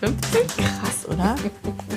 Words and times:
Folge 0.00 0.16
53. 0.22 0.56
Krass, 0.56 1.06
oder? 1.08 1.36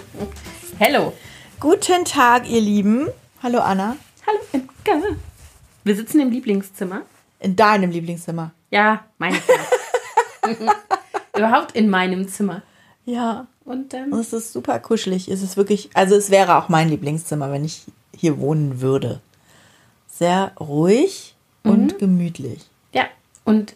Hello. 0.80 1.14
Guten 1.60 2.04
Tag, 2.04 2.50
ihr 2.50 2.60
Lieben. 2.60 3.08
Hallo 3.42 3.60
Anna. 3.60 3.96
Hallo, 4.28 4.40
Imke. 4.52 5.18
Wir 5.86 5.96
sitzen 5.96 6.20
im 6.20 6.30
Lieblingszimmer. 6.30 7.04
In 7.40 7.56
deinem 7.56 7.92
Lieblingszimmer. 7.92 8.52
Ja, 8.72 9.06
mein 9.20 9.34
Zimmer. 10.44 10.76
Überhaupt 11.38 11.76
in 11.76 11.90
meinem 11.90 12.28
Zimmer. 12.28 12.62
Ja. 13.06 13.48
Und 13.64 13.94
ähm, 13.94 14.12
Und 14.12 14.20
es 14.20 14.34
ist 14.34 14.52
super 14.52 14.80
kuschelig. 14.80 15.30
Es 15.30 15.42
ist 15.42 15.56
wirklich, 15.56 15.90
also 15.94 16.16
es 16.16 16.30
wäre 16.30 16.58
auch 16.58 16.68
mein 16.68 16.90
Lieblingszimmer, 16.90 17.52
wenn 17.54 17.64
ich 17.64 17.84
hier 18.14 18.38
wohnen 18.38 18.82
würde. 18.82 19.22
Sehr 20.10 20.52
ruhig 20.60 21.36
und 21.64 21.98
gemütlich. 22.00 22.66
ja, 22.92 23.06
und, 23.46 23.76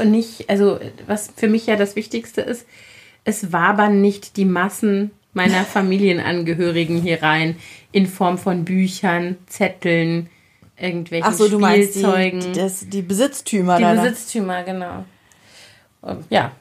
und 0.00 0.10
nicht, 0.10 0.50
also 0.50 0.80
was 1.06 1.30
für 1.36 1.46
mich 1.46 1.66
ja 1.66 1.76
das 1.76 1.94
Wichtigste 1.94 2.40
ist, 2.40 2.66
es 3.24 3.52
wabern 3.52 4.00
nicht 4.00 4.36
die 4.36 4.44
Massen 4.44 5.10
meiner 5.32 5.64
Familienangehörigen 5.64 7.00
hier 7.00 7.22
rein 7.22 7.56
in 7.92 8.06
Form 8.06 8.36
von 8.38 8.64
Büchern, 8.64 9.36
Zetteln, 9.46 10.28
irgendwelchen 10.76 11.28
Ach 11.28 11.34
so, 11.36 11.48
du 11.48 11.58
meinst 11.58 11.94
die, 11.94 12.00
Spielzeugen. 12.00 12.40
die, 12.40 12.52
das, 12.52 12.88
die 12.88 13.02
Besitztümer 13.02 13.76
Die 13.76 13.82
deiner- 13.84 14.02
Besitztümer, 14.02 14.62
genau. 14.64 15.04
Ähm, 16.04 16.24
ja. 16.30 16.52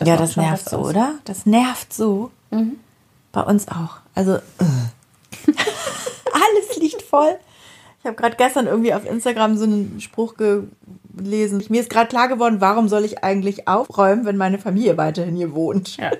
ja, 0.00 0.06
macht 0.06 0.20
das 0.20 0.36
nervt 0.36 0.68
so, 0.68 0.76
aus. 0.78 0.88
oder? 0.90 1.14
Das 1.24 1.46
nervt 1.46 1.92
so. 1.94 2.30
Bei 3.32 3.42
uns 3.42 3.68
auch. 3.68 3.98
Also, 4.14 4.34
äh. 4.36 4.40
alles 6.32 6.76
liegt 6.78 7.02
voll. 7.02 7.36
Ich 8.00 8.06
habe 8.06 8.16
gerade 8.16 8.36
gestern 8.36 8.66
irgendwie 8.66 8.94
auf 8.94 9.04
Instagram 9.08 9.56
so 9.56 9.64
einen 9.64 10.00
Spruch 10.00 10.34
gelesen. 11.16 11.62
Mir 11.68 11.80
ist 11.80 11.90
gerade 11.90 12.08
klar 12.08 12.28
geworden, 12.28 12.60
warum 12.60 12.88
soll 12.88 13.04
ich 13.04 13.22
eigentlich 13.24 13.68
aufräumen, 13.68 14.24
wenn 14.24 14.36
meine 14.36 14.58
Familie 14.58 14.96
weiterhin 14.96 15.36
hier 15.36 15.54
wohnt? 15.54 15.96
Ja. 15.96 16.10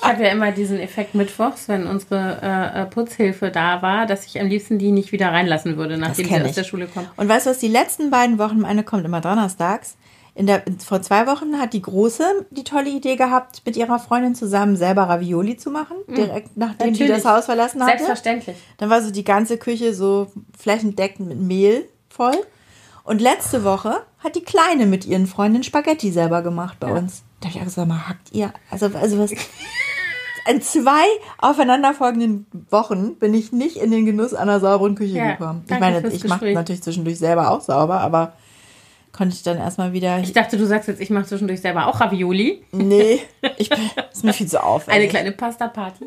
Ich 0.00 0.08
habe 0.10 0.22
ja 0.22 0.30
immer 0.30 0.52
diesen 0.52 0.78
Effekt 0.78 1.14
mittwochs, 1.14 1.68
wenn 1.68 1.86
unsere 1.86 2.38
äh, 2.42 2.82
äh, 2.82 2.86
Putzhilfe 2.86 3.50
da 3.50 3.80
war, 3.80 4.06
dass 4.06 4.26
ich 4.26 4.40
am 4.40 4.48
liebsten 4.48 4.78
die 4.78 4.92
nicht 4.92 5.12
wieder 5.12 5.28
reinlassen 5.28 5.76
würde, 5.76 5.96
nachdem 5.96 6.26
sie 6.26 6.42
aus 6.42 6.52
der 6.52 6.64
Schule 6.64 6.86
kommt. 6.86 7.08
Und 7.16 7.28
weißt 7.28 7.46
du 7.46 7.50
was, 7.50 7.58
die 7.58 7.68
letzten 7.68 8.10
beiden 8.10 8.38
Wochen, 8.38 8.60
meine 8.60 8.84
kommt 8.84 9.04
immer 9.04 9.20
donnerstags. 9.20 9.96
In 10.36 10.46
der, 10.46 10.62
vor 10.84 11.00
zwei 11.00 11.28
Wochen 11.28 11.60
hat 11.60 11.72
die 11.72 11.82
Große 11.82 12.46
die 12.50 12.64
tolle 12.64 12.90
Idee 12.90 13.14
gehabt, 13.14 13.62
mit 13.64 13.76
ihrer 13.76 14.00
Freundin 14.00 14.34
zusammen 14.34 14.76
selber 14.76 15.04
Ravioli 15.04 15.56
zu 15.56 15.70
machen, 15.70 15.96
direkt 16.08 16.56
nachdem 16.56 16.92
die. 16.92 17.00
Natürlich. 17.02 17.22
das 17.22 17.32
Haus 17.32 17.44
verlassen 17.44 17.80
hatte. 17.80 17.98
Selbstverständlich. 17.98 18.56
Dann 18.78 18.90
war 18.90 19.00
so 19.00 19.12
die 19.12 19.22
ganze 19.22 19.58
Küche 19.58 19.94
so 19.94 20.32
flächendeckend 20.58 21.28
mit 21.28 21.38
Mehl 21.40 21.88
voll. 22.08 22.34
Und 23.04 23.20
letzte 23.20 23.64
Woche 23.64 24.02
hat 24.18 24.34
die 24.34 24.42
Kleine 24.42 24.86
mit 24.86 25.04
ihren 25.06 25.26
Freundinnen 25.26 25.62
Spaghetti 25.62 26.10
selber 26.10 26.42
gemacht 26.42 26.78
bei 26.80 26.90
uns. 26.90 27.22
Da 27.40 27.48
habe 27.48 27.56
ich 27.56 27.60
auch 27.60 27.66
gesagt, 27.66 27.86
mal 27.88 28.08
hackt 28.08 28.32
ihr. 28.32 28.52
Also, 28.70 28.86
also 28.86 29.18
was. 29.18 29.30
In 30.46 30.60
zwei 30.60 31.04
aufeinanderfolgenden 31.38 32.46
Wochen 32.70 33.14
bin 33.16 33.32
ich 33.34 33.52
nicht 33.52 33.76
in 33.76 33.90
den 33.90 34.04
Genuss 34.04 34.34
einer 34.34 34.60
sauberen 34.60 34.94
Küche 34.94 35.16
Ja, 35.16 35.32
gekommen. 35.32 35.64
Ich 35.68 35.78
meine, 35.78 36.06
ich 36.08 36.24
mache 36.24 36.52
natürlich 36.52 36.82
zwischendurch 36.82 37.18
selber 37.18 37.50
auch 37.50 37.60
sauber, 37.62 38.00
aber 38.00 38.34
konnte 39.12 39.34
ich 39.34 39.42
dann 39.42 39.56
erstmal 39.56 39.92
wieder. 39.94 40.18
Ich 40.18 40.32
dachte, 40.32 40.56
du 40.58 40.66
sagst 40.66 40.88
jetzt, 40.88 41.00
ich 41.00 41.08
mache 41.08 41.24
zwischendurch 41.26 41.60
selber 41.62 41.86
auch 41.86 42.00
Ravioli. 42.00 42.62
nee, 42.72 43.20
ich 43.56 43.70
bin, 43.70 43.78
ist 44.12 44.24
mir 44.24 44.32
viel 44.34 44.46
zu 44.48 44.58
Eine 44.60 44.66
aufwendig. 44.68 45.10
kleine 45.10 45.32
Pasta-Party. 45.32 46.06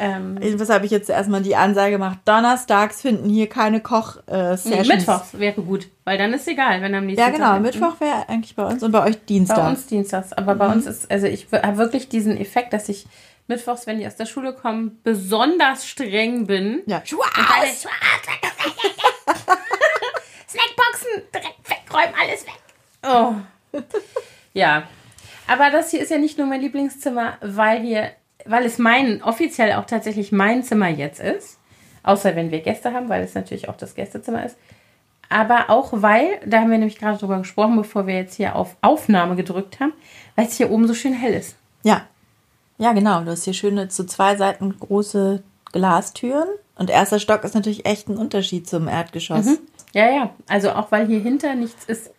Ähm, 0.00 0.38
habe 0.68 0.84
ich 0.86 0.90
jetzt 0.90 1.08
erstmal 1.10 1.42
die 1.42 1.54
Ansage 1.56 1.92
gemacht, 1.92 2.18
donnerstags 2.24 3.02
finden 3.02 3.28
hier 3.28 3.48
keine 3.48 3.80
Koch-Sessions. 3.80 4.88
Mittwochs 4.88 5.38
wäre 5.38 5.60
gut, 5.62 5.88
weil 6.04 6.18
dann 6.18 6.32
ist 6.32 6.48
egal, 6.48 6.80
wenn 6.82 6.94
am 6.94 7.06
nächsten 7.06 7.20
Ja, 7.24 7.30
genau. 7.30 7.46
Tag- 7.52 7.62
Mittwoch 7.62 8.00
wäre 8.00 8.28
eigentlich 8.28 8.56
bei 8.56 8.64
uns 8.64 8.82
und 8.82 8.92
bei 8.92 9.02
euch 9.04 9.18
Bei 9.18 9.24
Dienstag. 9.26 9.68
uns 9.68 9.86
dienstags. 9.86 10.32
Aber 10.32 10.54
bei 10.54 10.66
uns 10.72 10.86
ist, 10.86 11.10
also 11.10 11.26
ich 11.26 11.46
habe 11.52 11.76
wirklich 11.76 12.08
diesen 12.08 12.36
Effekt, 12.36 12.72
dass 12.72 12.88
ich 12.88 13.06
mittwochs, 13.46 13.86
wenn 13.86 13.98
die 13.98 14.06
aus 14.06 14.16
der 14.16 14.26
Schule 14.26 14.52
kommen, 14.54 14.98
besonders 15.02 15.86
streng 15.86 16.46
bin. 16.46 16.82
ja. 16.86 17.02
Alles 17.60 17.82
Snackboxen 20.48 21.22
direkt 21.34 21.68
wegräumen, 21.68 22.14
alles 22.20 22.46
weg. 22.46 22.54
Oh. 23.06 23.34
Ja. 24.52 24.82
Aber 25.46 25.70
das 25.70 25.90
hier 25.92 26.00
ist 26.00 26.10
ja 26.10 26.18
nicht 26.18 26.36
nur 26.38 26.46
mein 26.48 26.60
Lieblingszimmer, 26.60 27.38
weil 27.40 27.80
hier, 27.82 28.10
weil 28.46 28.64
es 28.64 28.78
mein, 28.78 29.22
offiziell 29.22 29.72
auch 29.74 29.84
tatsächlich 29.86 30.32
mein 30.32 30.62
Zimmer 30.62 30.88
jetzt 30.88 31.20
ist. 31.20 31.58
Außer 32.02 32.34
wenn 32.36 32.50
wir 32.50 32.60
Gäste 32.60 32.92
haben, 32.92 33.08
weil 33.08 33.22
es 33.22 33.34
natürlich 33.34 33.68
auch 33.68 33.76
das 33.76 33.94
Gästezimmer 33.94 34.44
ist. 34.44 34.56
Aber 35.28 35.70
auch 35.70 35.90
weil, 35.92 36.40
da 36.44 36.60
haben 36.60 36.70
wir 36.70 36.78
nämlich 36.78 36.98
gerade 36.98 37.18
drüber 37.18 37.38
gesprochen, 37.38 37.76
bevor 37.76 38.06
wir 38.06 38.14
jetzt 38.16 38.34
hier 38.34 38.56
auf 38.56 38.76
Aufnahme 38.80 39.36
gedrückt 39.36 39.78
haben, 39.78 39.92
weil 40.34 40.46
es 40.46 40.56
hier 40.56 40.70
oben 40.70 40.86
so 40.88 40.94
schön 40.94 41.12
hell 41.14 41.34
ist. 41.34 41.56
ja. 41.82 42.06
Ja, 42.78 42.94
genau. 42.94 43.20
Du 43.20 43.30
hast 43.32 43.44
hier 43.44 43.52
schöne 43.52 43.88
zu 43.88 44.06
zwei 44.06 44.36
Seiten 44.36 44.74
große 44.80 45.42
Glastüren. 45.70 46.48
Und 46.76 46.88
erster 46.88 47.18
Stock 47.20 47.44
ist 47.44 47.54
natürlich 47.54 47.84
echt 47.84 48.08
ein 48.08 48.16
Unterschied 48.16 48.66
zum 48.66 48.88
Erdgeschoss. 48.88 49.44
Mhm. 49.44 49.58
Ja, 49.92 50.10
ja. 50.10 50.30
Also 50.48 50.72
auch 50.72 50.90
weil 50.90 51.06
hier 51.06 51.20
hinter 51.20 51.54
nichts 51.54 51.84
ist. 51.84 52.10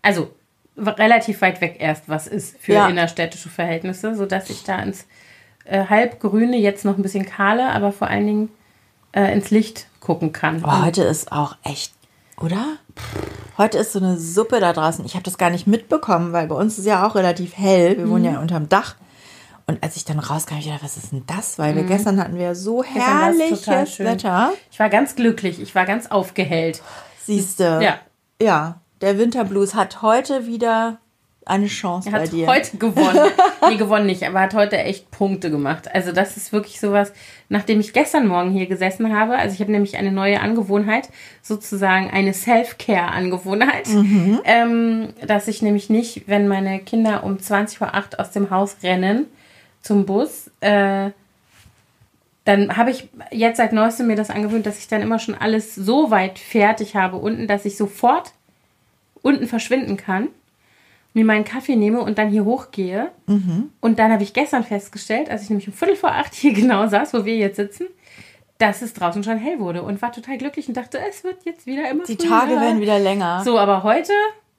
Also 0.00 0.30
relativ 0.78 1.42
weit 1.42 1.60
weg 1.60 1.76
erst 1.80 2.08
was 2.08 2.26
ist 2.28 2.56
für 2.58 2.72
Ja. 2.72 2.88
innerstädtische 2.88 3.50
Verhältnisse, 3.50 4.14
sodass 4.14 4.48
ich 4.48 4.64
da 4.64 4.78
ins 4.78 5.06
äh, 5.66 5.86
halbgrüne, 5.86 6.56
jetzt 6.56 6.84
noch 6.84 6.96
ein 6.96 7.02
bisschen 7.02 7.26
kahle, 7.26 7.70
aber 7.70 7.92
vor 7.92 8.08
allen 8.08 8.26
Dingen 8.26 8.48
äh, 9.12 9.32
ins 9.32 9.50
Licht 9.50 9.86
gucken 10.00 10.32
kann. 10.32 10.62
Aber 10.64 10.84
heute 10.84 11.02
ist 11.02 11.32
auch 11.32 11.56
echt, 11.64 11.92
oder? 12.40 12.64
Heute 13.58 13.78
ist 13.78 13.92
so 13.92 13.98
eine 13.98 14.18
Suppe 14.18 14.60
da 14.60 14.72
draußen. 14.72 15.04
Ich 15.04 15.14
habe 15.14 15.22
das 15.24 15.38
gar 15.38 15.50
nicht 15.50 15.66
mitbekommen, 15.66 16.32
weil 16.32 16.46
bei 16.46 16.54
uns 16.54 16.78
ist 16.78 16.84
ja 16.86 17.06
auch 17.06 17.14
relativ 17.14 17.56
hell. 17.56 17.96
Wir 17.98 18.08
wohnen 18.08 18.24
Mhm. 18.26 18.32
ja 18.34 18.40
unterm 18.40 18.68
Dach. 18.68 18.96
Und 19.66 19.82
als 19.82 19.96
ich 19.96 20.04
dann 20.04 20.20
rauskam, 20.20 20.56
ich 20.58 20.66
gedacht, 20.66 20.84
was 20.84 20.96
ist 20.96 21.10
denn 21.12 21.24
das? 21.26 21.58
Weil 21.58 21.74
wir 21.74 21.82
gestern 21.82 22.20
hatten 22.20 22.38
wir 22.38 22.54
so 22.54 22.82
Mhm. 22.82 22.86
Herrliches. 23.00 23.98
Wetter. 23.98 24.52
Ich 24.70 24.78
war 24.78 24.88
ganz 24.90 25.16
glücklich, 25.16 25.60
ich 25.60 25.74
war 25.74 25.84
ganz 25.86 26.06
aufgehellt. 26.06 26.82
Siehste. 27.24 27.80
Ja. 27.82 27.98
Ja. 28.40 28.80
Der 29.00 29.18
Winterblues 29.18 29.74
hat 29.74 30.02
heute 30.02 30.46
wieder 30.46 30.98
eine 31.46 31.68
Chance 31.68 32.08
Er 32.10 32.12
bei 32.18 32.22
hat 32.24 32.32
dir. 32.32 32.46
heute 32.46 32.76
gewonnen. 32.78 33.30
nee, 33.68 33.76
gewonnen 33.76 34.06
nicht, 34.06 34.24
aber 34.24 34.40
hat 34.40 34.52
heute 34.54 34.76
echt 34.78 35.10
Punkte 35.10 35.50
gemacht. 35.50 35.88
Also 35.94 36.12
das 36.12 36.36
ist 36.36 36.52
wirklich 36.52 36.80
sowas, 36.80 37.12
nachdem 37.48 37.80
ich 37.80 37.92
gestern 37.92 38.26
Morgen 38.26 38.50
hier 38.50 38.66
gesessen 38.66 39.16
habe, 39.16 39.38
also 39.38 39.54
ich 39.54 39.60
habe 39.60 39.70
nämlich 39.72 39.96
eine 39.96 40.10
neue 40.12 40.40
Angewohnheit, 40.40 41.08
sozusagen 41.42 42.10
eine 42.10 42.34
Self-Care-Angewohnheit, 42.34 43.88
Mhm. 43.88 44.40
ähm, 44.44 45.08
dass 45.26 45.48
ich 45.48 45.62
nämlich 45.62 45.88
nicht, 45.88 46.24
wenn 46.26 46.48
meine 46.48 46.80
Kinder 46.80 47.24
um 47.24 47.38
20 47.38 47.78
vor 47.78 47.94
8 47.94 48.18
aus 48.18 48.32
dem 48.32 48.50
Haus 48.50 48.76
rennen 48.82 49.26
zum 49.82 50.04
Bus, 50.04 50.50
äh, 50.60 51.10
dann 52.44 52.76
habe 52.76 52.90
ich 52.90 53.08
jetzt 53.32 53.56
seit 53.56 53.72
neuestem 53.72 54.06
mir 54.06 54.14
das 54.16 54.30
angewöhnt, 54.30 54.66
dass 54.66 54.78
ich 54.78 54.86
dann 54.88 55.02
immer 55.02 55.18
schon 55.18 55.34
alles 55.34 55.74
so 55.74 56.10
weit 56.10 56.38
fertig 56.38 56.94
habe 56.94 57.16
unten, 57.16 57.46
dass 57.48 57.64
ich 57.64 57.76
sofort 57.76 58.32
unten 59.22 59.46
verschwinden 59.48 59.96
kann, 59.96 60.28
mir 61.16 61.24
meinen 61.24 61.44
Kaffee 61.44 61.76
nehme 61.76 62.02
und 62.02 62.18
dann 62.18 62.28
hier 62.28 62.44
hochgehe. 62.44 63.10
Und 63.80 63.98
dann 63.98 64.12
habe 64.12 64.22
ich 64.22 64.34
gestern 64.34 64.64
festgestellt, 64.64 65.30
als 65.30 65.42
ich 65.42 65.48
nämlich 65.48 65.66
um 65.66 65.72
Viertel 65.72 65.96
vor 65.96 66.12
acht 66.12 66.34
hier 66.34 66.52
genau 66.60 66.86
saß, 66.86 67.14
wo 67.14 67.24
wir 67.24 67.36
jetzt 67.36 67.56
sitzen, 67.56 67.86
dass 68.58 68.82
es 68.82 68.92
draußen 68.92 69.24
schon 69.24 69.38
hell 69.38 69.58
wurde 69.58 69.82
und 69.82 70.00
war 70.02 70.12
total 70.12 70.36
glücklich 70.36 70.68
und 70.68 70.76
dachte, 70.76 70.98
es 71.08 71.24
wird 71.24 71.44
jetzt 71.44 71.66
wieder 71.66 71.90
immer 71.90 72.04
Die 72.04 72.16
früher. 72.16 72.28
Tage 72.28 72.52
werden 72.60 72.80
wieder 72.82 72.98
länger. 72.98 73.42
So, 73.44 73.58
aber 73.58 73.82
heute, 73.82 74.12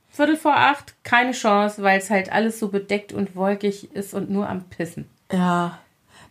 Viertel 0.09 0.35
vor 0.35 0.55
acht, 0.55 0.95
keine 1.03 1.31
Chance, 1.33 1.83
weil 1.83 1.99
es 1.99 2.09
halt 2.09 2.31
alles 2.31 2.57
so 2.59 2.69
bedeckt 2.69 3.13
und 3.13 3.35
wolkig 3.35 3.93
ist 3.95 4.15
und 4.15 4.31
nur 4.31 4.49
am 4.49 4.63
Pissen. 4.63 5.05
Ja. 5.31 5.77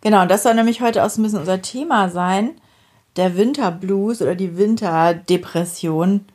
Genau, 0.01 0.23
und 0.23 0.29
das 0.29 0.43
soll 0.43 0.55
nämlich 0.55 0.81
heute 0.81 1.05
auch 1.05 1.09
so 1.09 1.21
ein 1.21 1.23
bisschen 1.23 1.39
unser 1.39 1.61
Thema 1.61 2.09
sein. 2.09 2.51
Der 3.15 3.37
Winterblues 3.37 4.21
oder 4.21 4.35
die 4.35 4.57
Winterdepression, 4.57 6.25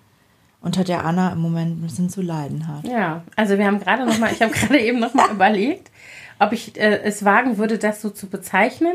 unter 0.63 0.85
der 0.85 1.05
Anna 1.05 1.33
im 1.33 1.41
Moment 1.41 1.79
ein 1.79 1.83
bisschen 1.83 2.09
zu 2.09 2.23
leiden 2.23 2.69
hat. 2.69 2.87
Ja, 2.87 3.25
also 3.37 3.59
wir 3.59 3.67
haben 3.67 3.81
gerade 3.81 4.07
noch 4.07 4.19
mal, 4.19 4.33
ich 4.33 4.41
habe 4.43 4.53
gerade 4.55 4.79
eben 4.81 4.99
noch 5.01 5.15
mal 5.15 5.31
überlegt, 5.33 5.91
ob 6.39 6.53
ich 6.53 6.79
äh, 6.81 7.01
es 7.03 7.25
wagen 7.25 7.59
würde, 7.59 7.79
das 7.79 8.01
so 8.01 8.11
zu 8.11 8.29
bezeichnen, 8.29 8.95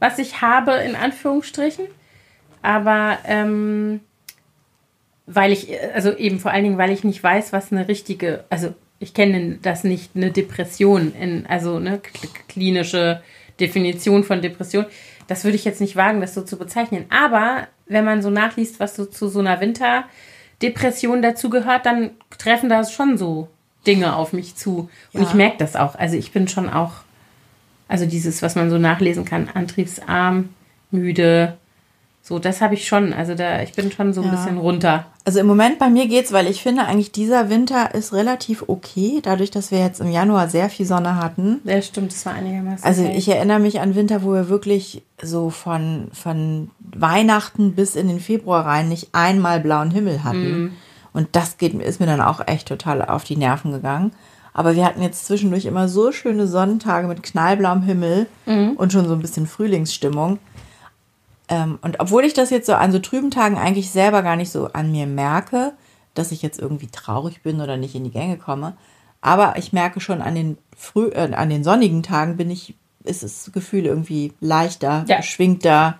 was 0.00 0.18
ich 0.18 0.42
habe 0.42 0.72
in 0.72 0.94
Anführungsstrichen. 0.94 1.86
Aber 2.62 3.18
ähm, 3.24 4.00
weil 5.26 5.52
ich, 5.52 5.70
äh, 5.70 5.90
also 5.94 6.14
eben 6.16 6.38
vor 6.40 6.50
allen 6.50 6.64
Dingen, 6.64 6.78
weil 6.78 6.90
ich 6.90 7.04
nicht 7.04 7.22
weiß, 7.22 7.52
was 7.52 7.72
eine 7.72 7.88
richtige, 7.88 8.44
also 8.50 8.74
ich 8.98 9.14
kenne 9.14 9.58
das 9.62 9.84
nicht, 9.84 10.12
eine 10.16 10.30
Depression, 10.30 11.12
in, 11.14 11.46
also 11.46 11.76
eine 11.76 11.98
kl- 11.98 12.28
klinische 12.48 13.20
Definition 13.60 14.24
von 14.24 14.40
Depression. 14.42 14.86
Das 15.28 15.44
würde 15.44 15.56
ich 15.56 15.64
jetzt 15.64 15.80
nicht 15.80 15.96
wagen, 15.96 16.20
das 16.20 16.34
so 16.34 16.42
zu 16.42 16.56
bezeichnen. 16.56 17.04
Aber 17.10 17.66
wenn 17.86 18.04
man 18.04 18.22
so 18.22 18.30
nachliest, 18.30 18.80
was 18.80 18.96
so 18.96 19.04
zu 19.04 19.28
so 19.28 19.40
einer 19.40 19.60
Winterdepression 20.60 21.22
dazugehört, 21.22 21.86
dann 21.86 22.10
treffen 22.38 22.68
da 22.68 22.84
schon 22.84 23.18
so 23.18 23.48
Dinge 23.86 24.16
auf 24.16 24.32
mich 24.32 24.56
zu. 24.56 24.88
Und 25.12 25.22
Ja. 25.22 25.28
ich 25.28 25.34
merke 25.34 25.58
das 25.58 25.76
auch. 25.76 25.94
Also 25.94 26.16
ich 26.16 26.32
bin 26.32 26.48
schon 26.48 26.68
auch, 26.68 26.92
also 27.88 28.06
dieses, 28.06 28.42
was 28.42 28.54
man 28.56 28.70
so 28.70 28.78
nachlesen 28.78 29.24
kann, 29.24 29.48
antriebsarm, 29.52 30.48
müde, 30.90 31.56
So, 32.28 32.40
das 32.40 32.60
habe 32.60 32.74
ich 32.74 32.88
schon. 32.88 33.12
Also 33.12 33.36
da, 33.36 33.62
ich 33.62 33.74
bin 33.74 33.92
schon 33.92 34.12
so 34.12 34.20
ein 34.20 34.32
bisschen 34.32 34.58
runter. 34.58 35.06
Also 35.24 35.38
im 35.38 35.46
Moment 35.46 35.78
bei 35.78 35.88
mir 35.88 36.08
geht's, 36.08 36.32
weil 36.32 36.48
ich 36.48 36.60
finde 36.60 36.82
eigentlich 36.82 37.12
dieser 37.12 37.50
Winter 37.50 37.94
ist 37.94 38.12
relativ 38.12 38.64
okay, 38.66 39.20
dadurch, 39.22 39.52
dass 39.52 39.70
wir 39.70 39.78
jetzt 39.78 40.00
im 40.00 40.10
Januar 40.10 40.48
sehr 40.48 40.68
viel 40.68 40.86
Sonne 40.86 41.14
hatten. 41.14 41.60
Ja, 41.62 41.80
stimmt, 41.80 42.10
das 42.10 42.26
war 42.26 42.34
einigermaßen. 42.34 42.84
Also 42.84 43.04
okay. 43.04 43.14
ich 43.16 43.28
erinnere 43.28 43.60
mich 43.60 43.78
an 43.78 43.94
Winter, 43.94 44.24
wo 44.24 44.32
wir 44.32 44.48
wirklich 44.48 45.04
so 45.22 45.50
von, 45.50 46.08
von 46.12 46.72
Weihnachten 46.80 47.76
bis 47.76 47.94
in 47.94 48.08
den 48.08 48.18
Februar 48.18 48.66
rein 48.66 48.88
nicht 48.88 49.10
einmal 49.12 49.60
blauen 49.60 49.92
Himmel 49.92 50.24
hatten. 50.24 50.76
Und 51.12 51.28
das 51.30 51.58
geht, 51.58 51.74
ist 51.74 52.00
mir 52.00 52.06
dann 52.06 52.20
auch 52.20 52.40
echt 52.48 52.66
total 52.66 53.04
auf 53.04 53.22
die 53.22 53.36
Nerven 53.36 53.70
gegangen. 53.70 54.10
Aber 54.52 54.74
wir 54.74 54.84
hatten 54.84 55.00
jetzt 55.00 55.26
zwischendurch 55.26 55.64
immer 55.64 55.86
so 55.86 56.10
schöne 56.10 56.48
Sonnentage 56.48 57.06
mit 57.06 57.22
knallblauem 57.22 57.82
Himmel 57.82 58.26
und 58.46 58.92
schon 58.92 59.06
so 59.06 59.14
ein 59.14 59.20
bisschen 59.20 59.46
Frühlingsstimmung. 59.46 60.40
Ähm, 61.48 61.78
und 61.82 62.00
obwohl 62.00 62.24
ich 62.24 62.34
das 62.34 62.50
jetzt 62.50 62.66
so 62.66 62.74
an 62.74 62.92
so 62.92 62.98
trüben 62.98 63.30
Tagen 63.30 63.56
eigentlich 63.56 63.90
selber 63.90 64.22
gar 64.22 64.36
nicht 64.36 64.50
so 64.50 64.66
an 64.72 64.90
mir 64.90 65.06
merke, 65.06 65.72
dass 66.14 66.32
ich 66.32 66.42
jetzt 66.42 66.58
irgendwie 66.58 66.88
traurig 66.88 67.42
bin 67.42 67.60
oder 67.60 67.76
nicht 67.76 67.94
in 67.94 68.04
die 68.04 68.10
Gänge 68.10 68.36
komme, 68.36 68.76
aber 69.20 69.56
ich 69.58 69.72
merke 69.72 70.00
schon 70.00 70.22
an 70.22 70.34
den 70.34 70.58
früh, 70.76 71.08
äh, 71.08 71.32
an 71.34 71.48
den 71.50 71.62
sonnigen 71.64 72.02
Tagen 72.02 72.36
bin 72.36 72.50
ich, 72.50 72.74
ist 73.04 73.22
das 73.22 73.50
Gefühl 73.52 73.86
irgendwie 73.86 74.32
leichter, 74.40 75.04
Ja. 75.08 75.18
beschwingter 75.18 75.98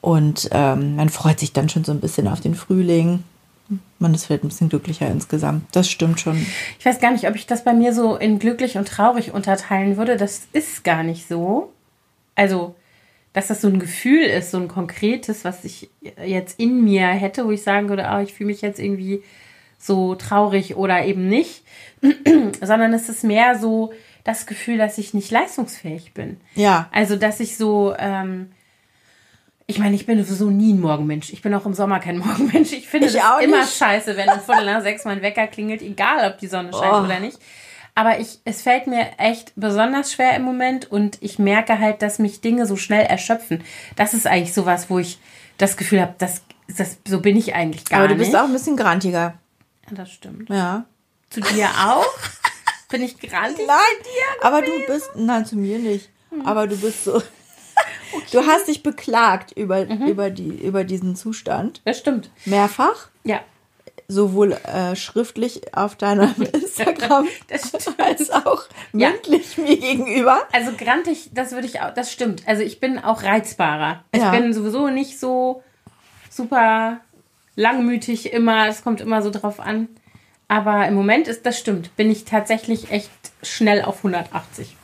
und 0.00 0.48
ähm, 0.52 0.96
man 0.96 1.08
freut 1.08 1.40
sich 1.40 1.52
dann 1.52 1.68
schon 1.68 1.84
so 1.84 1.92
ein 1.92 2.00
bisschen 2.00 2.28
auf 2.28 2.40
den 2.40 2.54
Frühling. 2.54 3.24
Man 3.98 4.12
ist 4.12 4.26
vielleicht 4.26 4.44
ein 4.44 4.48
bisschen 4.48 4.68
glücklicher 4.68 5.08
insgesamt. 5.08 5.64
Das 5.74 5.88
stimmt 5.88 6.20
schon. 6.20 6.36
Ich 6.78 6.84
weiß 6.84 7.00
gar 7.00 7.10
nicht, 7.10 7.26
ob 7.26 7.34
ich 7.34 7.46
das 7.46 7.64
bei 7.64 7.72
mir 7.72 7.94
so 7.94 8.16
in 8.16 8.38
glücklich 8.38 8.76
und 8.76 8.86
traurig 8.86 9.32
unterteilen 9.32 9.96
würde. 9.96 10.18
Das 10.18 10.42
ist 10.52 10.84
gar 10.84 11.02
nicht 11.02 11.26
so. 11.26 11.72
Also, 12.34 12.74
dass 13.34 13.48
das 13.48 13.60
so 13.60 13.68
ein 13.68 13.78
Gefühl 13.78 14.22
ist, 14.22 14.50
so 14.52 14.58
ein 14.58 14.68
konkretes, 14.68 15.44
was 15.44 15.64
ich 15.64 15.90
jetzt 16.24 16.58
in 16.58 16.82
mir 16.84 17.08
hätte, 17.08 17.44
wo 17.44 17.50
ich 17.50 17.62
sagen 17.62 17.90
würde, 17.90 18.08
ah, 18.08 18.22
ich 18.22 18.32
fühle 18.32 18.46
mich 18.46 18.62
jetzt 18.62 18.80
irgendwie 18.80 19.22
so 19.78 20.14
traurig 20.14 20.76
oder 20.76 21.04
eben 21.04 21.28
nicht, 21.28 21.62
sondern 22.62 22.94
es 22.94 23.10
ist 23.10 23.24
mehr 23.24 23.58
so 23.58 23.92
das 24.22 24.46
Gefühl, 24.46 24.78
dass 24.78 24.96
ich 24.96 25.12
nicht 25.12 25.30
leistungsfähig 25.30 26.14
bin. 26.14 26.40
Ja. 26.54 26.88
Also, 26.92 27.16
dass 27.16 27.40
ich 27.40 27.58
so, 27.58 27.94
ähm, 27.98 28.52
ich 29.66 29.78
meine, 29.78 29.94
ich 29.96 30.06
bin 30.06 30.22
sowieso 30.24 30.48
nie 30.50 30.72
ein 30.72 30.80
Morgenmensch. 30.80 31.32
Ich 31.32 31.42
bin 31.42 31.52
auch 31.54 31.66
im 31.66 31.74
Sommer 31.74 31.98
kein 32.00 32.18
Morgenmensch. 32.26 32.72
Ich 32.72 32.88
finde 32.88 33.08
auch 33.08 33.40
immer 33.40 33.66
scheiße, 33.66 34.16
wenn 34.16 34.28
um 34.30 34.40
Viertel 34.40 34.64
nach 34.66 34.82
sechs 34.82 35.04
mein 35.04 35.20
Wecker 35.22 35.46
klingelt, 35.46 35.82
egal 35.82 36.30
ob 36.30 36.38
die 36.38 36.46
Sonne 36.46 36.70
scheint 36.72 36.92
Oh. 36.94 37.04
oder 37.04 37.20
nicht. 37.20 37.38
Aber 37.94 38.18
ich, 38.18 38.40
es 38.44 38.62
fällt 38.62 38.86
mir 38.88 39.18
echt 39.18 39.52
besonders 39.54 40.12
schwer 40.12 40.34
im 40.34 40.42
Moment 40.42 40.90
und 40.90 41.18
ich 41.20 41.38
merke 41.38 41.78
halt, 41.78 42.02
dass 42.02 42.18
mich 42.18 42.40
Dinge 42.40 42.66
so 42.66 42.76
schnell 42.76 43.06
erschöpfen. 43.06 43.62
Das 43.94 44.14
ist 44.14 44.26
eigentlich 44.26 44.52
sowas, 44.52 44.90
wo 44.90 44.98
ich 44.98 45.18
das 45.58 45.76
Gefühl 45.76 46.00
habe, 46.00 46.14
das, 46.18 46.42
das, 46.76 46.98
so 47.06 47.20
bin 47.20 47.36
ich 47.36 47.54
eigentlich 47.54 47.84
gar 47.84 48.00
Aber 48.00 48.08
du 48.08 48.14
nicht. 48.14 48.24
bist 48.24 48.36
auch 48.36 48.44
ein 48.46 48.52
bisschen 48.52 48.76
grantiger. 48.76 49.38
Ja, 49.88 49.96
das 49.96 50.10
stimmt. 50.10 50.50
Ja. 50.50 50.86
Zu 51.30 51.40
dir 51.40 51.68
auch? 51.86 52.06
bin 52.88 53.02
ich 53.02 53.18
grantig? 53.18 53.64
Nein, 53.66 53.76
aber 54.42 54.62
du 54.62 54.72
bist, 54.86 55.10
nein, 55.14 55.46
zu 55.46 55.56
mir 55.56 55.78
nicht. 55.78 56.10
Aber 56.44 56.66
du 56.66 56.76
bist 56.76 57.04
so, 57.04 57.22
du 58.32 58.46
hast 58.46 58.66
dich 58.68 58.82
beklagt 58.82 59.52
über, 59.52 59.82
über, 59.88 60.30
die, 60.30 60.48
über 60.48 60.82
diesen 60.84 61.14
Zustand. 61.16 61.80
Das 61.84 61.98
stimmt. 61.98 62.30
Mehrfach, 62.44 63.08
Ja. 63.22 63.40
Sowohl 64.14 64.52
äh, 64.52 64.96
schriftlich 64.96 65.76
auf 65.76 65.96
deinem 65.96 66.34
Instagram 66.52 67.26
als 67.98 68.30
auch 68.30 68.62
Ja. 68.92 69.10
mündlich 69.10 69.58
mir 69.58 69.76
gegenüber. 69.76 70.38
Also 70.52 70.72
grantig, 70.78 71.30
das 71.34 71.52
würde 71.52 71.66
ich 71.66 71.80
auch, 71.80 71.92
das 71.92 72.10
stimmt. 72.12 72.42
Also 72.46 72.62
ich 72.62 72.80
bin 72.80 72.98
auch 72.98 73.22
reizbarer. 73.24 74.02
Ich 74.12 74.22
Ja. 74.22 74.30
bin 74.30 74.52
sowieso 74.52 74.88
nicht 74.88 75.18
so 75.20 75.62
super 76.30 77.00
langmütig 77.56 78.32
immer, 78.32 78.68
es 78.68 78.82
kommt 78.82 79.00
immer 79.00 79.22
so 79.22 79.30
drauf 79.30 79.60
an. 79.60 79.88
Aber 80.48 80.86
im 80.86 80.94
Moment 80.94 81.26
ist 81.28 81.44
das 81.46 81.58
stimmt, 81.58 81.94
bin 81.96 82.10
ich 82.10 82.24
tatsächlich 82.24 82.90
echt 82.90 83.10
schnell 83.42 83.82
auf 83.82 83.98
180. 83.98 84.76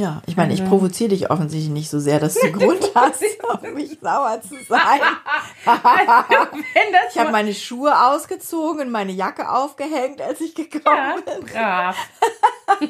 Ja, 0.00 0.22
ich 0.24 0.34
meine, 0.34 0.54
ich 0.54 0.64
provoziere 0.64 1.10
dich 1.10 1.30
offensichtlich 1.30 1.70
nicht 1.70 1.90
so 1.90 1.98
sehr, 1.98 2.18
dass 2.18 2.32
du 2.32 2.50
Grund 2.52 2.90
hast, 2.94 3.22
auf 3.46 3.60
mich 3.74 3.98
sauer 4.00 4.40
zu 4.40 4.56
sein. 4.66 5.00
Wenn 5.66 6.92
das 6.92 7.02
Ich 7.14 7.18
habe 7.18 7.30
meine 7.30 7.52
Schuhe 7.52 7.92
ausgezogen 8.06 8.86
und 8.86 8.90
meine 8.90 9.12
Jacke 9.12 9.50
aufgehängt, 9.50 10.22
als 10.22 10.40
ich 10.40 10.54
gekommen 10.54 10.96
ja, 10.96 11.16
bin. 11.16 11.46
brav. 11.46 11.96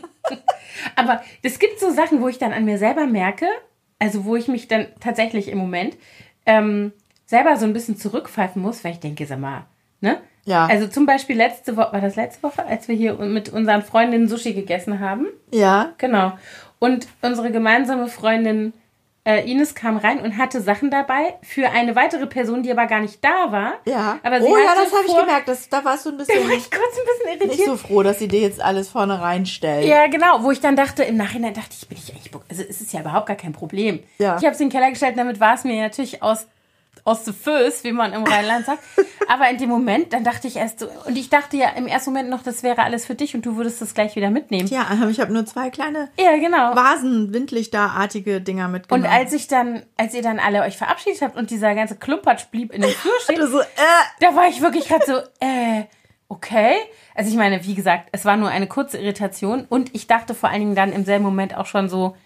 Aber 0.95 1.21
es 1.43 1.59
gibt 1.59 1.81
so 1.81 1.91
Sachen, 1.91 2.21
wo 2.21 2.29
ich 2.29 2.39
dann 2.39 2.53
an 2.53 2.65
mir 2.65 2.79
selber 2.79 3.07
merke, 3.07 3.47
also 3.99 4.25
wo 4.25 4.37
ich 4.37 4.47
mich 4.47 4.69
dann 4.69 4.87
tatsächlich 5.01 5.49
im 5.49 5.59
Moment 5.59 5.97
ähm, 6.47 6.93
selber 7.27 7.57
so 7.57 7.65
ein 7.65 7.73
bisschen 7.73 7.97
zurückpfeifen 7.97 8.63
muss, 8.63 8.85
weil 8.85 8.93
ich 8.93 9.01
denke, 9.01 9.27
sag 9.27 9.41
mal, 9.41 9.65
ne? 10.01 10.21
Ja. 10.45 10.67
Also 10.67 10.87
zum 10.87 11.07
Beispiel 11.07 11.37
letzte 11.37 11.77
Woche, 11.77 11.93
war 11.93 12.01
das 12.01 12.15
letzte 12.15 12.45
Woche, 12.45 12.65
als 12.65 12.87
wir 12.87 12.95
hier 12.95 13.15
mit 13.15 13.49
unseren 13.49 13.83
Freundinnen 13.83 14.29
Sushi 14.29 14.55
gegessen 14.55 15.01
haben? 15.01 15.27
Ja, 15.53 15.93
Genau. 15.99 16.35
Und 16.81 17.07
unsere 17.23 17.53
gemeinsame 17.53 18.09
Freundin 18.09 18.73
äh, 19.25 19.49
Ines 19.51 19.75
kam 19.75 19.99
rein 19.99 20.19
und 20.21 20.39
hatte 20.39 20.63
Sachen 20.63 20.91
dabei 20.91 21.35
für 21.43 21.69
eine 21.71 21.95
weitere 21.95 22.27
Person, 22.27 22.63
die 22.63 22.73
aber 22.73 22.87
gar 22.87 23.01
nicht 23.01 23.23
da 23.23 23.53
war. 23.53 23.75
ja. 23.85 24.19
Aber 24.23 24.41
sie 24.41 24.47
oh 24.49 24.57
ja, 24.57 24.75
das 24.75 24.93
habe 24.93 25.05
ich 25.07 25.15
gemerkt. 25.15 25.47
Das, 25.47 25.69
da 25.69 25.85
warst 25.85 26.07
du 26.07 26.11
ein 26.11 26.19
Da 26.19 26.25
bisschen 26.25 26.49
war 26.49 26.57
ich 26.57 26.71
kurz 26.71 26.97
ein 26.97 27.05
bisschen 27.05 27.29
irritiert. 27.29 27.51
nicht 27.51 27.65
so 27.67 27.77
froh, 27.77 28.03
dass 28.03 28.19
sie 28.19 28.29
dir 28.29 28.41
jetzt 28.41 28.63
alles 28.63 28.89
vorne 28.89 29.21
reinstellt. 29.21 29.87
Ja, 29.87 30.07
genau, 30.07 30.43
wo 30.43 30.51
ich 30.51 30.61
dann 30.61 30.75
dachte, 30.75 31.03
im 31.05 31.17
Nachhinein 31.19 31.53
dachte 31.53 31.69
ich, 31.79 31.87
bin 31.87 31.99
ich 31.99 32.11
eigentlich, 32.11 32.33
also 32.49 32.63
es 32.67 32.81
ist 32.81 32.93
ja 32.95 33.01
überhaupt 33.01 33.27
gar 33.27 33.37
kein 33.37 33.53
Problem. 33.53 34.01
Ja. 34.19 34.39
Ich 34.39 34.45
habe 34.45 34.55
es 34.55 34.61
in 34.61 34.69
den 34.69 34.73
Keller 34.73 34.89
gestellt, 34.91 35.19
damit 35.19 35.39
war 35.39 35.55
es 35.55 35.65
mir 35.65 35.83
natürlich 35.83 36.23
aus, 36.23 36.47
aus 37.05 37.25
the 37.25 37.33
Föß, 37.33 37.85
wie 37.85 37.93
man 37.93 38.13
im 38.13 38.25
Rheinland 38.25 38.67
sagt. 38.67 38.83
Aber 39.29 39.49
in 39.49 39.59
dem 39.59 39.69
Moment, 39.69 40.13
dann 40.13 40.25
dachte 40.25 40.49
ich 40.49 40.57
erst 40.57 40.81
so, 40.81 40.89
und 41.07 41.17
ich 41.17 41.31
dachte 41.31 41.57
ja 41.57 41.71
im 41.71 41.87
ersten 41.87 42.11
Moment 42.11 42.31
noch, 42.31 42.43
das 42.43 42.63
wäre 42.63 42.83
alles 42.83 43.07
für 43.07 43.15
dich 43.15 43.35
und 43.35 43.47
du 43.47 43.57
würdest 43.57 43.81
das 43.81 43.95
gleich 43.95 44.17
wieder 44.17 44.31
mitnehmen. 44.31 44.69
Ja, 44.69 44.87
ich 45.09 45.21
habe 45.21 45.33
nur 45.33 45.47
zwei 45.47 45.71
kleine 45.71 46.11
Ja, 46.19 46.37
genau. 46.37 46.75
Vasen, 46.75 47.33
Windlichterartige 47.33 48.41
Dinger 48.41 48.69
mitgenommen. 48.69 49.07
Und 49.07 49.13
als 49.13 49.33
ich 49.33 49.49
dann, 49.49 49.83
als 49.97 50.15
ihr 50.15 50.23
dann 50.23 50.39
alle 50.39 50.63
euch 50.63 50.77
verabschiedet 50.77 51.23
habt 51.23 51.37
und 51.37 51.51
dieser 51.51 51.75
ganze 51.75 51.97
Klumpatsch 51.97 52.47
blieb 52.51 52.73
in 52.73 52.83
dem 52.83 52.91
Flur 52.91 53.13
stehen, 53.23 53.47
so, 53.47 53.61
äh, 53.61 53.65
da 54.21 54.35
war 54.35 54.49
ich 54.49 54.61
wirklich 54.61 54.89
gerade 54.89 55.05
so, 55.07 55.17
äh, 55.41 55.85
okay. 56.29 56.75
Also 57.15 57.31
ich 57.31 57.37
meine, 57.37 57.65
wie 57.65 57.75
gesagt, 57.75 58.09
es 58.13 58.25
war 58.25 58.37
nur 58.37 58.49
eine 58.49 58.67
kurze 58.67 58.99
Irritation 58.99 59.67
und 59.69 59.95
ich 59.95 60.07
dachte 60.07 60.35
vor 60.35 60.49
allen 60.49 60.61
Dingen 60.61 60.75
dann 60.75 60.93
im 60.93 61.05
selben 61.05 61.25
Moment 61.25 61.57
auch 61.57 61.67
schon 61.67 61.89
so, 61.89 62.17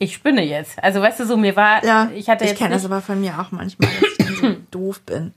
ich 0.00 0.14
spinne 0.14 0.42
jetzt. 0.44 0.82
Also 0.82 1.00
weißt 1.00 1.20
du 1.20 1.26
so, 1.26 1.36
mir 1.36 1.54
war, 1.54 1.84
ja, 1.84 2.10
ich 2.14 2.28
hatte 2.28 2.44
ich 2.44 2.56
kenne 2.56 2.74
das 2.74 2.84
aber 2.84 3.00
von 3.02 3.20
mir 3.20 3.38
auch 3.38 3.52
manchmal, 3.52 3.88
dass 4.18 4.26
ich 4.28 4.38
so 4.38 4.56
doof 4.72 5.00
bin. 5.02 5.32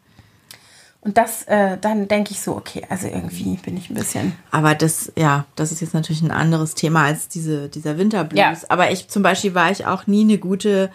und 1.01 1.17
das, 1.17 1.43
äh, 1.43 1.77
dann 1.79 2.07
denke 2.07 2.31
ich 2.31 2.39
so, 2.41 2.55
okay, 2.55 2.81
also 2.89 3.07
irgendwie 3.07 3.57
bin 3.57 3.75
ich 3.77 3.89
ein 3.89 3.93
bisschen, 3.95 4.33
Aber 4.51 4.73
das, 4.73 5.11
ja, 5.17 5.45
das 5.55 5.71
ist 5.73 5.81
jetzt 5.81 5.93
natürlich 5.93 6.21
ein 6.21 6.31
anderes 6.31 6.75
Thema 6.75 7.03
als 7.03 7.27
diese, 7.27 7.67
dieser 7.69 7.97
Winterblues. 7.97 8.39
Ja. 8.39 8.55
Aber 8.69 8.89
ich 8.89 9.09
zum 9.09 9.21
Beispiel 9.21 9.53
war 9.53 9.69
ich 9.69 9.85
auch 9.85 10.07
nie 10.07 10.21
eine 10.23 10.37
gute 10.37 10.89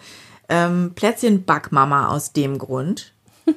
ähm, 0.49 0.93
Plätzchenbackmama 0.95 2.07
aus 2.09 2.33
dem 2.33 2.57
Grund. 2.57 3.13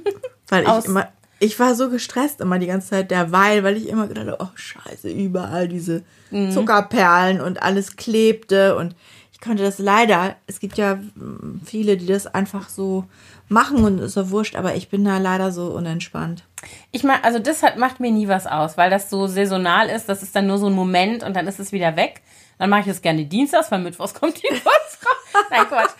Weil 0.48 0.64
ich 0.64 0.84
immer, 0.84 1.08
ich 1.38 1.58
war 1.58 1.74
so 1.74 1.88
gestresst 1.88 2.42
immer 2.42 2.58
die 2.58 2.66
ganze 2.66 2.90
Zeit 2.90 3.10
derweil, 3.10 3.64
weil 3.64 3.78
ich 3.78 3.88
immer 3.88 4.06
gedacht 4.06 4.26
habe, 4.26 4.36
oh 4.40 4.50
scheiße, 4.54 5.08
überall 5.10 5.68
diese 5.68 6.02
Mhm. 6.30 6.50
Zuckerperlen 6.50 7.40
und 7.42 7.62
alles 7.62 7.96
klebte 7.96 8.74
und 8.76 8.94
ich 9.42 9.48
konnte 9.48 9.64
das 9.64 9.80
leider, 9.80 10.36
es 10.46 10.60
gibt 10.60 10.78
ja 10.78 10.94
mm, 10.94 11.62
viele, 11.64 11.96
die 11.96 12.06
das 12.06 12.28
einfach 12.28 12.68
so 12.68 13.06
machen 13.48 13.82
und 13.84 13.98
ist 13.98 14.12
so 14.12 14.30
wurscht, 14.30 14.54
aber 14.54 14.76
ich 14.76 14.88
bin 14.88 15.04
da 15.04 15.18
leider 15.18 15.50
so 15.50 15.66
unentspannt. 15.66 16.44
ich 16.92 17.02
mach, 17.02 17.24
also 17.24 17.40
das 17.40 17.64
hat, 17.64 17.76
macht 17.76 17.98
mir 17.98 18.12
nie 18.12 18.28
was 18.28 18.46
aus, 18.46 18.76
weil 18.76 18.88
das 18.88 19.10
so 19.10 19.26
saisonal 19.26 19.88
ist, 19.88 20.08
das 20.08 20.22
ist 20.22 20.36
dann 20.36 20.46
nur 20.46 20.58
so 20.58 20.68
ein 20.68 20.74
Moment 20.74 21.24
und 21.24 21.34
dann 21.34 21.48
ist 21.48 21.58
es 21.58 21.72
wieder 21.72 21.96
weg. 21.96 22.22
Dann 22.58 22.70
mache 22.70 22.82
ich 22.82 22.86
es 22.86 23.02
gerne 23.02 23.24
dienstags, 23.24 23.68
weil 23.72 23.80
mittwochs 23.80 24.14
kommt 24.20 24.36
die 24.40 24.46
Post 24.46 24.64
raus. 25.04 25.44
Nein, 25.50 25.66
Quatsch. 25.66 25.90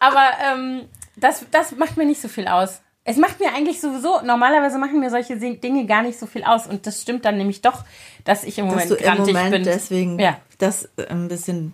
Aber 0.00 0.24
ähm, 0.52 0.80
das, 1.14 1.46
das 1.52 1.76
macht 1.76 1.96
mir 1.96 2.04
nicht 2.04 2.20
so 2.20 2.26
viel 2.26 2.48
aus. 2.48 2.80
Es 3.04 3.16
macht 3.16 3.38
mir 3.38 3.54
eigentlich 3.54 3.80
sowieso, 3.80 4.22
normalerweise 4.24 4.76
machen 4.78 4.98
mir 4.98 5.10
solche 5.10 5.36
Dinge 5.36 5.86
gar 5.86 6.02
nicht 6.02 6.18
so 6.18 6.26
viel 6.26 6.42
aus. 6.42 6.66
Und 6.66 6.84
das 6.84 7.00
stimmt 7.00 7.24
dann 7.24 7.36
nämlich 7.38 7.62
doch, 7.62 7.84
dass 8.24 8.42
ich 8.42 8.58
im 8.58 8.66
Dass 8.66 8.74
Moment 8.74 8.90
du 8.90 8.94
im 8.96 9.18
Moment 9.18 9.50
bin. 9.52 9.62
deswegen 9.62 10.18
Ja. 10.18 10.38
das 10.58 10.88
ein 11.08 11.28
bisschen, 11.28 11.72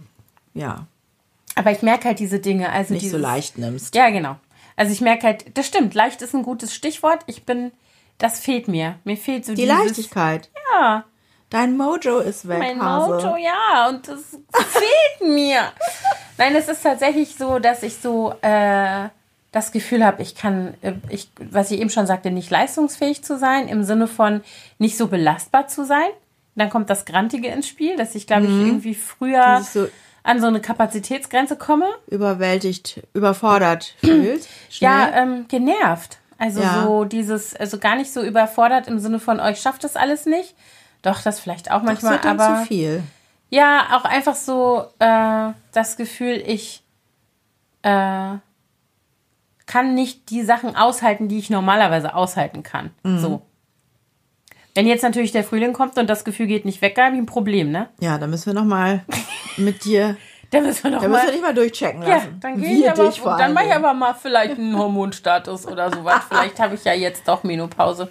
ja, 0.53 0.87
Aber 1.57 1.71
ich 1.71 1.83
merke 1.83 2.09
halt 2.09 2.19
diese 2.19 2.39
Dinge. 2.41 2.71
Also 2.71 2.95
nicht 2.95 3.03
so 3.05 3.17
dieses- 3.17 3.21
leicht 3.23 3.59
nimmst. 3.59 3.95
Ja, 3.95 4.11
genau. 4.11 4.37
Also 4.77 4.93
ich 4.93 5.01
merke 5.01 5.27
halt, 5.27 5.57
das 5.57 5.67
stimmt, 5.67 5.95
leicht 5.95 6.21
ist 6.23 6.35
ein 6.35 6.43
gutes 6.43 6.75
Stichwort. 6.75 7.21
Ich 7.27 7.45
bin, 7.45 7.71
das 8.19 8.41
fehlt 8.41 8.67
mir. 8.69 8.97
Mir 9.05 9.17
fehlt 9.17 9.45
so 9.47 9.55
Die 9.55 9.63
dieses, 9.63 9.79
Leichtigkeit. 9.79 10.51
Ja, 10.73 11.05
Dein 11.51 11.77
Mojo 11.77 12.19
ist 12.19 12.49
weg, 12.49 12.59
mein 12.59 12.83
Hase. 12.83 13.11
Mojo, 13.13 13.37
ja, 13.37 13.89
und 13.89 14.09
das 14.09 14.21
fehlt 14.51 15.21
mir. 15.33 15.61
Nein, 16.37 16.57
es 16.57 16.67
ist 16.67 16.83
tatsächlich 16.83 17.37
so, 17.37 17.61
dass 17.61 17.85
ich 17.85 17.95
so 17.99 18.35
äh, 18.43 19.09
das 19.53 19.71
Gefühl 19.71 20.05
habe, 20.05 20.21
ich 20.21 20.35
kann, 20.35 20.75
äh, 20.83 20.95
ich, 21.11 21.29
was 21.39 21.71
ich 21.71 21.81
eben 21.81 21.91
schon 21.91 22.09
sagte, 22.09 22.33
nicht 22.33 22.51
leistungsfähig 22.51 23.23
zu 23.23 23.39
sein, 23.39 23.69
im 23.69 23.85
Sinne 23.85 24.09
von 24.09 24.43
nicht 24.79 24.97
so 24.97 25.07
belastbar 25.07 25.69
zu 25.69 25.85
sein. 25.85 26.09
Dann 26.57 26.71
kommt 26.71 26.91
das 26.91 27.05
Grantige 27.05 27.47
ins 27.49 27.69
Spiel, 27.69 27.97
dass 27.97 28.17
ich, 28.17 28.27
glaube 28.27 28.45
ich, 28.47 28.51
irgendwie 28.51 28.95
früher 28.97 29.61
so 29.63 29.87
an 30.25 30.41
so 30.41 30.49
eine 30.49 30.61
Kapazitätsgrenze 30.61 31.57
komme. 31.57 31.87
überwältigt, 32.09 33.01
überfordert 33.15 33.95
fühlst. 33.99 34.49
Ja, 34.81 35.09
Schnell. 35.09 35.23
ähm, 35.23 35.49
genervt. 35.49 36.19
Also 36.39 36.61
Ja. 36.61 36.83
so 36.83 37.05
dieses, 37.05 37.55
also 37.55 37.79
gar 37.79 37.95
nicht 37.95 38.13
so 38.13 38.21
überfordert 38.23 38.89
im 38.89 38.99
Sinne 38.99 39.21
von 39.21 39.39
euch 39.39 39.61
schafft 39.61 39.85
das 39.85 39.95
alles 39.97 40.27
nicht. 40.27 40.55
Doch, 41.03 41.23
das 41.23 41.39
vielleicht 41.39 41.71
auch 41.71 41.77
Das 41.83 41.85
manchmal, 41.85 42.19
dann 42.19 42.41
aber 42.41 42.61
zu 42.63 42.67
viel. 42.67 43.03
ja, 43.51 43.87
auch 43.93 44.05
einfach 44.05 44.35
so 44.35 44.87
äh, 44.99 45.53
das 45.73 45.97
Gefühl, 45.97 46.43
ich 46.47 46.83
äh, 47.83 48.37
kann 49.67 49.95
nicht 49.95 50.31
die 50.31 50.43
Sachen 50.43 50.75
aushalten, 50.77 51.29
die 51.29 51.39
ich 51.39 51.51
normalerweise 51.51 52.15
aushalten 52.15 52.63
kann. 52.63 52.91
Mhm. 53.03 53.19
So. 53.19 53.43
Wenn 54.75 54.87
jetzt 54.87 55.03
natürlich 55.03 55.31
der 55.33 55.45
Frühling 55.45 55.73
kommt 55.73 55.97
und 55.99 56.09
das 56.11 56.25
Gefühl 56.25 56.47
geht 56.47 56.65
nicht 56.65 56.83
weg, 56.83 56.99
habe 56.99 57.15
ich 57.15 57.21
ein 57.23 57.27
Problem, 57.27 57.71
ne? 57.71 57.89
Ja, 58.01 58.19
da 58.19 58.27
müssen 58.27 58.47
wir 58.47 58.55
noch 58.55 58.65
mal 58.65 59.05
mit 59.57 59.85
dir, 59.85 60.17
Da 60.51 60.61
müssen 60.61 60.85
wir 60.85 60.91
doch 60.93 61.01
da 61.03 61.09
müssen 61.09 61.21
wir 61.23 61.27
mal. 61.27 61.33
dich 61.33 61.43
mal 61.43 61.55
durchchecken 61.55 62.03
Ja, 62.03 62.09
lassen. 62.17 62.39
dann 62.41 62.61
gehe 62.61 62.79
ich 62.79 62.91
aber, 62.91 63.11
vor 63.11 63.37
dann 63.37 63.55
mache 63.55 63.67
ich 63.67 63.75
aber 63.75 63.93
mal 63.93 64.15
vielleicht 64.15 64.57
einen 64.57 64.77
Hormonstatus 64.79 65.67
oder 65.67 65.91
sowas. 65.91 66.21
Vielleicht 66.29 66.61
habe 66.61 66.77
ich 66.77 66.85
ja 66.85 66.93
jetzt 66.93 67.27
doch 67.27 67.43
Menopause. 67.43 68.09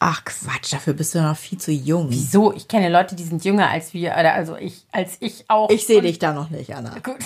Ach 0.00 0.24
Quatsch, 0.24 0.72
dafür 0.72 0.92
bist 0.94 1.14
du 1.14 1.20
noch 1.22 1.36
viel 1.36 1.58
zu 1.58 1.70
jung. 1.70 2.06
Wieso? 2.10 2.52
Ich 2.52 2.66
kenne 2.66 2.88
Leute, 2.88 3.14
die 3.14 3.22
sind 3.22 3.44
jünger 3.44 3.68
als 3.70 3.94
wir, 3.94 4.12
oder 4.18 4.34
also 4.34 4.56
ich, 4.56 4.84
als 4.90 5.16
ich 5.20 5.44
auch. 5.48 5.70
Ich 5.70 5.86
sehe 5.86 6.02
dich 6.02 6.18
da 6.18 6.32
noch 6.32 6.50
nicht, 6.50 6.74
Anna. 6.74 6.90
Gut. 7.00 7.16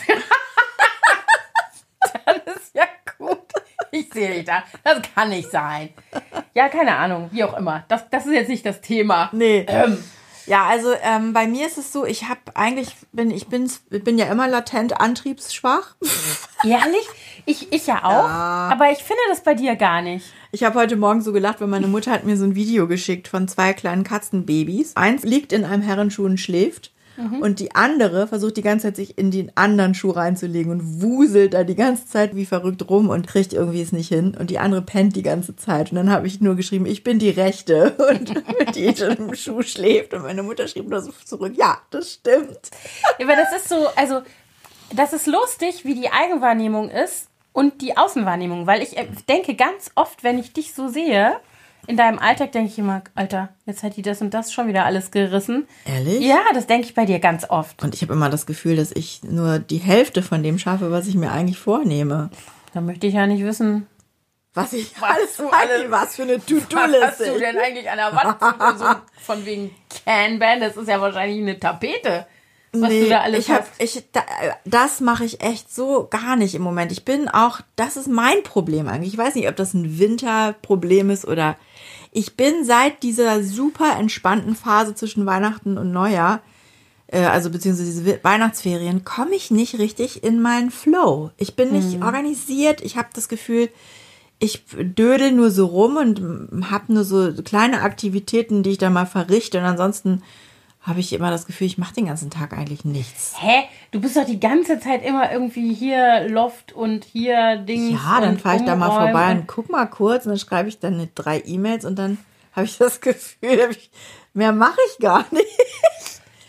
das 2.26 2.56
ist 2.56 2.74
ja 2.74 2.84
gut. 3.16 3.38
Ich 3.90 4.12
sehe 4.12 4.34
dich 4.34 4.44
da. 4.44 4.64
Das 4.84 5.00
kann 5.14 5.30
nicht 5.30 5.50
sein. 5.50 5.90
Ja, 6.58 6.68
keine 6.68 6.96
Ahnung, 6.96 7.28
wie 7.30 7.44
auch 7.44 7.56
immer. 7.56 7.84
Das, 7.86 8.10
das 8.10 8.26
ist 8.26 8.32
jetzt 8.32 8.48
nicht 8.48 8.66
das 8.66 8.80
Thema. 8.80 9.30
Nee. 9.30 9.64
Ähm, 9.68 9.96
Ja, 10.46 10.66
also 10.66 10.92
ähm, 11.04 11.32
bei 11.32 11.46
mir 11.46 11.68
ist 11.68 11.78
es 11.78 11.92
so, 11.92 12.04
ich 12.04 12.28
habe 12.28 12.40
eigentlich, 12.54 12.96
bin, 13.12 13.30
ich 13.30 13.46
bin, 13.46 13.70
bin 13.90 14.18
ja 14.18 14.26
immer 14.26 14.48
latent 14.48 15.00
antriebsschwach. 15.00 15.94
ehrlich? 16.64 17.06
Ich, 17.46 17.72
ich 17.72 17.86
ja 17.86 18.02
auch. 18.02 18.24
Ja. 18.26 18.70
Aber 18.72 18.90
ich 18.90 18.98
finde 18.98 19.22
das 19.28 19.44
bei 19.44 19.54
dir 19.54 19.76
gar 19.76 20.02
nicht. 20.02 20.32
Ich 20.50 20.64
habe 20.64 20.80
heute 20.80 20.96
Morgen 20.96 21.20
so 21.20 21.32
gelacht, 21.32 21.60
weil 21.60 21.68
meine 21.68 21.86
Mutter 21.86 22.10
hat 22.10 22.24
mir 22.24 22.36
so 22.36 22.44
ein 22.44 22.56
Video 22.56 22.88
geschickt 22.88 23.28
von 23.28 23.46
zwei 23.46 23.72
kleinen 23.72 24.02
Katzenbabys. 24.02 24.96
Eins 24.96 25.22
liegt 25.22 25.52
in 25.52 25.64
einem 25.64 25.82
Herrenschuh 25.82 26.24
und 26.24 26.40
schläft. 26.40 26.90
Und 27.18 27.58
die 27.58 27.74
andere 27.74 28.28
versucht 28.28 28.56
die 28.56 28.62
ganze 28.62 28.86
Zeit, 28.86 28.96
sich 28.96 29.18
in 29.18 29.30
den 29.30 29.50
anderen 29.56 29.94
Schuh 29.94 30.10
reinzulegen 30.10 30.70
und 30.70 31.02
wuselt 31.02 31.54
da 31.54 31.64
die 31.64 31.74
ganze 31.74 32.06
Zeit 32.06 32.36
wie 32.36 32.46
verrückt 32.46 32.88
rum 32.88 33.08
und 33.08 33.26
kriegt 33.26 33.52
irgendwie 33.52 33.82
es 33.82 33.90
nicht 33.90 34.08
hin. 34.08 34.36
Und 34.38 34.50
die 34.50 34.60
andere 34.60 34.82
pennt 34.82 35.16
die 35.16 35.22
ganze 35.22 35.56
Zeit. 35.56 35.90
Und 35.90 35.96
dann 35.96 36.10
habe 36.10 36.28
ich 36.28 36.40
nur 36.40 36.54
geschrieben, 36.54 36.86
ich 36.86 37.02
bin 37.02 37.18
die 37.18 37.30
Rechte. 37.30 37.96
Und 38.08 38.76
die 38.76 38.86
im 38.86 39.34
Schuh 39.34 39.62
schläft. 39.62 40.14
Und 40.14 40.22
meine 40.22 40.42
Mutter 40.42 40.68
schrieb 40.68 40.88
nur 40.88 41.00
so 41.00 41.10
zurück, 41.24 41.54
ja, 41.56 41.78
das 41.90 42.14
stimmt. 42.14 42.70
Ja, 43.18 43.26
Aber 43.26 43.36
das 43.36 43.52
ist 43.56 43.68
so, 43.68 43.88
also, 43.96 44.22
das 44.94 45.12
ist 45.12 45.26
lustig, 45.26 45.84
wie 45.84 45.94
die 45.94 46.10
Eigenwahrnehmung 46.10 46.90
ist 46.90 47.28
und 47.52 47.82
die 47.82 47.96
Außenwahrnehmung. 47.96 48.66
Weil 48.66 48.82
ich 48.82 48.96
äh, 48.96 49.06
denke 49.28 49.54
ganz 49.54 49.90
oft, 49.96 50.22
wenn 50.22 50.38
ich 50.38 50.52
dich 50.52 50.72
so 50.72 50.88
sehe, 50.88 51.40
in 51.86 51.96
deinem 51.96 52.18
Alltag 52.18 52.52
denke 52.52 52.70
ich 52.70 52.78
immer, 52.78 53.02
Alter, 53.14 53.48
jetzt 53.64 53.82
hat 53.82 53.96
die 53.96 54.02
das 54.02 54.20
und 54.20 54.34
das 54.34 54.52
schon 54.52 54.68
wieder 54.68 54.84
alles 54.84 55.10
gerissen. 55.10 55.66
Ehrlich? 55.86 56.20
Ja, 56.20 56.40
das 56.52 56.66
denke 56.66 56.86
ich 56.86 56.94
bei 56.94 57.06
dir 57.06 57.18
ganz 57.18 57.48
oft. 57.48 57.82
Und 57.82 57.94
ich 57.94 58.02
habe 58.02 58.12
immer 58.12 58.28
das 58.28 58.44
Gefühl, 58.46 58.76
dass 58.76 58.92
ich 58.92 59.22
nur 59.22 59.58
die 59.58 59.78
Hälfte 59.78 60.22
von 60.22 60.42
dem 60.42 60.58
schaffe, 60.58 60.90
was 60.90 61.06
ich 61.06 61.14
mir 61.14 61.32
eigentlich 61.32 61.58
vornehme. 61.58 62.30
Da 62.74 62.80
möchte 62.82 63.06
ich 63.06 63.14
ja 63.14 63.26
nicht 63.26 63.42
wissen, 63.42 63.86
Was 64.54 64.72
ich 64.74 64.92
Was 65.00 65.10
alles, 65.10 65.36
du 65.36 65.48
alles, 65.48 65.90
was 65.90 66.16
für 66.16 66.22
eine 66.22 66.36
was 66.36 66.42
hast 66.42 66.50
du 66.50 66.60
To-Do-Liste. 67.24 67.38
denn 67.38 67.58
eigentlich 67.58 67.90
an 67.90 67.96
der 67.96 68.12
Wand? 68.12 68.78
so 68.78 68.86
von 69.24 69.46
wegen 69.46 69.70
Canban, 70.04 70.60
das 70.60 70.76
ist 70.76 70.88
ja 70.88 71.00
wahrscheinlich 71.00 71.40
eine 71.40 71.58
Tapete, 71.58 72.26
was 72.72 72.90
du 72.90 73.08
da 73.08 73.20
alles 73.22 73.40
ich 73.40 73.50
hab, 73.50 73.60
hast. 73.62 73.82
ich, 73.82 74.04
da, 74.12 74.20
das 74.66 75.00
mache 75.00 75.24
ich 75.24 75.40
echt 75.42 75.74
so 75.74 76.06
gar 76.10 76.36
nicht 76.36 76.54
im 76.54 76.60
Moment. 76.60 76.92
Ich 76.92 77.04
bin 77.04 77.28
auch, 77.28 77.60
das 77.76 77.96
ist 77.96 78.08
mein 78.08 78.42
Problem 78.42 78.88
eigentlich. 78.88 79.14
Ich 79.14 79.18
weiß 79.18 79.36
nicht, 79.36 79.48
ob 79.48 79.56
das 79.56 79.72
ein 79.72 79.98
Winterproblem 79.98 81.08
ist 81.08 81.24
oder 81.26 81.56
ich 82.12 82.36
bin 82.36 82.64
seit 82.64 83.02
dieser 83.02 83.42
super 83.42 83.96
entspannten 83.98 84.54
Phase 84.54 84.94
zwischen 84.94 85.26
Weihnachten 85.26 85.78
und 85.78 85.92
Neujahr, 85.92 86.40
äh, 87.06 87.24
also 87.24 87.50
beziehungsweise 87.50 87.90
diese 87.90 88.04
We- 88.06 88.20
Weihnachtsferien, 88.22 89.04
komme 89.04 89.34
ich 89.34 89.50
nicht 89.50 89.78
richtig 89.78 90.24
in 90.24 90.40
meinen 90.40 90.70
Flow. 90.70 91.30
Ich 91.36 91.56
bin 91.56 91.72
nicht 91.72 92.02
organisiert. 92.02 92.80
Ich 92.80 92.96
habe 92.96 93.08
das 93.14 93.28
Gefühl, 93.28 93.68
ich 94.40 94.64
dödel 94.76 95.32
nur 95.32 95.50
so 95.50 95.66
rum 95.66 95.96
und 95.96 96.70
habe 96.70 96.92
nur 96.92 97.04
so 97.04 97.32
kleine 97.44 97.82
Aktivitäten, 97.82 98.62
die 98.62 98.70
ich 98.70 98.78
da 98.78 98.88
mal 98.88 99.06
verrichte. 99.06 99.58
Und 99.58 99.64
ansonsten 99.64 100.22
habe 100.88 101.00
ich 101.00 101.12
immer 101.12 101.30
das 101.30 101.46
Gefühl, 101.46 101.66
ich 101.66 101.78
mache 101.78 101.94
den 101.94 102.06
ganzen 102.06 102.30
Tag 102.30 102.52
eigentlich 102.56 102.84
nichts. 102.84 103.34
Hä? 103.38 103.64
Du 103.90 104.00
bist 104.00 104.16
doch 104.16 104.24
die 104.24 104.40
ganze 104.40 104.80
Zeit 104.80 105.04
immer 105.04 105.30
irgendwie 105.30 105.72
hier 105.74 106.26
Loft 106.28 106.72
und 106.72 107.04
hier 107.04 107.56
Dings. 107.56 107.92
Ja, 108.02 108.20
dann 108.20 108.38
fahre 108.38 108.56
ich 108.56 108.62
da 108.64 108.74
mal 108.74 108.90
vorbei 108.90 109.32
und- 109.32 109.46
guck 109.46 109.70
mal 109.70 109.86
kurz 109.86 110.24
und 110.26 110.30
dann 110.30 110.38
schreibe 110.38 110.68
ich 110.68 110.78
dann 110.78 111.08
drei 111.14 111.42
E-Mails 111.44 111.84
und 111.84 111.96
dann 111.98 112.18
habe 112.56 112.64
ich 112.66 112.78
das 112.78 113.00
Gefühl, 113.02 113.68
ich, 113.70 113.90
mehr 114.32 114.52
mache 114.52 114.78
ich 114.92 114.98
gar 114.98 115.24
nicht. 115.30 115.46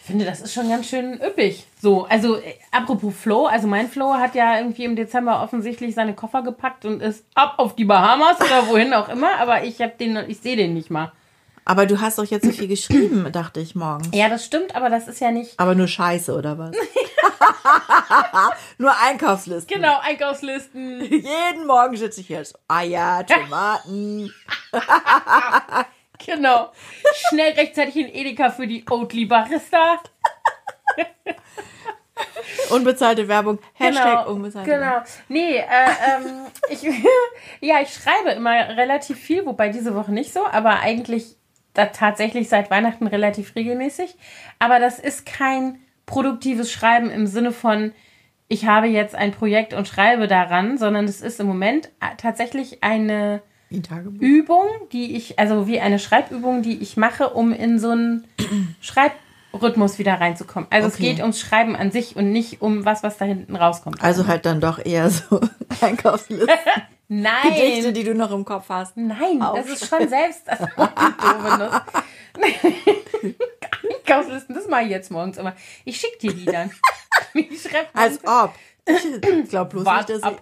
Ich 0.01 0.11
finde, 0.13 0.25
das 0.25 0.41
ist 0.41 0.53
schon 0.55 0.67
ganz 0.69 0.87
schön 0.87 1.19
üppig. 1.21 1.67
So, 1.79 2.05
also 2.05 2.37
äh, 2.37 2.55
apropos 2.71 3.13
Flo, 3.15 3.45
also 3.45 3.67
mein 3.67 3.87
Flo 3.89 4.15
hat 4.15 4.33
ja 4.33 4.57
irgendwie 4.57 4.85
im 4.85 4.95
Dezember 4.95 5.43
offensichtlich 5.43 5.93
seine 5.93 6.15
Koffer 6.15 6.41
gepackt 6.41 6.83
und 6.85 7.01
ist 7.01 7.23
ab 7.35 7.55
auf 7.57 7.75
die 7.75 7.85
Bahamas 7.85 8.37
oder 8.41 8.67
wohin 8.69 8.93
auch 8.95 9.07
immer, 9.09 9.37
aber 9.39 9.63
ich 9.65 9.79
habe 9.81 9.93
den, 9.99 10.17
ich 10.27 10.39
sehe 10.39 10.55
den 10.55 10.73
nicht 10.73 10.89
mal. 10.89 11.11
Aber 11.69 11.85
du 11.85 12.01
hast 12.01 12.17
doch 12.17 12.25
jetzt 12.25 12.45
so 12.45 12.51
viel 12.51 12.67
geschrieben, 12.75 13.31
dachte 13.31 13.59
ich 13.59 13.75
morgens. 13.75 14.09
Ja, 14.11 14.27
das 14.27 14.43
stimmt, 14.43 14.75
aber 14.75 14.89
das 14.89 15.07
ist 15.07 15.19
ja 15.19 15.29
nicht. 15.29 15.59
Aber 15.59 15.75
nur 15.75 15.87
Scheiße, 15.87 16.35
oder 16.35 16.57
was? 16.57 16.71
nur 18.79 18.91
Einkaufslisten. 18.99 19.75
Genau, 19.75 19.99
Einkaufslisten. 19.99 21.01
Jeden 21.03 21.67
Morgen 21.67 21.95
sitze 21.95 22.21
ich 22.21 22.29
jetzt. 22.29 22.57
Eier, 22.67 23.23
Tomaten. 23.23 24.33
Genau. 26.25 26.71
Schnell 27.29 27.53
rechtzeitig 27.53 27.97
in 27.97 28.07
Edeka 28.07 28.49
für 28.49 28.65
die 28.65 28.83
Oatly 28.89 29.25
Barista. 29.25 30.01
Unbezahlte 32.71 33.27
Werbung. 33.27 33.59
Hashtag 33.73 34.27
unbezahlte 34.27 34.71
Genau. 34.71 35.01
Nee, 35.27 35.57
äh, 35.57 35.63
ähm, 35.63 36.47
ich, 36.69 36.83
ja, 37.61 37.79
ich 37.81 37.93
schreibe 37.93 38.31
immer 38.31 38.51
relativ 38.51 39.19
viel, 39.19 39.45
wobei 39.45 39.69
diese 39.69 39.93
Woche 39.95 40.11
nicht 40.11 40.33
so, 40.33 40.45
aber 40.45 40.79
eigentlich 40.79 41.38
da 41.73 41.85
tatsächlich 41.87 42.49
seit 42.49 42.69
Weihnachten 42.71 43.07
relativ 43.07 43.55
regelmäßig. 43.55 44.15
Aber 44.59 44.79
das 44.79 44.99
ist 44.99 45.25
kein 45.25 45.79
produktives 46.05 46.71
Schreiben 46.71 47.09
im 47.09 47.27
Sinne 47.27 47.51
von, 47.51 47.91
ich 48.47 48.65
habe 48.65 48.87
jetzt 48.87 49.13
ein 49.15 49.31
Projekt 49.31 49.73
und 49.75 49.87
schreibe 49.87 50.27
daran, 50.27 50.77
sondern 50.79 51.05
es 51.05 51.21
ist 51.21 51.39
im 51.39 51.45
Moment 51.47 51.87
äh, 51.99 52.15
tatsächlich 52.17 52.83
eine. 52.83 53.41
Übung, 54.19 54.65
die 54.91 55.15
ich, 55.15 55.37
also 55.37 55.67
wie 55.67 55.79
eine 55.79 55.99
Schreibübung, 55.99 56.63
die 56.63 56.81
ich 56.81 56.97
mache, 56.97 57.29
um 57.29 57.53
in 57.53 57.77
so 57.77 57.91
einen 57.91 58.25
Schreibrhythmus 58.81 59.99
wieder 59.99 60.15
reinzukommen. 60.19 60.67
Also 60.71 60.87
es 60.87 60.95
Okay. 60.95 61.03
geht 61.13 61.19
ums 61.19 61.39
Schreiben 61.39 61.75
an 61.75 61.91
sich 61.91 62.15
und 62.15 62.31
nicht 62.31 62.63
um 62.63 62.85
was, 62.85 63.03
was 63.03 63.17
da 63.17 63.25
hinten 63.25 63.55
rauskommt. 63.55 64.01
Also 64.03 64.25
halt 64.25 64.47
dann 64.47 64.59
doch 64.59 64.83
eher 64.83 65.11
so 65.11 65.39
Einkaufslisten. 65.81 66.49
Nein! 67.09 67.53
Gedichte, 67.55 67.91
die 67.91 68.03
du 68.03 68.13
noch 68.13 68.31
im 68.31 68.45
Kopf 68.45 68.65
hast. 68.69 68.95
Nein, 68.95 69.39
das 69.39 69.67
ist 69.67 69.89
schon 69.89 70.07
selbst. 70.07 70.43
Doof, 70.47 71.81
Einkaufslisten, 74.09 74.55
das 74.55 74.67
mache 74.69 74.83
ich 74.85 74.89
jetzt 74.89 75.11
morgens 75.11 75.37
immer. 75.37 75.55
Ich 75.85 75.99
schicke 75.99 76.17
dir 76.19 76.33
die 76.33 76.45
dann. 76.45 76.71
Ich 77.33 77.61
schreibe 77.61 77.89
Als 77.93 78.19
ob. 78.25 78.53
Ich 78.87 79.49
glaube 79.49 79.69
bloß 79.69 79.85
Wart 79.85 80.09
nicht, 80.09 80.23
dass 80.23 80.33
ab. 80.33 80.39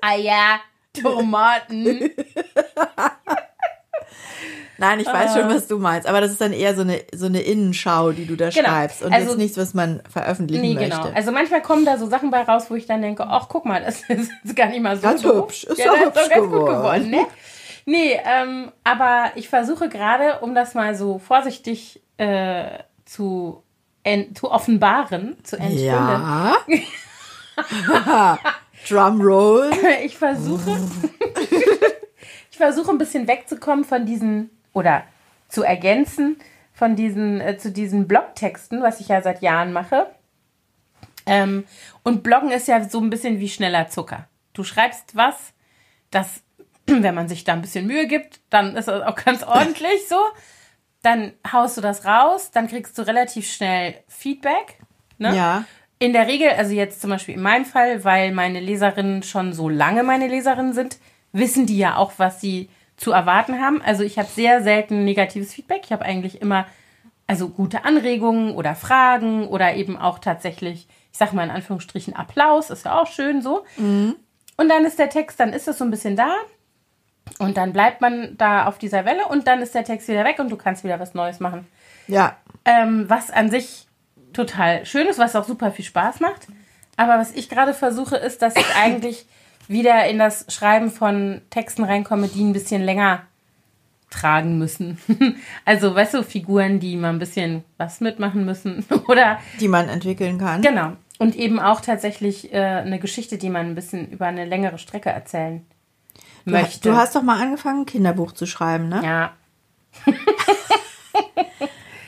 Eier, 0.00 0.60
Tomaten. 0.92 2.10
Nein, 4.76 4.98
ich 4.98 5.06
weiß 5.06 5.34
schon, 5.34 5.48
was 5.48 5.68
du 5.68 5.78
meinst. 5.78 6.08
Aber 6.08 6.20
das 6.20 6.32
ist 6.32 6.40
dann 6.40 6.52
eher 6.52 6.74
so 6.74 6.80
eine, 6.82 7.00
so 7.14 7.26
eine 7.26 7.40
Innenschau, 7.42 8.10
die 8.10 8.26
du 8.26 8.34
da 8.36 8.50
Genau. 8.50 8.68
schreibst. 8.68 9.02
Und 9.02 9.12
Also- 9.12 9.28
jetzt 9.30 9.38
nichts, 9.38 9.56
was 9.56 9.72
man 9.72 10.02
veröffentlichen 10.10 10.62
Nee, 10.62 10.74
möchte. 10.74 10.90
genau. 10.90 11.10
Also 11.14 11.30
manchmal 11.30 11.62
kommen 11.62 11.84
da 11.84 11.96
so 11.96 12.08
Sachen 12.08 12.30
bei 12.30 12.42
raus, 12.42 12.64
wo 12.70 12.74
ich 12.74 12.86
dann 12.86 13.00
denke, 13.00 13.24
ach, 13.28 13.48
guck 13.48 13.64
mal, 13.66 13.80
das 13.84 14.02
ist 14.08 14.56
gar 14.56 14.66
nicht 14.66 14.82
mal 14.82 14.96
so 14.96 15.02
Ganz 15.02 15.22
doof. 15.22 15.44
hübsch. 15.46 15.64
Ist 15.64 15.78
ja, 15.78 15.86
doch 15.86 16.12
das 16.12 16.24
hübsch 16.24 16.28
ganz 16.34 16.42
gut 16.42 16.50
geworden. 16.52 16.76
geworden, 16.76 17.10
ne? 17.10 17.26
Nee, 17.86 18.18
ähm, 18.24 18.72
aber 18.82 19.30
ich 19.36 19.48
versuche 19.48 19.88
gerade, 19.88 20.40
um 20.40 20.54
das 20.54 20.74
mal 20.74 20.94
so 20.96 21.18
vorsichtig 21.18 22.02
äh, 22.16 22.64
zu, 23.04 23.62
zu 24.34 24.50
offenbaren, 24.50 25.36
zu 25.44 25.56
entspinnen. 25.56 25.84
Ja. 25.86 26.56
Drumroll. 28.88 29.70
Ich 30.04 30.16
versuche, 30.18 30.78
ich 32.54 32.58
versuche 32.58 32.92
ein 32.92 32.98
bisschen 32.98 33.26
wegzukommen 33.26 33.84
von 33.84 34.06
diesen 34.06 34.48
oder 34.72 35.02
zu 35.48 35.64
ergänzen 35.64 36.36
von 36.72 36.94
diesen 36.94 37.40
äh, 37.40 37.58
zu 37.58 37.72
diesen 37.72 38.06
Blogtexten, 38.06 38.80
was 38.80 39.00
ich 39.00 39.08
ja 39.08 39.22
seit 39.22 39.42
Jahren 39.42 39.72
mache. 39.72 40.06
Ähm, 41.26 41.64
und 42.04 42.22
Bloggen 42.22 42.52
ist 42.52 42.68
ja 42.68 42.88
so 42.88 43.00
ein 43.00 43.10
bisschen 43.10 43.40
wie 43.40 43.48
schneller 43.48 43.88
Zucker. 43.88 44.28
Du 44.52 44.62
schreibst 44.62 45.16
was, 45.16 45.52
das, 46.12 46.44
wenn 46.86 47.14
man 47.14 47.28
sich 47.28 47.42
da 47.42 47.54
ein 47.54 47.60
bisschen 47.60 47.88
Mühe 47.88 48.06
gibt, 48.06 48.40
dann 48.50 48.76
ist 48.76 48.86
das 48.86 49.02
auch 49.02 49.16
ganz 49.16 49.42
ordentlich 49.42 50.06
so. 50.08 50.18
Dann 51.02 51.32
haust 51.52 51.76
du 51.76 51.80
das 51.80 52.04
raus, 52.04 52.52
dann 52.52 52.68
kriegst 52.68 52.96
du 52.96 53.02
relativ 53.02 53.50
schnell 53.50 53.96
Feedback. 54.06 54.78
Ne? 55.18 55.36
Ja. 55.36 55.64
In 55.98 56.12
der 56.12 56.28
Regel, 56.28 56.50
also 56.50 56.72
jetzt 56.72 57.00
zum 57.00 57.10
Beispiel 57.10 57.34
in 57.34 57.42
meinem 57.42 57.64
Fall, 57.64 58.04
weil 58.04 58.30
meine 58.30 58.60
Leserinnen 58.60 59.24
schon 59.24 59.52
so 59.52 59.68
lange 59.68 60.04
meine 60.04 60.28
Leserinnen 60.28 60.72
sind, 60.72 60.98
wissen 61.34 61.66
die 61.66 61.76
ja 61.76 61.96
auch, 61.96 62.12
was 62.16 62.40
sie 62.40 62.70
zu 62.96 63.12
erwarten 63.12 63.60
haben. 63.60 63.82
Also 63.82 64.04
ich 64.04 64.18
habe 64.18 64.28
sehr 64.28 64.62
selten 64.62 65.04
negatives 65.04 65.52
Feedback. 65.52 65.82
Ich 65.84 65.92
habe 65.92 66.04
eigentlich 66.04 66.40
immer 66.40 66.66
also 67.26 67.48
gute 67.48 67.84
Anregungen 67.84 68.54
oder 68.54 68.74
Fragen 68.74 69.48
oder 69.48 69.74
eben 69.74 69.98
auch 69.98 70.18
tatsächlich, 70.18 70.86
ich 71.12 71.18
sag 71.18 71.32
mal 71.32 71.44
in 71.44 71.50
Anführungsstrichen 71.50 72.14
Applaus, 72.14 72.70
ist 72.70 72.84
ja 72.84 73.00
auch 73.00 73.06
schön 73.06 73.42
so. 73.42 73.64
Und 74.56 74.68
dann 74.68 74.84
ist 74.84 74.98
der 74.98 75.10
Text, 75.10 75.40
dann 75.40 75.52
ist 75.52 75.66
es 75.66 75.78
so 75.78 75.84
ein 75.84 75.90
bisschen 75.90 76.16
da 76.16 76.34
und 77.38 77.56
dann 77.56 77.72
bleibt 77.72 78.00
man 78.00 78.36
da 78.36 78.66
auf 78.66 78.78
dieser 78.78 79.04
Welle 79.04 79.26
und 79.26 79.48
dann 79.48 79.62
ist 79.62 79.74
der 79.74 79.84
Text 79.84 80.08
wieder 80.08 80.24
weg 80.24 80.38
und 80.38 80.50
du 80.50 80.56
kannst 80.56 80.84
wieder 80.84 81.00
was 81.00 81.14
Neues 81.14 81.40
machen. 81.40 81.66
Ja. 82.06 82.36
Ähm, 82.64 83.08
was 83.08 83.30
an 83.30 83.50
sich 83.50 83.86
total 84.32 84.84
schön 84.86 85.06
ist, 85.06 85.18
was 85.18 85.34
auch 85.34 85.44
super 85.44 85.70
viel 85.70 85.84
Spaß 85.84 86.20
macht. 86.20 86.46
Aber 86.96 87.18
was 87.18 87.32
ich 87.32 87.48
gerade 87.48 87.74
versuche, 87.74 88.16
ist, 88.16 88.42
dass 88.42 88.54
ich 88.54 88.76
eigentlich 88.82 89.26
wieder 89.68 90.06
in 90.08 90.18
das 90.18 90.46
Schreiben 90.48 90.90
von 90.90 91.40
Texten 91.50 91.84
reinkomme, 91.84 92.28
die 92.28 92.42
ein 92.42 92.52
bisschen 92.52 92.82
länger 92.82 93.22
tragen 94.10 94.58
müssen. 94.58 94.98
also, 95.64 95.94
weißt 95.94 96.14
du, 96.14 96.22
Figuren, 96.22 96.78
die 96.80 96.96
mal 96.96 97.08
ein 97.10 97.18
bisschen 97.18 97.64
was 97.78 98.00
mitmachen 98.00 98.44
müssen. 98.44 98.84
Oder 99.08 99.38
Die 99.60 99.68
man 99.68 99.88
entwickeln 99.88 100.38
kann. 100.38 100.62
genau. 100.62 100.92
Und 101.18 101.36
eben 101.36 101.60
auch 101.60 101.80
tatsächlich 101.80 102.52
äh, 102.52 102.58
eine 102.58 102.98
Geschichte, 102.98 103.38
die 103.38 103.48
man 103.50 103.66
ein 103.66 103.74
bisschen 103.76 104.10
über 104.10 104.26
eine 104.26 104.44
längere 104.44 104.78
Strecke 104.78 105.10
erzählen 105.10 105.64
Du, 106.44 106.50
möchte. 106.50 106.88
du 106.90 106.96
hast 106.96 107.14
doch 107.16 107.22
mal 107.22 107.40
angefangen, 107.40 107.82
ein 107.82 107.86
Kinderbuch 107.86 108.32
zu 108.32 108.46
schreiben, 108.46 108.88
ne? 108.88 109.00
ja, 109.04 109.32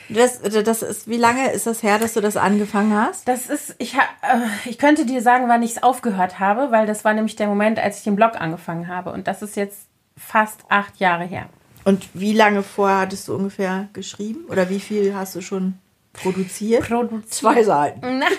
Das, 0.09 0.41
das 0.41 0.81
ist, 0.81 1.07
wie 1.07 1.17
lange 1.17 1.51
ist 1.51 1.67
das 1.67 1.83
her, 1.83 1.99
dass 1.99 2.13
du 2.13 2.21
das 2.21 2.37
angefangen 2.37 2.93
hast? 2.93 3.27
Das 3.27 3.47
ist, 3.49 3.75
ich, 3.77 3.95
äh, 3.95 3.99
ich 4.65 4.77
könnte 4.77 5.05
dir 5.05 5.21
sagen, 5.21 5.49
wann 5.49 5.63
ich 5.63 5.71
es 5.71 5.83
aufgehört 5.83 6.39
habe, 6.39 6.71
weil 6.71 6.87
das 6.87 7.03
war 7.03 7.13
nämlich 7.13 7.35
der 7.35 7.47
Moment, 7.47 7.79
als 7.79 7.97
ich 7.97 8.03
den 8.03 8.15
Blog 8.15 8.39
angefangen 8.39 8.87
habe. 8.87 9.11
Und 9.11 9.27
das 9.27 9.41
ist 9.41 9.55
jetzt 9.55 9.87
fast 10.17 10.61
acht 10.69 10.97
Jahre 10.97 11.25
her. 11.25 11.49
Und 11.83 12.07
wie 12.13 12.33
lange 12.33 12.63
vorher 12.63 12.99
hattest 12.99 13.27
du 13.27 13.35
ungefähr 13.35 13.87
geschrieben? 13.93 14.45
Oder 14.49 14.69
wie 14.69 14.79
viel 14.79 15.15
hast 15.15 15.35
du 15.35 15.41
schon 15.41 15.75
produziert? 16.13 16.87
Produziert. 16.87 17.33
Zwei 17.33 17.63
Seiten. 17.63 18.19
Nein. 18.19 18.29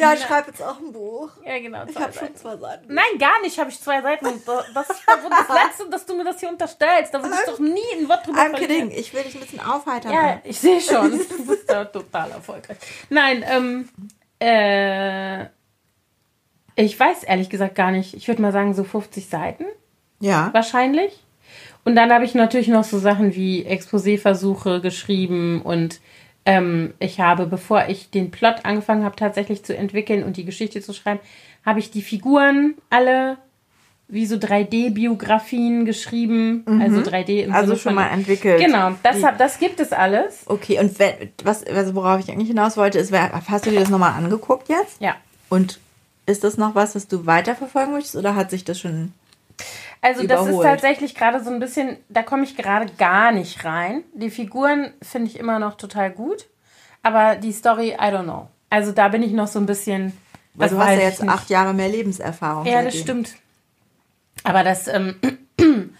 Ja, 0.00 0.12
ich 0.12 0.20
schreibe 0.20 0.50
jetzt 0.50 0.62
auch 0.62 0.78
ein 0.78 0.92
Buch. 0.92 1.30
Ja, 1.44 1.58
genau. 1.58 1.84
Ich 1.88 1.96
habe 1.96 2.12
schon 2.12 2.34
zwei 2.36 2.56
Seiten. 2.56 2.94
Nein, 2.94 3.18
gar 3.18 3.40
nicht 3.42 3.58
habe 3.58 3.70
ich 3.70 3.80
zwei 3.80 4.00
Seiten. 4.00 4.26
Das 4.72 4.90
ist 4.90 5.02
das 5.06 5.48
Letzte, 5.66 5.90
dass 5.90 6.06
du 6.06 6.16
mir 6.16 6.24
das 6.24 6.38
hier 6.38 6.48
unterstellst. 6.48 7.12
Da 7.12 7.22
würde 7.22 7.34
ich 7.34 7.50
doch 7.50 7.58
nie 7.58 7.80
ein 7.98 8.08
Wort 8.08 8.24
drüber 8.24 8.38
I'm 8.38 8.54
kidding. 8.54 8.92
Ich 8.92 9.12
will 9.12 9.24
dich 9.24 9.34
ein 9.34 9.40
bisschen 9.40 9.60
aufheitern. 9.60 10.12
Ja, 10.12 10.40
ich 10.44 10.58
sehe 10.60 10.80
schon. 10.80 11.18
Du 11.28 11.46
bist 11.46 11.68
da 11.68 11.84
total 11.84 12.30
erfolgreich. 12.30 12.78
Nein, 13.10 13.44
ähm, 13.48 13.88
äh, 14.40 15.46
ich 16.76 16.98
weiß 16.98 17.24
ehrlich 17.24 17.50
gesagt 17.50 17.74
gar 17.74 17.90
nicht. 17.90 18.14
Ich 18.14 18.28
würde 18.28 18.40
mal 18.40 18.52
sagen, 18.52 18.74
so 18.74 18.84
50 18.84 19.28
Seiten 19.28 19.64
ja. 20.20 20.50
wahrscheinlich. 20.52 21.24
Und 21.84 21.96
dann 21.96 22.12
habe 22.12 22.24
ich 22.24 22.34
natürlich 22.34 22.68
noch 22.68 22.84
so 22.84 22.98
Sachen 22.98 23.34
wie 23.34 23.66
Exposé-Versuche 23.66 24.80
geschrieben 24.80 25.62
und 25.62 26.00
ähm, 26.48 26.94
ich 26.98 27.20
habe, 27.20 27.46
bevor 27.46 27.88
ich 27.88 28.10
den 28.10 28.30
Plot 28.30 28.64
angefangen 28.64 29.04
habe, 29.04 29.16
tatsächlich 29.16 29.64
zu 29.64 29.76
entwickeln 29.76 30.24
und 30.24 30.38
die 30.38 30.46
Geschichte 30.46 30.80
zu 30.80 30.94
schreiben, 30.94 31.20
habe 31.64 31.78
ich 31.78 31.90
die 31.90 32.00
Figuren 32.00 32.74
alle 32.88 33.36
wie 34.10 34.24
so 34.24 34.36
3D-Biografien 34.36 35.84
geschrieben. 35.84 36.64
Also 36.80 37.00
3D 37.00 37.42
im 37.42 37.52
Also 37.52 37.66
Sinne 37.66 37.78
schon 37.78 37.94
mal 37.94 38.08
entwickelt. 38.08 38.58
Genau, 38.64 38.92
das, 39.02 39.22
hab, 39.22 39.36
das 39.36 39.58
gibt 39.58 39.78
es 39.78 39.92
alles. 39.92 40.44
Okay, 40.46 40.80
und 40.80 40.98
wenn, 40.98 41.12
was, 41.44 41.62
also 41.64 41.94
worauf 41.94 42.18
ich 42.18 42.30
eigentlich 42.30 42.48
hinaus 42.48 42.78
wollte, 42.78 42.98
ist, 42.98 43.12
hast 43.12 43.66
du 43.66 43.70
dir 43.70 43.80
das 43.80 43.90
nochmal 43.90 44.12
angeguckt 44.12 44.70
jetzt? 44.70 45.02
Ja. 45.02 45.16
Und 45.50 45.78
ist 46.24 46.44
das 46.44 46.56
noch 46.56 46.74
was, 46.74 46.94
das 46.94 47.08
du 47.08 47.26
weiterverfolgen 47.26 47.92
möchtest 47.92 48.16
oder 48.16 48.34
hat 48.34 48.48
sich 48.50 48.64
das 48.64 48.80
schon. 48.80 49.12
Also 50.00 50.26
das 50.26 50.42
ist 50.42 50.48
überholt. 50.48 50.66
tatsächlich 50.66 51.14
gerade 51.14 51.42
so 51.42 51.50
ein 51.50 51.58
bisschen, 51.58 51.96
da 52.08 52.22
komme 52.22 52.44
ich 52.44 52.56
gerade 52.56 52.92
gar 52.98 53.32
nicht 53.32 53.64
rein. 53.64 54.04
Die 54.14 54.30
Figuren 54.30 54.92
finde 55.02 55.30
ich 55.30 55.38
immer 55.38 55.58
noch 55.58 55.76
total 55.76 56.10
gut, 56.10 56.46
aber 57.02 57.36
die 57.36 57.52
Story, 57.52 57.90
I 57.90 58.12
don't 58.12 58.24
know. 58.24 58.48
Also 58.70 58.92
da 58.92 59.08
bin 59.08 59.22
ich 59.22 59.32
noch 59.32 59.48
so 59.48 59.58
ein 59.58 59.66
bisschen. 59.66 60.12
Weil 60.54 60.68
du 60.68 60.78
hast 60.78 60.90
ja 60.90 61.00
jetzt 61.00 61.22
nicht. 61.22 61.30
acht 61.30 61.50
Jahre 61.50 61.74
mehr 61.74 61.88
Lebenserfahrung. 61.88 62.66
Ja, 62.66 62.82
das 62.82 62.96
stimmt. 62.98 63.34
Aber 64.44 64.62
das, 64.62 64.88
ähm, 64.88 65.16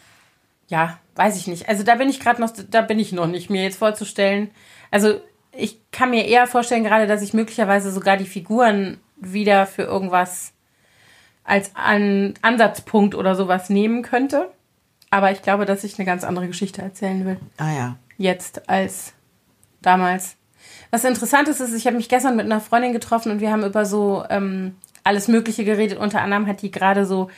ja, 0.68 0.98
weiß 1.16 1.36
ich 1.36 1.46
nicht. 1.46 1.68
Also 1.68 1.82
da 1.82 1.96
bin 1.96 2.08
ich 2.08 2.20
gerade 2.20 2.40
noch, 2.40 2.50
da 2.70 2.82
bin 2.82 2.98
ich 2.98 3.12
noch 3.12 3.26
nicht, 3.26 3.50
mir 3.50 3.62
jetzt 3.62 3.78
vorzustellen. 3.78 4.50
Also 4.90 5.20
ich 5.52 5.78
kann 5.90 6.10
mir 6.10 6.26
eher 6.26 6.46
vorstellen 6.46 6.84
gerade, 6.84 7.06
dass 7.06 7.22
ich 7.22 7.34
möglicherweise 7.34 7.90
sogar 7.90 8.16
die 8.16 8.26
Figuren 8.26 9.00
wieder 9.16 9.66
für 9.66 9.82
irgendwas 9.82 10.52
als 11.48 11.74
An 11.74 12.34
Ansatzpunkt 12.42 13.14
oder 13.14 13.34
sowas 13.34 13.70
nehmen 13.70 14.02
könnte. 14.02 14.50
Aber 15.10 15.32
ich 15.32 15.42
glaube, 15.42 15.64
dass 15.64 15.84
ich 15.84 15.98
eine 15.98 16.04
ganz 16.04 16.22
andere 16.22 16.46
Geschichte 16.46 16.82
erzählen 16.82 17.24
will. 17.24 17.38
Ah 17.56 17.72
ja. 17.72 17.96
Jetzt 18.18 18.68
als 18.68 19.14
damals. 19.80 20.36
Was 20.90 21.04
interessant 21.04 21.48
ist, 21.48 21.60
ist, 21.60 21.74
ich 21.74 21.86
habe 21.86 21.96
mich 21.96 22.08
gestern 22.08 22.36
mit 22.36 22.44
einer 22.44 22.60
Freundin 22.60 22.92
getroffen 22.92 23.32
und 23.32 23.40
wir 23.40 23.50
haben 23.50 23.64
über 23.64 23.86
so 23.86 24.24
ähm, 24.28 24.76
alles 25.04 25.28
Mögliche 25.28 25.64
geredet. 25.64 25.98
Unter 25.98 26.20
anderem 26.20 26.46
hat 26.46 26.60
die 26.60 26.70
gerade 26.70 27.06
so 27.06 27.30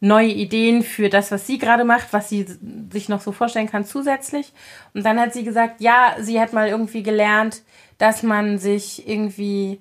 neue 0.00 0.28
Ideen 0.28 0.82
für 0.82 1.10
das, 1.10 1.30
was 1.30 1.46
sie 1.46 1.58
gerade 1.58 1.84
macht, 1.84 2.12
was 2.12 2.30
sie 2.30 2.46
sich 2.90 3.10
noch 3.10 3.20
so 3.20 3.32
vorstellen 3.32 3.70
kann 3.70 3.84
zusätzlich. 3.84 4.54
Und 4.94 5.04
dann 5.04 5.20
hat 5.20 5.34
sie 5.34 5.44
gesagt, 5.44 5.82
ja, 5.82 6.16
sie 6.18 6.40
hat 6.40 6.54
mal 6.54 6.68
irgendwie 6.68 7.02
gelernt, 7.02 7.62
dass 7.98 8.22
man 8.22 8.56
sich 8.56 9.06
irgendwie 9.06 9.80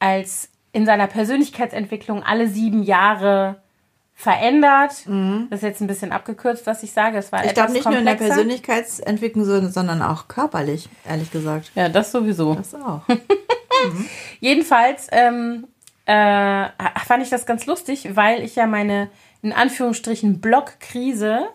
als 0.00 0.48
in 0.72 0.86
seiner 0.86 1.06
Persönlichkeitsentwicklung 1.06 2.22
alle 2.22 2.48
sieben 2.48 2.82
Jahre 2.82 3.56
verändert. 4.14 4.90
Das 5.50 5.58
ist 5.58 5.62
jetzt 5.62 5.80
ein 5.80 5.86
bisschen 5.86 6.12
abgekürzt, 6.12 6.66
was 6.66 6.82
ich 6.82 6.92
sage. 6.92 7.18
Es 7.18 7.32
war 7.32 7.40
Mhm. 7.40 7.46
Ich 7.46 7.54
glaube 7.54 7.72
nicht 7.72 7.84
nur 7.86 7.98
in 7.98 8.04
der 8.04 8.14
komplexer. 8.14 8.34
Persönlichkeitsentwicklung, 8.36 9.44
so- 9.44 9.68
sondern 9.68 10.00
auch 10.02 10.28
körperlich, 10.28 10.88
ehrlich 11.08 11.30
gesagt. 11.30 11.72
Ja, 11.74 11.88
das 11.88 12.12
sowieso. 12.12 12.54
Das 12.54 12.74
auch. 12.74 13.02
Jedenfalls 14.40 15.08
ähm, 15.12 15.66
äh, 16.06 16.68
fand 17.06 17.22
ich 17.22 17.30
das 17.30 17.46
ganz 17.46 17.66
lustig, 17.66 18.10
weil 18.14 18.42
ich 18.42 18.54
ja 18.56 18.66
meine, 18.66 19.08
in 19.42 19.52
Anführungsstrichen, 19.52 20.40
Blockkrise 20.40 21.46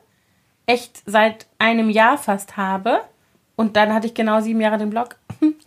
echt 0.65 1.01
seit 1.05 1.47
einem 1.59 1.89
Jahr 1.89 2.17
fast 2.17 2.57
habe. 2.57 3.01
Und 3.55 3.75
dann 3.75 3.93
hatte 3.93 4.07
ich 4.07 4.13
genau 4.13 4.41
sieben 4.41 4.61
Jahre 4.61 4.77
den 4.77 4.89
Blog. 4.89 5.15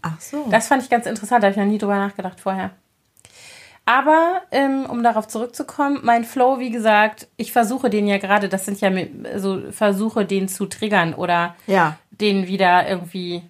Ach 0.02 0.20
so. 0.20 0.46
Das 0.50 0.68
fand 0.68 0.82
ich 0.82 0.90
ganz 0.90 1.06
interessant, 1.06 1.42
da 1.42 1.46
habe 1.48 1.52
ich 1.52 1.58
noch 1.64 1.70
nie 1.70 1.78
drüber 1.78 1.96
nachgedacht 1.96 2.40
vorher. 2.40 2.70
Aber 3.86 4.42
ähm, 4.52 4.86
um 4.88 5.02
darauf 5.02 5.26
zurückzukommen, 5.26 6.00
mein 6.02 6.24
Flow, 6.24 6.58
wie 6.58 6.70
gesagt, 6.70 7.28
ich 7.36 7.52
versuche 7.52 7.90
den 7.90 8.06
ja 8.06 8.18
gerade, 8.18 8.48
das 8.48 8.64
sind 8.64 8.80
ja 8.80 8.90
so 9.36 9.72
Versuche, 9.72 10.24
den 10.24 10.48
zu 10.48 10.66
triggern 10.66 11.14
oder 11.14 11.56
ja. 11.66 11.98
den 12.10 12.46
wieder 12.46 12.88
irgendwie 12.88 13.42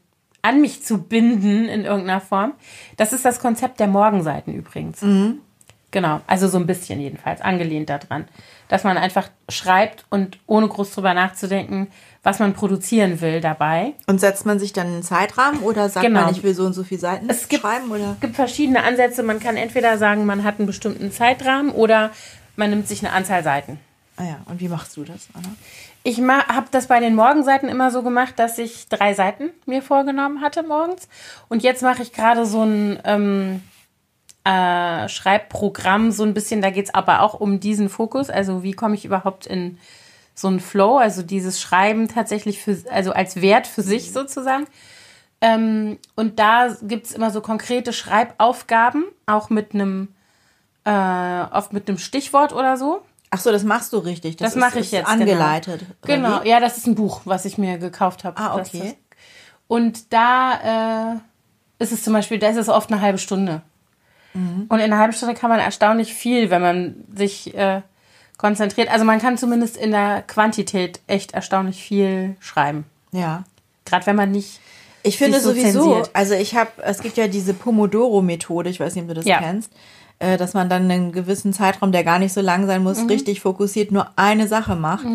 an 0.43 0.61
mich 0.61 0.83
zu 0.83 1.03
binden 1.03 1.69
in 1.69 1.85
irgendeiner 1.85 2.21
Form. 2.21 2.55
Das 2.97 3.13
ist 3.13 3.25
das 3.25 3.41
Konzept 3.41 3.81
der 3.81 3.89
Morgenseiten 3.89 4.55
übrigens. 4.55 5.03
Genau, 5.91 6.21
also 6.27 6.47
so 6.47 6.59
ein 6.59 6.67
bisschen 6.67 7.01
jedenfalls, 7.01 7.41
angelehnt 7.41 7.91
daran. 7.91 8.29
Dass 8.69 8.85
man 8.85 8.97
einfach 8.97 9.29
schreibt 9.49 10.07
und 10.09 10.39
ohne 10.47 10.69
groß 10.69 10.93
drüber 10.93 11.15
nachzudenken, 11.15 11.89
was 12.23 12.39
man 12.39 12.53
produzieren 12.53 13.21
will 13.21 13.41
dabei. 13.41 13.95
Und 14.07 14.21
setzt 14.21 14.45
man 14.47 14.59
sich 14.59 14.73
dann 14.73 14.87
einen 14.89 15.03
Zeitrahmen 15.03 15.61
oder 15.63 15.89
sagt 15.89 16.05
Genau. 16.07 16.23
man, 16.23 16.33
ich 16.35 16.43
will 16.43 16.55
so 16.55 16.65
und 16.67 16.75
so 16.75 16.85
viele 16.85 17.01
Seiten 17.01 17.29
Es 17.31 17.49
gibt- 17.49 17.63
schreiben? 17.63 17.91
Oder? 17.91 18.13
Es 18.15 18.21
gibt 18.21 18.37
verschiedene 18.37 18.83
Ansätze. 18.83 19.23
Man 19.23 19.41
kann 19.41 19.57
entweder 19.57 19.97
sagen, 19.99 20.27
man 20.27 20.45
hat 20.45 20.59
einen 20.59 20.67
bestimmten 20.67 21.11
Zeitrahmen 21.13 21.71
oder 21.73 22.11
man 22.57 22.71
nimmt 22.71 22.87
sich 22.89 23.03
eine 23.05 23.13
Anzahl 23.15 23.43
Seiten. 23.43 23.81
Ah 24.17 24.25
ja, 24.25 24.37
und 24.47 24.61
wie 24.61 24.69
machst 24.69 24.97
du 24.99 25.05
das, 25.05 25.29
Anna? 25.33 25.49
Ich 26.03 26.19
habe 26.21 26.67
das 26.71 26.89
bei 26.89 27.01
den 27.01 27.15
Morgenseiten 27.15 27.69
immer 27.71 27.91
so 27.91 28.03
gemacht, 28.03 28.35
dass 28.39 28.59
ich 28.59 28.89
drei 28.89 29.15
Seiten 29.15 29.51
mir 29.65 29.81
vorgenommen 29.83 30.43
hatte 30.43 30.63
morgens. 30.63 31.09
Und 31.49 31.63
jetzt 31.63 31.83
mache 31.83 32.03
ich 32.03 32.13
gerade 32.13 32.45
so 32.45 32.63
ein 32.63 32.99
ähm, 33.05 33.63
äh, 34.45 35.09
Schreibprogramm, 35.09 36.11
so 36.11 36.23
ein 36.25 36.35
bisschen, 36.35 36.61
da 36.63 36.71
geht 36.71 36.87
es 36.87 36.95
aber 36.95 37.23
auch 37.23 37.35
um 37.35 37.61
diesen 37.61 37.89
Fokus. 37.89 38.31
Also 38.31 38.63
wie 38.63 38.73
komme 38.73 38.95
ich 38.95 39.05
überhaupt 39.05 39.47
in 39.47 39.79
so 40.41 40.49
einen 40.49 40.61
Flow, 40.61 40.97
also 40.99 41.23
dieses 41.23 41.61
Schreiben 41.61 42.09
tatsächlich 42.09 42.61
für, 42.63 42.77
also 42.91 43.13
als 43.13 43.41
Wert 43.41 43.67
für 43.67 43.83
sich 43.83 44.13
sozusagen. 44.13 44.67
Ähm, 45.41 45.99
und 46.17 46.39
da 46.39 46.77
gibt 46.83 47.07
es 47.07 47.13
immer 47.13 47.31
so 47.31 47.41
konkrete 47.41 47.93
Schreibaufgaben, 47.93 49.05
auch 49.27 49.51
mit 49.51 49.75
einem 49.75 50.09
äh, 50.85 51.43
oft 51.53 51.73
mit 51.73 51.89
einem 51.89 51.99
Stichwort 51.99 52.53
oder 52.55 52.77
so. 52.77 53.03
Ach 53.31 53.39
so, 53.39 53.53
das 53.53 53.65
machst 53.65 53.93
du 53.93 53.99
richtig. 53.99 54.37
Das 54.37 54.51
ist- 54.55 54.59
mache 54.61 54.81
ich 54.81 54.91
jetzt, 54.93 55.07
Angeleitet. 55.09 55.83
oder 56.03 56.15
Genau, 56.17 56.43
wie? 56.43 56.49
ja, 56.49 56.59
das 56.59 56.79
ist 56.79 56.87
ein 56.87 56.95
Buch, 56.95 57.21
was 57.27 57.45
ich 57.45 57.59
mir 57.59 57.79
gekauft 57.79 58.25
habe. 58.25 58.37
Ah, 58.41 58.57
Das 58.57 58.69
okay. 58.75 58.97
Und 59.69 60.13
da 60.13 61.13
äh, 61.15 61.17
ist 61.83 61.93
es 61.93 62.03
zum 62.03 62.13
Beispiel, 62.13 62.39
da 62.39 62.49
ist 62.49 62.57
es 62.57 62.69
oft 62.69 62.91
eine 62.91 63.01
halbe 63.01 63.19
Stunde. 63.19 63.63
Mhm. 64.35 64.67
Und 64.69 64.79
in 64.79 64.85
einer 64.87 64.99
halben 64.99 65.13
Stunde 65.13 65.35
kann 65.35 65.51
man 65.51 65.61
erstaunlich 65.61 66.13
viel, 66.15 66.51
wenn 66.51 66.63
man 66.63 67.05
sich 67.15 67.55
äh, 67.55 67.83
konzentriert. 68.41 68.91
Also 68.91 69.05
man 69.05 69.21
kann 69.21 69.37
zumindest 69.37 69.77
in 69.77 69.91
der 69.91 70.23
Quantität 70.23 71.01
echt 71.07 71.33
erstaunlich 71.33 71.83
viel 71.83 72.37
schreiben. 72.41 72.85
Ja. 73.13 73.45
Gerade 73.85 74.07
wenn 74.07 74.17
man 74.17 74.31
nicht. 74.33 74.61
Ich 75.03 75.19
finde 75.19 75.41
so 75.41 75.51
sowieso, 75.51 75.83
zensiert. 75.83 76.11
also 76.15 76.35
ich 76.35 76.55
habe, 76.57 76.71
es 76.83 77.01
gibt 77.01 77.17
ja 77.19 77.29
diese 77.29 77.53
Pomodoro-Methode, 77.55 78.71
ich 78.71 78.81
weiß 78.81 78.95
nicht, 78.95 79.03
ob 79.03 79.09
du 79.09 79.15
das 79.15 79.25
Ja. 79.27 79.39
kennst. 79.39 79.71
äh, 80.23 80.37
dass 80.37 80.53
man 80.53 80.69
dann 80.69 80.83
einen 80.91 81.13
gewissen 81.13 81.55
Zeitraum, 81.55 81.93
der 81.93 82.05
gar 82.05 82.19
nicht 82.19 82.35
so 82.35 82.43
lang 82.43 82.67
sein 82.67 82.83
muss, 82.83 83.09
richtig 83.09 83.41
fokussiert 83.41 83.91
nur 83.91 84.07
eine 84.17 84.49
Sache 84.49 84.77
macht. 84.77 85.07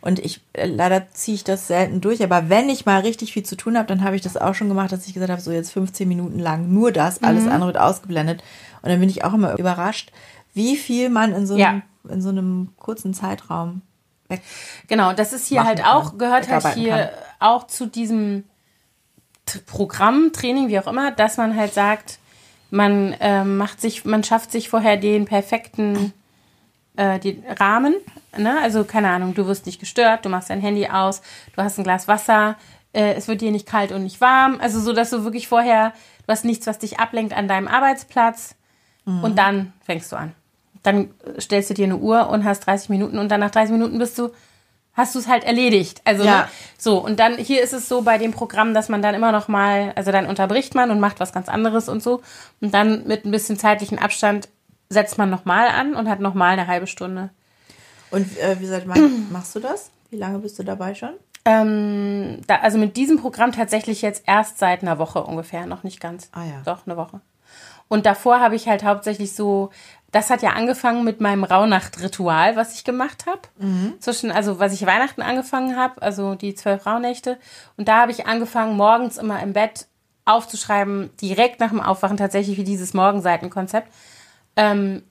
Und 0.00 0.18
ich 0.18 0.40
äh, 0.54 0.64
leider 0.66 1.06
ziehe 1.12 1.34
ich 1.34 1.44
das 1.44 1.66
selten 1.66 2.00
durch, 2.00 2.22
aber 2.24 2.48
wenn 2.48 2.70
ich 2.70 2.86
mal 2.86 3.00
richtig 3.02 3.34
viel 3.34 3.42
zu 3.42 3.56
tun 3.56 3.76
habe, 3.76 3.86
dann 3.88 4.02
habe 4.02 4.16
ich 4.16 4.22
das 4.22 4.38
auch 4.38 4.54
schon 4.54 4.68
gemacht, 4.68 4.90
dass 4.90 5.06
ich 5.06 5.12
gesagt 5.12 5.30
habe, 5.30 5.42
so 5.42 5.52
jetzt 5.52 5.70
15 5.72 6.08
Minuten 6.08 6.38
lang 6.38 6.72
nur 6.72 6.92
das, 6.92 7.22
alles 7.22 7.46
andere 7.46 7.74
wird 7.74 7.78
ausgeblendet. 7.78 8.42
Und 8.80 8.88
dann 8.88 9.00
bin 9.00 9.10
ich 9.10 9.22
auch 9.24 9.34
immer 9.34 9.58
überrascht, 9.58 10.12
wie 10.54 10.76
viel 10.76 11.10
man 11.10 11.32
in 11.32 11.46
so 11.46 11.54
einem, 11.54 11.60
Ja. 11.60 11.82
in 12.12 12.22
so 12.22 12.30
einem 12.30 12.70
kurzen 12.78 13.12
Zeitraum 13.14 13.82
weg. 14.28 14.40
Genau, 14.88 15.12
das 15.12 15.32
ist 15.32 15.46
hier 15.46 15.64
halt 15.64 15.80
kann, 15.80 15.92
auch, 15.92 16.16
gehört 16.18 16.48
halt 16.48 16.66
hier 16.74 16.96
kann. 16.96 17.08
auch 17.40 17.66
zu 17.66 17.86
diesem 17.86 18.44
Programm, 19.66 20.32
Training, 20.32 20.68
wie 20.68 20.78
auch 20.78 20.86
immer, 20.86 21.10
dass 21.10 21.36
man 21.36 21.54
halt 21.56 21.74
sagt, 21.74 22.18
man 22.70 23.14
ähm, 23.20 23.58
macht 23.58 23.80
sich, 23.80 24.04
man 24.04 24.24
schafft 24.24 24.50
sich 24.50 24.68
vorher 24.70 24.96
den 24.96 25.26
perfekten 25.26 26.12
äh, 26.96 27.18
den 27.18 27.44
Rahmen. 27.60 27.94
Ne? 28.36 28.58
Also, 28.62 28.84
keine 28.84 29.10
Ahnung, 29.10 29.34
du 29.34 29.46
wirst 29.46 29.66
nicht 29.66 29.80
gestört, 29.80 30.24
du 30.24 30.28
machst 30.28 30.48
dein 30.50 30.60
Handy 30.60 30.86
aus, 30.88 31.22
du 31.54 31.62
hast 31.62 31.76
ein 31.78 31.84
Glas 31.84 32.08
Wasser, 32.08 32.56
äh, 32.92 33.14
es 33.14 33.28
wird 33.28 33.40
dir 33.42 33.50
nicht 33.50 33.66
kalt 33.66 33.92
und 33.92 34.04
nicht 34.04 34.20
warm. 34.20 34.58
Also 34.60 34.80
so, 34.80 34.92
dass 34.92 35.10
du 35.10 35.24
wirklich 35.24 35.48
vorher, 35.48 35.92
du 36.26 36.32
hast 36.32 36.44
nichts, 36.44 36.66
was 36.66 36.78
dich 36.78 36.98
ablenkt 37.00 37.36
an 37.36 37.48
deinem 37.48 37.68
Arbeitsplatz. 37.68 38.54
Und 39.06 39.36
dann 39.36 39.74
fängst 39.82 40.10
du 40.12 40.16
an. 40.16 40.34
Dann 40.84 41.10
stellst 41.40 41.70
du 41.70 41.74
dir 41.74 41.84
eine 41.86 41.96
Uhr 41.96 42.28
und 42.28 42.44
hast 42.44 42.60
30 42.60 42.88
Minuten 42.90 43.18
und 43.18 43.28
dann 43.30 43.40
nach 43.40 43.50
30 43.50 43.72
Minuten 43.72 43.98
bist 43.98 44.16
du, 44.18 44.30
hast 44.92 45.14
du 45.16 45.18
es 45.18 45.26
halt 45.26 45.42
erledigt. 45.42 46.00
Also 46.04 46.22
Ja. 46.24 46.42
ne? 46.42 46.48
so 46.78 46.98
und 46.98 47.18
dann 47.18 47.36
hier 47.36 47.60
ist 47.62 47.72
es 47.72 47.88
so 47.88 48.02
bei 48.02 48.16
dem 48.18 48.30
Programm, 48.30 48.72
dass 48.74 48.88
man 48.88 49.02
dann 49.02 49.14
immer 49.16 49.32
noch 49.32 49.48
mal, 49.48 49.92
also 49.96 50.12
dann 50.12 50.26
unterbricht 50.26 50.76
man 50.76 50.92
und 50.92 51.00
macht 51.00 51.18
was 51.18 51.32
ganz 51.32 51.48
anderes 51.48 51.88
und 51.88 52.02
so 52.02 52.22
und 52.60 52.72
dann 52.72 53.06
mit 53.08 53.24
ein 53.24 53.32
bisschen 53.32 53.58
zeitlichen 53.58 53.98
Abstand 53.98 54.48
setzt 54.90 55.18
man 55.18 55.30
noch 55.30 55.44
mal 55.44 55.66
an 55.66 55.96
und 55.96 56.08
hat 56.08 56.20
noch 56.20 56.34
mal 56.34 56.52
eine 56.52 56.68
halbe 56.68 56.86
Stunde. 56.86 57.30
Und 58.10 58.38
äh, 58.38 58.60
wie 58.60 58.66
seit 58.66 58.86
wann 58.88 59.32
machst 59.32 59.56
du 59.56 59.60
das? 59.60 59.90
Wie 60.10 60.16
lange 60.16 60.38
bist 60.38 60.58
du 60.58 60.62
dabei 60.62 60.94
schon? 60.94 61.14
Ähm, 61.46 62.40
da, 62.46 62.56
also 62.56 62.78
mit 62.78 62.96
diesem 62.96 63.18
Programm 63.18 63.52
tatsächlich 63.52 64.00
jetzt 64.02 64.22
erst 64.26 64.58
seit 64.58 64.82
einer 64.82 64.98
Woche 64.98 65.22
ungefähr, 65.24 65.66
noch 65.66 65.82
nicht 65.82 66.00
ganz. 66.00 66.28
Ah 66.32 66.44
ja. 66.44 66.62
Doch, 66.64 66.86
eine 66.86 66.96
Woche. 66.96 67.20
Und 67.88 68.06
davor 68.06 68.40
habe 68.40 68.56
ich 68.56 68.66
halt 68.66 68.82
hauptsächlich 68.84 69.34
so, 69.34 69.70
das 70.14 70.30
hat 70.30 70.42
ja 70.42 70.50
angefangen 70.50 71.02
mit 71.02 71.20
meinem 71.20 71.42
Rauhnachtritual, 71.42 72.54
was 72.54 72.74
ich 72.74 72.84
gemacht 72.84 73.26
habe. 73.26 73.40
Zwischen, 73.98 74.30
also 74.30 74.60
was 74.60 74.72
ich 74.72 74.86
Weihnachten 74.86 75.22
angefangen 75.22 75.76
habe, 75.76 76.00
also 76.02 76.36
die 76.36 76.54
zwölf 76.54 76.86
Rauhnächte. 76.86 77.36
Und 77.76 77.88
da 77.88 78.02
habe 78.02 78.12
ich 78.12 78.26
angefangen, 78.26 78.76
morgens 78.76 79.18
immer 79.18 79.42
im 79.42 79.54
Bett 79.54 79.86
aufzuschreiben, 80.24 81.10
direkt 81.20 81.58
nach 81.58 81.70
dem 81.70 81.80
Aufwachen, 81.80 82.16
tatsächlich 82.16 82.56
wie 82.56 82.64
dieses 82.64 82.94
Morgenseitenkonzept. 82.94 83.92
Ähm, 84.54 85.02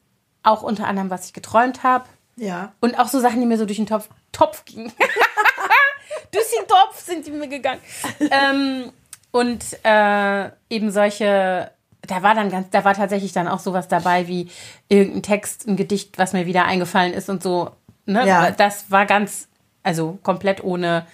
auch 0.42 0.63
unter 0.63 0.88
anderem, 0.88 1.10
was 1.10 1.26
ich 1.26 1.34
geträumt 1.34 1.84
habe. 1.84 2.06
Ja. 2.38 2.72
Und 2.80 2.98
auch 2.98 3.10
so 3.10 3.20
Sachen, 3.20 3.42
die 3.42 3.46
mir 3.46 3.58
so 3.58 3.66
durch 3.66 3.78
den 3.78 3.88
Topf, 3.88 4.08
Topf 4.32 4.63
gingen. 4.63 4.92
durch 6.32 6.46
den 6.58 6.68
Topf 6.68 7.02
sind 7.02 7.28
die 7.28 7.32
mir 7.32 7.50
gegangen. 7.50 7.82
ähm, 8.20 8.94
und 9.32 9.66
äh, 9.84 10.50
eben 10.70 10.92
solche, 10.92 11.72
da 12.08 12.22
war 12.22 12.36
dann 12.36 12.50
ganz, 12.50 12.70
da 12.70 12.84
war 12.84 12.94
tatsächlich 12.94 13.32
dann 13.32 13.48
auch 13.48 13.60
sowas 13.60 13.88
dabei 13.88 14.28
wie 14.28 14.50
irgendein 14.89 15.24
Text, 15.24 15.68
ein 15.68 15.76
Gedicht, 15.76 16.18
was 16.18 16.34
mir 16.34 16.46
wieder 16.46 16.66
eingefallen 16.66 17.13
ist 17.13 17.30
und 17.30 17.42
so. 17.42 17.72
Ne? 18.06 18.28
Ja. 18.28 18.52
Das 18.52 18.92
war 18.92 19.06
ganz, 19.06 19.48
also 19.84 20.20
komplett 20.24 20.63
ohne 20.63 21.06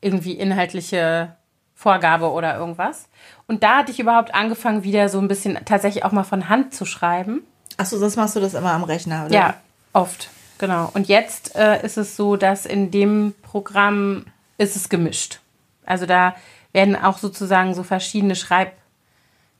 irgendwie 0.00 0.32
inhaltliche 0.32 1.34
Vorgabe 1.74 2.30
oder 2.30 2.56
irgendwas. 2.56 3.08
Und 3.46 3.62
da 3.62 3.78
hatte 3.78 3.92
ich 3.92 4.00
überhaupt 4.00 4.34
angefangen, 4.34 4.84
wieder 4.84 5.08
so 5.08 5.18
ein 5.18 5.28
bisschen 5.28 5.58
tatsächlich 5.64 6.04
auch 6.04 6.12
mal 6.12 6.24
von 6.24 6.48
Hand 6.48 6.74
zu 6.74 6.84
schreiben. 6.84 7.42
Achso, 7.76 8.00
das 8.00 8.16
machst 8.16 8.34
du 8.34 8.40
das 8.40 8.54
immer 8.54 8.72
am 8.72 8.84
Rechner, 8.84 9.26
oder? 9.26 9.34
Ja, 9.34 9.54
oft, 9.92 10.30
genau. 10.58 10.90
Und 10.94 11.08
jetzt 11.08 11.54
äh, 11.56 11.84
ist 11.84 11.98
es 11.98 12.16
so, 12.16 12.36
dass 12.36 12.66
in 12.66 12.90
dem 12.90 13.34
Programm 13.42 14.24
ist 14.56 14.76
es 14.76 14.88
gemischt. 14.88 15.40
Also 15.86 16.04
da 16.04 16.34
werden 16.72 16.96
auch 16.96 17.18
sozusagen 17.18 17.74
so 17.74 17.82
verschiedene 17.82 18.34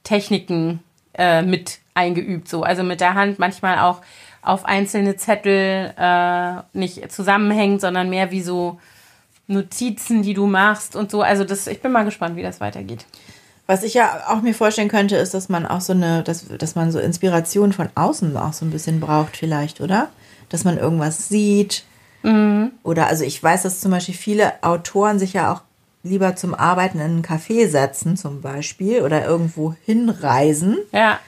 Schreibtechniken 0.09 0.81
äh, 1.15 1.43
mit 1.43 1.79
eingeübt. 1.95 2.49
So. 2.49 2.63
Also 2.63 2.83
mit 2.83 3.01
der 3.01 3.15
Hand 3.15 3.39
manchmal 3.39 3.79
auch 3.79 4.01
auf 4.43 4.65
einzelne 4.65 5.17
Zettel 5.17 5.93
äh, 5.97 6.63
nicht 6.73 7.11
zusammenhängend, 7.13 7.81
sondern 7.81 8.09
mehr 8.09 8.31
wie 8.31 8.43
so 8.43 8.79
Notizen, 9.47 10.23
die 10.23 10.35
du 10.35 10.47
machst 10.47 10.97
und 10.97 11.11
so. 11.11 11.23
Also 11.23 11.45
das, 11.45 11.67
ich 11.67 11.83
bin 11.83 11.93
mal 11.93 12.05
gespannt, 12.05 12.37
wie 12.37 12.43
das 12.43 12.61
weitergeht. 12.61 13.05
Was 13.67 13.83
ich 13.83 13.95
ja 13.95 14.25
auch 14.29 14.41
mir 14.41 14.55
vorstellen 14.55 14.89
könnte, 14.89 15.17
ist, 15.17 15.35
dass 15.35 15.51
man 15.51 15.67
auch 15.67 15.83
so 15.83 15.93
eine, 15.93 16.23
dass, 16.23 16.47
dass 16.49 16.75
man 16.75 16.91
so 16.91 16.99
Inspiration 16.99 17.73
von 17.73 17.91
außen 17.95 18.35
auch 18.37 18.55
so 18.55 18.65
ein 18.65 18.71
bisschen 18.71 19.01
braucht, 19.01 19.37
vielleicht, 19.37 19.81
oder? 19.83 20.09
Dass 20.49 20.65
man 20.65 20.79
irgendwas 20.79 21.29
sieht. 21.29 21.85
Oder 22.83 23.07
also 23.07 23.25
ich 23.25 23.43
weiß, 23.43 23.63
dass 23.63 23.81
zum 23.81 23.91
Beispiel 23.91 24.15
viele 24.15 24.63
Autoren 24.63 25.19
sich 25.19 25.35
ja 25.35 25.53
auch 25.53 25.63
lieber 26.03 26.37
zum 26.37 26.55
Arbeiten 26.55 26.99
in 26.99 27.05
einen 27.05 27.25
Café 27.25 27.69
setzen, 27.69 28.17
zum 28.17 28.41
Beispiel, 28.41 29.03
oder 29.03 29.25
irgendwo 29.25 29.75
hinreisen, 29.85 30.79
Ja, 30.93 31.19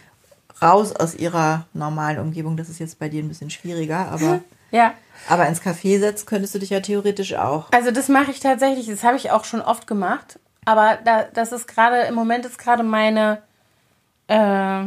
raus 0.63 0.95
aus 0.95 1.15
ihrer 1.15 1.67
normalen 1.73 2.19
Umgebung. 2.19 2.57
Das 2.57 2.69
ist 2.69 2.79
jetzt 2.79 2.99
bei 2.99 3.09
dir 3.09 3.23
ein 3.23 3.29
bisschen 3.29 3.51
schwieriger, 3.51 4.09
aber, 4.11 4.41
ja. 4.71 4.95
aber 5.29 5.47
ins 5.47 5.63
Café 5.63 5.99
setzen 5.99 6.27
könntest 6.27 6.55
du 6.55 6.59
dich 6.59 6.71
ja 6.71 6.81
theoretisch 6.81 7.35
auch. 7.35 7.73
Also 7.73 7.91
das 7.91 8.09
mache 8.09 8.31
ich 8.31 8.41
tatsächlich, 8.41 8.87
das 8.87 9.03
habe 9.03 9.17
ich 9.17 9.31
auch 9.31 9.45
schon 9.45 9.61
oft 9.61 9.87
gemacht. 9.87 10.39
Aber 10.67 10.99
da, 11.05 11.25
das 11.25 11.53
ist 11.53 11.67
gerade, 11.67 12.03
im 12.03 12.15
Moment 12.15 12.45
ist 12.45 12.59
gerade 12.59 12.83
meine, 12.83 13.43
äh, 14.29 14.85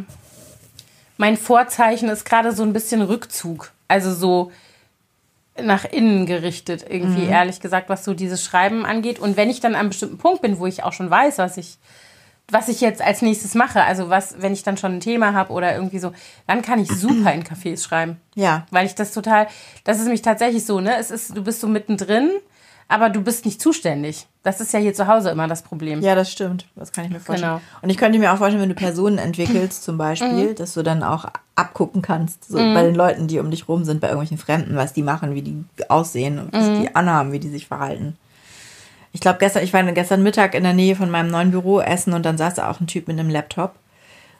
mein 1.17 1.37
Vorzeichen 1.37 2.09
ist 2.09 2.25
gerade 2.25 2.51
so 2.51 2.63
ein 2.63 2.73
bisschen 2.73 3.01
Rückzug. 3.01 3.71
Also 3.87 4.13
so 4.13 4.51
nach 5.61 5.85
innen 5.85 6.25
gerichtet, 6.25 6.85
irgendwie 6.89 7.25
ehrlich 7.25 7.59
gesagt, 7.59 7.89
was 7.89 8.03
so 8.03 8.13
dieses 8.13 8.43
Schreiben 8.43 8.85
angeht. 8.85 9.19
Und 9.19 9.37
wenn 9.37 9.49
ich 9.49 9.59
dann 9.59 9.73
an 9.73 9.81
einem 9.81 9.89
bestimmten 9.89 10.17
Punkt 10.17 10.41
bin, 10.41 10.59
wo 10.59 10.65
ich 10.65 10.83
auch 10.83 10.93
schon 10.93 11.09
weiß, 11.09 11.37
was 11.37 11.57
ich, 11.57 11.77
was 12.49 12.69
ich 12.69 12.81
jetzt 12.81 13.01
als 13.01 13.21
nächstes 13.21 13.53
mache, 13.53 13.83
also 13.83 14.09
was, 14.09 14.41
wenn 14.41 14.53
ich 14.53 14.63
dann 14.63 14.77
schon 14.77 14.95
ein 14.95 14.99
Thema 14.99 15.33
habe 15.33 15.53
oder 15.53 15.75
irgendwie 15.75 15.99
so, 15.99 16.11
dann 16.47 16.61
kann 16.61 16.79
ich 16.79 16.89
super 16.89 17.33
in 17.33 17.43
Cafés 17.43 17.83
schreiben. 17.83 18.19
Ja. 18.35 18.65
Weil 18.71 18.85
ich 18.85 18.95
das 18.95 19.13
total, 19.13 19.47
das 19.83 19.97
ist 19.97 20.03
nämlich 20.03 20.23
tatsächlich 20.23 20.65
so, 20.65 20.79
ne? 20.79 20.97
Es 20.97 21.11
ist, 21.11 21.37
du 21.37 21.43
bist 21.43 21.61
so 21.61 21.67
mittendrin, 21.67 22.31
aber 22.87 23.09
du 23.09 23.21
bist 23.21 23.45
nicht 23.45 23.61
zuständig. 23.61 24.27
Das 24.43 24.59
ist 24.61 24.73
ja 24.73 24.79
hier 24.79 24.93
zu 24.93 25.07
Hause 25.07 25.29
immer 25.29 25.47
das 25.47 25.61
Problem. 25.61 26.01
Ja, 26.01 26.15
das 26.15 26.31
stimmt. 26.31 26.67
Das 26.75 26.91
kann 26.91 27.05
ich 27.05 27.11
mir 27.11 27.19
vorstellen. 27.19 27.53
Genau. 27.53 27.61
Und 27.81 27.89
ich 27.89 27.97
könnte 27.97 28.19
mir 28.19 28.33
auch 28.33 28.37
vorstellen, 28.37 28.61
wenn 28.61 28.69
du 28.69 28.75
Personen 28.75 29.17
entwickelst, 29.17 29.83
zum 29.83 29.97
Beispiel, 29.97 30.49
Mhm. 30.51 30.55
dass 30.55 30.73
du 30.73 30.83
dann 30.83 31.01
auch 31.03 31.25
abgucken 31.55 32.01
kannst, 32.01 32.45
so 32.49 32.57
bei 32.57 32.83
den 32.83 32.95
Leuten, 32.95 33.27
die 33.27 33.39
um 33.39 33.51
dich 33.51 33.67
rum 33.67 33.83
sind, 33.85 34.01
bei 34.01 34.07
irgendwelchen 34.07 34.37
Fremden, 34.37 34.75
was 34.75 34.93
die 34.93 35.03
machen, 35.03 35.33
wie 35.35 35.41
die 35.41 35.63
aussehen 35.89 36.39
und 36.39 36.51
was 36.53 36.67
Mhm. 36.67 36.81
die 36.81 36.95
anhaben, 36.95 37.31
wie 37.31 37.39
die 37.39 37.49
sich 37.49 37.67
verhalten. 37.67 38.17
Ich 39.11 39.21
glaube, 39.21 39.37
gestern, 39.39 39.63
ich 39.63 39.71
war 39.73 39.83
gestern 39.83 40.23
Mittag 40.23 40.55
in 40.55 40.63
der 40.63 40.73
Nähe 40.73 40.95
von 40.95 41.09
meinem 41.11 41.29
neuen 41.29 41.51
Büro 41.51 41.79
essen 41.79 42.13
und 42.13 42.25
dann 42.25 42.37
saß 42.37 42.55
da 42.55 42.69
auch 42.69 42.79
ein 42.81 42.87
Typ 42.87 43.07
mit 43.07 43.19
einem 43.19 43.29
Laptop. 43.29 43.75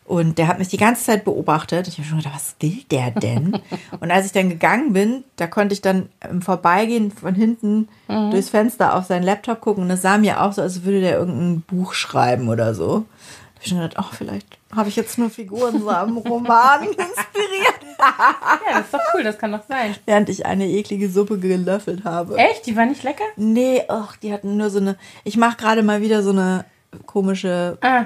Und 0.05 0.37
der 0.37 0.47
hat 0.49 0.59
mich 0.59 0.67
die 0.67 0.77
ganze 0.77 1.03
Zeit 1.05 1.23
beobachtet. 1.23 1.87
Ich 1.87 1.97
habe 1.97 2.07
schon 2.07 2.17
gedacht, 2.17 2.35
was 2.35 2.55
will 2.59 2.83
der 2.91 3.11
denn? 3.11 3.57
und 4.01 4.11
als 4.11 4.25
ich 4.25 4.31
dann 4.33 4.49
gegangen 4.49 4.91
bin, 4.93 5.23
da 5.37 5.47
konnte 5.47 5.73
ich 5.73 5.81
dann 5.81 6.09
im 6.29 6.41
Vorbeigehen 6.41 7.11
von 7.11 7.33
hinten 7.35 7.87
Mhm. 8.09 8.31
durchs 8.31 8.49
Fenster 8.49 8.95
auf 8.95 9.05
seinen 9.05 9.23
Laptop 9.23 9.61
gucken. 9.61 9.83
Und 9.85 9.89
es 9.91 10.01
sah 10.01 10.17
mir 10.17 10.41
auch 10.41 10.51
so, 10.51 10.61
als 10.61 10.83
würde 10.83 10.99
der 11.01 11.17
irgendein 11.17 11.61
Buch 11.61 11.93
schreiben 11.93 12.49
oder 12.49 12.73
so. 12.75 12.85
Da 12.85 12.95
habe 12.99 13.61
ich 13.61 13.69
schon 13.69 13.77
gedacht, 13.79 13.95
ach, 13.97 14.13
vielleicht 14.13 14.57
habe 14.75 14.89
ich 14.89 14.95
jetzt 14.97 15.17
nur 15.17 15.29
Figuren 15.29 15.79
so 15.79 15.89
am 15.89 16.17
Roman 16.17 16.83
inspiriert, 16.83 17.79
Ja, 17.97 18.73
das 18.73 18.81
ist 18.85 18.93
doch 18.93 18.99
cool, 19.15 19.23
das 19.23 19.37
kann 19.37 19.53
doch 19.53 19.63
sein. 19.69 19.95
während 20.05 20.27
ich 20.27 20.45
eine 20.45 20.67
eklige 20.67 21.07
Suppe 21.09 21.39
gelöffelt 21.39 22.03
habe. 22.03 22.35
Echt? 22.37 22.65
Die 22.65 22.75
war 22.75 22.85
nicht 22.85 23.03
lecker? 23.03 23.23
Nee, 23.37 23.83
ach, 23.87 24.17
die 24.17 24.33
hatten 24.33 24.57
nur 24.57 24.69
so 24.69 24.79
eine. 24.79 24.97
Ich 25.23 25.37
mache 25.37 25.55
gerade 25.55 25.81
mal 25.83 26.01
wieder 26.01 26.23
so 26.23 26.31
eine 26.31 26.65
komische 27.05 27.77
Ah, 27.81 28.05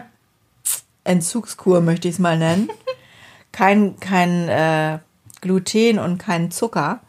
Entzugskur, 1.08 1.82
möchte 1.82 2.08
ich 2.08 2.16
es 2.16 2.20
mal 2.20 2.38
nennen. 2.38 2.70
kein 3.52 4.00
kein 4.00 4.50
äh, 4.50 5.00
Gluten 5.42 6.00
und 6.00 6.18
kein 6.18 6.52
Zucker. 6.52 7.02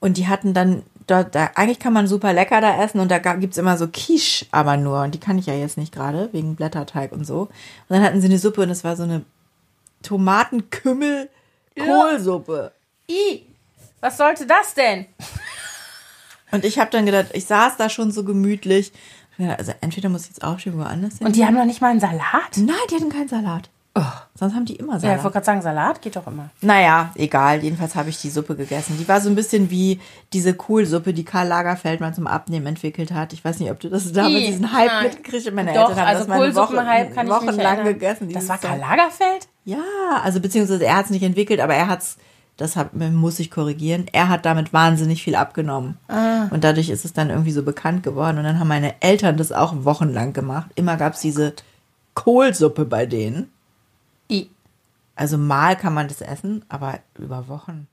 Und 0.00 0.16
die 0.16 0.28
hatten 0.28 0.54
dann 0.54 0.82
dort, 1.06 1.34
da, 1.34 1.50
eigentlich 1.54 1.78
kann 1.78 1.92
man 1.92 2.06
super 2.06 2.32
lecker 2.32 2.60
da 2.60 2.82
essen 2.82 3.00
und 3.00 3.10
da 3.10 3.18
gibt 3.18 3.52
es 3.52 3.58
immer 3.58 3.76
so 3.76 3.88
Quiche, 3.88 4.46
aber 4.50 4.76
nur. 4.76 5.02
Und 5.02 5.14
die 5.14 5.20
kann 5.20 5.38
ich 5.38 5.46
ja 5.46 5.54
jetzt 5.54 5.78
nicht 5.78 5.92
gerade, 5.92 6.28
wegen 6.32 6.56
Blätterteig 6.56 7.12
und 7.12 7.24
so. 7.24 7.42
Und 7.42 7.50
dann 7.88 8.02
hatten 8.02 8.20
sie 8.20 8.26
eine 8.26 8.38
Suppe 8.38 8.62
und 8.62 8.70
es 8.70 8.84
war 8.84 8.96
so 8.96 9.04
eine 9.04 9.24
Tomatenkümmel-Kohlsuppe. 10.02 12.72
i, 13.08 13.46
was 14.00 14.16
sollte 14.16 14.46
das 14.46 14.74
denn? 14.74 15.06
Und 16.50 16.64
ich 16.64 16.78
habe 16.78 16.90
dann 16.90 17.06
gedacht, 17.06 17.28
ich 17.32 17.46
saß 17.46 17.78
da 17.78 17.88
schon 17.88 18.12
so 18.12 18.24
gemütlich. 18.24 18.92
Ja, 19.38 19.54
Also 19.54 19.72
entweder 19.80 20.08
muss 20.08 20.22
ich 20.22 20.28
jetzt 20.28 20.44
aufstehen, 20.44 20.78
woanders 20.78 21.18
hin. 21.18 21.26
Und 21.26 21.36
die 21.36 21.44
haben 21.46 21.54
noch 21.54 21.64
nicht 21.64 21.80
mal 21.80 21.90
einen 21.90 22.00
Salat? 22.00 22.56
Nein, 22.56 22.74
die 22.90 22.94
hatten 22.96 23.08
keinen 23.10 23.28
Salat. 23.28 23.70
Oh, 23.94 24.00
sonst 24.34 24.54
haben 24.54 24.64
die 24.64 24.76
immer 24.76 24.94
Ja, 24.94 25.00
Salat. 25.00 25.16
ich 25.18 25.22
wollte 25.24 25.32
gerade 25.34 25.44
sagen, 25.46 25.60
Salat 25.62 26.00
geht 26.00 26.16
doch 26.16 26.26
immer. 26.26 26.48
Naja, 26.62 27.10
egal. 27.14 27.62
Jedenfalls 27.62 27.94
habe 27.94 28.08
ich 28.08 28.18
die 28.22 28.30
Suppe 28.30 28.56
gegessen. 28.56 28.96
Die 28.98 29.06
war 29.06 29.20
so 29.20 29.28
ein 29.28 29.34
bisschen 29.34 29.68
wie 29.68 30.00
diese 30.32 30.54
Kohlsuppe, 30.54 31.12
die 31.12 31.24
Karl 31.24 31.46
Lagerfeld 31.48 32.00
mal 32.00 32.14
zum 32.14 32.26
Abnehmen 32.26 32.66
entwickelt 32.68 33.12
hat. 33.12 33.34
Ich 33.34 33.44
weiß 33.44 33.58
nicht, 33.60 33.70
ob 33.70 33.80
du 33.80 33.90
das 33.90 34.10
damals 34.12 34.46
diesen 34.46 34.72
Hype 34.72 34.86
nein. 34.90 35.04
mitgekriegt 35.04 35.46
hast. 35.46 35.52
Meine 35.54 35.74
Doch, 35.74 35.90
Eltern 35.90 35.96
haben 36.00 36.06
also 36.06 36.18
das 36.20 36.28
mal 36.28 36.42
eine 36.42 36.54
Woche, 36.54 36.66
Kohlsuppenhype 36.74 37.14
kann 37.14 37.26
ich 37.26 37.40
mich 37.50 37.58
erinnern. 37.58 37.84
gegessen. 37.84 38.32
Das 38.32 38.48
war 38.48 38.56
Karl. 38.58 38.78
Lagerfeld? 38.78 39.48
Ja, 39.66 39.78
also 40.22 40.40
beziehungsweise 40.40 40.86
er 40.86 40.96
hat 40.96 41.04
es 41.06 41.10
nicht 41.10 41.22
entwickelt, 41.22 41.60
aber 41.60 41.74
er 41.74 41.88
hat's, 41.88 42.16
das 42.56 42.76
hat, 42.76 42.94
muss 42.94 43.40
ich 43.40 43.50
korrigieren, 43.50 44.06
er 44.12 44.28
hat 44.28 44.44
damit 44.44 44.72
wahnsinnig 44.72 45.22
viel 45.22 45.34
abgenommen. 45.34 45.98
Und 46.50 46.64
dadurch 46.64 46.90
ist 46.90 47.04
es 47.04 47.12
dann 47.12 47.30
irgendwie 47.30 47.52
so 47.52 47.62
bekannt 47.62 48.02
geworden. 48.02 48.38
Und 48.38 48.44
dann 48.44 48.60
haben 48.60 48.68
meine 48.68 49.00
Eltern 49.00 49.36
das 49.36 49.52
auch 49.52 49.84
wochenlang 49.84 50.32
gemacht. 50.32 50.70
Immer 50.74 50.96
gab 50.96 51.14
es 51.14 51.20
diese 51.20 51.54
Kohlsuppe 52.14 52.84
bei 52.84 53.06
denen. 53.06 53.50
I. 54.30 54.50
Also 55.16 55.38
mal 55.38 55.76
kann 55.76 55.94
man 55.94 56.08
das 56.08 56.20
essen, 56.20 56.64
aber 56.68 57.00
über 57.18 57.48
Wochen. 57.48 57.88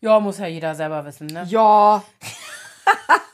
Ja, 0.00 0.18
muss 0.20 0.38
ja 0.38 0.46
jeder 0.46 0.74
selber 0.74 1.04
wissen, 1.04 1.28
ne? 1.28 1.44
Ja, 1.48 2.02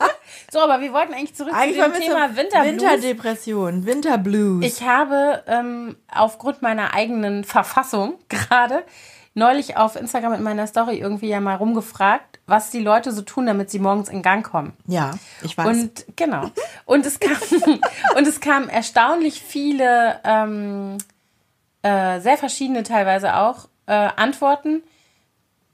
So, 0.51 0.61
aber 0.61 0.81
wir 0.81 0.95
wollten 0.95 1.13
eigentlich 1.13 1.35
zurück 1.35 1.53
eigentlich 1.55 1.83
zu 1.83 1.91
dem 1.91 2.01
Thema 2.01 2.35
Winterblues. 2.35 2.73
Winterdepression, 2.73 3.87
Winterblues. 3.87 4.65
Ich 4.65 4.83
habe 4.83 5.43
ähm, 5.47 5.97
aufgrund 6.11 6.63
meiner 6.63 6.95
eigenen 6.95 7.45
Verfassung 7.45 8.15
gerade 8.31 8.83
neulich 9.39 9.77
auf 9.77 9.97
Instagram 9.97 10.35
in 10.35 10.43
meiner 10.43 10.67
Story 10.67 10.99
irgendwie 10.99 11.29
ja 11.29 11.41
mal 11.41 11.55
rumgefragt, 11.55 12.41
was 12.47 12.71
die 12.71 12.81
Leute 12.81 13.13
so 13.13 13.23
tun, 13.23 13.47
damit 13.47 13.71
sie 13.71 13.79
morgens 13.79 14.09
in 14.09 14.23
Gang 14.23 14.45
kommen. 14.45 14.75
ja, 14.87 15.13
ich 15.43 15.57
weiß. 15.57 15.67
Und 15.67 16.05
genau. 16.17 16.51
Und 16.85 17.07
es 17.07 17.19
kam, 17.21 17.37
und 18.17 18.27
es 18.27 18.41
kamen 18.41 18.69
erstaunlich 18.69 19.43
viele, 19.43 20.21
ähm, 20.25 20.99
äh, 21.83 22.21
sehr 22.21 22.37
verschiedene 22.37 22.83
teilweise 22.83 23.37
auch, 23.37 23.69
äh, 23.87 23.93
Antworten, 23.93 24.83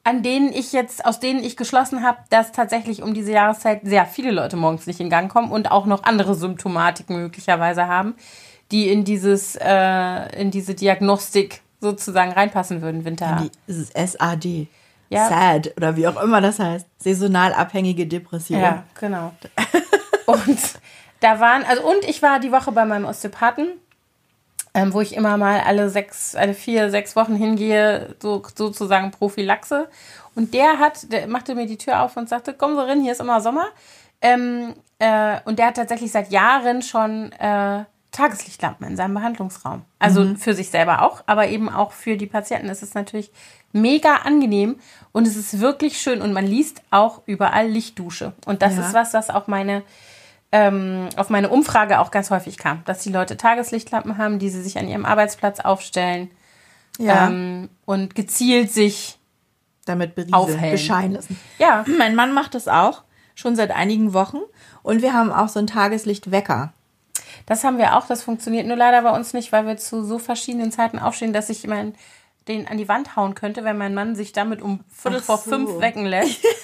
an 0.04 0.22
denen 0.22 0.52
ich 0.52 0.72
jetzt, 0.72 1.06
aus 1.06 1.18
denen 1.18 1.42
ich 1.42 1.56
geschlossen 1.56 2.02
habe, 2.02 2.18
dass 2.28 2.52
tatsächlich 2.52 3.02
um 3.02 3.14
diese 3.14 3.32
Jahreszeit 3.32 3.80
sehr 3.84 4.04
viele 4.04 4.30
Leute 4.30 4.56
morgens 4.56 4.86
nicht 4.86 5.00
in 5.00 5.08
Gang 5.08 5.32
kommen 5.32 5.50
und 5.50 5.70
auch 5.70 5.86
noch 5.86 6.04
andere 6.04 6.34
Symptomatiken 6.34 7.16
möglicherweise 7.16 7.88
haben, 7.88 8.14
die 8.70 8.88
in 8.88 9.04
dieses, 9.04 9.56
äh, 9.56 10.40
in 10.40 10.50
diese 10.50 10.74
Diagnostik 10.74 11.62
sozusagen 11.84 12.32
reinpassen 12.32 12.82
würden, 12.82 13.04
Winter. 13.04 13.42
Die, 13.42 13.50
es 13.70 13.78
ist 13.78 13.92
SAD. 13.96 14.66
Ja. 15.10 15.28
SAD 15.28 15.76
oder 15.76 15.96
wie 15.96 16.08
auch 16.08 16.20
immer 16.20 16.40
das 16.40 16.58
heißt. 16.58 16.86
Saisonal 16.98 17.52
abhängige 17.52 18.06
Depression. 18.06 18.60
Ja, 18.60 18.84
genau. 18.98 19.32
und 20.26 20.58
da 21.20 21.40
waren, 21.40 21.62
also 21.64 21.88
und 21.88 22.04
ich 22.04 22.22
war 22.22 22.40
die 22.40 22.50
Woche 22.50 22.72
bei 22.72 22.84
meinem 22.84 23.04
Osteopathen, 23.04 23.68
ähm, 24.74 24.92
wo 24.92 25.00
ich 25.00 25.14
immer 25.14 25.36
mal 25.36 25.60
alle 25.60 25.88
sechs, 25.88 26.34
alle 26.34 26.54
vier, 26.54 26.90
sechs 26.90 27.14
Wochen 27.14 27.36
hingehe, 27.36 28.16
so, 28.20 28.42
sozusagen 28.54 29.10
Prophylaxe. 29.10 29.88
Und 30.34 30.52
der 30.52 30.78
hat, 30.78 31.12
der 31.12 31.28
machte 31.28 31.54
mir 31.54 31.66
die 31.66 31.78
Tür 31.78 32.02
auf 32.02 32.16
und 32.16 32.28
sagte, 32.28 32.54
komm 32.54 32.74
so 32.74 32.80
rein, 32.80 33.00
hier 33.00 33.12
ist 33.12 33.20
immer 33.20 33.40
Sommer. 33.40 33.66
Ähm, 34.20 34.74
äh, 34.98 35.38
und 35.44 35.58
der 35.58 35.66
hat 35.66 35.76
tatsächlich 35.76 36.10
seit 36.10 36.30
Jahren 36.30 36.82
schon 36.82 37.30
äh, 37.32 37.84
Tageslichtlampen 38.14 38.86
in 38.86 38.96
seinem 38.96 39.14
Behandlungsraum. 39.14 39.82
Also 39.98 40.34
für 40.36 40.54
sich 40.54 40.70
selber 40.70 41.02
auch, 41.02 41.22
aber 41.26 41.48
eben 41.48 41.68
auch 41.68 41.92
für 41.92 42.16
die 42.16 42.26
Patienten 42.26 42.68
ist 42.68 42.82
es 42.82 42.94
natürlich 42.94 43.30
mega 43.72 44.16
angenehm 44.24 44.76
und 45.12 45.26
es 45.26 45.36
ist 45.36 45.60
wirklich 45.60 46.00
schön 46.00 46.22
und 46.22 46.32
man 46.32 46.46
liest 46.46 46.82
auch 46.90 47.22
überall 47.26 47.68
Lichtdusche. 47.68 48.32
Und 48.46 48.62
das 48.62 48.76
Ja. 48.76 48.86
ist 48.86 48.94
was, 48.94 49.10
das 49.10 49.30
auch 49.30 49.46
meine 49.48 49.82
ähm, 50.52 51.08
auf 51.16 51.30
meine 51.30 51.48
Umfrage 51.48 51.98
auch 51.98 52.12
ganz 52.12 52.30
häufig 52.30 52.58
kam, 52.58 52.82
dass 52.84 53.00
die 53.02 53.10
Leute 53.10 53.36
Tageslichtlampen 53.36 54.16
haben, 54.18 54.38
die 54.38 54.50
sie 54.50 54.62
sich 54.62 54.78
an 54.78 54.86
ihrem 54.86 55.04
Arbeitsplatz 55.04 55.58
aufstellen 55.58 56.30
Ja, 56.96 57.26
ähm, 57.26 57.68
und 57.84 58.14
gezielt 58.14 58.70
sich 58.72 59.18
damit 59.84 60.14
berieseln, 60.14 60.70
bescheinen 60.70 61.12
lassen. 61.14 61.40
ja 61.58 61.84
Mein 61.98 62.14
Mann 62.14 62.32
macht 62.32 62.54
das 62.54 62.68
auch 62.68 63.02
schon 63.34 63.56
seit 63.56 63.72
einigen 63.72 64.12
Wochen 64.14 64.38
und 64.84 65.02
wir 65.02 65.12
haben 65.12 65.32
auch 65.32 65.48
so 65.48 65.58
einen 65.58 65.66
Tageslichtwecker. 65.66 66.72
Das 67.46 67.64
haben 67.64 67.78
wir 67.78 67.96
auch, 67.96 68.06
das 68.06 68.22
funktioniert 68.22 68.66
nur 68.66 68.76
leider 68.76 69.02
bei 69.02 69.10
uns 69.10 69.34
nicht, 69.34 69.52
weil 69.52 69.66
wir 69.66 69.76
zu 69.76 70.04
so 70.04 70.18
verschiedenen 70.18 70.72
Zeiten 70.72 70.98
aufstehen, 70.98 71.32
dass 71.32 71.50
ich 71.50 71.64
immer 71.64 71.92
den 72.48 72.66
an 72.66 72.78
die 72.78 72.88
Wand 72.88 73.16
hauen 73.16 73.34
könnte, 73.34 73.64
wenn 73.64 73.78
mein 73.78 73.94
Mann 73.94 74.16
sich 74.16 74.32
damit 74.32 74.62
um 74.62 74.80
Viertel 74.90 75.20
Ach 75.20 75.24
vor 75.24 75.38
so. 75.38 75.50
fünf 75.50 75.80
wecken 75.80 76.06
lässt. 76.06 76.42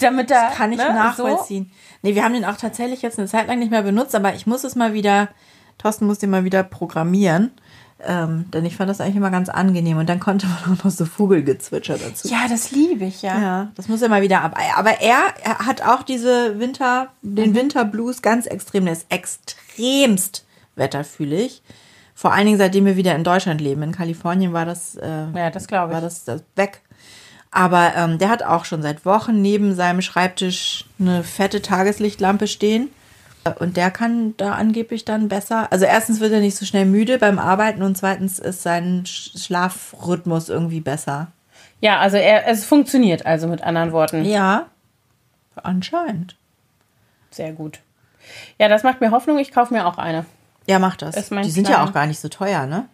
damit 0.00 0.30
er, 0.30 0.50
Kann 0.50 0.72
ich 0.72 0.78
ne, 0.78 0.92
nachvollziehen. 0.92 1.70
Nee, 2.02 2.14
wir 2.14 2.24
haben 2.24 2.34
den 2.34 2.44
auch 2.44 2.56
tatsächlich 2.56 3.02
jetzt 3.02 3.18
eine 3.18 3.28
Zeit 3.28 3.46
lang 3.46 3.58
nicht 3.58 3.70
mehr 3.70 3.82
benutzt, 3.82 4.14
aber 4.14 4.34
ich 4.34 4.46
muss 4.46 4.64
es 4.64 4.74
mal 4.74 4.92
wieder, 4.92 5.28
Thorsten 5.78 6.06
muss 6.06 6.18
den 6.18 6.30
mal 6.30 6.44
wieder 6.44 6.62
programmieren. 6.62 7.52
Ähm, 8.02 8.46
denn 8.50 8.64
ich 8.64 8.76
fand 8.76 8.88
das 8.88 9.02
eigentlich 9.02 9.16
immer 9.16 9.30
ganz 9.30 9.50
angenehm. 9.50 9.98
Und 9.98 10.08
dann 10.08 10.20
konnte 10.20 10.46
man 10.66 10.78
auch 10.78 10.84
noch 10.84 10.90
so 10.90 11.04
Vogelgezwitscher 11.04 11.98
dazu. 11.98 12.28
So. 12.28 12.34
Ja, 12.34 12.48
das 12.48 12.70
liebe 12.70 13.04
ich, 13.04 13.20
ja. 13.20 13.40
Ja, 13.40 13.72
das 13.74 13.88
muss 13.88 14.00
er 14.00 14.08
mal 14.08 14.22
wieder 14.22 14.40
ab. 14.40 14.58
Aber 14.76 15.00
er, 15.00 15.18
er 15.42 15.58
hat 15.66 15.82
auch 15.82 16.02
diese 16.02 16.58
Winter, 16.58 17.08
den 17.20 17.54
Winterblues 17.54 18.22
ganz 18.22 18.46
extrem. 18.46 18.84
Der 18.86 18.94
ist 18.94 19.06
extremst 19.80 20.44
wetterfühlig. 20.76 21.62
Vor 22.14 22.32
allen 22.32 22.46
Dingen, 22.46 22.58
seitdem 22.58 22.84
wir 22.84 22.96
wieder 22.96 23.14
in 23.14 23.24
Deutschland 23.24 23.60
leben. 23.60 23.82
In 23.82 23.92
Kalifornien 23.92 24.52
war 24.52 24.66
das, 24.66 24.96
äh, 24.96 25.26
Ja, 25.34 25.50
das 25.50 25.70
war 25.70 26.00
das, 26.00 26.24
das 26.24 26.42
weg. 26.56 26.82
Aber 27.50 27.92
ähm, 27.96 28.18
der 28.18 28.28
hat 28.28 28.42
auch 28.42 28.64
schon 28.64 28.82
seit 28.82 29.04
Wochen 29.04 29.40
neben 29.42 29.74
seinem 29.74 30.02
Schreibtisch 30.02 30.84
eine 30.98 31.24
fette 31.24 31.62
Tageslichtlampe 31.62 32.46
stehen. 32.46 32.90
Und 33.58 33.78
der 33.78 33.90
kann 33.90 34.34
da 34.36 34.52
angeblich 34.52 35.06
dann 35.06 35.28
besser. 35.28 35.72
Also 35.72 35.86
erstens 35.86 36.20
wird 36.20 36.32
er 36.32 36.40
nicht 36.40 36.56
so 36.56 36.66
schnell 36.66 36.84
müde 36.84 37.18
beim 37.18 37.38
Arbeiten 37.38 37.82
und 37.82 37.96
zweitens 37.96 38.38
ist 38.38 38.62
sein 38.62 39.04
Sch- 39.04 39.42
Schlafrhythmus 39.46 40.50
irgendwie 40.50 40.80
besser. 40.80 41.28
Ja, 41.80 41.98
also 42.00 42.18
er, 42.18 42.46
es 42.46 42.66
funktioniert 42.66 43.24
also 43.24 43.48
mit 43.48 43.62
anderen 43.62 43.92
Worten. 43.92 44.26
Ja, 44.26 44.66
anscheinend. 45.56 46.36
Sehr 47.30 47.52
gut. 47.52 47.80
Ja, 48.58 48.68
das 48.68 48.82
macht 48.82 49.00
mir 49.00 49.10
Hoffnung. 49.10 49.38
Ich 49.38 49.52
kaufe 49.52 49.72
mir 49.74 49.86
auch 49.86 49.98
eine. 49.98 50.24
Ja, 50.66 50.78
mach 50.78 50.96
das. 50.96 51.16
Ist 51.16 51.30
mein 51.32 51.44
Die 51.44 51.50
sind 51.50 51.68
ja 51.68 51.76
Plan. 51.76 51.88
auch 51.88 51.92
gar 51.92 52.06
nicht 52.06 52.20
so 52.20 52.28
teuer, 52.28 52.66
ne? 52.66 52.86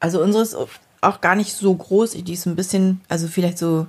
Also 0.00 0.22
unsere 0.22 0.42
ist 0.42 0.56
auch 1.00 1.20
gar 1.20 1.34
nicht 1.34 1.54
so 1.54 1.74
groß. 1.74 2.12
Die 2.12 2.32
ist 2.32 2.46
ein 2.46 2.56
bisschen, 2.56 3.00
also 3.08 3.26
vielleicht 3.28 3.58
so 3.58 3.80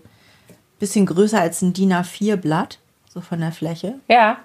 ein 0.50 0.78
bisschen 0.80 1.06
größer 1.06 1.40
als 1.40 1.62
ein 1.62 1.74
DIN 1.74 1.94
A4-Blatt, 1.94 2.80
so 3.14 3.22
von 3.22 3.40
der 3.40 3.52
Fläche. 3.52 3.96
Ja, 4.08 4.38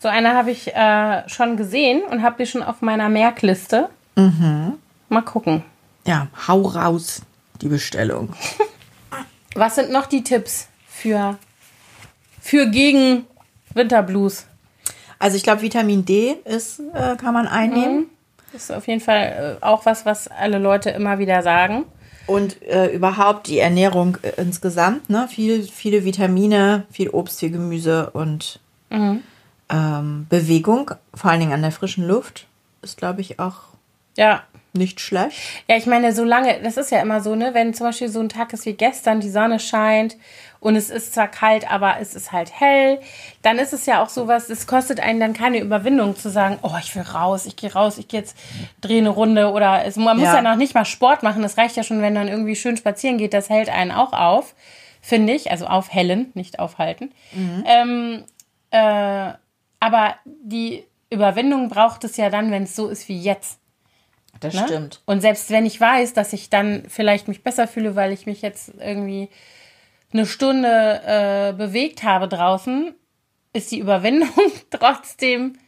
so 0.00 0.08
eine 0.08 0.34
habe 0.34 0.50
ich 0.50 0.74
äh, 0.74 1.28
schon 1.28 1.56
gesehen 1.56 2.02
und 2.10 2.22
habe 2.22 2.36
die 2.38 2.46
schon 2.50 2.62
auf 2.62 2.82
meiner 2.82 3.08
Merkliste. 3.08 3.88
Mhm. 4.16 4.74
Mal 5.08 5.22
gucken. 5.22 5.62
Ja, 6.06 6.28
hau 6.48 6.62
raus, 6.62 7.22
die 7.62 7.68
Bestellung. 7.68 8.34
Was 9.54 9.76
sind 9.76 9.90
noch 9.92 10.06
die 10.06 10.24
Tipps 10.24 10.68
für, 10.88 11.38
für 12.40 12.68
gegen 12.70 13.24
Winterblues? 13.72 14.46
Also 15.24 15.38
ich 15.38 15.42
glaube, 15.42 15.62
Vitamin 15.62 16.04
D 16.04 16.36
ist, 16.44 16.80
äh, 16.92 17.16
kann 17.16 17.32
man 17.32 17.48
einnehmen. 17.48 18.10
Das 18.52 18.64
ist 18.64 18.70
auf 18.70 18.86
jeden 18.86 19.00
Fall 19.00 19.58
äh, 19.62 19.64
auch 19.64 19.86
was, 19.86 20.04
was 20.04 20.28
alle 20.28 20.58
Leute 20.58 20.90
immer 20.90 21.18
wieder 21.18 21.40
sagen. 21.40 21.86
Und 22.26 22.60
äh, 22.62 22.88
überhaupt 22.88 23.46
die 23.46 23.58
Ernährung 23.58 24.18
äh, 24.20 24.32
insgesamt, 24.36 25.08
ne? 25.08 25.26
Viel, 25.30 25.62
viele 25.62 26.04
Vitamine, 26.04 26.84
viel 26.92 27.08
Obst, 27.08 27.40
viel 27.40 27.50
Gemüse 27.50 28.10
und 28.10 28.60
ähm, 28.90 30.26
Bewegung, 30.28 30.90
vor 31.14 31.30
allen 31.30 31.40
Dingen 31.40 31.52
an 31.54 31.62
der 31.62 31.72
frischen 31.72 32.06
Luft, 32.06 32.46
ist, 32.82 32.98
glaube 32.98 33.22
ich, 33.22 33.40
auch 33.40 33.54
Ja. 34.18 34.42
nicht 34.74 35.00
schlecht. 35.00 35.38
Ja, 35.70 35.76
ich 35.78 35.86
meine, 35.86 36.12
solange, 36.12 36.60
das 36.62 36.76
ist 36.76 36.90
ja 36.90 37.00
immer 37.00 37.22
so, 37.22 37.34
ne, 37.34 37.54
wenn 37.54 37.72
zum 37.72 37.86
Beispiel 37.86 38.10
so 38.10 38.20
ein 38.20 38.28
Tag 38.28 38.52
ist 38.52 38.66
wie 38.66 38.74
gestern, 38.74 39.20
die 39.20 39.30
Sonne 39.30 39.58
scheint 39.58 40.16
und 40.64 40.76
es 40.76 40.88
ist 40.88 41.12
zwar 41.12 41.28
kalt, 41.28 41.70
aber 41.70 42.00
es 42.00 42.14
ist 42.14 42.32
halt 42.32 42.50
hell, 42.58 42.98
dann 43.42 43.58
ist 43.58 43.74
es 43.74 43.84
ja 43.84 44.02
auch 44.02 44.08
sowas, 44.08 44.48
es 44.48 44.66
kostet 44.66 44.98
einen 44.98 45.20
dann 45.20 45.34
keine 45.34 45.58
Überwindung 45.58 46.16
zu 46.16 46.30
sagen, 46.30 46.58
oh, 46.62 46.72
ich 46.80 46.96
will 46.96 47.02
raus, 47.02 47.44
ich 47.44 47.54
gehe 47.54 47.70
raus, 47.70 47.98
ich 47.98 48.08
gehe 48.08 48.20
jetzt 48.20 48.34
drehe 48.80 49.00
eine 49.00 49.10
Runde 49.10 49.52
oder 49.52 49.84
es, 49.84 49.96
man 49.96 50.16
muss 50.16 50.28
Ja. 50.28 50.36
ja 50.36 50.40
noch 50.42 50.56
nicht 50.56 50.74
mal 50.74 50.86
Sport 50.86 51.22
machen, 51.22 51.42
das 51.42 51.58
reicht 51.58 51.76
ja 51.76 51.82
schon, 51.82 52.00
wenn 52.00 52.14
man 52.14 52.28
irgendwie 52.28 52.56
schön 52.56 52.78
spazieren 52.78 53.18
geht, 53.18 53.34
das 53.34 53.50
hält 53.50 53.68
einen 53.68 53.92
auch 53.92 54.14
auf, 54.14 54.54
finde 55.02 55.34
ich, 55.34 55.50
also 55.50 55.66
aufhellen, 55.66 56.30
nicht 56.32 56.58
aufhalten. 56.58 57.12
Ähm, 57.66 58.24
äh, 58.70 59.32
aber 59.80 60.14
die 60.24 60.84
Überwindung 61.10 61.68
braucht 61.68 62.04
es 62.04 62.16
ja 62.16 62.30
dann, 62.30 62.50
wenn 62.50 62.62
es 62.62 62.74
so 62.74 62.88
ist 62.88 63.06
wie 63.10 63.20
jetzt. 63.20 63.58
Das 64.40 64.54
Ne? 64.54 64.66
Und 65.04 65.20
selbst 65.20 65.50
wenn 65.50 65.66
ich 65.66 65.78
weiß, 65.78 66.14
dass 66.14 66.32
ich 66.32 66.48
dann 66.48 66.84
vielleicht 66.88 67.28
mich 67.28 67.44
besser 67.44 67.68
fühle, 67.68 67.96
weil 67.96 68.12
ich 68.12 68.24
mich 68.24 68.40
jetzt 68.40 68.72
irgendwie 68.80 69.28
eine 70.14 70.24
Stunde 70.26 71.00
äh, 71.06 71.52
bewegt 71.52 72.02
habe 72.04 72.28
draußen, 72.28 72.94
ist 73.52 73.70
die 73.70 73.80
Überwindung 73.80 74.30
trotzdem 74.70 75.58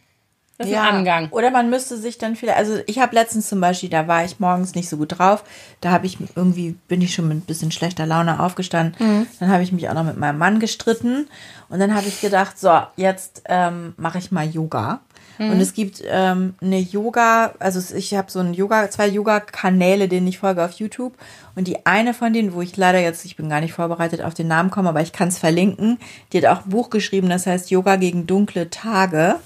das 0.59 0.69
ein 0.69 0.75
Angang. 0.77 1.29
Oder 1.33 1.51
man 1.51 1.69
müsste 1.69 1.99
sich 1.99 2.17
dann 2.17 2.35
vielleicht, 2.35 2.57
also 2.57 2.79
ich 2.87 2.99
habe 2.99 3.15
letztens 3.15 3.47
zum 3.49 3.61
Beispiel, 3.61 3.91
da 3.91 4.09
war 4.09 4.25
ich 4.25 4.41
morgens 4.41 4.75
nicht 4.75 4.89
so 4.89 4.97
gut 4.97 5.19
drauf, 5.19 5.45
da 5.83 5.91
habe 5.91 6.07
ich 6.07 6.17
irgendwie, 6.35 6.77
bin 6.89 7.03
ich 7.03 7.13
schon 7.15 7.29
mit 7.29 7.37
ein 7.37 7.41
bisschen 7.43 7.71
schlechter 7.73 8.07
Laune 8.07 8.41
aufgestanden, 8.41 8.95
Mhm. 8.99 9.27
dann 9.39 9.51
habe 9.51 9.63
ich 9.63 9.73
mich 9.73 9.87
auch 9.91 9.95
noch 9.95 10.05
mit 10.05 10.17
meinem 10.17 10.39
Mann 10.39 10.59
gestritten 10.59 11.29
und 11.69 11.79
dann 11.79 11.95
habe 11.95 12.07
ich 12.09 12.23
gedacht, 12.23 12.59
so, 12.59 12.73
jetzt 12.97 13.43
ähm, 13.47 13.93
mache 13.99 14.17
ich 14.17 14.33
mal 14.33 14.47
Yoga. 14.49 15.01
Mhm. 15.39 15.51
Und 15.51 15.61
es 15.61 15.75
gibt 15.75 16.03
ähm, 16.07 16.55
eine 16.61 16.79
Yoga, 16.79 17.55
also 17.59 17.81
ich 17.95 18.15
habe 18.15 18.31
so 18.31 18.41
ein 18.41 18.55
Yoga, 18.55 18.91
zwei 18.91 19.09
Yoga-Kanäle, 19.09 20.09
denen 20.09 20.27
ich 20.27 20.39
folge 20.39 20.65
auf 20.65 20.73
YouTube. 20.73 21.15
Und 21.55 21.69
die 21.69 21.87
eine 21.87 22.15
von 22.15 22.33
denen, 22.33 22.53
wo 22.55 22.63
ich 22.63 22.77
leider 22.77 23.01
jetzt, 23.01 23.25
ich 23.25 23.37
bin 23.37 23.49
gar 23.49 23.61
nicht 23.61 23.73
vorbereitet 23.73 24.23
auf 24.23 24.35
den 24.35 24.49
Namen 24.49 24.71
komme, 24.71 24.89
aber 24.91 25.01
ich 25.01 25.13
kann 25.13 25.29
es 25.29 25.39
verlinken, 25.39 25.99
die 26.33 26.39
hat 26.39 26.47
auch 26.47 26.65
ein 26.65 26.71
Buch 26.71 26.91
geschrieben, 26.91 27.29
das 27.29 27.47
heißt 27.47 27.71
Yoga 27.71 27.97
gegen 27.97 28.27
dunkle 28.27 28.71
Tage. 28.71 29.37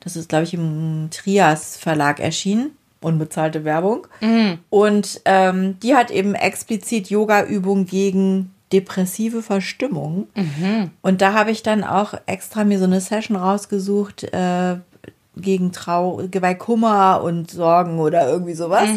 Das 0.00 0.16
ist, 0.16 0.28
glaube 0.28 0.44
ich, 0.44 0.54
im 0.54 1.08
Trias 1.10 1.76
Verlag 1.76 2.18
erschienen. 2.20 2.70
unbezahlte 3.02 3.64
Werbung. 3.64 4.06
Und 4.70 5.20
ähm, 5.24 5.78
die 5.80 5.94
hat 5.94 6.10
eben 6.10 6.34
explizit 6.34 7.08
Yoga-Übungen 7.10 7.86
gegen 7.86 8.54
depressive 8.72 9.42
Verstimmung. 9.42 10.28
Und 11.02 11.22
da 11.22 11.32
habe 11.32 11.50
ich 11.50 11.62
dann 11.62 11.82
auch 11.82 12.14
extra 12.26 12.64
mir 12.64 12.78
so 12.78 12.84
eine 12.84 13.00
Session 13.00 13.36
rausgesucht 13.36 14.24
äh, 14.32 14.76
gegen 15.36 15.72
Trau 15.72 16.20
bei 16.40 16.54
Kummer 16.54 17.22
und 17.22 17.50
Sorgen 17.50 17.98
oder 17.98 18.28
irgendwie 18.28 18.54
sowas. 18.54 18.88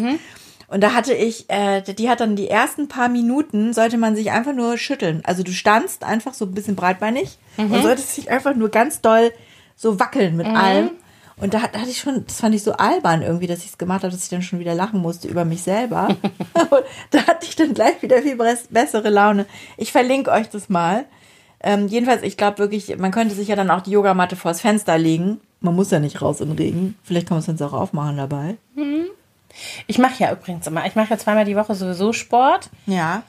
Und 0.68 0.80
da 0.82 0.94
hatte 0.94 1.14
ich, 1.14 1.48
äh, 1.50 1.82
die 1.82 2.08
hat 2.08 2.20
dann 2.20 2.36
die 2.36 2.48
ersten 2.48 2.88
paar 2.88 3.08
Minuten, 3.08 3.72
sollte 3.72 3.98
man 3.98 4.16
sich 4.16 4.30
einfach 4.32 4.54
nur 4.54 4.76
schütteln. 4.78 5.20
Also 5.24 5.42
du 5.42 5.52
standst 5.52 6.02
einfach 6.04 6.34
so 6.34 6.46
ein 6.46 6.52
bisschen 6.52 6.74
breitbeinig 6.74 7.38
und 7.56 7.82
solltest 7.82 8.16
dich 8.16 8.30
einfach 8.30 8.54
nur 8.56 8.70
ganz 8.70 9.00
doll 9.00 9.30
so 9.76 10.00
wackeln 10.00 10.36
mit 10.36 10.46
allem. 10.56 10.90
Und 11.36 11.52
da, 11.52 11.62
hat- 11.62 11.74
da 11.74 11.80
hatte 11.80 11.90
ich 11.90 11.98
schon, 11.98 12.24
das 12.26 12.40
fand 12.40 12.54
ich 12.54 12.62
so 12.62 12.72
albern 12.72 13.22
irgendwie, 13.22 13.46
dass 13.48 13.58
ich 13.60 13.66
es 13.70 13.78
gemacht 13.78 14.02
habe, 14.04 14.12
dass 14.12 14.22
ich 14.22 14.28
dann 14.30 14.42
schon 14.42 14.58
wieder 14.60 14.74
lachen 14.74 15.00
musste 15.00 15.28
über 15.28 15.44
mich 15.44 15.62
selber. 15.62 16.08
da 17.10 17.26
hatte 17.26 17.46
ich 17.46 17.56
dann 17.56 17.74
gleich 17.74 18.00
wieder 18.02 18.22
viel 18.22 18.36
bess- 18.36 18.68
bessere 18.70 19.10
Laune. 19.10 19.46
Ich 19.76 19.92
verlinke 19.92 20.30
euch 20.30 20.48
das 20.48 20.68
mal. 20.68 21.04
Ähm, 21.60 21.88
jedenfalls, 21.88 22.22
ich 22.22 22.36
glaube 22.36 22.58
wirklich, 22.58 22.96
man 22.98 23.10
könnte 23.10 23.34
sich 23.34 23.48
ja 23.48 23.56
dann 23.56 23.70
auch 23.70 23.80
die 23.80 23.90
Yogamatte 23.92 24.36
vors 24.36 24.60
Fenster 24.60 24.96
legen. 24.98 25.40
Man 25.64 25.74
muss 25.74 25.90
ja 25.90 25.98
nicht 25.98 26.20
raus 26.20 26.40
in 26.40 26.52
Regen. 26.52 26.94
Vielleicht 27.02 27.26
kann 27.26 27.36
man 27.36 27.40
es 27.40 27.46
Fenster 27.46 27.66
auch 27.68 27.72
aufmachen 27.72 28.16
dabei. 28.18 28.56
Ich 29.86 29.98
mache 29.98 30.22
ja 30.22 30.32
übrigens 30.32 30.66
immer, 30.66 30.84
ich 30.86 30.94
mache 30.94 31.10
ja 31.10 31.18
zweimal 31.18 31.44
die 31.44 31.56
Woche 31.56 31.74
sowieso 31.74 32.12
Sport. 32.12 32.68
Ja. 32.86 33.22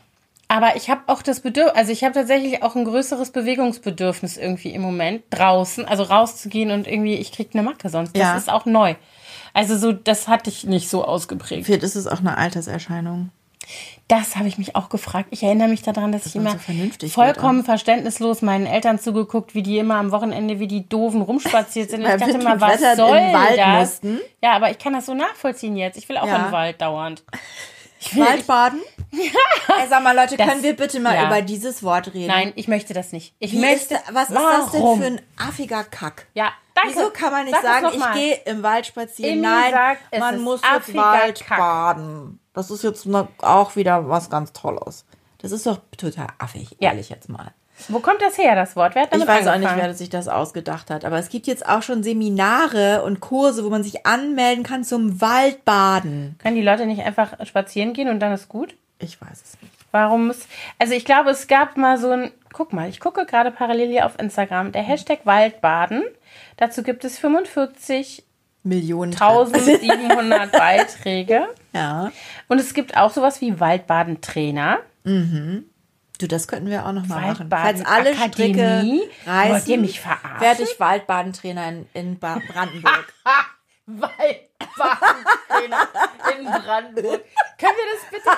Aber 0.48 0.76
ich 0.76 0.90
habe 0.90 1.02
auch 1.08 1.22
das 1.22 1.40
Bedürfnis, 1.40 1.76
also 1.76 1.92
ich 1.92 2.04
habe 2.04 2.14
tatsächlich 2.14 2.62
auch 2.62 2.76
ein 2.76 2.84
größeres 2.86 3.32
Bewegungsbedürfnis 3.32 4.38
irgendwie 4.38 4.70
im 4.72 4.82
Moment 4.82 5.24
draußen, 5.32 5.86
also 5.86 6.04
rauszugehen 6.04 6.72
und 6.72 6.88
irgendwie, 6.88 7.16
ich 7.16 7.32
krieg 7.32 7.50
eine 7.54 7.64
Macke 7.64 7.90
sonst. 7.90 8.16
Das 8.16 8.22
Ja. 8.22 8.38
ist 8.38 8.52
auch 8.52 8.66
neu. 8.66 8.96
Also 9.54 9.78
so, 9.78 9.92
das 9.94 10.28
hatte 10.28 10.50
ich 10.50 10.66
nicht 10.66 10.90
so 10.90 11.06
ausgeprägt. 11.06 11.66
Vielleicht 11.66 11.84
ist 11.84 11.96
es 11.96 12.06
auch 12.06 12.20
eine 12.20 12.38
Alterserscheinung. 12.38 13.30
Das 14.08 14.36
habe 14.36 14.48
ich 14.48 14.58
mich 14.60 14.76
auch 14.76 14.90
gefragt. 14.90 15.30
Ich 15.32 15.42
erinnere 15.42 15.68
mich 15.68 15.82
daran, 15.82 16.12
dass, 16.12 16.26
ich 16.28 16.36
man 16.36 16.44
immer 16.46 16.52
so 16.54 16.60
vernünftig 16.60 17.12
vollkommen 17.12 17.64
verständnislos 17.64 18.42
meinen 18.44 18.68
Eltern 18.68 19.00
zugeguckt, 19.00 19.56
wie 19.56 19.64
die 19.64 19.80
immer 19.80 19.96
am 19.96 20.12
Wochenende 20.12 20.60
wie 20.60 20.68
die 20.68 20.88
Doofen 20.88 21.22
rumspaziert 21.22 21.90
sind. 21.90 22.02
Ich 22.02 22.08
dachte 22.08 22.38
mal, 22.38 22.54
und 22.54 22.62
was 22.62 22.82
Wetter 22.82 22.96
soll 22.96 23.20
das? 23.56 23.80
mussten. 24.04 24.20
Ja, 24.44 24.52
aber 24.54 24.70
ich 24.70 24.78
kann 24.78 24.94
das 24.94 25.08
so 25.08 25.14
nachvollziehen 25.16 25.76
jetzt. 25.76 25.98
Ich 25.98 26.08
will 26.08 26.18
auch 26.18 26.28
Ja. 26.28 26.38
den 26.44 26.52
Wald 26.52 26.80
dauernd. 26.82 27.24
Ich 28.00 28.16
will, 28.16 28.24
Waldbaden? 28.26 28.80
Ey, 29.12 29.88
sag 29.90 30.04
mal, 30.04 30.16
Leute, 30.16 30.38
Das- 30.38 30.48
können 30.48 30.62
wir 30.62 30.76
bitte 30.76 31.00
mal 31.00 31.16
ja. 31.16 31.26
über 31.26 31.42
dieses 31.42 31.82
Wort 31.82 32.14
reden? 32.14 32.28
Nein, 32.28 32.54
ich 32.56 32.68
möchte 32.68 32.94
das 32.94 33.12
nicht. 33.12 33.34
Ich 33.40 33.54
Wie 33.54 33.58
möchte. 33.60 33.96
ist, 33.96 34.04
was 34.14 34.30
ist 34.30 34.36
warum? 34.36 34.60
das 34.62 34.72
denn 34.72 34.98
für 35.00 35.06
ein 35.06 35.22
affiger 35.48 35.84
Kack? 35.84 36.28
Ja, 36.36 36.52
danke. 36.76 36.90
Wieso 36.96 37.10
kann 37.10 37.32
man 37.32 37.46
nicht 37.46 37.56
Sag 37.62 37.82
sagen, 37.82 37.88
ich 37.96 38.12
gehe 38.14 38.36
im 38.46 38.62
Wald 38.62 38.86
spazieren? 38.86 39.34
Emmy 39.34 39.42
Nein, 39.42 39.72
sagt, 39.74 40.20
man 40.20 40.40
muss 40.42 40.62
jetzt 40.62 40.72
affiger 40.72 41.02
Wald 41.02 41.44
Kack. 41.44 41.58
baden. 41.58 42.40
Das 42.54 42.70
ist 42.70 42.84
jetzt 42.84 43.08
auch 43.42 43.76
wieder 43.76 44.08
was 44.08 44.30
ganz 44.30 44.54
Tolles. 44.54 45.06
Das 45.40 45.52
ist 45.52 45.66
doch 45.66 45.80
total 45.98 46.28
affig, 46.38 46.76
Ja. 46.80 46.90
ehrlich 46.92 47.10
jetzt 47.10 47.30
mal. 47.30 47.52
Wo 47.90 48.00
kommt 48.00 48.22
das 48.22 48.38
her, 48.38 48.56
das 48.56 48.78
Wort? 48.78 48.96
Wer 48.96 49.02
hat 49.02 49.10
Ich 49.10 49.20
damit 49.20 49.28
weiß 49.28 49.42
auch 49.48 49.58
nicht, 49.58 49.68
angefangen? 49.68 49.82
wer 49.82 49.94
sich 49.94 50.10
das 50.10 50.30
ausgedacht 50.30 50.90
hat, 50.90 51.04
aber 51.04 51.18
es 51.20 51.28
gibt 51.28 51.46
jetzt 51.46 51.68
auch 51.68 51.82
schon 51.82 52.04
Seminare 52.04 53.04
und 53.04 53.20
Kurse, 53.20 53.66
wo 53.66 53.70
man 53.70 53.84
sich 53.84 54.06
anmelden 54.06 54.64
kann 54.64 54.86
zum 54.86 55.20
Waldbaden. 55.20 56.38
Können 56.42 56.56
die 56.56 56.62
Leute 56.62 56.86
nicht 56.86 57.04
einfach 57.04 57.34
spazieren 57.46 57.94
gehen 57.94 58.08
und 58.10 58.20
dann 58.22 58.32
ist 58.32 58.48
gut? 58.50 58.76
Ich 59.00 59.20
weiß 59.22 59.42
es 59.44 59.62
nicht. 59.62 59.74
Warum 59.92 60.28
muss. 60.28 60.48
Also 60.80 60.94
ich 60.94 61.04
glaube, 61.06 61.32
es 61.32 61.48
gab 61.48 61.76
mal 61.78 61.98
so 61.98 62.12
ein. 62.12 62.32
Guck 62.54 62.72
mal, 62.72 62.88
ich 62.88 63.02
gucke 63.02 63.26
gerade 63.26 63.52
parallel 63.52 63.90
hier 63.90 64.06
auf 64.06 64.18
Instagram. 64.20 64.72
Der 64.72 64.82
Hashtag 64.82 65.26
Waldbaden. 65.26 66.04
Dazu 66.58 66.84
gibt 66.84 67.04
es 67.06 67.20
45.700 67.20 68.24
Millionen. 68.64 69.12
Beiträge. 70.52 71.48
Ja. 71.74 72.12
Und 72.48 72.60
es 72.60 72.74
gibt 72.74 72.96
auch 72.98 73.12
sowas 73.12 73.42
wie 73.42 73.60
Waldbadentrainer. 73.60 74.80
Du, 75.04 75.64
das 76.28 76.48
könnten 76.48 76.70
wir 76.70 76.86
auch 76.86 76.94
noch 76.94 77.06
mal 77.08 77.22
machen. 77.34 77.48
Falls 77.50 77.86
alle 77.86 78.16
Stricke 78.16 78.66
Akademie? 78.66 79.02
reißen, 79.26 79.52
Wollt 79.54 79.68
ihr 79.68 79.78
mich 79.78 80.00
verarschen? 80.00 80.40
werde 80.40 80.64
ich 80.64 80.80
Waldbadentrainer 80.80 81.68
in, 81.70 81.86
in 81.94 82.18
Brandenburg. 82.20 83.14
Waldbadentrainer 83.86 85.88
in 86.40 86.46
Brandenburg. 86.46 87.24
Können 87.60 87.76
wir 87.78 87.86
das 87.94 88.02
bitte? 88.10 88.30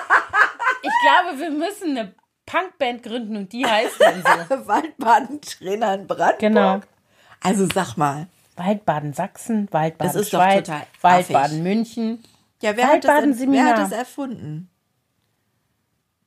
Ich 0.82 0.92
glaube, 1.02 1.38
wir 1.40 1.50
müssen 1.50 1.96
eine 1.96 2.14
Punkband 2.44 3.02
gründen 3.02 3.36
und 3.36 3.50
die 3.52 3.64
heißt 3.64 3.98
dann 4.00 4.22
so. 4.48 4.66
Waldbadentrainer 4.68 5.94
in 5.94 6.06
Brandenburg. 6.06 6.38
Genau. 6.40 6.80
Also 7.42 7.66
sag 7.72 7.96
mal. 7.96 8.26
Waldbaden 8.56 9.12
Sachsen, 9.12 9.68
Waldbaden 9.70 10.12
Das 10.12 10.20
ist 10.20 10.34
doch 10.34 10.40
Schweiz, 10.40 10.66
total 10.66 10.82
Waldbaden 11.00 11.44
affig. 11.52 11.62
München. 11.62 12.24
Ja, 12.60 12.76
wer 12.76 12.88
hat, 12.88 13.04
das, 13.04 13.38
wer 13.38 13.64
hat 13.64 13.78
das 13.78 13.92
erfunden? 13.92 14.68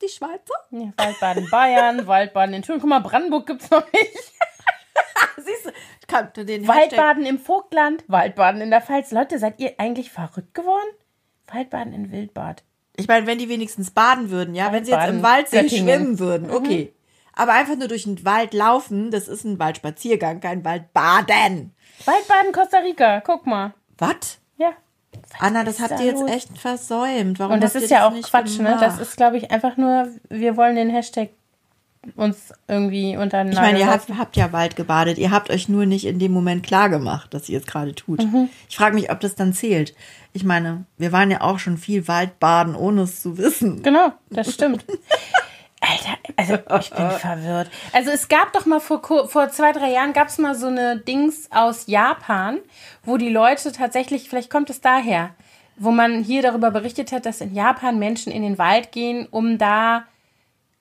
Die 0.02 0.08
Schweizer? 0.08 0.54
Ja, 0.72 0.94
Waldbaden 0.98 1.50
Bayern, 1.52 2.08
Waldbaden 2.08 2.56
in 2.56 2.62
Thüringen. 2.62 2.82
Guck 2.82 2.90
mal, 2.90 3.00
Brandenburg 3.02 3.48
gibt's 3.48 3.70
noch 3.70 3.84
nicht. 3.92 4.14
Siehst 5.38 5.66
du, 5.66 5.72
kann 6.08 6.32
den 6.36 6.64
Hashtag- 6.64 6.68
Waldbaden 6.68 7.26
im 7.26 7.38
Vogtland, 7.40 8.04
Waldbaden 8.08 8.62
in 8.62 8.72
der 8.72 8.82
Pfalz. 8.82 9.12
Leute, 9.12 9.38
seid 9.38 9.60
ihr 9.60 9.74
eigentlich 9.78 10.12
verrückt 10.12 10.54
geworden? 10.54 10.90
Waldbaden 11.54 11.94
in 11.94 12.12
Wildbad. 12.12 12.64
Ich 12.96 13.08
meine, 13.08 13.28
wenn 13.28 13.38
die 13.38 13.50
wenigstens 13.50 13.92
baden 13.92 14.30
würden, 14.30 14.56
ja, 14.56 14.72
wenn 14.72 14.86
sie 14.86 14.92
jetzt 14.92 15.08
im 15.10 15.22
Waldbaden, 15.22 15.24
Waldsee 15.24 15.62
Göttingen. 15.64 15.88
schwimmen 16.00 16.20
würden, 16.20 16.52
okay. 16.52 16.94
Aber 17.34 17.54
einfach 17.54 17.78
nur 17.78 17.88
durch 17.88 18.04
den 18.04 18.24
Wald 18.26 18.54
laufen, 18.54 19.12
das 19.12 19.28
ist 19.28 19.44
ein 19.46 19.58
Waldspaziergang, 19.60 20.42
kein 20.42 20.66
Waldbaden. 20.66 21.74
Waldbaden 22.06 22.52
Costa 22.52 22.80
Rica, 22.80 23.22
guck 23.22 23.46
mal. 23.46 23.74
Was? 23.98 24.40
Ja. 24.58 24.74
Anna, 25.40 25.64
das 25.64 25.80
habt 25.80 25.92
da 25.92 26.00
ihr 26.00 26.08
jetzt 26.08 26.22
los? 26.22 26.32
echt 26.32 26.58
versäumt. 26.58 27.40
Warum 27.40 27.56
Und 27.56 27.64
das 27.64 27.76
ist 27.76 27.90
ja 27.90 28.08
auch 28.08 28.12
nicht 28.12 28.30
Quatsch, 28.30 28.60
ne? 28.60 28.78
Das 28.80 28.96
gemacht? 28.96 29.02
ist, 29.02 29.18
glaube 29.18 29.38
ich, 29.38 29.52
einfach 29.52 29.78
nur, 29.78 30.08
wir 30.30 30.58
wollen 30.58 30.76
den 30.76 30.90
Hashtag 30.90 31.30
uns 32.16 32.52
irgendwie 32.68 33.16
unter 33.16 33.44
den 33.44 33.54
Ich 33.54 33.60
meine, 33.60 33.80
ihr 33.80 33.88
habt, 33.88 34.10
habt 34.18 34.36
ja 34.36 34.52
Wald 34.52 34.76
gebadet. 34.76 35.18
Ihr 35.20 35.30
habt 35.30 35.52
euch 35.52 35.70
nur 35.70 35.86
nicht 35.86 36.06
in 36.06 36.18
dem 36.18 36.32
Moment 36.32 36.64
klar 36.64 36.90
gemacht, 36.90 37.34
dass 37.34 37.48
ihr 37.48 37.60
es 37.60 37.68
gerade 37.68 37.94
tut. 37.94 38.24
Mhm. 38.24 38.50
Ich 38.68 38.78
frage 38.78 38.96
mich, 38.96 39.12
ob 39.12 39.20
das 39.20 39.36
dann 39.36 39.54
zählt. 39.54 39.94
Ich 40.34 40.44
meine, 40.44 40.86
wir 40.98 41.12
waren 41.12 41.30
ja 41.30 41.42
auch 41.42 41.60
schon 41.60 41.78
viel 41.78 42.08
Waldbaden, 42.08 42.76
ohne 42.76 43.04
es 43.04 43.22
zu 43.22 43.38
wissen. 43.38 43.84
Genau, 43.84 44.14
das 44.30 44.52
stimmt. 44.54 44.84
Alter, 45.82 46.18
also 46.38 46.54
ich 46.80 46.92
bin 46.92 47.10
verwirrt. 47.20 47.70
Also 47.92 48.12
es 48.12 48.28
gab 48.30 48.54
doch 48.54 48.66
mal 48.68 48.80
vor, 48.80 49.02
vor 49.28 49.50
zwei, 49.50 49.72
drei 49.72 49.92
Jahren 49.92 50.14
gab 50.14 50.28
es 50.28 50.38
mal 50.38 50.54
so 50.56 50.68
eine 50.68 50.98
Dings 50.98 51.50
aus 51.52 51.88
Japan, 51.88 52.60
wo 53.04 53.18
die 53.18 53.30
Leute 53.30 53.72
tatsächlich, 53.72 54.30
vielleicht 54.30 54.50
kommt 54.52 54.70
es 54.70 54.80
daher, 54.82 55.32
wo 55.78 55.90
man 55.92 56.24
hier 56.24 56.44
darüber 56.44 56.70
berichtet 56.70 57.12
hat, 57.12 57.26
dass 57.26 57.42
in 57.42 57.56
Japan 57.56 57.98
Menschen 57.98 58.32
in 58.32 58.44
den 58.44 58.58
Wald 58.60 58.92
gehen, 58.92 59.28
um 59.32 59.58
da 59.58 60.04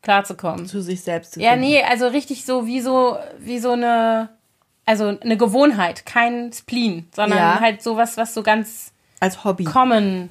klarzukommen. 0.02 0.66
Zu 0.66 0.82
sich 0.82 1.00
selbst 1.02 1.32
zu 1.34 1.40
Ja, 1.40 1.50
finden. 1.52 1.66
nee, 1.66 1.82
also 1.82 2.06
richtig 2.08 2.44
so 2.44 2.66
wie 2.66 2.80
so, 2.80 3.18
wie 3.38 3.58
so 3.58 3.72
eine, 3.72 4.28
also 4.86 5.16
eine 5.20 5.36
Gewohnheit, 5.36 6.04
kein 6.06 6.52
Spleen, 6.52 7.08
sondern 7.14 7.38
Ja. 7.38 7.60
halt 7.60 7.82
sowas, 7.82 8.16
was 8.16 8.34
so 8.34 8.42
ganz 8.42 8.92
Als 9.20 9.44
Hobby. 9.44 9.64
common 9.64 10.28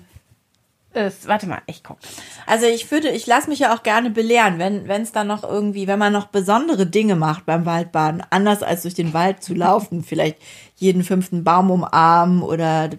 ist. 1.01 1.27
Warte 1.27 1.47
mal, 1.47 1.61
ich 1.65 1.83
gucke. 1.83 1.99
Also 2.45 2.65
ich 2.65 2.89
würde, 2.91 3.09
ich 3.09 3.27
lasse 3.27 3.49
mich 3.49 3.59
ja 3.59 3.75
auch 3.75 3.83
gerne 3.83 4.09
belehren, 4.09 4.59
wenn 4.59 4.87
wenn 4.87 5.01
es 5.01 5.11
dann 5.11 5.27
noch 5.27 5.43
irgendwie, 5.43 5.87
wenn 5.87 5.99
man 5.99 6.13
noch 6.13 6.27
besondere 6.27 6.85
Dinge 6.85 7.15
macht 7.15 7.45
beim 7.45 7.65
Waldbaden, 7.65 8.23
anders 8.29 8.63
als 8.63 8.83
durch 8.83 8.93
den 8.93 9.13
Wald 9.13 9.43
zu 9.43 9.53
laufen, 9.53 10.03
vielleicht 10.03 10.37
jeden 10.75 11.03
fünften 11.03 11.43
Baum 11.43 11.71
umarmen 11.71 12.41
oder 12.41 12.89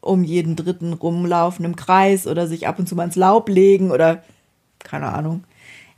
um 0.00 0.24
jeden 0.24 0.56
dritten 0.56 0.92
rumlaufen 0.94 1.64
im 1.64 1.76
Kreis 1.76 2.26
oder 2.26 2.46
sich 2.46 2.66
ab 2.66 2.78
und 2.78 2.88
zu 2.88 2.94
mal 2.94 3.04
ins 3.04 3.16
Laub 3.16 3.48
legen 3.48 3.90
oder 3.90 4.22
keine 4.78 5.12
Ahnung. 5.12 5.44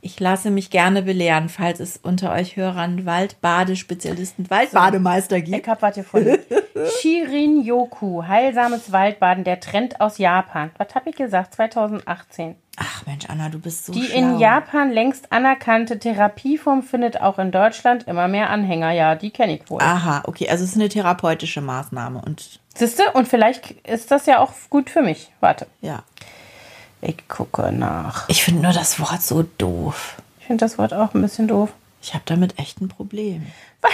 Ich 0.05 0.19
lasse 0.19 0.51
mich 0.51 0.69
gerne 0.69 1.01
belehren, 1.01 1.47
falls 1.47 1.79
es 1.79 1.95
unter 2.03 2.33
euch 2.33 2.57
Hörern 2.57 3.05
Waldbadespezialisten, 3.05 4.49
Waldbademeister 4.49 5.37
Ich 5.37 5.45
gibt. 5.45 5.65
hab 5.67 5.81
was 5.81 5.95
gefunden. 5.95 6.37
Shirin-Yoku, 7.01 8.23
heilsames 8.27 8.91
Waldbaden, 8.91 9.45
der 9.45 9.61
Trend 9.61 10.01
aus 10.01 10.17
Japan. 10.17 10.71
Was 10.77 10.93
habe 10.93 11.09
ich 11.09 11.15
gesagt? 11.15 11.53
2018. 11.55 12.55
Ach 12.75 13.05
Mensch, 13.05 13.25
Anna, 13.29 13.47
du 13.49 13.59
bist 13.59 13.85
so 13.85 13.93
Die 13.93 14.03
schlau. 14.03 14.17
in 14.17 14.39
Japan 14.39 14.91
längst 14.91 15.31
anerkannte 15.31 15.99
Therapieform 15.99 16.81
findet 16.83 17.21
auch 17.21 17.39
in 17.39 17.51
Deutschland 17.51 18.07
immer 18.07 18.27
mehr 18.27 18.49
Anhänger. 18.49 18.91
Ja, 18.91 19.15
die 19.15 19.29
kenne 19.29 19.55
ich 19.55 19.69
wohl. 19.69 19.81
Aha, 19.81 20.23
okay, 20.25 20.49
also 20.49 20.63
es 20.63 20.71
ist 20.71 20.75
eine 20.75 20.89
therapeutische 20.89 21.61
Maßnahme 21.61 22.21
und 22.25 22.59
Siehste? 22.75 23.03
Und 23.13 23.27
vielleicht 23.27 23.69
ist 23.87 24.09
das 24.09 24.25
ja 24.25 24.39
auch 24.39 24.51
gut 24.71 24.89
für 24.89 25.03
mich. 25.03 25.31
Warte, 25.39 25.67
ja. 25.81 26.01
Ich 27.03 27.27
gucke 27.27 27.71
nach. 27.71 28.27
Ich 28.29 28.43
finde 28.43 28.61
nur 28.61 28.73
das 28.73 28.99
Wort 28.99 29.21
so 29.21 29.43
doof. 29.57 30.15
Ich 30.39 30.47
finde 30.47 30.65
das 30.65 30.77
Wort 30.77 30.93
auch 30.93 31.13
ein 31.13 31.21
bisschen 31.21 31.47
doof. 31.47 31.69
Ich 32.01 32.13
habe 32.13 32.23
damit 32.25 32.59
echt 32.59 32.81
ein 32.81 32.89
Problem. 32.89 33.45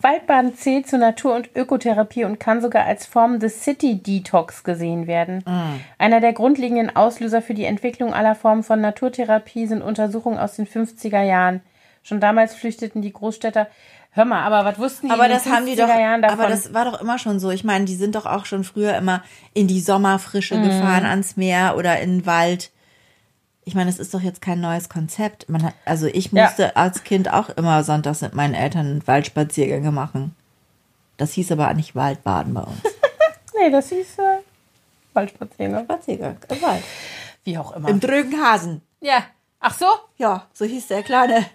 Waldbaden 0.00 0.56
zählt 0.56 0.88
zur 0.88 0.98
Natur- 0.98 1.34
und 1.34 1.50
Ökotherapie 1.54 2.24
und 2.24 2.40
kann 2.40 2.60
sogar 2.60 2.84
als 2.84 3.06
Form 3.06 3.38
des 3.38 3.62
City 3.62 3.96
Detox 4.02 4.64
gesehen 4.64 5.06
werden. 5.06 5.44
Einer 5.98 6.20
der 6.20 6.32
grundlegenden 6.32 6.94
Auslöser 6.94 7.42
für 7.42 7.54
die 7.54 7.64
Entwicklung 7.64 8.12
aller 8.12 8.34
Formen 8.34 8.62
von 8.62 8.80
Naturtherapie 8.80 9.66
sind 9.66 9.82
Untersuchungen 9.82 10.38
aus 10.38 10.56
den 10.56 10.66
50er 10.66 11.22
Jahren. 11.22 11.60
Schon 12.02 12.20
damals 12.20 12.54
flüchteten 12.54 13.02
die 13.02 13.12
Großstädter. 13.12 13.68
Hör 14.10 14.24
mal, 14.26 14.42
aber 14.42 14.64
was 14.64 14.78
wussten 14.78 15.06
die 15.06 15.12
Aber 15.12 15.24
in 15.24 15.30
den 15.30 15.38
das 15.38 15.46
haben 15.46 15.64
die 15.66 15.72
50er 15.72 15.76
doch, 15.86 15.88
Jahren 15.88 16.22
davon? 16.22 16.40
aber 16.40 16.48
das 16.50 16.74
war 16.74 16.84
doch 16.84 17.00
immer 17.00 17.18
schon 17.18 17.40
so. 17.40 17.50
Ich 17.50 17.64
meine, 17.64 17.84
die 17.86 17.94
sind 17.96 18.14
doch 18.14 18.26
auch 18.26 18.44
schon 18.44 18.62
früher 18.64 18.94
immer 18.96 19.22
in 19.54 19.68
die 19.68 19.80
Sommerfrische 19.80 20.56
Mhm. 20.56 20.64
gefahren, 20.64 21.06
ans 21.06 21.36
Meer 21.36 21.76
oder 21.78 21.98
in 22.00 22.18
den 22.18 22.26
Wald. 22.26 22.70
Ich 23.64 23.74
meine, 23.74 23.90
das 23.90 23.98
ist 24.00 24.12
doch 24.12 24.20
jetzt 24.20 24.42
kein 24.42 24.60
neues 24.60 24.88
Konzept. 24.88 25.48
Man 25.48 25.62
hat, 25.62 25.74
also 25.86 26.06
ich 26.08 26.30
Ja. 26.32 26.44
musste 26.44 26.76
als 26.76 27.04
Kind 27.04 27.32
auch 27.32 27.48
immer 27.50 27.84
sonntags 27.84 28.20
mit 28.20 28.34
meinen 28.34 28.54
Eltern 28.54 29.00
Waldspaziergänge 29.06 29.92
machen. 29.92 30.34
Das 31.16 31.32
hieß 31.32 31.52
aber 31.52 31.72
nicht 31.72 31.94
Waldbaden 31.94 32.52
bei 32.52 32.62
uns. 32.62 32.82
nee, 33.56 33.70
das 33.70 33.88
hieß 33.90 34.18
äh, 34.18 34.38
Waldspaziergang. 35.14 35.84
Spaziergang 35.84 36.36
im 36.48 36.60
Wald. 36.62 36.82
Wie 37.44 37.56
auch 37.56 37.72
immer. 37.76 37.88
Im 37.88 38.00
Drögenhasen. 38.00 38.82
ja. 39.00 39.24
Ach 39.64 39.74
so? 39.78 39.86
Ja, 40.16 40.48
so 40.52 40.64
hieß 40.64 40.88
der 40.88 41.04
kleine 41.04 41.46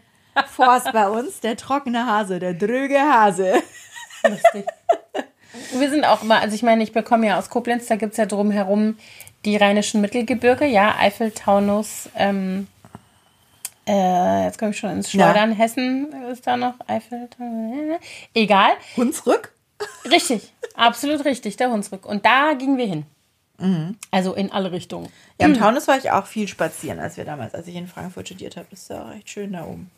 Forst 0.46 0.92
bei 0.92 1.08
uns, 1.10 1.40
der 1.40 1.58
trockene 1.58 2.06
Hase, 2.06 2.40
der 2.40 2.54
dröge 2.54 3.00
Hase. 3.00 3.62
Lustig. 4.28 4.66
Wir 5.74 5.90
sind 5.90 6.06
auch 6.06 6.22
immer, 6.24 6.40
also 6.40 6.56
ich 6.56 6.64
meine, 6.64 6.84
ich 6.84 6.92
bekomme 6.92 7.28
ja 7.28 7.40
aus 7.40 7.50
Koblenz, 7.50 7.88
da 7.88 7.96
gibt 7.96 8.12
es 8.12 8.18
ja 8.18 8.26
drumherum 8.26 8.98
die 9.46 9.58
rheinischen 9.58 10.02
Mittelgebirge, 10.02 10.66
ja, 10.66 10.96
Eifel, 11.00 11.32
Taunus, 11.32 12.10
ähm, 12.16 12.68
äh, 13.88 14.44
jetzt 14.46 14.60
komme 14.60 14.72
ich 14.72 14.78
schon 14.78 14.90
ins 14.92 15.14
Ja. 15.14 15.32
Schleudern, 15.32 15.52
Hessen 15.54 16.14
ist 16.32 16.46
da 16.46 16.58
noch, 16.58 16.76
Eifel, 16.88 17.30
Taunus, 17.36 18.00
egal, 18.34 18.72
Hunsrück? 18.98 19.54
richtig, 20.10 20.52
absolut 20.76 21.24
richtig, 21.26 21.56
der 21.58 21.72
Hunsrück. 21.72 22.06
Und 22.06 22.26
da 22.26 22.54
gingen 22.54 22.78
wir 22.78 22.86
hin. 22.88 23.06
Also 24.12 24.34
in 24.36 24.52
alle 24.52 24.72
Richtungen. 24.72 25.10
Ja, 25.42 25.48
im 25.48 25.56
Taunus 25.58 25.88
war 25.88 25.98
ich 25.98 26.12
auch 26.12 26.28
viel 26.28 26.48
spazieren, 26.48 27.00
als 27.00 27.18
wir 27.18 27.26
damals, 27.26 27.56
als 27.56 27.68
ich 27.68 27.76
in 27.76 27.88
Frankfurt 27.88 28.28
studiert 28.28 28.56
habe. 28.56 28.68
Das 28.70 28.82
ist 28.82 28.90
ja 28.90 29.04
auch 29.04 29.12
echt 29.16 29.30
schön 29.30 29.54
da 29.54 29.64
oben. 29.66 29.90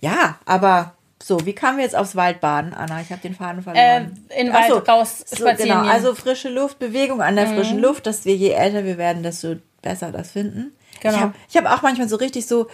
Ja, 0.00 0.38
aber 0.44 0.92
so, 1.22 1.44
wie 1.46 1.52
kamen 1.54 1.78
wir 1.78 1.84
jetzt 1.84 1.96
aufs 1.96 2.16
Waldbaden, 2.16 2.74
Anna? 2.74 3.00
Ich 3.00 3.10
habe 3.10 3.20
den 3.22 3.34
Faden 3.34 3.60
Äh, 3.60 3.62
verloren. 3.62 4.24
in 4.36 4.46
den 4.46 4.54
Ach 4.54 4.68
Wald 4.70 4.88
raus 4.88 5.24
so, 5.26 5.36
spazieren 5.36 5.56
genau. 5.70 5.80
gehen. 5.80 5.88
Mhm. 5.88 5.94
Also 5.94 6.14
frische 6.14 6.48
Luft, 6.50 6.78
Bewegung 6.78 7.22
an 7.22 7.36
der 7.36 7.46
frischen 7.48 7.78
Luft, 7.78 8.06
dass 8.06 8.24
wir 8.24 8.36
je 8.36 8.50
älter 8.50 8.84
wir 8.84 8.98
werden, 8.98 9.22
desto 9.22 9.56
besser 9.82 10.12
das 10.12 10.30
finden. 10.32 10.72
Genau. 11.00 11.32
Ich 11.48 11.56
habe 11.56 11.68
hab 11.70 11.78
auch 11.78 11.82
manchmal 11.82 12.08
so 12.08 12.16
richtig 12.16 12.46
so, 12.46 12.68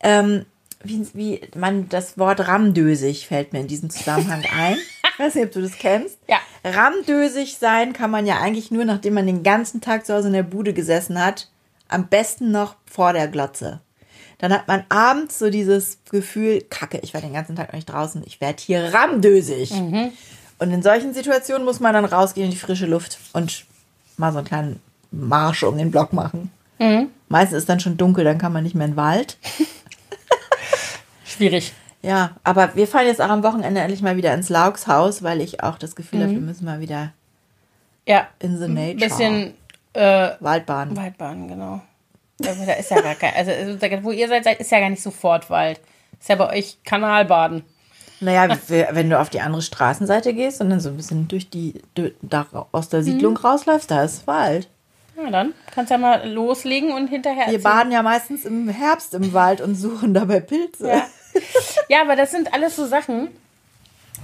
ähm, 0.00 0.44
wie, 0.84 1.08
wie 1.12 1.40
man 1.56 1.88
das 1.88 2.18
Wort 2.18 2.46
ramdösig 2.46 3.26
fällt 3.26 3.52
mir 3.52 3.60
in 3.60 3.66
diesem 3.68 3.90
Zusammenhang 3.90 4.44
ein. 4.56 4.76
Ich 5.18 5.24
weiß 5.24 5.34
nicht, 5.34 5.46
ob 5.46 5.52
du 5.52 5.62
das 5.62 5.72
kennst. 5.72 6.16
Ja. 6.28 6.36
Ramdösig 6.62 7.58
sein 7.58 7.92
kann 7.92 8.08
man 8.08 8.24
ja 8.24 8.38
eigentlich 8.38 8.70
nur, 8.70 8.84
nachdem 8.84 9.14
man 9.14 9.26
den 9.26 9.42
ganzen 9.42 9.80
Tag 9.80 10.06
zu 10.06 10.14
Hause 10.14 10.28
in 10.28 10.32
der 10.32 10.44
Bude 10.44 10.72
gesessen 10.72 11.20
hat. 11.20 11.48
Am 11.88 12.06
besten 12.06 12.52
noch 12.52 12.76
vor 12.86 13.12
der 13.12 13.26
Glotze. 13.26 13.80
Dann 14.38 14.52
hat 14.52 14.68
man 14.68 14.84
abends 14.90 15.40
so 15.40 15.50
dieses 15.50 15.98
Gefühl, 16.08 16.60
kacke, 16.70 17.00
ich 17.02 17.14
war 17.14 17.20
den 17.20 17.32
ganzen 17.32 17.56
Tag 17.56 17.68
noch 17.68 17.74
nicht 17.74 17.90
draußen, 17.90 18.22
ich 18.26 18.40
werde 18.40 18.62
hier 18.62 18.94
ramdösig. 18.94 19.72
Und 20.60 20.70
in 20.70 20.82
solchen 20.84 21.12
Situationen 21.12 21.64
muss 21.64 21.80
man 21.80 21.94
dann 21.94 22.04
rausgehen 22.04 22.44
in 22.44 22.52
die 22.52 22.56
frische 22.56 22.86
Luft 22.86 23.18
und 23.32 23.64
mal 24.18 24.30
so 24.30 24.38
einen 24.38 24.46
kleinen 24.46 24.80
Marsch 25.10 25.64
um 25.64 25.76
den 25.78 25.90
Block 25.90 26.12
machen. 26.12 26.52
Meistens 27.28 27.58
ist 27.58 27.68
dann 27.68 27.80
schon 27.80 27.96
dunkel, 27.96 28.22
dann 28.22 28.38
kann 28.38 28.52
man 28.52 28.62
nicht 28.62 28.76
mehr 28.76 28.86
in 28.86 28.92
den 28.92 28.96
Wald. 28.96 29.36
Schwierig. 31.24 31.72
Ja, 32.02 32.36
aber 32.44 32.74
wir 32.76 32.86
fahren 32.86 33.06
jetzt 33.06 33.20
auch 33.20 33.28
am 33.28 33.42
Wochenende 33.42 33.80
endlich 33.80 34.02
mal 34.02 34.16
wieder 34.16 34.32
ins 34.32 34.48
Laugshaus, 34.48 35.22
weil 35.22 35.40
ich 35.40 35.62
auch 35.64 35.78
das 35.78 35.96
Gefühl 35.96 36.22
habe, 36.22 36.32
wir 36.32 36.40
müssen 36.40 36.64
mal 36.64 36.80
wieder 36.80 37.12
Ja, 38.06 38.28
in 38.38 38.56
the 38.58 38.68
nature. 38.68 38.90
ein 38.90 38.96
bisschen 38.98 39.54
äh, 39.94 40.30
Waldbahn. 40.40 40.96
Waldbahn, 40.96 41.48
genau. 41.48 41.80
Da 42.38 42.50
ist 42.52 42.90
ja 42.90 43.00
gar 43.00 43.16
kein, 43.16 43.34
also 43.34 43.50
also, 43.50 44.04
wo 44.04 44.12
ihr 44.12 44.28
seid, 44.28 44.46
ist 44.60 44.70
ja 44.70 44.78
gar 44.78 44.90
nicht 44.90 45.02
sofort 45.02 45.50
Wald. 45.50 45.80
Ist 46.20 46.28
ja 46.28 46.36
bei 46.36 46.48
euch 46.56 46.78
Kanalbaden. 46.84 47.64
Naja, 48.20 48.56
wenn 48.68 49.10
du 49.10 49.18
auf 49.18 49.30
die 49.30 49.40
andere 49.40 49.62
Straßenseite 49.62 50.34
gehst 50.34 50.60
und 50.60 50.70
dann 50.70 50.80
so 50.80 50.88
ein 50.90 50.96
bisschen 50.96 51.26
durch 51.28 51.50
die, 51.50 51.80
da 52.22 52.46
aus 52.72 52.88
der 52.88 53.02
Siedlung 53.02 53.36
rausläufst, 53.36 53.90
da 53.90 54.02
ist 54.02 54.26
Wald. 54.26 54.68
Na 55.20 55.30
dann, 55.30 55.52
kannst 55.72 55.90
ja 55.90 55.98
mal 55.98 56.28
loslegen 56.28 56.92
und 56.92 57.08
hinterher 57.08 57.46
Wir 57.46 57.54
erzählen. 57.54 57.62
baden 57.62 57.92
ja 57.92 58.02
meistens 58.02 58.44
im 58.44 58.68
Herbst 58.68 59.14
im 59.14 59.32
Wald 59.32 59.60
und 59.60 59.74
suchen 59.74 60.14
dabei 60.14 60.38
Pilze. 60.40 60.88
Ja. 60.88 61.06
Ja, 61.88 62.02
aber 62.02 62.16
das 62.16 62.30
sind 62.30 62.52
alles 62.52 62.76
so 62.76 62.86
Sachen. 62.86 63.28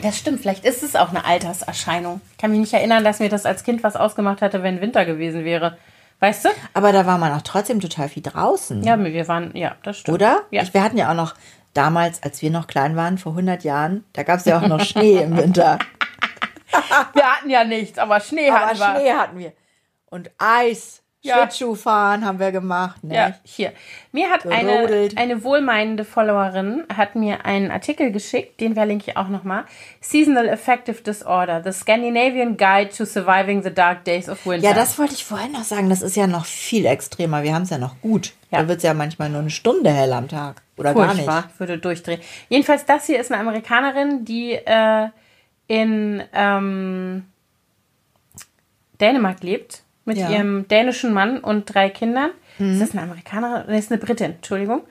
Das 0.03 0.19
stimmt, 0.19 0.41
vielleicht 0.41 0.65
ist 0.65 0.83
es 0.83 0.97
auch 0.97 1.11
eine 1.11 1.25
Alterserscheinung. 1.25 2.21
Ich 2.33 2.39
kann 2.39 2.51
mich 2.51 2.61
nicht 2.61 2.73
erinnern, 2.75 3.05
dass 3.05 3.21
mir 3.21 3.29
das 3.29 3.47
als 3.47 3.63
Kind 3.63 3.83
was 3.85 3.97
ausgemacht 3.97 4.43
hatte, 4.43 4.63
wenn 4.63 4.81
Winter 4.81 5.05
gewesen 5.05 5.45
wäre. 5.45 5.79
Weißt 6.21 6.47
du? 6.47 6.49
Aber 6.73 6.93
da 6.93 7.07
war 7.07 7.19
man 7.19 7.33
auch 7.33 7.43
trotzdem 7.43 7.81
total 7.81 8.09
viel 8.09 8.23
draußen. 8.23 8.83
Ja, 8.83 9.03
wir 9.03 9.29
waren, 9.29 9.55
ja, 9.57 9.77
das 9.83 9.99
stimmt. 9.99 10.15
Oder? 10.15 10.43
Ja. 10.51 10.63
Ich, 10.63 10.75
wir 10.75 10.83
hatten 10.83 10.97
ja 10.97 11.11
auch 11.11 11.15
noch 11.15 11.35
damals, 11.75 12.23
als 12.23 12.41
wir 12.43 12.51
noch 12.51 12.67
klein 12.67 12.97
waren, 12.97 13.19
vor 13.19 13.33
100 13.33 13.63
Jahren, 13.65 14.05
da 14.13 14.23
gab 14.23 14.39
es 14.39 14.45
ja 14.47 14.59
auch 14.59 14.67
noch 14.67 14.81
Schnee 14.81 15.23
im 15.23 15.37
Winter. 15.37 15.79
wir 17.13 17.25
hatten 17.25 17.51
ja 17.51 17.65
nichts, 17.65 17.99
aber 17.99 18.21
Schnee 18.21 18.51
Aber 18.51 18.67
hatten 18.67 18.79
wir. 18.79 19.01
Schnee 19.01 19.13
hatten 19.13 19.39
wir. 19.39 19.53
Und 20.11 20.31
Eis. 20.39 21.03
Ja. 21.25 21.39
Schlittschuhfahren 21.39 22.23
haben 22.27 22.39
wir 22.39 22.53
gemacht. 22.53 23.03
Ne? 23.03 23.15
Ja, 23.15 23.35
hier. 23.45 23.73
Mir 24.13 24.29
hat 24.29 24.47
eine, 24.47 25.09
eine 25.17 25.43
wohlmeinende 25.43 26.05
Followerin 26.05 26.85
hat 26.95 27.15
mir 27.15 27.47
einen 27.47 27.71
Artikel 27.71 28.13
geschickt, 28.13 28.61
den 28.61 28.75
verlinke 28.75 29.11
ich 29.11 29.17
auch 29.17 29.29
nochmal. 29.29 29.65
Seasonal 30.03 30.51
Affective 30.51 31.01
Disorder, 31.01 31.63
The 31.65 31.73
Scandinavian 31.73 32.59
Guide 32.59 32.91
to 32.91 33.07
Surviving 33.07 33.63
the 33.63 33.73
Dark 33.73 34.05
Days 34.05 34.29
of 34.29 34.45
Winter. 34.45 34.69
Ja, 34.69 34.75
das 34.75 34.99
wollte 34.99 35.15
ich 35.15 35.25
vorhin 35.25 35.53
noch 35.53 35.65
sagen. 35.65 35.89
Das 35.89 36.03
ist 36.03 36.15
ja 36.15 36.27
noch 36.27 36.45
viel 36.45 36.85
extremer. 36.85 37.43
Wir 37.43 37.55
haben 37.55 37.63
es 37.63 37.71
ja 37.71 37.79
noch 37.79 37.99
gut. 38.03 38.35
Ja. 38.51 38.61
Da 38.61 38.69
wird 38.69 38.79
es 38.79 38.85
ja 38.85 38.93
manchmal 38.93 39.31
nur 39.31 39.41
eine 39.41 39.51
Stunde 39.51 39.91
hell 39.91 40.13
am 40.13 40.29
Tag. 40.29 40.61
Oder 40.77 40.93
gar 40.93 41.15
Furchtbar, 41.15 41.47
nicht. 41.47 41.59
würde 41.59 41.79
durchdrehen. 41.79 42.21
Jedenfalls, 42.51 42.85
das 42.85 43.07
hier 43.07 43.19
ist 43.19 43.33
eine 43.33 43.41
Amerikanerin, 43.41 44.27
die 44.27 44.53
äh, 44.53 45.09
in 45.69 46.23
ähm, 46.35 47.25
Dänemark 49.01 49.43
lebt 49.43 49.85
mit 50.05 50.17
Ja. 50.19 50.31
ihrem 50.31 50.69
dänischen 50.69 51.13
Mann 51.13 51.39
und 51.39 51.73
drei 51.75 51.89
Kindern. 51.91 52.31
Ist 52.59 52.81
das 52.81 52.93
eine 52.93 53.03
Amerikanerin? 53.03 53.65
Nee, 53.69 53.79
ist 53.79 53.91
eine 53.91 54.01
Britin, 54.01 54.33
Entschuldigung. 54.33 54.83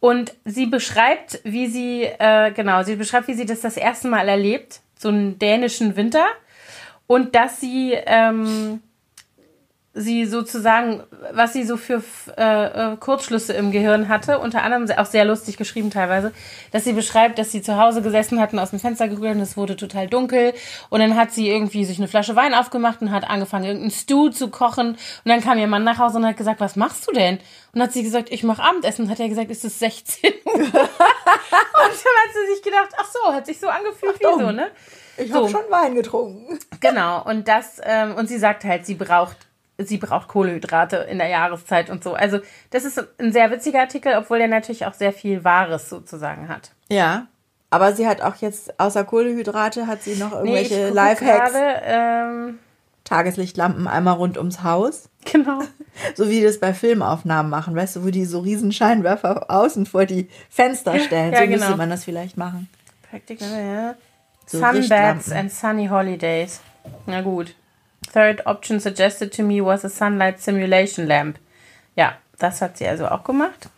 Und 0.00 0.34
sie 0.44 0.66
beschreibt, 0.66 1.40
wie 1.44 1.66
sie, 1.68 2.02
äh, 2.04 2.50
genau, 2.52 2.82
sie 2.82 2.96
beschreibt, 2.96 3.28
wie 3.28 3.34
sie 3.34 3.46
das 3.46 3.60
das 3.60 3.76
erste 3.76 4.08
Mal 4.08 4.28
erlebt, 4.28 4.80
so 4.98 5.08
einen 5.08 5.38
dänischen 5.38 5.96
Winter. 5.96 6.26
Und 7.06 7.34
dass 7.34 7.60
sie, 7.60 7.92
ähm, 8.06 8.82
sie 9.96 10.26
sozusagen, 10.26 11.02
was 11.32 11.54
sie 11.54 11.64
so 11.64 11.76
für 11.78 12.02
äh, 12.36 12.92
äh, 12.92 12.96
Kurzschlüsse 12.98 13.54
im 13.54 13.72
Gehirn 13.72 14.08
hatte, 14.08 14.38
unter 14.38 14.62
anderem 14.62 14.88
auch 14.98 15.06
sehr 15.06 15.24
lustig 15.24 15.56
geschrieben 15.56 15.90
teilweise, 15.90 16.32
dass 16.70 16.84
sie 16.84 16.92
beschreibt, 16.92 17.38
dass 17.38 17.50
sie 17.50 17.62
zu 17.62 17.78
Hause 17.78 18.02
gesessen 18.02 18.38
hatten, 18.40 18.58
aus 18.58 18.70
dem 18.70 18.78
Fenster 18.78 19.08
geguckt 19.08 19.26
und 19.28 19.40
es 19.40 19.56
wurde 19.56 19.74
total 19.74 20.06
dunkel 20.06 20.52
und 20.90 21.00
dann 21.00 21.16
hat 21.16 21.32
sie 21.32 21.48
irgendwie 21.48 21.84
sich 21.84 21.98
eine 21.98 22.08
Flasche 22.08 22.36
Wein 22.36 22.52
aufgemacht 22.52 23.00
und 23.00 23.10
hat 23.10 23.28
angefangen, 23.28 23.64
irgendeinen 23.64 23.90
Stew 23.90 24.28
zu 24.28 24.50
kochen 24.50 24.90
und 24.90 24.98
dann 25.24 25.40
kam 25.40 25.58
ihr 25.58 25.66
Mann 25.66 25.84
nach 25.84 25.98
Hause 25.98 26.18
und 26.18 26.26
hat 26.26 26.36
gesagt, 26.36 26.60
was 26.60 26.76
machst 26.76 27.08
du 27.08 27.12
denn? 27.12 27.38
Und 27.72 27.82
hat 27.82 27.92
sie 27.92 28.02
gesagt, 28.02 28.30
ich 28.30 28.42
mache 28.42 28.62
Abendessen 28.62 29.06
und 29.06 29.10
hat 29.10 29.20
er 29.20 29.28
gesagt, 29.28 29.50
ist 29.50 29.64
es 29.64 29.78
16 29.78 30.30
Uhr? 30.44 30.52
und 30.62 30.72
dann 30.74 30.82
hat 30.82 32.32
sie 32.32 32.54
sich 32.54 32.62
gedacht, 32.62 32.90
ach 32.98 33.06
so, 33.10 33.32
hat 33.32 33.46
sich 33.46 33.58
so 33.58 33.68
angefühlt 33.68 34.18
wie 34.20 34.24
so, 34.24 34.50
ne? 34.50 34.68
Ich 35.18 35.30
So. 35.30 35.36
habe 35.36 35.48
schon 35.48 35.70
Wein 35.70 35.94
getrunken. 35.94 36.58
Genau, 36.80 37.22
und 37.24 37.48
das, 37.48 37.80
ähm, 37.82 38.14
und 38.16 38.28
sie 38.28 38.38
sagt 38.38 38.64
halt, 38.64 38.84
sie 38.84 38.94
braucht, 38.94 39.36
sie 39.78 39.98
braucht 39.98 40.28
Kohlenhydrate 40.28 40.96
in 40.96 41.18
der 41.18 41.28
Jahreszeit 41.28 41.90
und 41.90 42.02
so. 42.02 42.14
Also, 42.14 42.38
das 42.70 42.84
ist 42.84 43.02
ein 43.18 43.32
sehr 43.32 43.50
witziger 43.50 43.80
Artikel, 43.80 44.14
obwohl 44.16 44.38
der 44.38 44.48
natürlich 44.48 44.86
auch 44.86 44.94
sehr 44.94 45.12
viel 45.12 45.44
Wahres 45.44 45.88
sozusagen 45.88 46.48
hat. 46.48 46.72
Ja. 46.88 47.26
Aber 47.68 47.92
sie 47.92 48.06
hat 48.06 48.22
auch 48.22 48.36
jetzt, 48.36 48.78
außer 48.78 49.04
Kohlehydrate, 49.04 49.86
hat 49.86 50.02
sie 50.02 50.16
noch 50.16 50.32
irgendwelche 50.32 50.84
gucke 50.84 50.94
Lifehacks. 50.94 51.52
gerade, 51.52 51.82
ähm, 51.84 52.58
Tageslichtlampen 53.04 53.86
einmal 53.86 54.14
rund 54.14 54.38
ums 54.38 54.62
Haus. 54.62 55.08
genau. 55.24 55.60
So 56.14 56.28
wie 56.28 56.40
die 56.40 56.44
das 56.44 56.58
bei 56.58 56.74
Filmaufnahmen 56.74 57.50
machen, 57.50 57.74
weißt 57.74 57.96
du, 57.96 58.04
wo 58.04 58.10
die 58.10 58.24
so 58.24 58.40
riesen 58.40 58.72
Scheinwerfer 58.72 59.50
außen 59.50 59.86
vor 59.86 60.06
die 60.06 60.28
Fenster 60.50 60.98
stellen. 61.00 61.32
Ja, 61.32 61.40
so 61.40 61.44
genau. 61.46 61.56
müsste 61.58 61.76
man 61.76 61.90
das 61.90 62.04
vielleicht 62.04 62.36
machen. 62.36 62.68
Praktiker, 63.10 63.46
ja. 63.46 63.94
So 64.46 64.58
Sunbeds 64.58 64.78
Richtlampen. 64.78 65.32
and 65.32 65.52
sunny 65.52 65.86
holidays. 65.88 66.60
Na 67.06 67.20
gut. 67.20 67.54
Third 68.12 68.46
option 68.46 68.80
suggested 68.80 69.34
to 69.34 69.42
me 69.42 69.64
was 69.64 69.84
a 69.84 69.88
sunlight 69.88 70.40
simulation 70.40 71.06
lamp. 71.06 71.38
Ja, 71.96 72.14
das 72.38 72.60
hat 72.60 72.76
sie 72.78 72.86
also 72.86 73.08
auch 73.08 73.24
gemacht. 73.24 73.68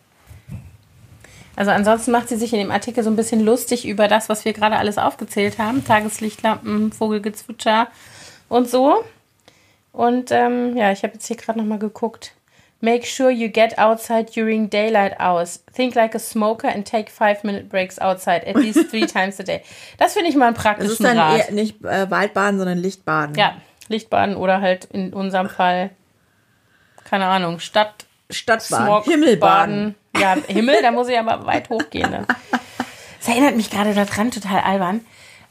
Also 1.55 1.71
ansonsten 1.71 2.11
macht 2.11 2.29
sie 2.29 2.37
sich 2.37 2.53
in 2.53 2.59
dem 2.59 2.71
Artikel 2.71 3.03
so 3.03 3.09
ein 3.09 3.15
bisschen 3.17 3.41
lustig 3.43 3.85
über 3.85 4.07
das, 4.07 4.29
was 4.29 4.45
wir 4.45 4.53
gerade 4.53 4.77
alles 4.77 4.97
aufgezählt 4.97 5.59
haben. 5.59 5.83
Tageslichtlampen, 5.83 6.93
Vogelgezwitscher 6.93 7.87
und 8.47 8.69
so. 8.69 9.03
Und 9.91 10.31
ähm, 10.31 10.77
ja, 10.77 10.91
ich 10.91 11.03
habe 11.03 11.13
jetzt 11.15 11.27
hier 11.27 11.35
gerade 11.35 11.59
nochmal 11.59 11.79
geguckt. 11.79 12.33
Make 12.81 13.05
sure 13.05 13.29
you 13.29 13.49
get 13.49 13.77
outside 13.77 14.27
during 14.33 14.69
daylight 14.69 15.19
hours. 15.19 15.61
Think 15.73 15.95
like 15.95 16.15
a 16.15 16.19
smoker 16.19 16.69
and 16.69 16.87
take 16.87 17.11
five 17.11 17.43
minute 17.43 17.65
breaks 17.65 17.99
outside 17.99 18.47
at 18.47 18.55
least 18.55 18.89
three 18.89 19.05
times 19.05 19.37
a 19.41 19.43
day. 19.43 19.61
Das 19.97 20.13
finde 20.13 20.29
ich 20.29 20.37
mal 20.37 20.45
einen 20.45 20.55
Das 20.55 20.63
praktischen 20.63 20.91
ist 20.93 21.03
dann 21.03 21.17
Rat. 21.17 21.39
eher 21.39 21.51
nicht 21.51 21.83
äh, 21.83 22.09
Waldbaden, 22.09 22.57
sondern 22.57 22.77
Lichtbaden. 22.77 23.35
Ja, 23.35 23.55
Lichtbaden 23.89 24.35
oder 24.37 24.61
halt 24.61 24.85
in 24.85 25.13
unserem 25.13 25.49
Fall, 25.49 25.89
keine 27.03 27.25
Ahnung, 27.25 27.59
Stadt, 27.59 28.05
Stadtbaden, 28.29 28.85
Smog, 28.85 29.03
Himmelbaden. 29.05 29.95
Baden. 30.13 30.39
Ja, 30.47 30.53
Himmel, 30.53 30.81
da 30.81 30.91
muss 30.91 31.07
ich 31.09 31.17
aber 31.19 31.45
weit 31.45 31.69
hochgehen. 31.69 32.09
Ne? 32.11 32.25
Das 33.19 33.27
erinnert 33.27 33.57
mich 33.57 33.69
gerade 33.69 33.93
daran, 33.93 34.31
total 34.31 34.61
albern, 34.61 35.01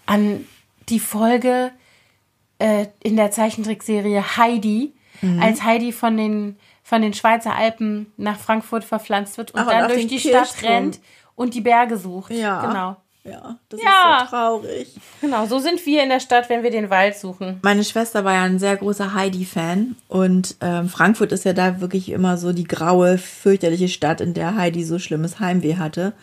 an 0.07 0.47
die 0.89 0.99
Folge 1.01 1.71
äh, 2.59 2.87
in 3.03 3.17
der 3.17 3.31
Zeichentrickserie 3.31 4.23
Heidi, 4.39 4.95
Mhm. 5.21 5.43
als 5.43 5.65
Heidi 5.65 5.91
von 5.93 6.17
den, 6.17 6.59
von 6.85 7.03
den 7.03 7.13
Schweizer 7.13 7.55
Alpen 7.55 8.13
nach 8.17 8.39
Frankfurt 8.39 8.85
verpflanzt 8.85 9.37
wird 9.37 9.51
und 9.51 9.61
Ach, 9.61 9.67
und 9.67 9.73
dann 9.73 9.85
auf 9.87 9.93
durch 9.93 10.07
die 10.07 10.19
Stadt 10.21 10.45
Kirchturm. 10.45 10.73
rennt 10.73 11.01
und 11.35 11.55
die 11.55 11.61
Berge 11.61 11.97
sucht. 11.99 12.31
Ja. 12.31 12.65
Genau. 12.65 12.97
Ja, 13.25 13.59
das 13.69 13.81
Ja. 13.83 14.19
ist 14.23 14.31
so 14.31 14.37
traurig. 14.37 14.89
Genau, 15.21 15.47
so 15.47 15.59
sind 15.59 15.85
wir 15.85 16.03
in 16.03 16.09
der 16.09 16.21
Stadt, 16.21 16.49
wenn 16.49 16.63
wir 16.63 16.71
den 16.71 16.89
Wald 16.89 17.17
suchen. 17.17 17.59
Meine 17.63 17.85
Schwester 17.85 18.25
war 18.25 18.33
ja 18.35 18.43
ein 18.45 18.59
sehr 18.59 18.77
großer 18.77 19.13
Heidi-Fan 19.15 19.97
und 20.09 20.57
ähm, 20.61 20.89
Frankfurt 20.89 21.33
ist 21.33 21.45
ja 21.45 21.53
da 21.53 21.81
wirklich 21.81 22.11
immer 22.11 22.39
so 22.39 22.53
die 22.53 22.65
graue, 22.65 23.19
fürchterliche 23.19 23.89
Stadt, 23.89 24.21
in 24.21 24.33
der 24.35 24.55
Heidi 24.57 24.85
so 24.85 24.99
schlimmes 24.99 25.41
Heimweh 25.41 25.77
hatte. 25.77 26.15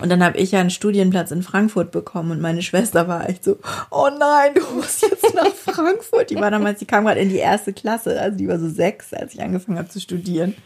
Und 0.00 0.08
dann 0.08 0.24
habe 0.24 0.38
ich 0.38 0.52
ja 0.52 0.60
einen 0.60 0.70
Studienplatz 0.70 1.30
in 1.30 1.42
Frankfurt 1.42 1.90
bekommen 1.92 2.30
und 2.30 2.40
meine 2.40 2.62
Schwester 2.62 3.06
war 3.06 3.28
echt 3.28 3.44
so, 3.44 3.58
oh 3.90 4.08
nein, 4.18 4.54
du 4.54 4.62
musst 4.76 5.02
jetzt 5.02 5.34
nach 5.34 5.46
Frankfurt. 5.54 6.30
Die 6.30 6.36
war 6.36 6.50
damals, 6.50 6.78
die 6.78 6.86
kam 6.86 7.04
gerade 7.04 7.20
in 7.20 7.28
die 7.28 7.36
erste 7.36 7.72
Klasse, 7.74 8.18
also 8.20 8.36
die 8.36 8.48
war 8.48 8.58
so 8.58 8.68
sechs, 8.68 9.12
als 9.12 9.34
ich 9.34 9.42
angefangen 9.42 9.78
habe 9.78 9.88
zu 9.88 10.00
studieren. 10.00 10.56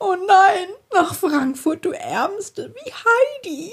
Oh 0.00 0.14
nein, 0.14 0.68
nach 0.94 1.12
Frankfurt, 1.14 1.84
du 1.84 1.90
Ärmste, 1.90 2.72
wie 2.74 2.92
Heidi. 2.92 3.72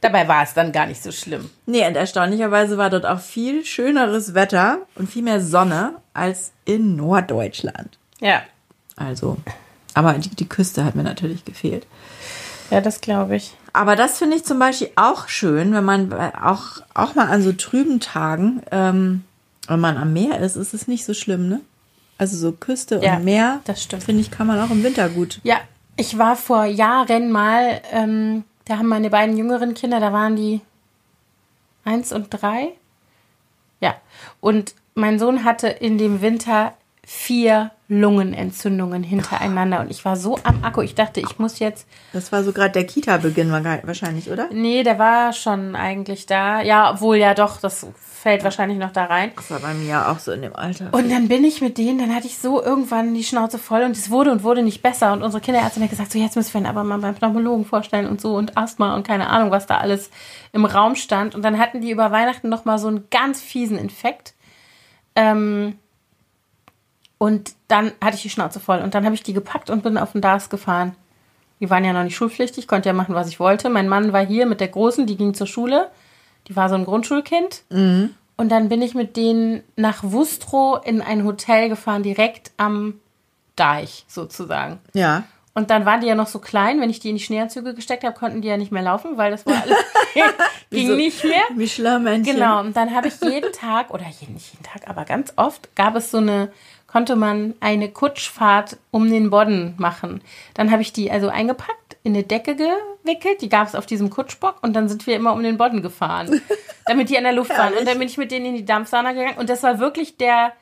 Dabei 0.00 0.26
war 0.28 0.42
es 0.42 0.54
dann 0.54 0.72
gar 0.72 0.86
nicht 0.86 1.02
so 1.02 1.12
schlimm. 1.12 1.50
Nee, 1.66 1.86
und 1.86 1.96
erstaunlicherweise 1.96 2.76
war 2.78 2.90
dort 2.90 3.06
auch 3.06 3.20
viel 3.20 3.64
schöneres 3.64 4.34
Wetter 4.34 4.78
und 4.94 5.08
viel 5.10 5.22
mehr 5.22 5.40
Sonne 5.40 5.94
als 6.14 6.52
in 6.64 6.96
Norddeutschland. 6.96 7.98
Ja, 8.20 8.42
Also, 8.96 9.36
aber 9.94 10.14
die, 10.14 10.30
die 10.30 10.48
Küste 10.48 10.84
hat 10.84 10.94
mir 10.94 11.02
natürlich 11.04 11.44
gefehlt. 11.44 11.86
ja, 12.70 12.80
das 12.80 13.00
glaube 13.00 13.36
ich. 13.36 13.54
Aber 13.72 13.96
das 13.96 14.18
finde 14.18 14.36
ich 14.36 14.44
zum 14.44 14.58
Beispiel 14.58 14.90
auch 14.96 15.28
schön, 15.28 15.72
wenn 15.72 15.84
man 15.84 16.12
auch, 16.12 16.82
auch 16.94 17.14
mal 17.14 17.28
an 17.28 17.42
so 17.42 17.52
trüben 17.52 18.00
Tagen, 18.00 18.62
ähm, 18.70 19.24
wenn 19.68 19.80
man 19.80 19.96
am 19.96 20.12
Meer 20.12 20.40
ist, 20.40 20.56
ist 20.56 20.74
es 20.74 20.88
nicht 20.88 21.04
so 21.04 21.14
schlimm, 21.14 21.48
ne? 21.48 21.60
Also 22.18 22.36
so 22.36 22.52
Küste 22.52 23.00
Ja, 23.02 23.16
und 23.16 23.24
Meer, 23.24 23.60
das 23.64 23.82
stimmt. 23.82 24.04
finde 24.04 24.20
ich, 24.20 24.30
kann 24.30 24.46
man 24.46 24.60
auch 24.60 24.70
im 24.70 24.82
Winter 24.84 25.08
gut. 25.08 25.40
Ja, 25.42 25.56
ich 25.96 26.18
war 26.18 26.36
vor 26.36 26.64
Jahren 26.66 27.32
mal, 27.32 27.80
ähm, 27.92 28.44
da 28.64 28.78
haben 28.78 28.88
meine 28.88 29.10
beiden 29.10 29.36
jüngeren 29.36 29.74
Kinder, 29.74 30.00
da 30.00 30.12
waren 30.12 30.36
die 30.36 30.60
eins 31.84 32.12
und 32.12 32.28
drei. 32.30 32.72
Ja, 33.80 33.96
und 34.40 34.74
mein 34.94 35.18
Sohn 35.18 35.44
hatte 35.44 35.68
in 35.68 35.98
dem 35.98 36.20
Winter 36.20 36.74
vier 37.04 37.72
Lungenentzündungen 37.88 39.02
hintereinander 39.02 39.80
und 39.80 39.90
ich 39.90 40.04
war 40.04 40.16
so 40.16 40.38
am 40.44 40.62
Akku. 40.62 40.82
Ich 40.82 40.94
dachte, 40.94 41.20
ich 41.20 41.38
muss 41.38 41.58
jetzt. 41.58 41.86
Das 42.12 42.30
war 42.30 42.44
so 42.44 42.52
gerade 42.52 42.72
der 42.72 42.86
Kita-Beginn 42.86 43.50
wahrscheinlich, 43.50 44.30
oder? 44.30 44.48
Nee, 44.52 44.82
der 44.82 44.98
war 44.98 45.32
schon 45.32 45.74
eigentlich 45.74 46.26
da. 46.26 46.62
Ja, 46.62 46.92
obwohl 46.92 47.16
ja 47.16 47.34
doch, 47.34 47.60
das 47.60 47.86
fällt 48.22 48.44
wahrscheinlich 48.44 48.78
noch 48.78 48.92
da 48.92 49.06
rein. 49.06 49.32
Das 49.34 49.50
war 49.50 49.58
bei 49.58 49.74
mir 49.74 49.88
ja 49.88 50.12
auch 50.12 50.20
so 50.20 50.30
in 50.30 50.42
dem 50.42 50.54
Alter. 50.54 50.90
Und 50.92 51.10
dann 51.10 51.26
bin 51.26 51.42
ich 51.42 51.60
mit 51.60 51.76
denen, 51.76 51.98
dann 51.98 52.14
hatte 52.14 52.28
ich 52.28 52.38
so 52.38 52.62
irgendwann 52.62 53.14
die 53.14 53.24
Schnauze 53.24 53.58
voll 53.58 53.82
und 53.82 53.96
es 53.96 54.10
wurde 54.10 54.30
und 54.30 54.44
wurde 54.44 54.62
nicht 54.62 54.80
besser. 54.80 55.12
Und 55.12 55.24
unsere 55.24 55.42
Kinderärztin 55.42 55.82
hat 55.82 55.90
gesagt, 55.90 56.12
so 56.12 56.20
jetzt 56.20 56.36
müssen 56.36 56.54
wir 56.54 56.60
ihn 56.60 56.66
aber 56.66 56.84
mal 56.84 56.98
beim 56.98 57.16
Pneumologen 57.16 57.64
vorstellen 57.64 58.06
und 58.06 58.20
so 58.20 58.36
und 58.36 58.56
Asthma 58.56 58.94
und 58.94 59.04
keine 59.04 59.28
Ahnung, 59.28 59.50
was 59.50 59.66
da 59.66 59.78
alles 59.78 60.10
im 60.52 60.64
Raum 60.64 60.94
stand. 60.94 61.34
Und 61.34 61.42
dann 61.42 61.58
hatten 61.58 61.80
die 61.80 61.90
über 61.90 62.12
Weihnachten 62.12 62.48
noch 62.48 62.64
mal 62.64 62.78
so 62.78 62.86
einen 62.86 63.08
ganz 63.10 63.40
fiesen 63.40 63.76
Infekt. 63.76 64.34
Ähm, 65.16 65.78
und 67.22 67.52
dann 67.68 67.92
hatte 68.02 68.16
ich 68.16 68.22
die 68.22 68.30
Schnauze 68.30 68.58
voll. 68.58 68.80
Und 68.80 68.94
dann 68.94 69.04
habe 69.04 69.14
ich 69.14 69.22
die 69.22 69.32
gepackt 69.32 69.70
und 69.70 69.84
bin 69.84 69.96
auf 69.96 70.10
den 70.10 70.20
DARS 70.20 70.50
gefahren. 70.50 70.96
Die 71.60 71.70
waren 71.70 71.84
ja 71.84 71.92
noch 71.92 72.02
nicht 72.02 72.16
schulpflichtig, 72.16 72.66
konnte 72.66 72.88
ja 72.88 72.92
machen, 72.92 73.14
was 73.14 73.28
ich 73.28 73.38
wollte. 73.38 73.68
Mein 73.68 73.88
Mann 73.88 74.12
war 74.12 74.26
hier 74.26 74.46
mit 74.46 74.58
der 74.60 74.66
Großen, 74.66 75.06
die 75.06 75.16
ging 75.16 75.32
zur 75.32 75.46
Schule. 75.46 75.88
Die 76.48 76.56
war 76.56 76.68
so 76.68 76.74
ein 76.74 76.84
Grundschulkind. 76.84 77.62
Und 77.70 78.48
dann 78.48 78.68
bin 78.68 78.82
ich 78.82 78.94
mit 78.96 79.16
denen 79.16 79.62
nach 79.76 80.02
Wustrow 80.02 80.80
in 80.84 81.00
ein 81.00 81.24
Hotel 81.24 81.68
gefahren, 81.68 82.02
direkt 82.02 82.50
am 82.56 82.94
Deich 83.54 84.04
sozusagen. 84.08 84.80
ja. 84.92 85.22
Und 85.54 85.68
dann 85.68 85.84
waren 85.84 86.00
die 86.00 86.06
ja 86.06 86.14
noch 86.14 86.28
so 86.28 86.38
klein, 86.38 86.80
wenn 86.80 86.88
ich 86.88 86.98
die 86.98 87.10
in 87.10 87.16
die 87.16 87.22
Schneeanzüge 87.22 87.74
gesteckt 87.74 88.04
habe, 88.04 88.18
konnten 88.18 88.40
die 88.40 88.48
ja 88.48 88.56
nicht 88.56 88.72
mehr 88.72 88.80
laufen, 88.82 89.18
weil 89.18 89.30
das 89.30 89.44
war 89.44 89.60
alles 89.60 89.76
ging 90.70 90.86
so- 90.88 90.96
nicht 90.96 91.22
mehr. 91.24 91.42
Michelin-Männchen. 91.54 92.36
Genau, 92.36 92.60
und 92.60 92.74
dann 92.74 92.94
habe 92.94 93.08
ich 93.08 93.20
jeden 93.20 93.52
Tag, 93.52 93.90
oder 93.92 94.06
jeden, 94.18 94.32
nicht 94.32 94.50
jeden 94.54 94.64
Tag, 94.64 94.88
aber 94.88 95.04
ganz 95.04 95.34
oft 95.36 95.68
gab 95.76 95.94
es 95.94 96.10
so 96.10 96.16
eine, 96.16 96.50
konnte 96.92 97.16
man 97.16 97.54
eine 97.60 97.88
Kutschfahrt 97.88 98.76
um 98.90 99.08
den 99.10 99.30
Bodden 99.30 99.74
machen. 99.78 100.20
Dann 100.54 100.70
habe 100.70 100.82
ich 100.82 100.92
die 100.92 101.10
also 101.10 101.28
eingepackt, 101.28 101.96
in 102.04 102.14
eine 102.14 102.22
Decke 102.24 102.54
gewickelt, 102.56 103.40
die 103.40 103.48
gab 103.48 103.66
es 103.68 103.74
auf 103.74 103.86
diesem 103.86 104.10
Kutschbock 104.10 104.56
und 104.62 104.74
dann 104.74 104.88
sind 104.88 105.06
wir 105.06 105.16
immer 105.16 105.32
um 105.32 105.42
den 105.42 105.56
Bodden 105.56 105.80
gefahren, 105.82 106.40
damit 106.86 107.08
die 107.08 107.16
an 107.16 107.24
der 107.24 107.32
Luft 107.32 107.50
waren. 107.56 107.72
Und 107.74 107.86
dann 107.88 107.98
bin 107.98 108.08
ich 108.08 108.18
mit 108.18 108.30
denen 108.30 108.46
in 108.46 108.54
die 108.56 108.64
Dampfsauna 108.64 109.12
gegangen 109.12 109.38
und 109.38 109.48
das 109.48 109.62
war 109.62 109.78
wirklich 109.78 110.16
der, 110.18 110.52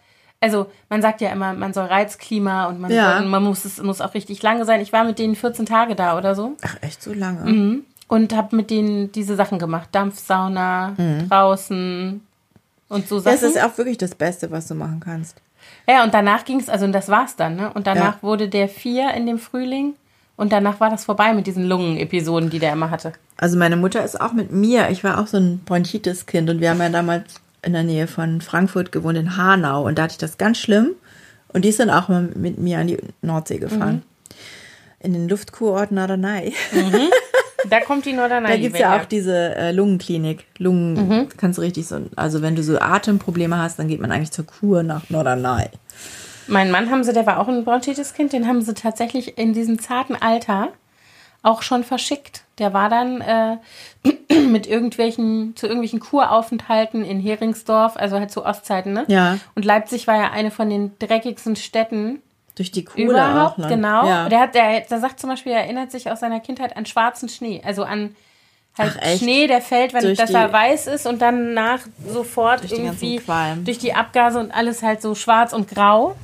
also 0.41 0.71
man 0.89 1.03
sagt 1.03 1.21
ja 1.21 1.31
immer, 1.31 1.53
man 1.55 1.73
soll 1.73 1.87
Reizklima 1.87 2.67
und 2.67 2.79
man, 2.81 2.93
Ja. 2.93 3.19
soll, 3.19 3.27
man 3.29 3.43
muss, 3.43 3.65
es 3.65 3.83
muss 3.83 4.01
auch 4.01 4.15
richtig 4.15 4.43
lange 4.43 4.65
sein. 4.67 4.81
Ich 4.83 4.93
war 4.93 5.03
mit 5.05 5.19
denen 5.19 5.35
14 5.35 5.67
Tage 5.67 5.95
da 5.97 6.17
oder 6.17 6.35
so 6.35 6.57
Ach, 6.63 6.77
echt 6.83 7.03
so 7.03 7.13
lange? 7.13 7.51
Mhm. 7.51 7.85
und 8.07 8.37
habe 8.37 8.55
mit 8.55 8.71
denen 8.71 9.11
diese 9.13 9.35
Sachen 9.35 9.59
gemacht. 9.59 9.89
Dampfsauna, 9.93 10.95
draußen 11.29 12.21
und 12.89 13.09
so 13.09 13.19
Sachen. 13.19 13.33
Das 13.41 13.43
ist 13.43 13.63
auch 13.63 13.77
wirklich 13.79 13.99
das 13.99 14.15
Beste, 14.15 14.51
was 14.51 14.69
du 14.69 14.75
machen 14.75 15.01
kannst. 15.01 15.37
Ja, 15.91 16.05
und 16.05 16.15
danach 16.15 16.45
ging 16.45 16.61
es, 16.61 16.69
also 16.69 16.85
und 16.85 16.93
das 16.93 17.09
war's 17.09 17.37
dann, 17.37 17.57
ne? 17.57 17.71
Und 17.75 17.87
danach 17.87 18.17
Ja. 18.17 18.23
wurde 18.23 18.49
der 18.49 18.69
vier 18.69 19.13
in 19.15 19.27
dem 19.27 19.39
Frühling 19.39 19.95
und 20.37 20.53
danach 20.53 20.81
war 20.81 20.91
das 20.91 21.05
vorbei 21.05 21.33
mit 21.35 21.47
diesen 21.47 21.65
Lungenepisoden, 21.67 22.51
die 22.51 22.59
der 22.59 22.73
immer 22.73 22.91
hatte. 22.91 23.13
Also 23.37 23.57
meine 23.59 23.77
Mutter 23.77 24.05
ist 24.05 24.21
auch 24.21 24.33
mit 24.33 24.53
mir. 24.53 24.91
Ich 24.91 25.03
war 25.05 25.19
auch 25.21 25.27
so 25.27 25.37
ein 25.39 25.61
Bronchitis-Kind 25.65 26.51
und 26.51 26.61
wir 26.61 26.71
haben 26.71 26.81
ja 26.81 26.89
damals 26.91 27.35
in 27.63 27.73
der 27.73 27.83
Nähe 27.83 28.07
von 28.07 28.41
Frankfurt 28.41 28.93
gewohnt, 28.93 29.19
in 29.19 29.37
Hanau. 29.37 29.87
Und 29.87 29.99
da 29.99 30.03
hatte 30.05 30.13
ich 30.13 30.19
das 30.19 30.39
ganz 30.39 30.59
schlimm. 30.59 30.93
Und 31.49 31.65
die 31.65 31.69
ist 31.69 31.81
dann 31.81 31.91
auch 31.91 32.09
mal 32.09 32.23
mit 32.35 32.59
mir 32.59 32.79
an 32.79 32.87
die 32.87 32.99
Nordsee 33.23 33.59
gefahren. 33.59 34.03
In 35.01 35.13
den 35.15 35.29
Luftkurort 35.29 35.91
Norderney. 35.93 36.55
Da 37.69 37.81
kommt 37.81 38.07
die 38.07 38.13
Norderney. 38.13 38.49
Da 38.49 38.57
gibt's 38.57 38.79
ja 38.79 38.99
auch 38.99 39.05
diese 39.05 39.55
äh, 39.57 39.73
Lungenklinik. 39.73 40.45
Lungen, 40.59 41.29
kannst 41.37 41.59
du 41.59 41.63
richtig 41.63 41.87
so, 41.87 42.01
also 42.17 42.43
wenn 42.43 42.57
du 42.57 42.63
so 42.63 42.79
Atemprobleme 42.79 43.59
hast, 43.59 43.79
dann 43.79 43.89
geht 43.89 44.01
man 44.01 44.13
eigentlich 44.13 44.33
zur 44.33 44.47
Kur 44.47 44.83
nach 44.83 45.09
Norderney. 45.11 45.69
Mein 46.47 46.71
Mann 46.71 46.91
haben 46.91 47.05
sie, 47.05 47.13
der 47.13 47.27
war 47.27 47.39
auch 47.39 47.49
ein 47.49 47.65
Bronchitis-Kind, 47.65 48.33
den 48.33 48.47
haben 48.47 48.61
sie 48.63 48.75
tatsächlich 48.75 49.39
in 49.39 49.53
diesem 49.53 49.79
zarten 49.79 50.17
Alter 50.17 50.69
auch 51.43 51.63
schon 51.63 51.85
verschickt. 51.85 52.43
Der 52.59 52.75
war 52.75 52.89
dann 52.89 53.21
äh, 53.21 53.57
mit 54.49 54.67
irgendwelchen, 54.67 55.55
zu 55.57 55.67
irgendwelchen 55.67 56.01
Kuraufenthalten 56.01 57.05
in 57.05 57.21
Heringsdorf, 57.21 57.97
also 57.97 58.19
halt 58.19 58.31
zu 58.31 58.45
Ostzeiten, 58.45 58.93
ne? 58.93 59.05
Ja. 59.09 59.39
Und 59.55 59.65
Leipzig 59.65 60.07
war 60.07 60.17
ja 60.17 60.31
eine 60.33 60.51
von 60.51 60.69
den 60.69 60.93
dreckigsten 60.99 61.57
Städten 61.57 62.21
Durch 62.57 62.71
die 62.71 62.85
Kur 62.85 62.97
überhaupt, 63.03 63.55
auch, 63.55 63.59
ne? 63.59 63.69
genau. 63.69 64.07
Ja. 64.07 64.29
Der 64.29 64.41
hat, 64.41 64.55
der, 64.55 64.81
der 64.81 65.01
sagt 65.01 65.21
zum 65.21 65.31
Beispiel, 65.31 65.53
er 65.53 65.61
erinnert 65.63 65.91
sich 65.91 66.11
aus 66.11 66.21
seiner 66.21 66.41
Kindheit 66.41 66.77
an 66.77 66.85
schwarzen 66.87 67.29
Schnee, 67.29 67.63
also 67.65 67.85
an 67.85 68.15
halt 68.77 68.99
Ach? 69.03 69.17
Schnee, 69.19 69.47
der 69.47 69.61
fällt, 69.61 69.93
wenn 69.95 70.03
Durch 70.03 70.19
das 70.19 70.29
die- 70.31 70.35
er 70.37 70.53
weiß 70.53 70.87
ist 70.89 71.07
und 71.07 71.21
dann 71.23 71.55
nach 71.55 71.81
sofort 72.07 72.63
Durch 72.63 72.73
irgendwie 72.73 73.21
durch 73.65 73.79
die 73.79 73.95
Abgase 73.95 74.39
und 74.39 74.53
alles 74.53 74.83
halt 74.83 75.01
so 75.03 75.15
schwarz 75.15 75.53
und 75.53 75.69
grau. 75.69 76.17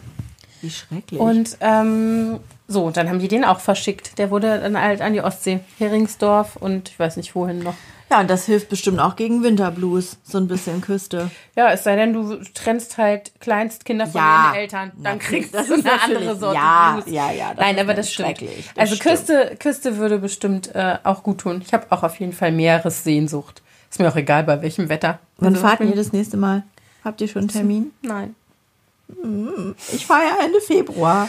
Wie 0.63 0.71
schrecklich. 0.71 1.21
Und 1.21 1.57
ähm, 1.61 2.41
so, 2.69 2.85
und 2.85 2.97
dann 2.97 3.09
haben 3.09 3.19
die 3.19 3.29
den 3.29 3.45
auch 3.45 3.61
verschickt. 3.61 4.19
Der 4.19 4.31
wurde 4.31 4.59
dann 4.61 4.81
halt 4.81 5.01
an 5.03 5.13
die 5.13 5.21
Ostsee, 5.23 5.61
Heringsdorf 5.79 6.57
und 6.57 6.89
ich 6.89 6.99
weiß 6.99 7.17
nicht 7.17 7.35
wohin 7.35 7.61
noch. 7.61 7.75
Ja, 8.11 8.21
und 8.21 8.31
das 8.31 8.47
hilft 8.47 8.69
bestimmt 8.69 9.01
auch 9.01 9.17
gegen 9.17 9.43
Winterblues. 9.43 10.17
So 10.23 10.39
ein 10.39 10.47
bisschen 10.49 10.81
Küste. 10.81 11.31
Ja, 11.57 11.71
es 11.73 11.85
sei 11.85 11.97
denn, 11.97 12.13
du 12.13 12.37
trennst 12.55 12.99
halt 12.99 13.33
Kleinstkinder 13.41 14.07
von 14.07 14.21
Ja, 14.21 14.47
ihren 14.51 14.55
Eltern. 14.61 14.93
Dann 15.03 15.19
kriegst 15.19 15.55
du 15.55 15.59
eine 15.59 16.03
andere 16.03 16.37
Sorte 16.37 16.57
ja, 16.57 16.93
Blues. 17.01 17.13
ja, 17.15 17.33
ja, 17.33 17.55
das 17.55 17.59
Nein, 17.65 17.79
aber 17.79 17.95
das 17.95 18.13
stimmt. 18.13 18.29
schrecklich, 18.29 18.71
das 18.75 18.83
also 18.91 18.97
stimmt. 18.97 19.17
Küste, 19.17 19.57
Küste 19.59 19.97
würde 19.97 20.19
bestimmt 20.19 20.75
äh, 20.75 20.99
auch 21.05 21.23
gut 21.23 21.39
tun. 21.39 21.63
Ich 21.65 21.73
habe 21.73 21.87
auch 21.91 22.03
auf 22.03 22.19
jeden 22.21 22.33
Fall 22.33 22.53
Meeressehnsucht. 22.53 23.63
Ist 23.91 24.01
mir 24.01 24.09
auch 24.09 24.17
egal, 24.17 24.45
bei 24.45 24.61
welchem 24.63 24.89
Wetter. 24.89 25.19
Wann 25.39 25.55
Also, 25.55 25.67
fahrt 25.67 25.81
ihr 25.81 25.87
bin- 25.87 25.97
das 25.97 26.13
nächste 26.13 26.37
Mal? 26.37 26.63
Habt 27.05 27.21
ihr 27.21 27.29
schon 27.29 27.41
einen 27.43 27.49
Termin? 27.49 27.93
Nein. 28.03 28.35
Ich 29.93 30.07
fahre 30.07 30.23
ja 30.25 30.45
Ende 30.45 30.61
Februar. 30.61 31.29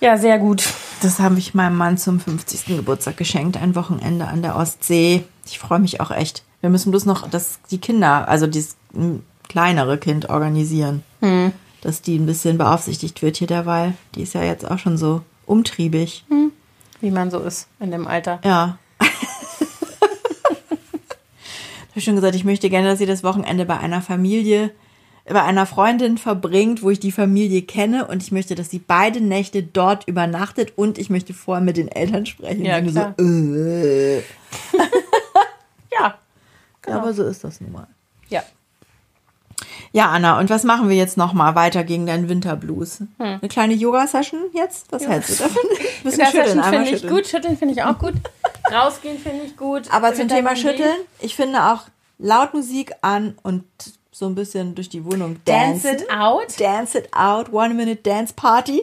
Ja, 0.00 0.16
sehr 0.18 0.38
gut. 0.38 0.64
Das 1.02 1.20
habe 1.20 1.38
ich 1.38 1.54
meinem 1.54 1.76
Mann 1.76 1.98
zum 1.98 2.20
50. 2.20 2.76
Geburtstag 2.76 3.16
geschenkt. 3.16 3.56
Ein 3.56 3.74
Wochenende 3.74 4.26
an 4.26 4.42
der 4.42 4.56
Ostsee. 4.56 5.24
Ich 5.44 5.58
freue 5.58 5.78
mich 5.78 6.00
auch 6.00 6.10
echt. 6.10 6.42
Wir 6.60 6.70
müssen 6.70 6.90
bloß 6.90 7.04
noch 7.04 7.28
das, 7.28 7.60
die 7.70 7.78
Kinder, 7.78 8.28
also 8.28 8.46
dieses 8.46 8.76
kleinere 9.48 9.98
Kind 9.98 10.30
organisieren. 10.30 11.02
Dass 11.82 12.02
die 12.02 12.18
ein 12.18 12.26
bisschen 12.26 12.58
beaufsichtigt 12.58 13.22
wird 13.22 13.36
hier 13.36 13.46
derweil. 13.46 13.94
Die 14.14 14.22
ist 14.22 14.34
ja 14.34 14.42
jetzt 14.42 14.68
auch 14.68 14.78
schon 14.78 14.96
so 14.96 15.22
umtriebig. 15.44 16.24
Wie 17.00 17.10
man 17.10 17.30
so 17.30 17.40
ist 17.40 17.68
in 17.78 17.90
dem 17.90 18.06
Alter. 18.06 18.40
Ja. 18.42 18.78
ich 19.00 19.08
habe 21.90 22.00
schon 22.00 22.14
gesagt, 22.16 22.34
ich 22.34 22.44
möchte 22.44 22.70
gerne, 22.70 22.88
dass 22.88 22.98
sie 22.98 23.06
das 23.06 23.22
Wochenende 23.22 23.66
bei 23.66 23.78
einer 23.78 24.00
Familie, 24.00 24.72
bei 25.28 25.42
einer 25.42 25.66
Freundin 25.66 26.18
verbringt, 26.18 26.82
wo 26.82 26.90
ich 26.90 27.00
die 27.00 27.12
Familie 27.12 27.62
kenne 27.62 28.06
und 28.06 28.22
ich 28.22 28.32
möchte, 28.32 28.54
dass 28.54 28.70
sie 28.70 28.78
beide 28.78 29.20
Nächte 29.20 29.62
dort 29.62 30.06
übernachtet 30.06 30.72
und 30.76 30.98
ich 30.98 31.10
möchte 31.10 31.34
vorher 31.34 31.64
mit 31.64 31.76
den 31.76 31.88
Eltern 31.88 32.26
sprechen. 32.26 32.64
Ja, 32.64 32.80
klar. 32.80 33.14
So, 33.18 33.24
äh. 33.24 34.22
Genau. 36.86 36.98
Aber 36.98 37.12
so 37.12 37.24
ist 37.24 37.42
das 37.44 37.60
nun 37.60 37.72
mal. 37.72 37.88
Ja. 38.28 38.42
Ja, 39.92 40.10
Anna, 40.10 40.38
und 40.38 40.50
was 40.50 40.64
machen 40.64 40.88
wir 40.88 40.96
jetzt 40.96 41.16
nochmal 41.16 41.54
weiter 41.54 41.82
gegen 41.82 42.06
deinen 42.06 42.28
Winterblues? 42.28 43.00
Hm. 43.00 43.08
Eine 43.18 43.48
kleine 43.48 43.74
Yoga-Session 43.74 44.40
jetzt? 44.52 44.92
Was 44.92 45.06
hältst 45.06 45.40
du 45.40 45.44
davon? 45.44 45.62
Bisschen 46.04 46.26
schütteln, 46.26 46.62
finde 46.62 46.90
ich 46.90 47.08
gut, 47.08 47.26
schütteln 47.26 47.56
finde 47.56 47.74
ich 47.74 47.82
auch 47.82 47.98
gut. 47.98 48.14
Rausgehen 48.72 49.18
finde 49.18 49.44
ich 49.46 49.56
gut. 49.56 49.90
Aber 49.90 50.14
zum 50.14 50.28
Thema 50.28 50.54
Schütteln, 50.54 50.96
ich 51.20 51.34
finde 51.34 51.72
auch 51.72 51.82
laut 52.18 52.54
Musik 52.54 52.92
an 53.00 53.36
und 53.42 53.64
so 54.18 54.24
ein 54.26 54.34
bisschen 54.34 54.74
durch 54.74 54.88
die 54.88 55.04
Wohnung 55.04 55.36
Dance 55.44 55.86
dancen. 55.88 56.04
it 56.06 56.10
out. 56.10 56.58
Dance 56.60 56.98
it 56.98 57.08
out, 57.14 57.52
One 57.52 57.74
Minute 57.74 58.00
Dance 58.02 58.32
Party, 58.34 58.82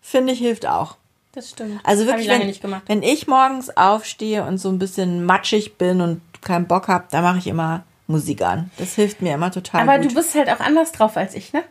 finde 0.00 0.32
ich 0.32 0.38
hilft 0.38 0.66
auch. 0.66 0.96
Das 1.32 1.50
stimmt. 1.50 1.80
Also 1.82 2.06
wirklich, 2.06 2.22
ich 2.22 2.28
lange 2.28 2.40
wenn, 2.42 2.46
nicht 2.48 2.62
gemacht. 2.62 2.82
wenn 2.86 3.02
ich 3.02 3.26
morgens 3.26 3.76
aufstehe 3.76 4.44
und 4.44 4.58
so 4.58 4.68
ein 4.68 4.78
bisschen 4.78 5.24
matschig 5.24 5.78
bin 5.78 6.00
und 6.00 6.20
keinen 6.42 6.66
Bock 6.68 6.86
habe, 6.86 7.06
da 7.10 7.22
mache 7.22 7.38
ich 7.38 7.48
immer 7.48 7.82
Musik 8.06 8.40
an. 8.42 8.70
Das 8.78 8.94
hilft 8.94 9.20
mir 9.20 9.34
immer 9.34 9.50
total 9.50 9.82
Aber 9.82 9.98
gut. 9.98 10.10
du 10.10 10.14
bist 10.14 10.34
halt 10.36 10.48
auch 10.48 10.60
anders 10.60 10.92
drauf 10.92 11.16
als 11.16 11.34
ich, 11.34 11.52
ne? 11.52 11.62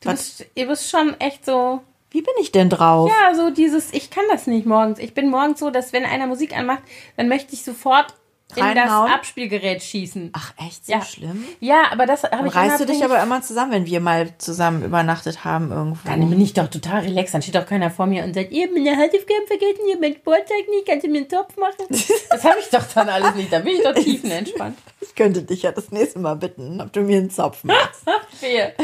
Du 0.00 0.10
bist, 0.10 0.44
ihr 0.54 0.66
bist 0.66 0.90
schon 0.90 1.18
echt 1.20 1.44
so, 1.46 1.80
Wie 2.10 2.22
bin 2.22 2.34
ich 2.40 2.50
denn 2.52 2.70
drauf? 2.70 3.10
ja, 3.22 3.34
so 3.34 3.50
dieses, 3.50 3.92
ich 3.92 4.10
kann 4.10 4.24
das 4.30 4.46
nicht 4.48 4.66
morgens. 4.66 4.98
Ich 4.98 5.14
bin 5.14 5.30
morgens 5.30 5.60
so, 5.60 5.70
dass 5.70 5.92
wenn 5.92 6.04
einer 6.04 6.26
Musik 6.26 6.56
anmacht, 6.56 6.82
dann 7.16 7.28
möchte 7.28 7.54
ich 7.54 7.62
sofort 7.64 8.14
in 8.56 8.74
das? 8.74 8.90
Abspielgerät 8.90 9.82
schießen. 9.82 10.30
Ach, 10.32 10.52
echt 10.66 10.86
so 10.86 10.92
Ja. 10.92 11.02
schlimm? 11.02 11.44
Ja, 11.60 11.82
aber 11.92 12.06
das 12.06 12.22
habe 12.24 12.48
ich 12.48 12.54
reißt 12.54 12.80
du 12.80 12.86
dich 12.86 13.04
aber 13.04 13.22
immer 13.22 13.42
zusammen, 13.42 13.72
wenn 13.72 13.86
wir 13.86 14.00
mal 14.00 14.30
zusammen 14.38 14.82
übernachtet 14.82 15.44
haben 15.44 15.70
irgendwo. 15.70 16.08
Dann 16.08 16.28
bin 16.30 16.40
ich 16.40 16.54
doch 16.54 16.68
total 16.68 17.00
relaxed. 17.02 17.34
Dann 17.34 17.42
steht 17.42 17.54
doch 17.56 17.66
keiner 17.66 17.90
vor 17.90 18.06
mir 18.06 18.24
und 18.24 18.34
sagt, 18.34 18.50
ihr 18.50 18.64
habt 18.64 18.72
meine 18.74 18.96
Hausaufgaben 18.96 19.46
vergessen, 19.46 19.80
ihr 19.86 19.92
habt 19.94 20.00
mein 20.00 20.14
Sportzeug 20.14 20.68
nicht, 20.70 20.86
kannst 20.86 21.04
du 21.06 21.10
mir 21.10 21.18
einen 21.18 21.28
Topf 21.28 21.56
machen? 21.56 21.74
Das 22.30 22.44
habe 22.44 22.56
ich 22.60 22.68
doch 22.68 22.84
dann 22.94 23.08
alles 23.08 23.34
nicht. 23.34 23.52
Da 23.52 23.58
bin 23.60 23.74
ich 23.76 23.82
doch 23.82 23.94
tiefenentspannt. 23.94 24.76
Ich 25.00 25.14
könnte 25.14 25.42
dich 25.42 25.62
ja 25.62 25.72
das 25.72 25.90
nächste 25.90 26.18
Mal 26.18 26.34
bitten, 26.34 26.80
ob 26.80 26.92
du 26.92 27.00
mir 27.00 27.18
einen 27.18 27.30
Zopf 27.30 27.64
machst. 27.64 28.02
Wehe. 28.40 28.74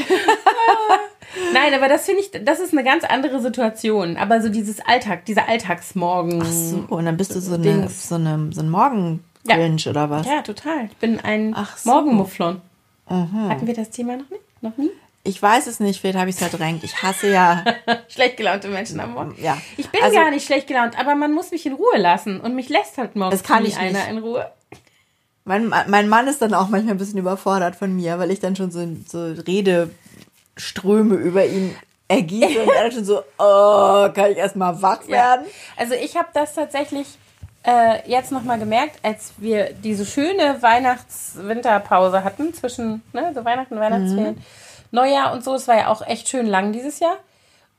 Nein, 1.53 1.75
aber 1.75 1.89
das 1.89 2.05
finde 2.07 2.23
ich, 2.23 2.31
das 2.45 2.61
ist 2.61 2.73
eine 2.73 2.85
ganz 2.85 3.05
andere 3.05 3.41
Situation. 3.41 4.17
Aber 4.17 4.41
so 4.41 4.49
dieses 4.49 4.81
Alltag, 4.81 5.25
dieser 5.27 5.49
Alltagsmorgen. 5.49 6.45
So, 6.45 6.85
und 6.89 7.05
dann 7.05 7.17
bist 7.17 7.35
du 7.35 7.41
so, 7.41 7.55
eine, 7.55 7.89
so, 7.89 8.15
eine, 8.17 8.51
so 8.53 8.61
ein 8.63 8.69
Morgen-Grinch 9.47 9.89
oder 9.89 10.11
was? 10.11 10.27
Ja, 10.27 10.43
total. 10.43 10.87
Ich 10.87 10.97
bin 10.97 11.21
ein 11.21 11.53
Ach 11.57 11.77
so. 11.77 11.91
Mhm. 11.91 11.97
Morgenmufflon. 11.97 12.61
Hatten 13.09 13.67
wir 13.67 13.75
das 13.75 13.91
Thema 13.91 14.17
noch 14.17 14.29
nicht? 14.31 14.43
Noch 14.63 14.77
nie? 14.77 14.91
Ich 15.27 15.41
weiß 15.41 15.67
es 15.69 15.81
nicht, 15.81 16.01
vielleicht 16.01 16.19
habe 16.19 16.29
ich 16.29 16.37
es 16.41 16.47
verdrängt. 16.47 16.85
Ich 16.85 17.03
hasse 17.03 17.31
ja. 17.33 17.65
Schlecht 18.09 18.37
gelaunte 18.37 18.69
Menschen 18.69 19.01
am 19.01 19.13
Morgen. 19.15 19.35
Ja. 19.43 19.57
Ich 19.79 19.89
bin 19.89 20.03
Also- 20.03 20.17
gar 20.17 20.31
nicht 20.31 20.45
schlecht 20.47 20.67
gelaunt, 20.67 20.99
aber 20.99 21.15
man 21.15 21.33
muss 21.33 21.51
mich 21.51 21.65
in 21.67 21.73
Ruhe 21.75 21.97
lassen. 21.97 22.41
Und 22.41 22.55
mich 22.55 22.69
lässt 22.69 22.99
halt 22.99 23.17
morgens 23.17 23.41
Das 23.41 23.47
kann 23.49 23.63
nie 23.63 23.71
ich 23.71 23.79
einer 23.79 24.01
nicht. 24.01 24.11
in 24.11 24.19
Ruhe. 24.19 24.51
Mein, 25.47 25.69
mein 25.89 26.09
Mann 26.09 26.27
ist 26.27 26.41
dann 26.43 26.55
auch 26.55 26.69
manchmal 26.69 26.95
ein 26.95 26.99
bisschen 26.99 27.19
überfordert 27.19 27.77
von 27.77 27.95
mir, 27.95 28.19
weil 28.19 28.31
ich 28.31 28.41
dann 28.41 28.57
schon 28.57 28.71
so, 28.71 28.87
so 29.07 29.25
Redeströme 30.57 31.17
über 31.17 31.45
ihn 31.47 31.75
ergieße 32.09 32.63
und 32.63 32.69
er 32.69 32.83
dann 32.85 32.93
schon 32.93 33.05
so, 33.05 33.19
oh, 33.39 34.09
kann 34.15 34.31
ich 34.33 34.37
erstmal 34.39 34.81
wach 34.83 35.07
werden? 35.09 35.47
Also 35.77 35.95
ich 35.95 36.17
habe 36.17 36.29
das 36.35 36.55
tatsächlich 36.55 37.07
äh, 37.65 38.09
jetzt 38.09 38.31
nochmal 38.31 38.59
gemerkt, 38.59 38.99
als 39.03 39.33
wir 39.39 39.73
diese 39.73 40.05
schöne 40.05 40.61
Weihnachts-Winterpause 40.61 42.23
hatten 42.23 42.53
zwischen 42.55 43.03
ne, 43.13 43.33
so 43.35 43.45
Weihnachten, 43.45 43.79
Weihnachtsferien, 43.81 44.43
Neujahr 44.91 45.33
und 45.33 45.43
so. 45.43 45.55
Es 45.55 45.67
war 45.67 45.77
ja 45.77 45.89
auch 45.89 46.07
echt 46.07 46.29
schön 46.29 46.47
lang 46.47 46.73
dieses 46.73 47.01
Jahr. 47.01 47.17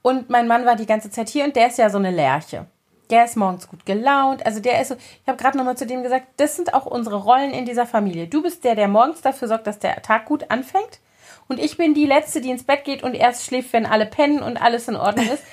Und 0.02 0.30
mein 0.30 0.48
Mann 0.48 0.66
war 0.66 0.76
die 0.76 0.86
ganze 0.86 1.10
Zeit 1.10 1.30
hier 1.30 1.46
und 1.46 1.56
der 1.56 1.68
ist 1.68 1.78
ja 1.78 1.90
so 1.90 1.98
eine 1.98 2.12
Lerche. 2.12 2.66
Der 3.10 3.26
ist 3.26 3.38
morgens 3.38 3.68
gut 3.68 3.86
gelaunt. 3.86 4.46
Also 4.46 4.60
der 4.60 4.82
ist 4.82 4.90
so, 4.90 4.96
ich 4.96 5.28
habe 5.28 5.38
gerade 5.38 5.58
nochmal 5.58 5.78
zu 5.78 5.86
dem 5.86 6.04
gesagt, 6.04 6.26
das 6.38 6.56
sind 6.56 6.74
auch 6.74 6.86
unsere 6.86 7.18
Rollen 7.18 7.52
in 7.52 7.66
dieser 7.66 7.86
Familie. 7.86 8.28
Du 8.28 8.42
bist 8.42 8.64
der, 8.64 8.76
der 8.76 8.88
morgens 8.88 9.22
dafür 9.22 9.48
sorgt, 9.48 9.68
dass 9.68 9.80
der 9.80 10.02
Tag 10.02 10.26
gut 10.26 10.50
anfängt. 10.50 11.00
Und 11.48 11.60
ich 11.60 11.78
bin 11.78 11.94
die 11.94 12.08
Letzte, 12.08 12.42
die 12.42 12.50
ins 12.50 12.64
Bett 12.64 12.84
geht 12.86 13.04
und 13.04 13.14
erst 13.14 13.46
schläft, 13.46 13.74
wenn 13.74 13.86
alle 13.86 14.08
pennen 14.08 14.42
und 14.42 14.58
alles 14.58 14.88
in 14.88 14.96
Ordnung 14.96 15.28
ist. 15.28 15.44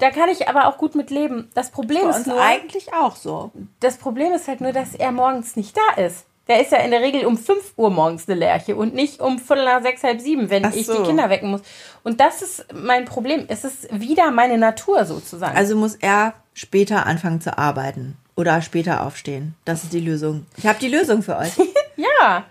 Da 0.00 0.10
kann 0.10 0.28
ich 0.28 0.48
aber 0.48 0.66
auch 0.66 0.78
gut 0.78 0.94
mit 0.94 1.10
leben. 1.10 1.50
Das 1.54 1.70
Problem 1.70 2.08
ist 2.08 2.26
nur, 2.26 2.40
eigentlich 2.40 2.92
auch 2.92 3.16
so. 3.16 3.50
das 3.80 3.96
Problem 3.96 4.32
ist 4.32 4.48
halt 4.48 4.60
nur, 4.60 4.72
dass 4.72 4.94
er 4.94 5.12
morgens 5.12 5.56
nicht 5.56 5.76
da 5.76 6.02
ist. 6.02 6.26
Der 6.48 6.60
ist 6.60 6.70
ja 6.70 6.78
in 6.78 6.92
der 6.92 7.00
Regel 7.00 7.26
um 7.26 7.36
5 7.36 7.72
Uhr 7.76 7.90
morgens 7.90 8.28
eine 8.28 8.38
Lerche 8.38 8.76
und 8.76 8.94
nicht 8.94 9.20
um 9.20 9.38
Viertel 9.38 9.64
nach 9.64 9.82
sechs, 9.82 10.04
halb 10.04 10.20
sieben, 10.20 10.48
wenn 10.48 10.64
Ach 10.64 10.72
ich 10.72 10.86
so. 10.86 10.98
die 10.98 11.02
Kinder 11.02 11.28
wecken 11.28 11.50
muss. 11.50 11.62
Und 12.04 12.20
das 12.20 12.40
ist 12.40 12.66
mein 12.72 13.04
Problem. 13.04 13.46
Es 13.48 13.64
ist 13.64 13.88
wieder 13.90 14.30
meine 14.30 14.56
Natur 14.56 15.04
sozusagen. 15.06 15.56
Also 15.56 15.74
muss 15.74 15.96
er 15.96 16.34
später 16.54 17.04
anfangen 17.04 17.40
zu 17.40 17.58
arbeiten 17.58 18.16
oder 18.36 18.62
später 18.62 19.04
aufstehen. 19.04 19.56
Das 19.64 19.82
ist 19.82 19.92
die 19.92 20.00
Lösung. 20.00 20.46
Ich 20.56 20.66
habe 20.66 20.78
die 20.78 20.88
Lösung 20.88 21.22
für 21.22 21.36
euch. 21.36 21.52
ja. 21.96 22.44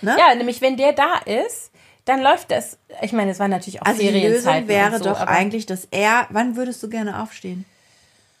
Ne? 0.00 0.16
Ja, 0.16 0.34
nämlich 0.34 0.60
wenn 0.60 0.76
der 0.76 0.92
da 0.92 1.14
ist, 1.26 1.69
dann 2.10 2.22
läuft 2.22 2.50
das. 2.50 2.76
Ich 3.02 3.12
meine, 3.12 3.30
es 3.30 3.38
war 3.38 3.46
natürlich 3.46 3.80
auch 3.80 3.86
Also 3.86 4.00
die 4.00 4.08
Ferienzeiten 4.08 4.66
Lösung 4.66 4.68
wäre 4.68 4.98
so, 4.98 5.04
doch 5.04 5.20
eigentlich, 5.20 5.64
dass 5.66 5.86
er, 5.92 6.26
wann 6.30 6.56
würdest 6.56 6.82
du 6.82 6.88
gerne 6.90 7.22
aufstehen? 7.22 7.64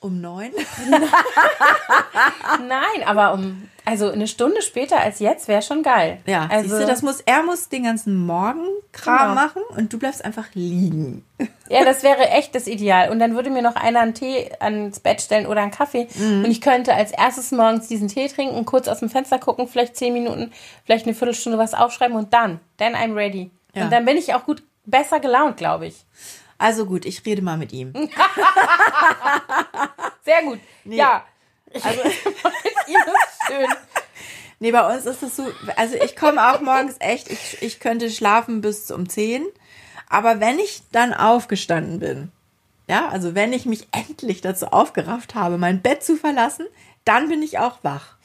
Um 0.00 0.20
neun? 0.20 0.50
Nein, 2.66 3.06
aber 3.06 3.34
um 3.34 3.68
also 3.84 4.10
eine 4.10 4.26
Stunde 4.28 4.62
später 4.62 4.98
als 4.98 5.18
jetzt 5.18 5.46
wäre 5.46 5.62
schon 5.62 5.82
geil. 5.82 6.18
Ja, 6.26 6.48
also 6.50 6.68
siehst 6.68 6.82
du, 6.82 6.86
das 6.86 7.02
muss, 7.02 7.20
er 7.20 7.42
muss 7.42 7.68
den 7.68 7.84
ganzen 7.84 8.16
Morgenkram 8.24 9.30
Genau. 9.30 9.34
machen 9.34 9.62
und 9.76 9.92
du 9.92 9.98
bleibst 9.98 10.24
einfach 10.24 10.46
liegen. 10.54 11.24
Ja, 11.68 11.84
das 11.84 12.02
wäre 12.02 12.28
echt 12.30 12.54
das 12.54 12.66
Ideal. 12.66 13.10
Und 13.10 13.18
dann 13.18 13.34
würde 13.34 13.50
mir 13.50 13.62
noch 13.62 13.76
einer 13.76 14.00
einen 14.00 14.14
Tee 14.14 14.50
ans 14.58 15.00
Bett 15.00 15.20
stellen 15.20 15.46
oder 15.46 15.60
einen 15.60 15.70
Kaffee. 15.70 16.08
Mhm. 16.14 16.44
Und 16.44 16.50
ich 16.50 16.60
könnte 16.60 16.94
als 16.94 17.10
erstes 17.12 17.52
morgens 17.52 17.86
diesen 17.88 18.08
Tee 18.08 18.28
trinken, 18.28 18.64
kurz 18.64 18.88
aus 18.88 19.00
dem 19.00 19.10
Fenster 19.10 19.38
gucken, 19.38 19.68
vielleicht 19.68 19.96
zehn 19.96 20.12
Minuten, 20.12 20.50
vielleicht 20.84 21.06
eine 21.06 21.14
Viertelstunde 21.14 21.58
was 21.58 21.74
aufschreiben 21.74 22.16
und 22.16 22.32
dann, 22.32 22.60
then 22.78 22.94
I'm 22.94 23.14
ready. 23.14 23.50
Ja. 23.74 23.84
Und 23.84 23.92
dann 23.92 24.04
bin 24.04 24.16
ich 24.16 24.34
auch 24.34 24.44
gut, 24.44 24.62
besser 24.84 25.20
gelaunt, 25.20 25.56
glaube 25.56 25.86
ich. 25.86 26.04
Also 26.58 26.84
gut, 26.84 27.04
ich 27.06 27.24
rede 27.24 27.42
mal 27.42 27.56
mit 27.56 27.72
ihm. 27.72 27.92
Sehr 30.24 30.42
gut. 30.42 30.60
Ja. 30.84 31.24
Also, 31.72 31.88
Ihr 32.86 32.98
ist 32.98 33.46
schön. 33.46 33.68
nee, 34.58 34.72
bei 34.72 34.94
uns 34.94 35.06
ist 35.06 35.22
das 35.22 35.36
so, 35.36 35.50
also 35.76 35.94
ich 35.96 36.16
komme 36.16 36.52
auch 36.52 36.60
morgens 36.60 36.96
echt, 36.98 37.30
ich, 37.30 37.62
ich 37.62 37.80
könnte 37.80 38.10
schlafen 38.10 38.60
bis 38.60 38.90
um 38.90 39.08
10, 39.08 39.46
aber 40.08 40.40
wenn 40.40 40.58
ich 40.58 40.82
dann 40.92 41.14
aufgestanden 41.14 42.00
bin, 42.00 42.32
ja, 42.88 43.08
also 43.08 43.36
wenn 43.36 43.52
ich 43.52 43.66
mich 43.66 43.86
endlich 43.92 44.40
dazu 44.40 44.66
aufgerafft 44.66 45.36
habe, 45.36 45.58
mein 45.58 45.80
Bett 45.80 46.02
zu 46.02 46.16
verlassen, 46.16 46.66
dann 47.04 47.28
bin 47.28 47.42
ich 47.42 47.58
auch 47.58 47.78
wach. 47.82 48.16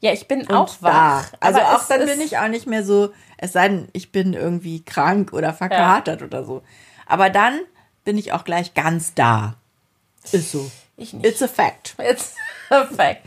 Ja, 0.00 0.12
ich 0.12 0.28
bin 0.28 0.40
Und 0.42 0.50
auch 0.54 0.76
da. 0.76 0.82
wach. 0.82 1.32
Also 1.40 1.60
aber 1.60 1.76
auch 1.76 1.88
dann 1.88 2.06
bin 2.06 2.20
ich 2.20 2.38
auch 2.38 2.48
nicht 2.48 2.66
mehr 2.66 2.84
so, 2.84 3.12
es 3.38 3.52
sei 3.52 3.68
denn, 3.68 3.88
ich 3.92 4.12
bin 4.12 4.34
irgendwie 4.34 4.82
krank 4.82 5.32
oder 5.32 5.52
verkatert 5.54 6.22
oder 6.22 6.44
so. 6.44 6.62
Aber 7.06 7.30
dann 7.30 7.60
bin 8.04 8.18
ich 8.18 8.32
auch 8.32 8.44
gleich 8.44 8.74
ganz 8.74 9.14
da. 9.14 9.54
Ist 10.32 10.52
so. 10.52 10.70
Ich 10.96 11.12
nicht. 11.12 11.26
It's 11.26 11.42
a 11.42 11.48
fact. 11.48 11.94
It's 11.98 12.34
perfekt. 12.68 13.26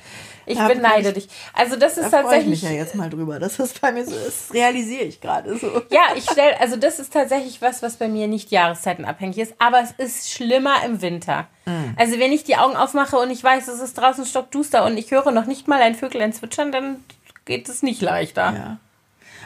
Ich 0.50 0.58
Da 0.58 0.68
beneide 0.68 1.10
ich- 1.10 1.14
dich. 1.14 1.30
Also 1.54 1.76
das 1.76 1.98
ist 1.98 2.06
Da 2.06 2.10
freue 2.10 2.20
ich 2.20 2.24
tatsächlich. 2.24 2.50
mich 2.50 2.62
ja 2.64 2.72
jetzt 2.72 2.96
mal 2.96 3.10
drüber, 3.10 3.38
dass 3.40 3.58
das 3.58 3.72
bei 3.74 3.92
mir 3.92 4.04
so 4.06 4.16
ist. 4.16 4.48
Das 4.50 4.54
realisiere 4.56 5.04
ich 5.04 5.22
gerade 5.22 5.56
so. 5.58 5.84
Ja, 5.92 6.02
ich 6.16 6.24
stelle, 6.24 6.60
also 6.60 6.76
das 6.76 6.98
ist 7.00 7.14
tatsächlich 7.14 7.62
was, 7.62 7.84
was 7.84 7.98
bei 7.98 8.08
mir 8.08 8.28
nicht 8.28 8.50
jahreszeitenabhängig 8.52 9.38
ist, 9.38 9.54
aber 9.60 9.82
es 9.82 9.92
ist 9.92 10.32
schlimmer 10.32 10.84
im 10.86 11.02
Winter. 11.04 11.48
Mm. 11.66 11.72
Also 11.98 12.18
wenn 12.20 12.32
ich 12.32 12.44
die 12.44 12.56
Augen 12.58 12.76
aufmache 12.76 13.18
und 13.18 13.30
ich 13.30 13.44
weiß, 13.44 13.68
es 13.68 13.80
ist 13.80 13.94
draußen 13.98 14.26
stockduster 14.26 14.84
und 14.86 14.98
ich 14.98 15.12
höre 15.12 15.32
noch 15.32 15.46
nicht 15.46 15.68
mal 15.68 15.82
ein 15.82 15.94
Vögelein 15.94 16.34
zwitschern, 16.34 16.72
dann 16.72 17.04
geht 17.46 17.70
es 17.70 17.84
nicht 17.84 18.02
leichter. 18.02 18.54
Ja. 18.54 18.78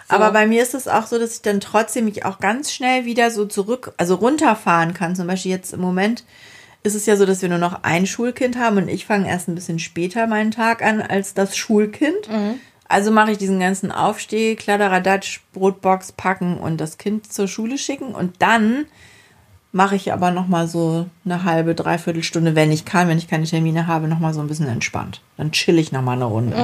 Aber 0.10 0.32
bei 0.32 0.48
mir 0.48 0.62
ist 0.64 0.74
es 0.74 0.88
auch 0.88 1.08
so, 1.08 1.18
dass 1.20 1.36
ich 1.36 1.42
dann 1.42 1.60
trotzdem 1.60 2.06
mich 2.06 2.26
auch 2.26 2.40
ganz 2.40 2.72
schnell 2.72 3.06
wieder 3.06 3.32
so 3.32 3.46
zurück, 3.46 3.94
also 3.98 4.16
runterfahren 4.16 4.94
kann. 4.94 5.16
Zum 5.16 5.28
Beispiel 5.28 5.52
jetzt 5.52 5.74
im 5.74 5.82
Moment 5.82 6.24
ist 6.84 6.96
es 6.96 7.06
ja 7.06 7.16
so, 7.16 7.26
dass 7.26 7.42
wir 7.42 7.50
nur 7.50 7.58
noch 7.58 7.84
ein 7.84 8.06
Schulkind 8.06 8.58
haben 8.58 8.78
und 8.78 8.88
ich 8.90 9.06
fange 9.06 9.28
erst 9.30 9.48
ein 9.48 9.56
bisschen 9.56 9.80
später 9.80 10.28
meinen 10.28 10.52
Tag 10.52 10.84
an 10.84 11.02
als 11.02 11.34
das 11.34 11.56
Schulkind. 11.56 12.30
Also 12.88 13.12
mache 13.12 13.32
ich 13.32 13.38
diesen 13.38 13.60
ganzen 13.60 13.92
Aufsteh, 13.92 14.56
Kladderadatsch, 14.56 15.40
Brotbox 15.54 16.12
packen 16.12 16.58
und 16.58 16.78
das 16.78 16.98
Kind 16.98 17.32
zur 17.32 17.48
Schule 17.48 17.78
schicken 17.78 18.14
und 18.14 18.42
dann 18.42 18.86
mache 19.72 19.96
ich 19.96 20.14
aber 20.14 20.30
noch 20.30 20.48
mal 20.48 20.68
so 20.68 21.08
eine 21.26 21.46
halbe, 21.46 21.74
dreiviertel 21.74 22.22
Stunde, 22.22 22.54
wenn 22.54 22.72
ich 22.72 22.86
kann, 22.86 23.08
wenn 23.08 23.18
ich 23.18 23.28
keine 23.28 23.46
Termine 23.46 23.88
habe, 23.88 24.08
noch 24.08 24.20
mal 24.20 24.34
so 24.34 24.42
ein 24.42 24.48
bisschen 24.48 24.68
entspannt. 24.68 25.22
Dann 25.38 25.52
chill 25.52 25.80
ich 25.80 25.92
noch 25.92 26.04
mal 26.04 26.12
eine 26.12 26.26
Runde. 26.26 26.56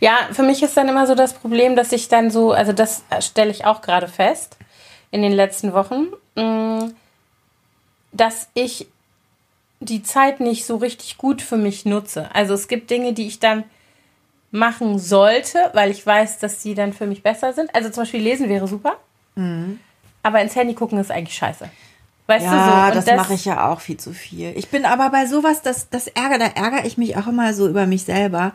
Ja, 0.00 0.16
für 0.32 0.42
mich 0.42 0.62
ist 0.62 0.76
dann 0.76 0.88
immer 0.88 1.06
so 1.06 1.14
das 1.14 1.34
Problem, 1.34 1.76
dass 1.76 1.92
ich 1.92 2.08
dann 2.08 2.30
so, 2.30 2.52
also 2.52 2.72
das 2.72 3.02
stelle 3.20 3.50
ich 3.50 3.64
auch 3.66 3.82
gerade 3.82 4.08
fest 4.08 4.56
in 5.10 5.20
den 5.20 5.32
letzten 5.32 5.74
Wochen, 5.74 6.06
mh, 6.36 6.90
dass 8.12 8.48
ich 8.54 8.86
die 9.80 10.02
Zeit 10.02 10.40
nicht 10.40 10.64
so 10.64 10.76
richtig 10.76 11.18
gut 11.18 11.42
für 11.42 11.56
mich 11.56 11.84
nutze. 11.84 12.32
Also 12.34 12.54
es 12.54 12.68
gibt 12.68 12.90
Dinge, 12.90 13.12
die 13.12 13.26
ich 13.26 13.40
dann 13.40 13.64
machen 14.50 14.98
sollte, 14.98 15.70
weil 15.72 15.90
ich 15.90 16.06
weiß, 16.06 16.38
dass 16.38 16.60
die 16.60 16.74
dann 16.74 16.92
für 16.92 17.06
mich 17.06 17.22
besser 17.22 17.52
sind. 17.52 17.74
Also 17.74 17.88
zum 17.90 18.02
Beispiel 18.02 18.20
lesen 18.22 18.48
wäre 18.48 18.68
super, 18.68 18.96
aber 20.22 20.40
ins 20.42 20.54
Handy 20.54 20.74
gucken 20.74 20.98
ist 20.98 21.10
eigentlich 21.10 21.36
scheiße. 21.36 21.68
Weißt 22.26 22.44
Ja, 22.44 22.50
du 22.90 22.92
so? 22.92 22.98
Und 22.98 23.08
das, 23.08 23.16
mache 23.16 23.34
ich 23.34 23.44
ja 23.44 23.70
auch 23.70 23.80
viel 23.80 23.96
zu 23.96 24.12
viel. 24.12 24.52
Ich 24.56 24.68
bin 24.68 24.84
aber 24.84 25.10
bei 25.10 25.26
sowas, 25.26 25.62
das, 25.62 25.88
das 25.90 26.06
ärger, 26.06 26.38
da 26.38 26.46
ärgere 26.46 26.84
ich 26.84 26.96
mich 26.96 27.16
auch 27.16 27.26
immer 27.26 27.52
so 27.54 27.66
über 27.68 27.86
mich 27.86 28.04
selber, 28.04 28.52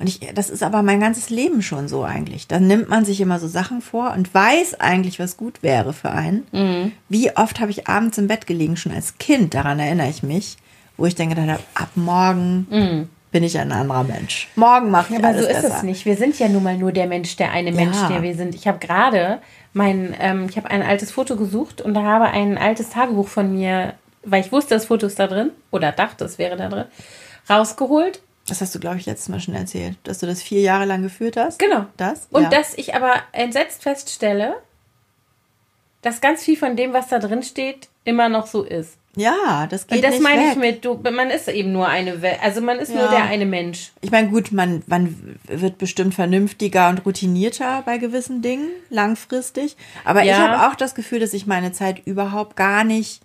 Und 0.00 0.08
ich, 0.08 0.20
das 0.34 0.48
ist 0.48 0.62
aber 0.62 0.82
mein 0.82 1.00
ganzes 1.00 1.28
Leben 1.28 1.60
schon 1.60 1.88
so 1.88 2.04
eigentlich. 2.04 2.46
Dann 2.46 2.68
nimmt 2.68 2.88
man 2.88 3.04
sich 3.04 3.20
immer 3.20 3.40
so 3.40 3.48
Sachen 3.48 3.80
vor 3.82 4.12
und 4.12 4.32
weiß 4.32 4.78
eigentlich, 4.78 5.18
was 5.18 5.36
gut 5.36 5.62
wäre 5.62 5.92
für 5.92 6.10
einen. 6.10 6.46
Mhm. 6.52 6.92
Wie 7.08 7.36
oft 7.36 7.58
habe 7.60 7.72
ich 7.72 7.88
abends 7.88 8.16
im 8.16 8.28
Bett 8.28 8.46
gelegen, 8.46 8.76
schon 8.76 8.92
als 8.92 9.18
Kind, 9.18 9.54
daran 9.54 9.80
erinnere 9.80 10.08
ich 10.08 10.22
mich, 10.22 10.56
wo 10.96 11.06
ich 11.06 11.16
dann 11.16 11.30
gedacht 11.30 11.48
habe, 11.48 11.62
ab 11.74 11.88
morgen 11.96 13.08
bin 13.32 13.42
ich 13.42 13.58
ein 13.58 13.72
anderer 13.72 14.04
Mensch. 14.04 14.48
Morgen 14.54 14.90
mache 14.92 15.12
ich 15.14 15.18
Mhm. 15.18 15.24
Aber 15.24 15.34
alles 15.34 15.46
so 15.46 15.50
ist 15.50 15.62
besser. 15.62 15.76
es 15.78 15.82
nicht. 15.82 16.04
Wir 16.04 16.16
sind 16.16 16.38
ja 16.38 16.48
nun 16.48 16.62
mal 16.62 16.76
nur 16.78 16.92
der 16.92 17.06
Mensch, 17.06 17.34
der 17.36 17.50
eine 17.50 17.72
Mensch, 17.72 17.96
der 18.08 18.22
wir 18.22 18.34
sind. 18.36 18.54
Ich 18.54 18.68
habe 18.68 18.78
gerade 18.78 19.38
mein, 19.72 20.14
ähm, 20.20 20.46
ich 20.48 20.56
habe 20.56 20.70
ein 20.70 20.82
altes 20.82 21.10
Foto 21.10 21.34
gesucht 21.36 21.80
und 21.80 21.94
da 21.94 22.02
habe 22.04 22.26
ein 22.26 22.56
altes 22.56 22.90
Tagebuch 22.90 23.28
von 23.28 23.52
mir, 23.52 23.94
weil 24.24 24.42
ich 24.42 24.52
wusste, 24.52 24.74
das 24.74 24.86
Foto 24.86 25.06
ist 25.06 25.18
da 25.18 25.26
drin 25.26 25.50
oder 25.72 25.90
dachte, 25.92 26.24
es 26.24 26.38
wäre 26.38 26.56
da 26.56 26.68
drin, 26.68 26.84
rausgeholt. 27.50 28.20
Das 28.48 28.60
hast 28.60 28.74
du, 28.74 28.80
glaube 28.80 28.96
ich, 28.96 29.06
letztes 29.06 29.28
Mal 29.28 29.40
schon 29.40 29.54
erzählt, 29.54 29.96
dass 30.04 30.18
du 30.18 30.26
das 30.26 30.42
vier 30.42 30.60
Jahre 30.60 30.84
lang 30.84 31.02
geführt 31.02 31.36
hast. 31.36 31.58
Genau. 31.58 31.86
Das? 31.96 32.28
Und 32.30 32.44
ja. 32.44 32.48
dass 32.48 32.74
ich 32.76 32.94
aber 32.94 33.14
entsetzt 33.32 33.82
feststelle, 33.82 34.56
dass 36.02 36.20
ganz 36.20 36.42
viel 36.42 36.56
von 36.56 36.76
dem, 36.76 36.92
was 36.92 37.08
da 37.08 37.18
drin 37.18 37.42
steht, 37.42 37.88
immer 38.04 38.28
noch 38.28 38.46
so 38.46 38.62
ist. 38.62 38.94
Ja, 39.16 39.66
das 39.68 39.86
geht 39.88 40.04
das 40.04 40.12
nicht 40.12 40.22
meine 40.22 40.42
weg. 40.42 40.48
ich 40.52 40.56
mit, 40.58 40.84
du, 40.84 40.94
man 41.10 41.30
ist 41.30 41.48
eben 41.48 41.72
nur 41.72 41.88
eine 41.88 42.22
Welt, 42.22 42.38
also 42.40 42.60
man 42.60 42.78
ist 42.78 42.90
nur 42.94 43.04
Ja. 43.04 43.10
der 43.10 43.24
eine 43.24 43.46
Mensch. 43.46 43.90
Ich 44.00 44.12
meine, 44.12 44.28
gut, 44.28 44.52
man, 44.52 44.84
man 44.86 45.38
wird 45.44 45.78
bestimmt 45.78 46.14
vernünftiger 46.14 46.88
und 46.88 47.04
routinierter 47.04 47.82
bei 47.84 47.98
gewissen 47.98 48.42
Dingen, 48.42 48.68
langfristig. 48.90 49.76
Aber 50.04 50.22
ich 50.22 50.28
Ja. 50.28 50.38
habe 50.38 50.68
auch 50.70 50.76
das 50.76 50.94
Gefühl, 50.94 51.18
dass 51.18 51.32
ich 51.34 51.46
meine 51.46 51.72
Zeit 51.72 52.06
überhaupt 52.06 52.54
gar 52.54 52.84
nicht 52.84 53.20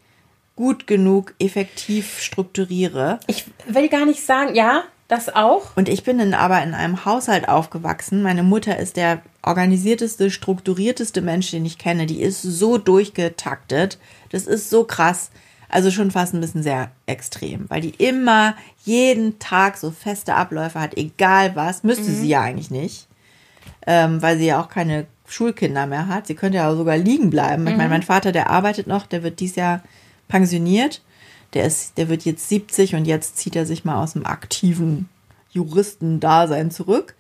gut 0.56 0.88
genug 0.88 1.36
effektiv 1.40 2.20
strukturiere. 2.20 3.20
Ich 3.28 3.46
will 3.68 3.88
gar 3.90 4.06
nicht 4.06 4.26
sagen, 4.26 4.56
ja, 4.56 4.84
das 5.14 5.34
auch. 5.34 5.76
Und 5.76 5.90
ich 5.90 6.04
bin 6.04 6.20
in, 6.20 6.34
aber 6.34 6.62
in 6.64 6.74
einem 6.74 7.06
Haushalt 7.06 7.48
aufgewachsen. 7.48 8.22
Meine 8.22 8.44
Mutter 8.44 8.78
ist 8.78 8.98
der 8.98 9.22
organisierteste, 9.44 10.32
strukturierteste 10.32 11.22
Mensch, 11.22 11.52
den 11.52 11.66
ich 11.66 11.78
kenne. 11.78 12.06
Die 12.06 12.22
ist 12.22 12.42
so 12.42 12.78
durchgetaktet. 12.78 14.00
Das 14.32 14.48
ist 14.48 14.70
so 14.70 14.84
krass. 14.84 15.30
Also 15.70 15.92
schon 15.92 16.12
fast 16.12 16.34
ein 16.34 16.42
bisschen 16.42 16.62
sehr 16.62 16.92
extrem, 17.08 17.68
weil 17.70 17.82
die 17.82 17.96
immer 17.98 18.56
jeden 18.86 19.40
Tag 19.40 19.78
so 19.78 19.90
feste 19.90 20.36
Abläufe 20.36 20.80
hat, 20.80 20.98
egal 20.98 21.56
was. 21.56 21.84
Müsste 21.84 22.12
sie 22.12 22.28
ja 22.28 22.42
eigentlich 22.42 22.70
nicht, 22.70 23.08
ähm, 23.88 24.22
weil 24.22 24.38
sie 24.38 24.46
ja 24.46 24.62
auch 24.62 24.70
keine 24.70 25.08
Schulkinder 25.26 25.88
mehr 25.88 26.08
hat. 26.08 26.28
Sie 26.28 26.36
könnte 26.36 26.60
ja 26.60 26.76
sogar 26.76 26.98
liegen 26.98 27.32
bleiben. 27.32 27.66
Ich 27.66 27.76
meine, 27.76 27.90
mein 27.90 28.04
Vater, 28.04 28.32
der 28.32 28.52
arbeitet 28.52 28.86
noch, 28.86 29.08
der 29.08 29.24
wird 29.24 29.40
dieses 29.40 29.56
Jahr 29.56 29.82
pensioniert. 30.28 31.02
Der 31.54 31.66
ist, 31.66 31.98
der 31.98 32.10
wird 32.10 32.26
jetzt 32.26 32.50
70 32.50 32.96
und 32.96 33.06
jetzt 33.06 33.38
zieht 33.38 33.56
er 33.56 33.66
sich 33.66 33.86
mal 33.86 34.02
aus 34.02 34.14
dem 34.14 34.26
aktiven 34.26 35.10
Juristendasein 35.52 36.72
zurück. 36.72 37.16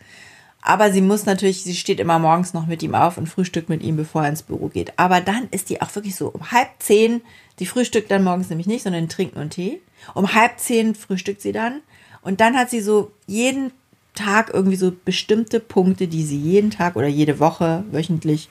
Aber 0.61 0.91
sie 0.91 1.01
muss 1.01 1.25
natürlich, 1.25 1.63
sie 1.63 1.75
steht 1.75 1.99
immer 1.99 2.19
morgens 2.19 2.53
noch 2.53 2.67
mit 2.67 2.81
ihm 2.83 2.95
auf 2.95 3.17
und 3.17 3.27
frühstückt 3.27 3.67
mit 3.67 3.83
ihm, 3.83 3.97
bevor 3.97 4.23
er 4.23 4.29
ins 4.29 4.43
Büro 4.43 4.69
geht. 4.69 4.97
Aber 4.97 5.19
dann 5.19 5.49
ist 5.51 5.69
die 5.69 5.81
auch 5.81 5.93
wirklich 5.93 6.15
so 6.15 6.29
um 6.29 6.51
halb 6.51 6.69
zehn, 6.79 7.21
die 7.59 7.65
frühstückt 7.65 8.09
dann 8.09 8.23
morgens 8.23 8.49
nämlich 8.49 8.67
nicht, 8.67 8.83
sondern 8.83 9.09
trinkt 9.09 9.35
nur 9.35 9.49
Tee. 9.49 9.81
Um 10.13 10.33
halb 10.33 10.59
zehn 10.59 10.95
frühstückt 10.95 11.41
sie 11.41 11.51
dann. 11.51 11.81
Und 12.21 12.39
dann 12.39 12.55
hat 12.55 12.69
sie 12.69 12.79
so 12.79 13.11
jeden 13.27 13.71
Tag 14.15 14.51
irgendwie 14.53 14.77
so 14.77 14.93
bestimmte 15.03 15.59
Punkte, 15.59 16.07
die 16.07 16.23
sie 16.23 16.37
jeden 16.37 16.71
Tag 16.71 16.95
oder 16.95 17.07
jede 17.07 17.39
Woche 17.39 17.83
wöchentlich 17.91 18.47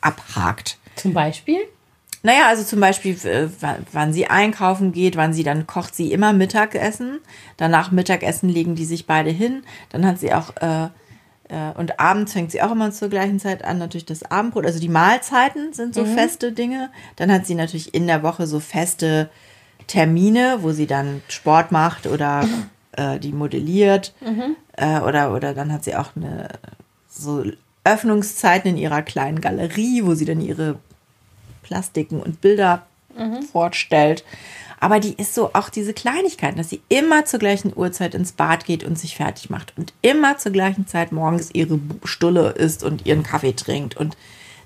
abhakt. 0.00 0.78
Zum 0.96 1.12
Beispiel. 1.12 1.58
Naja, 2.24 2.48
also 2.48 2.64
zum 2.64 2.80
Beispiel, 2.80 3.16
wann- 3.92 4.12
sie 4.14 4.26
einkaufen 4.28 4.92
geht, 4.92 5.14
wann 5.16 5.32
sie 5.34 5.42
dann 5.44 5.66
kocht 5.66 5.94
sie 5.94 6.10
immer 6.10 6.32
Mittagessen. 6.32 7.20
Danach 7.58 7.90
Mittagessen 7.92 8.48
legen 8.48 8.74
die 8.74 8.86
sich 8.86 9.06
beide 9.06 9.30
hin. 9.30 9.62
Dann 9.90 10.06
hat 10.06 10.18
sie 10.18 10.32
auch, 10.32 10.56
äh, 10.60 10.84
äh, 11.50 11.72
und 11.76 12.00
abends 12.00 12.32
fängt 12.32 12.50
sie 12.50 12.62
auch 12.62 12.72
immer 12.72 12.90
zur 12.92 13.10
gleichen 13.10 13.38
Zeit 13.38 13.62
an, 13.62 13.76
natürlich 13.78 14.06
das 14.06 14.22
Abendbrot. 14.22 14.64
Also 14.64 14.80
die 14.80 14.88
Mahlzeiten 14.88 15.74
sind 15.74 15.94
so 15.94 16.04
feste 16.14 16.52
Dinge. 16.52 16.90
Dann 17.16 17.30
hat 17.30 17.46
sie 17.46 17.54
natürlich 17.54 17.94
in 17.94 18.06
der 18.06 18.22
Woche 18.22 18.46
so 18.46 18.58
feste 18.58 19.28
Termine, 19.86 20.58
wo 20.62 20.72
sie 20.72 20.86
dann 20.86 21.20
Sport 21.28 21.72
macht 21.72 22.06
oder 22.06 22.48
äh, 22.92 23.18
die 23.18 23.32
modelliert. 23.32 24.14
Äh, 24.76 25.00
oder, 25.00 25.34
oder 25.34 25.52
dann 25.52 25.70
hat 25.70 25.84
sie 25.84 25.94
auch 25.94 26.16
eine 26.16 26.48
so 27.06 27.44
Öffnungszeiten 27.84 28.70
in 28.70 28.76
ihrer 28.78 29.02
kleinen 29.02 29.42
Galerie, 29.42 30.06
wo 30.06 30.14
sie 30.14 30.24
dann 30.24 30.40
ihre 30.40 30.78
Plastiken 31.64 32.20
und 32.20 32.40
Bilder 32.40 32.86
fortstellt. 33.52 34.24
Aber 34.80 34.98
die 35.00 35.14
ist 35.14 35.34
so 35.34 35.50
auch 35.54 35.68
diese 35.70 35.94
Kleinigkeiten, 35.94 36.58
dass 36.58 36.68
sie 36.68 36.82
immer 36.88 37.24
zur 37.24 37.38
gleichen 37.38 37.72
Uhrzeit 37.74 38.14
ins 38.14 38.32
Bad 38.32 38.64
geht 38.66 38.84
und 38.84 38.98
sich 38.98 39.16
fertig 39.16 39.48
macht 39.50 39.72
und 39.78 39.92
immer 40.02 40.36
zur 40.36 40.52
gleichen 40.52 40.86
Zeit 40.86 41.12
morgens 41.12 41.50
ihre 41.52 41.78
Stulle 42.04 42.50
isst 42.50 42.82
und 42.82 43.06
ihren 43.06 43.22
Kaffee 43.22 43.52
trinkt. 43.54 43.96
Und 43.96 44.16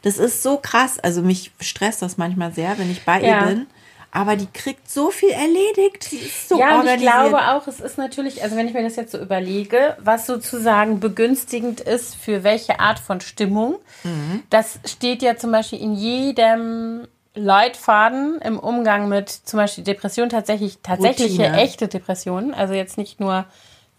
das 0.03 0.19
ist 0.19 0.43
so 0.43 0.57
krass. 0.57 0.99
Also 0.99 1.23
mich 1.23 1.53
stresst 1.61 2.03
das 2.03 2.17
manchmal 2.17 2.53
sehr, 2.53 2.79
wenn 2.79 2.91
ich 2.91 3.05
bei 3.05 3.23
Ja. 3.23 3.43
ihr 3.43 3.47
bin. 3.55 3.67
Aber 4.11 4.37
die 4.37 4.47
kriegt 4.47 4.91
so 4.91 5.11
viel 5.11 5.31
erledigt. 5.31 6.05
Sie 6.05 6.17
ist 6.17 6.49
so 6.49 6.59
ja, 6.59 6.77
und 6.81 6.87
ich 6.87 6.91
organisiert. 6.93 7.13
glaube 7.13 7.39
auch, 7.49 7.67
es 7.69 7.79
ist 7.79 7.99
natürlich, 7.99 8.43
also 8.43 8.57
wenn 8.57 8.67
ich 8.67 8.73
mir 8.75 8.83
das 8.83 8.97
jetzt 8.97 9.13
so 9.13 9.19
überlege, 9.19 9.97
was 10.01 10.27
sozusagen 10.27 10.99
begünstigend 10.99 11.81
ist 11.81 12.17
für 12.17 12.43
welche 12.43 12.81
Art 12.81 12.99
von 12.99 13.21
Stimmung, 13.21 13.77
Mhm. 14.05 14.43
das 14.49 14.81
steht 14.87 15.21
ja 15.23 15.37
zum 15.37 15.53
Beispiel 15.53 15.81
in 15.81 15.95
jedem 15.95 17.07
Leitfaden 17.35 18.41
im 18.41 18.59
Umgang 18.59 19.09
mit 19.09 19.29
zum 19.29 19.59
Beispiel 19.59 19.85
Depressionen, 19.85 20.31
tatsächlich 20.31 20.79
tatsächliche 20.83 21.43
Routine. 21.43 21.57
echte 21.63 21.87
Depressionen, 21.89 22.55
also 22.55 22.75
jetzt 22.75 22.97
nicht 22.99 23.21
nur 23.21 23.45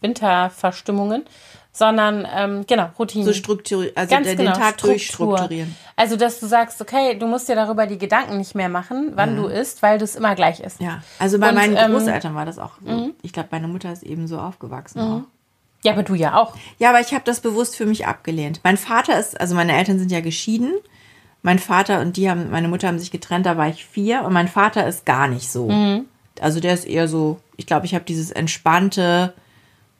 Winterverstimmungen, 0.01 1.23
sondern 1.71 2.27
ähm, 2.35 2.65
genau, 2.67 2.89
Routine. 2.97 3.25
so 3.25 3.33
strukturiert, 3.33 3.95
also 3.95 4.13
Ganz 4.13 4.27
den, 4.27 4.37
genau, 4.37 4.53
Tag 4.53 4.73
Struktur. 4.75 4.89
durchstrukturieren. 4.89 5.75
Also, 5.95 6.15
dass 6.15 6.39
du 6.39 6.47
sagst, 6.47 6.81
okay, 6.81 7.17
du 7.17 7.27
musst 7.27 7.47
dir 7.49 7.55
darüber 7.55 7.85
die 7.85 7.97
Gedanken 7.97 8.37
nicht 8.37 8.55
mehr 8.55 8.69
machen, 8.69 9.11
wann 9.15 9.35
du 9.35 9.47
isst, 9.47 9.81
weil 9.81 9.97
du 9.97 10.03
es 10.05 10.15
immer 10.15 10.35
gleich 10.35 10.59
isst. 10.59 10.79
Mhm. 10.79 10.87
Ja, 10.87 11.03
also 11.19 11.39
bei 11.39 11.49
Und, 11.49 11.55
meinen 11.55 11.77
ähm, 11.77 11.91
Großeltern 11.91 12.35
war 12.35 12.45
das 12.45 12.57
auch 12.59 12.71
so. 12.85 13.11
Ich 13.21 13.33
glaube, 13.33 13.49
meine 13.51 13.67
Mutter 13.67 13.91
ist 13.91 14.03
eben 14.03 14.27
so 14.27 14.39
aufgewachsen 14.39 14.99
auch. 14.99 15.21
Ja, 15.83 15.93
aber 15.93 16.03
du 16.03 16.13
ja 16.13 16.35
auch. 16.37 16.55
Ja, 16.77 16.89
aber 16.89 16.99
ich 16.99 17.13
habe 17.13 17.23
das 17.23 17.39
bewusst 17.39 17.75
für 17.75 17.85
mich 17.85 18.05
abgelehnt. 18.05 18.59
Mein 18.63 18.75
Vater 18.75 19.17
ist, 19.17 19.39
also 19.39 19.55
meine 19.55 19.77
Eltern 19.77 19.97
sind 19.97 20.11
ja 20.11 20.19
geschieden. 20.19 20.73
Mein 21.41 21.57
Vater 21.59 22.01
und 22.01 22.17
die 22.17 22.29
haben, 22.29 22.49
meine 22.49 22.67
Mutter 22.67 22.89
haben 22.89 22.99
sich 22.99 23.11
getrennt, 23.11 23.45
da 23.45 23.55
war 23.55 23.69
ich 23.69 23.85
vier 23.85 24.23
und 24.23 24.33
mein 24.33 24.49
Vater 24.49 24.85
ist 24.87 25.05
gar 25.05 25.29
nicht 25.29 25.49
so. 25.49 25.71
Also 26.41 26.59
der 26.59 26.73
ist 26.73 26.85
eher 26.85 27.07
so, 27.07 27.39
ich 27.55 27.65
glaube, 27.65 27.85
ich 27.85 27.95
habe 27.95 28.03
dieses 28.03 28.31
entspannte, 28.31 29.33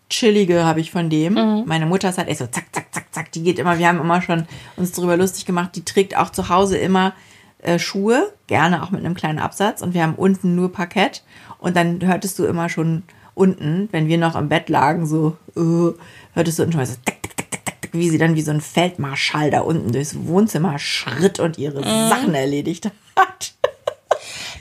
chillige 0.10 0.66
habe 0.66 0.80
ich 0.80 0.92
von 0.92 1.10
dem. 1.10 1.64
Meine 1.66 1.86
Mutter 1.86 2.10
ist 2.10 2.18
halt 2.18 2.28
echt 2.28 2.40
so 2.40 2.48
zack, 2.48 2.66
zack, 2.72 2.88
zack, 2.92 3.06
zack. 3.12 3.32
Die 3.32 3.44
geht 3.44 3.60
immer, 3.60 3.78
wir 3.78 3.88
haben 3.88 4.00
immer 4.00 4.22
schon 4.22 4.46
uns 4.76 4.92
darüber 4.92 5.18
lustig 5.18 5.46
gemacht, 5.46 5.76
die 5.76 5.86
trägt 5.86 6.18
auch 6.18 6.32
zu 6.32 6.50
Hause 6.50 6.78
immer 6.78 7.14
äh, 7.60 7.78
Schuhe, 7.80 8.32
gerne 8.48 8.84
auch 8.84 8.92
mit 8.92 9.04
einem 9.04 9.16
kleinen 9.16 9.40
Absatz 9.40 9.82
und 9.82 9.94
wir 9.94 10.04
haben 10.04 10.16
unten 10.16 10.56
nur 10.56 10.72
Parkett 10.72 11.24
und 11.60 11.76
dann 11.76 12.06
hörtest 12.06 12.40
du 12.40 12.46
immer 12.46 12.70
schon 12.70 13.04
unten, 13.34 13.90
wenn 13.92 14.08
wir 14.08 14.18
noch 14.18 14.36
im 14.36 14.50
Bett 14.50 14.70
lagen, 14.70 15.06
so, 15.06 15.38
äh, 15.56 15.94
hörtest 16.34 16.60
du 16.60 16.64
unten 16.64 16.74
schon 16.74 16.82
mal 16.82 16.86
so, 16.86 16.96
tick, 17.06 17.22
tick, 17.22 17.38
tick, 17.38 17.52
tick, 17.52 17.82
tick, 17.82 17.94
wie 17.94 18.10
sie 18.10 18.18
dann 18.18 18.36
wie 18.36 18.42
so 18.42 18.52
ein 18.52 18.62
Feldmarschall 18.62 19.52
da 19.52 19.62
unten 19.62 19.92
durchs 19.92 20.16
Wohnzimmer 20.26 20.80
schritt 20.80 21.40
und 21.40 21.58
ihre 21.58 21.84
Sachen 21.84 22.34
erledigt 22.34 22.90
hat. 23.16 23.54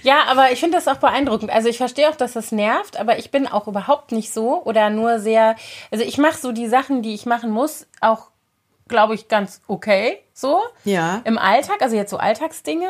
Ja, 0.03 0.25
aber 0.29 0.53
ich 0.53 0.61
finde 0.61 0.77
das 0.77 0.89
auch 0.89 0.99
beeindruckend. 0.99 1.51
Also 1.51 1.69
ich 1.69 1.77
verstehe 1.79 2.09
auch, 2.09 2.17
dass 2.17 2.33
das 2.33 2.53
nervt, 2.53 2.99
aber 2.99 3.19
ich 3.19 3.31
bin 3.31 3.47
auch 3.47 3.67
überhaupt 3.67 4.13
nicht 4.13 4.33
so 4.33 4.63
oder 4.65 4.91
nur 4.91 5.19
sehr. 5.19 5.57
Also 5.91 6.05
ich 6.05 6.19
mache 6.19 6.39
so 6.39 6.53
die 6.53 6.69
Sachen, 6.69 7.03
die 7.03 7.15
ich 7.15 7.27
machen 7.27 7.51
muss, 7.51 7.87
auch, 8.01 8.31
glaube 8.89 9.15
ich, 9.15 9.29
ganz 9.29 9.61
okay. 9.67 10.23
So. 10.33 10.63
Ja. 10.85 11.23
Im 11.25 11.39
Alltag, 11.39 11.83
also 11.83 11.97
jetzt 11.97 12.11
so 12.11 12.17
Alltagsdinge. 12.17 12.89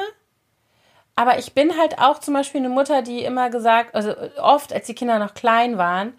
Aber 1.17 1.39
ich 1.39 1.53
bin 1.53 1.77
halt 1.77 1.99
auch 1.99 2.21
zum 2.21 2.35
Beispiel 2.35 2.61
eine 2.61 2.69
Mutter, 2.69 3.03
die 3.03 3.25
immer 3.25 3.51
gesagt, 3.51 3.95
also 3.95 4.15
oft, 4.41 4.73
als 4.73 4.87
die 4.87 4.95
Kinder 4.95 5.19
noch 5.19 5.35
klein 5.35 5.77
waren, 5.77 6.15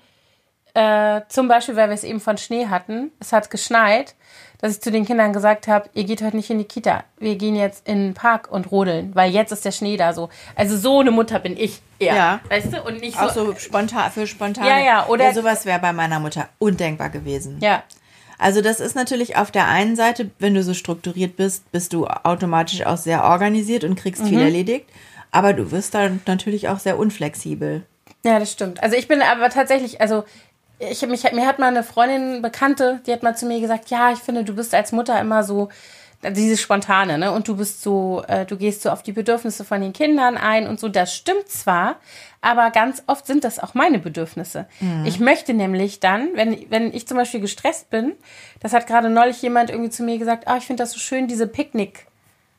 äh, 0.74 1.22
zum 1.30 1.48
Beispiel, 1.48 1.76
weil 1.76 1.88
wir 1.90 1.94
es 1.94 2.04
eben 2.04 2.20
von 2.20 2.38
Schnee 2.38 2.68
hatten, 2.68 3.12
es 3.20 3.32
hat 3.32 3.50
geschneit, 3.50 4.16
dass 4.62 4.74
ich 4.74 4.82
zu 4.82 4.92
den 4.92 5.06
Kindern 5.06 5.32
gesagt 5.34 5.68
habe, 5.68 5.90
ihr 5.94 6.04
geht 6.04 6.22
heute 6.22 6.36
nicht 6.36 6.50
in 6.50 6.58
die 6.58 6.66
Kita, 6.66 7.04
wir 7.18 7.36
gehen 7.36 7.56
jetzt 7.56 7.88
in 7.88 7.98
den 8.08 8.14
Park 8.14 8.52
und 8.52 8.72
rodeln, 8.72 9.16
weil 9.16 9.32
jetzt 9.32 9.52
ist 9.52 9.64
der 9.66 9.72
Schnee 9.72 9.96
da 9.98 10.14
so. 10.14 10.30
Also 10.56 10.78
so 10.78 11.00
eine 11.00 11.12
Mutter 11.12 11.40
bin 11.40 11.56
ich 11.58 11.82
eher, 11.98 12.16
Ja. 12.16 12.40
weißt 12.50 12.74
du, 12.74 12.82
und 12.84 13.00
nicht 13.02 13.18
Auch 13.20 13.32
so, 13.32 13.46
so 13.46 13.56
spontan, 13.56 14.12
für 14.12 14.28
spontan. 14.28 14.66
Ja, 14.66 14.80
ja, 14.80 15.08
oder- 15.08 15.26
ja, 15.26 15.34
sowas 15.34 15.66
wäre 15.66 15.80
bei 15.80 15.94
meiner 15.94 16.20
Mutter 16.20 16.50
undenkbar 16.60 17.10
gewesen. 17.10 17.58
ja. 17.62 17.84
Also 18.42 18.62
das 18.62 18.80
ist 18.80 18.96
natürlich 18.96 19.36
auf 19.36 19.52
der 19.52 19.68
einen 19.68 19.98
Seite, 19.98 20.32
wenn 20.40 20.54
du 20.54 20.64
so 20.64 20.74
strukturiert 20.74 21.36
bist, 21.36 21.70
bist 21.74 21.92
du 21.92 22.08
automatisch 22.08 22.86
auch 22.86 22.96
sehr 22.96 23.26
organisiert 23.26 23.84
und 23.84 23.96
kriegst 23.96 24.24
Mhm. 24.24 24.28
viel 24.28 24.40
erledigt. 24.42 24.86
Aber 25.32 25.52
du 25.52 25.72
wirst 25.72 25.94
dann 25.94 26.22
natürlich 26.26 26.70
auch 26.70 26.80
sehr 26.80 26.98
unflexibel. 26.98 27.84
Ja, 28.24 28.40
das 28.40 28.54
stimmt. 28.54 28.82
Also 28.82 28.96
ich 28.96 29.10
bin 29.10 29.22
aber 29.22 29.50
tatsächlich, 29.50 30.00
also 30.00 30.24
ich, 30.80 31.06
mich, 31.08 31.32
mir 31.32 31.46
hat 31.48 31.60
mal 31.60 31.68
eine 31.68 31.84
Freundin, 31.84 32.42
Bekannte, 32.42 33.02
die 33.06 33.14
hat 33.14 33.24
mal 33.24 33.36
zu 33.36 33.46
mir 33.46 33.60
gesagt, 33.60 33.90
ja, 33.90 34.12
ich 34.12 34.20
finde, 34.20 34.44
du 34.44 34.56
bist 34.56 34.74
als 34.74 34.92
Mutter 34.92 35.20
immer 35.20 35.44
so 35.44 35.70
dieses 36.22 36.60
Spontane, 36.60 37.18
ne? 37.18 37.32
Und 37.32 37.48
du 37.48 37.56
bist 37.56 37.82
so, 37.82 38.24
äh, 38.28 38.46
du 38.46 38.58
gehst 38.58 38.82
so 38.82 38.90
auf 38.90 39.04
die 39.04 39.14
Bedürfnisse 39.14 39.64
von 39.64 39.80
den 39.80 39.94
Kindern 39.94 40.38
ein 40.38 40.68
und 40.68 40.80
so, 40.80 40.90
das 40.90 41.16
stimmt 41.16 41.48
zwar, 41.48 41.96
aber 42.42 42.72
ganz 42.72 43.04
oft 43.08 43.26
sind 43.26 43.46
das 43.46 43.60
auch 43.60 43.74
meine 43.74 44.00
Bedürfnisse. 44.00 44.68
Mhm. 44.82 45.06
Ich 45.06 45.20
möchte 45.20 45.54
nämlich 45.54 46.02
dann, 46.02 46.30
wenn, 46.34 46.66
wenn 46.70 46.94
ich 46.94 47.08
zum 47.08 47.16
Beispiel 47.16 47.40
gestresst 47.40 47.90
bin, 47.90 48.14
das 48.60 48.74
hat 48.74 48.86
gerade 48.86 49.10
neulich 49.10 49.42
jemand 49.42 49.70
irgendwie 49.70 49.92
zu 49.92 50.04
mir 50.04 50.18
gesagt, 50.18 50.48
ah, 50.48 50.58
ich 50.58 50.66
finde 50.66 50.84
das 50.84 50.92
so 50.92 51.00
schön, 51.00 51.28
diese 51.28 51.46
Picknick- 51.46 52.06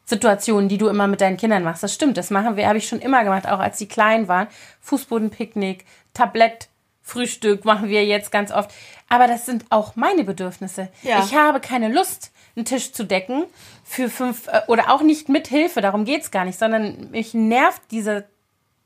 Situationen, 0.07 0.69
die 0.69 0.77
du 0.77 0.89
immer 0.89 1.07
mit 1.07 1.21
deinen 1.21 1.37
Kindern 1.37 1.63
machst. 1.63 1.85
Das 1.85 1.95
stimmt, 1.95 2.17
das 2.17 2.31
machen 2.31 2.57
wir, 2.57 2.67
habe 2.67 2.79
ich 2.79 2.89
schon 2.89 2.99
immer 2.99 3.23
gemacht, 3.23 3.47
auch 3.49 3.61
als 3.61 3.79
sie 3.79 3.87
klein 3.87 4.27
waren. 4.27 4.49
Fußbodenpicknick, 4.81 5.85
Tablett, 6.15 6.70
Frühstück 7.11 7.65
machen 7.65 7.89
wir 7.89 8.05
jetzt 8.05 8.31
ganz 8.31 8.53
oft. 8.53 8.71
Aber 9.09 9.27
das 9.27 9.45
sind 9.45 9.65
auch 9.71 9.97
meine 9.97 10.25
Bedürfnisse. 10.25 10.89
Ja. 11.03 11.25
Ich 11.25 11.35
habe 11.35 11.61
keine 11.61 11.89
Lust, 11.89 12.31
einen 12.57 12.65
Tisch 12.65 12.93
zu 12.93 13.05
decken 13.05 13.45
für 13.85 14.09
fünf 14.09 14.47
äh, 14.49 14.63
oder 14.69 14.91
auch 14.91 15.03
nicht 15.03 15.29
mit 15.29 15.49
Hilfe, 15.49 15.81
darum 15.81 16.05
geht 16.05 16.23
es 16.23 16.31
gar 16.31 16.45
nicht, 16.45 16.59
sondern 16.59 17.11
mich 17.11 17.35
nervt 17.35 17.83
diese, 17.91 18.27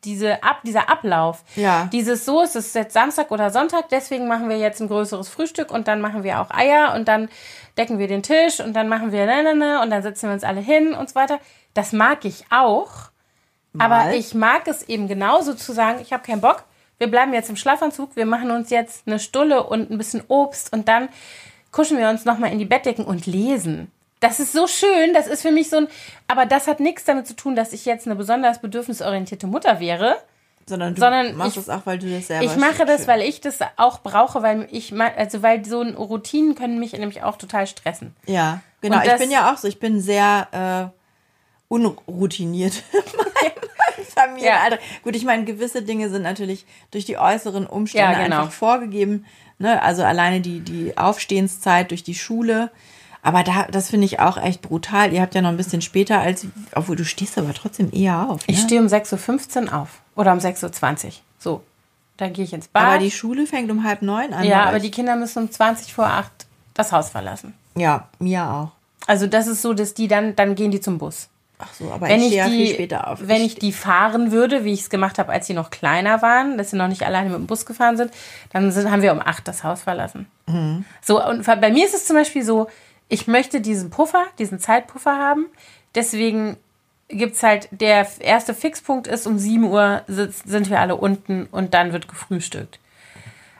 diese 0.05 0.43
Ab, 0.43 0.61
dieser 0.65 0.89
Ablauf. 0.89 1.45
Ja. 1.57 1.89
Dieses 1.93 2.25
so, 2.25 2.43
es 2.43 2.57
ist 2.57 2.75
jetzt 2.75 2.95
Samstag 2.95 3.31
oder 3.31 3.51
Sonntag, 3.51 3.89
deswegen 3.91 4.29
machen 4.29 4.49
wir 4.49 4.59
jetzt 4.59 4.81
ein 4.81 4.89
größeres 4.89 5.29
Frühstück 5.29 5.71
und 5.71 5.89
dann 5.89 6.01
machen 6.01 6.23
wir 6.25 6.41
auch 6.41 6.51
Eier 6.51 6.95
und 6.95 7.09
dann 7.09 7.29
decken 7.77 7.99
wir 7.99 8.09
den 8.09 8.23
Tisch 8.23 8.61
und 8.61 8.75
dann 8.75 8.89
machen 8.89 9.13
wir 9.13 9.27
ne, 9.27 9.81
und 9.83 9.91
dann 9.91 10.03
setzen 10.03 10.29
wir 10.29 10.35
uns 10.35 10.45
alle 10.45 10.61
hin 10.61 10.95
und 10.95 11.09
so 11.11 11.15
weiter. 11.15 11.39
Das 11.75 11.93
mag 11.93 12.25
ich 12.25 12.45
auch. 12.51 13.11
Mal. 13.73 13.85
Aber 13.85 14.15
ich 14.15 14.35
mag 14.35 14.69
es 14.69 14.85
eben 14.85 15.09
genauso 15.09 15.55
zu 15.55 15.73
sagen, 15.73 15.99
ich 16.01 16.13
habe 16.13 16.23
keinen 16.23 16.41
Bock 16.41 16.65
wir 16.99 17.09
bleiben 17.09 17.35
jetzt 17.35 17.51
im 17.51 17.57
Schlafanzug, 17.57 18.17
wir 18.17 18.27
machen 18.27 18.51
uns 18.51 18.71
jetzt 18.71 19.07
eine 19.07 19.19
Stulle 19.19 19.65
und 19.65 19.91
ein 19.91 19.99
bisschen 19.99 20.23
Obst 20.29 20.73
und 20.73 20.89
dann 20.89 21.09
kuschen 21.73 21.99
wir 21.99 22.09
uns 22.09 22.25
nochmal 22.25 22.53
in 22.53 22.59
die 22.59 22.65
Bettdecken 22.65 23.05
und 23.05 23.27
lesen. 23.27 23.91
Das 24.21 24.41
ist 24.41 24.53
so 24.53 24.67
schön, 24.67 25.13
das 25.13 25.27
ist 25.27 25.43
für 25.43 25.51
mich 25.51 25.69
so 25.69 25.77
ein, 25.77 25.89
aber 26.29 26.47
das 26.47 26.67
hat 26.67 26.81
nichts 26.81 27.05
damit 27.05 27.27
zu 27.27 27.35
tun, 27.35 27.57
dass 27.57 27.73
ich 27.73 27.85
jetzt 27.85 28.07
eine 28.07 28.17
besonders 28.17 28.61
bedürfnisorientierte 28.61 29.47
Mutter 29.47 29.81
wäre. 29.81 30.17
Sondern 30.67 30.95
du 30.95 31.01
sondern 31.01 31.37
machst 31.37 31.59
ich, 31.59 31.63
es 31.63 31.69
auch, 31.69 31.85
weil 31.85 31.99
du 31.99 32.09
das 32.09 32.29
selber 32.29 32.45
Ich 32.45 32.57
mache 32.57 32.87
das, 32.87 33.07
weil 33.07 33.21
ich 33.21 33.43
das 33.43 33.59
auch 33.77 33.99
brauche, 33.99 34.43
weil 34.43 34.67
ich, 34.71 34.99
also 34.99 35.43
weil 35.43 35.63
so 35.65 35.83
Routinen 35.83 36.55
können 36.55 36.79
mich 36.79 36.93
nämlich 36.93 37.23
auch 37.23 37.37
total 37.37 37.67
stressen. 37.67 38.17
Ja, 38.25 38.63
genau. 38.81 39.03
ich 39.03 39.17
bin 39.17 39.31
ja 39.31 39.53
auch 39.53 39.59
so, 39.59 39.69
ich 39.69 39.79
bin 39.79 40.01
sehr 40.01 40.93
äh, 40.93 40.99
unroutiniert. 41.69 42.83
Familie. 44.15 44.49
Ja. 44.49 44.69
Gut, 45.03 45.17
ich 45.17 45.25
meine, 45.25 45.45
gewisse 45.45 45.83
Dinge 45.83 46.09
sind 46.09 46.23
natürlich 46.23 46.67
durch 46.91 47.05
die 47.05 47.19
äußeren 47.19 47.67
Umstände 47.67 48.13
ja, 48.13 48.25
genau. 48.25 48.43
einfach 48.43 48.53
vorgegeben. 48.53 49.25
Ne? 49.59 49.81
Also 49.83 50.03
alleine 50.03 50.41
die, 50.41 50.61
die 50.61 50.97
Aufstehenszeit 50.97 51.91
durch 51.91 52.03
die 52.03 52.15
Schule. 52.15 52.71
Aber 53.23 53.43
da, 53.43 53.67
das 53.71 53.91
finde 53.91 54.05
ich 54.05 54.21
auch 54.21 54.37
echt 54.37 54.61
brutal. 54.61 55.13
Ihr 55.13 55.23
habt 55.23 55.35
ja 55.35 55.41
noch 55.41 55.49
ein 55.49 55.57
bisschen 55.57 55.81
später 55.81 56.21
als, 56.21 56.47
obwohl 56.75 56.97
du 56.97 57.05
stehst 57.05 57.39
aber 57.39 57.55
trotzdem 57.55 57.91
eher 57.93 58.29
auf. 58.29 58.47
Ne? 58.47 58.55
Ich 58.55 58.61
stehe 58.61 58.81
um 58.81 58.87
6.15 58.87 59.67
Uhr 59.67 59.81
auf. 59.81 60.03
Oder 60.15 60.33
um 60.33 60.39
6.20 60.39 61.05
Uhr. 61.07 61.13
So. 61.39 61.63
Dann 62.17 62.33
gehe 62.33 62.45
ich 62.45 62.53
ins 62.53 62.69
Bad. 62.69 62.85
Aber 62.85 62.99
die 62.99 63.11
Schule 63.11 63.47
fängt 63.47 63.71
um 63.71 63.83
halb 63.83 64.03
neun 64.03 64.33
an. 64.33 64.45
Ja, 64.45 64.65
aber 64.65 64.79
die 64.79 64.91
Kinder 64.91 65.17
müssen 65.17 65.45
um 65.45 65.51
20 65.51 65.93
vor 65.93 66.07
acht 66.07 66.47
das 66.75 66.93
Haus 66.93 67.11
verlassen. 67.11 67.55
Ja, 67.77 68.09
mir 68.19 68.49
auch. 68.49 68.73
Also 69.07 69.27
das 69.27 69.47
ist 69.47 69.63
so, 69.63 69.75
dass 69.75 69.95
die 69.95 70.09
dann, 70.09 70.37
dann 70.37 70.55
gehen 70.55 70.71
die 70.71 70.81
zum 70.81 70.99
Bus. 70.99 71.29
Ach 71.65 71.75
so, 71.75 71.91
aber 71.91 72.09
wenn 72.09 72.21
ich, 72.21 72.29
stehe 72.29 72.49
die, 72.49 72.67
viel 72.67 72.75
später 72.75 73.09
auf. 73.09 73.19
Wenn 73.23 73.43
ich 73.43 73.55
die 73.55 73.73
fahren 73.73 74.33
würde, 74.33 74.65
wie 74.65 74.73
ich 74.73 74.83
es 74.83 74.91
gemacht 74.91 75.19
habe, 75.19 75.33
als 75.33 75.47
sie 75.47 75.55
noch 75.55 75.71
kleiner 75.71 76.23
waren, 76.23 76.59
dass 76.59 76.71
sie 76.71 76.77
noch 76.77 76.89
nicht 76.89 77.05
alleine 77.05 77.31
mit 77.31 77.39
dem 77.39 77.47
Bus 77.47 77.67
gefahren 77.67 77.97
sind, 77.97 78.13
dann 78.53 78.71
sind, 78.73 78.91
haben 78.91 79.03
wir 79.03 79.13
um 79.13 79.21
acht 79.21 79.49
das 79.49 79.65
Haus 79.65 79.83
verlassen. 79.83 80.27
Mhm. 80.47 80.85
So, 81.01 81.25
und 81.25 81.45
bei 81.45 81.71
mir 81.71 81.87
ist 81.87 81.95
es 81.95 82.07
zum 82.07 82.17
Beispiel 82.17 82.45
so, 82.45 82.69
ich 83.09 83.27
möchte 83.27 83.61
diesen 83.61 83.91
Puffer, 83.91 84.25
diesen 84.39 84.59
Zeitpuffer 84.59 85.17
haben. 85.17 85.47
Deswegen 85.95 86.57
gibt 87.09 87.37
es 87.37 87.43
halt, 87.43 87.69
der 87.71 88.07
erste 88.21 88.55
Fixpunkt 88.55 89.07
ist, 89.07 89.27
um 89.27 89.39
7 89.39 89.65
Uhr 89.65 90.03
sind 90.07 90.71
wir 90.71 90.81
alle 90.81 90.97
unten 90.97 91.47
und 91.51 91.75
dann 91.75 91.93
wird 91.93 92.09
gefrühstückt. 92.09 92.79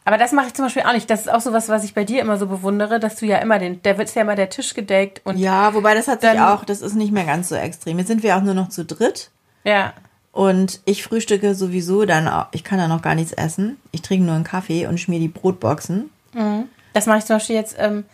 Aber 0.05 0.19
das 0.19 0.33
mache 0.33 0.49
ich 0.49 0.55
zum 0.55 0.67
Beispiel 0.67 0.83
auch 0.83 0.93
nicht. 0.93 1.09
Das 1.09 1.23
ist 1.23 1.33
auch 1.33 1.41
so 1.41 1.53
was, 1.53 1.69
was 1.69 1.83
ich 1.83 1.95
bei 1.95 2.05
dir 2.05 2.21
immer 2.21 2.37
so 2.37 2.47
bewundere, 2.47 3.01
dass 3.01 3.17
du 3.17 3.27
ja 3.27 3.39
immer 3.39 3.59
den, 3.59 3.83
der 3.83 3.97
wird 3.97 4.15
ja 4.15 4.23
immer 4.23 4.35
der 4.35 4.51
Tisch 4.51 4.75
gedeckt 4.75 5.23
und. 5.25 5.39
Ja, 5.39 5.73
wobei 5.75 5.95
das 5.95 6.09
hat 6.09 6.21
sich 6.21 6.39
auch, 6.41 6.65
das 6.65 6.83
ist 6.83 6.95
nicht 6.95 7.13
mehr 7.13 7.25
ganz 7.25 7.49
so 7.49 7.55
extrem. 7.55 7.99
Jetzt 7.99 8.09
sind 8.09 8.23
wir 8.23 8.37
auch 8.37 8.43
nur 8.43 8.55
noch 8.55 8.69
zu 8.69 8.85
dritt. 8.85 9.31
Ja. 9.65 9.95
Und 10.31 10.81
ich 10.85 11.05
frühstücke 11.05 11.55
sowieso 11.55 12.05
dann 12.05 12.29
auch, 12.29 12.47
ich 12.51 12.65
kann 12.65 12.79
da 12.79 12.89
noch 12.89 13.03
gar 13.03 13.15
nichts 13.15 13.33
essen. 13.33 13.79
Ich 13.93 14.03
trinke 14.03 14.27
nur 14.27 14.35
einen 14.35 14.45
Kaffee 14.45 14.87
und 14.87 14.99
schmier 14.99 15.21
die 15.21 15.29
Brotboxen. 15.29 16.11
Mhm. 16.33 16.65
Das 16.93 17.07
mache 17.07 17.19
ich 17.19 17.25
zum 17.25 17.37
Beispiel 17.37 17.57
jetzt 17.57 17.77
ähm, 17.79 18.05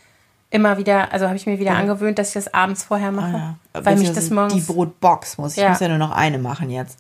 immer 0.51 0.77
wieder, 0.77 1.13
also 1.13 1.27
habe 1.27 1.37
ich 1.37 1.47
mir 1.47 1.59
wieder 1.59 1.73
ja. 1.73 1.79
angewöhnt, 1.79 2.19
dass 2.19 2.29
ich 2.29 2.35
das 2.35 2.53
abends 2.53 2.85
vorher 2.85 3.11
mache. 3.11 3.37
Ah, 3.37 3.57
ja. 3.75 3.85
Weil 3.85 3.97
mich 3.97 4.13
das 4.13 4.31
morgens. 4.31 4.55
Die 4.55 4.61
Brotbox 4.61 5.39
muss. 5.39 5.57
Ich 5.57 5.63
ja. 5.63 5.71
muss 5.71 5.81
ja 5.81 5.89
nur 5.89 5.99
noch 5.99 6.13
eine 6.13 6.39
machen 6.39 6.71
jetzt. 6.71 6.99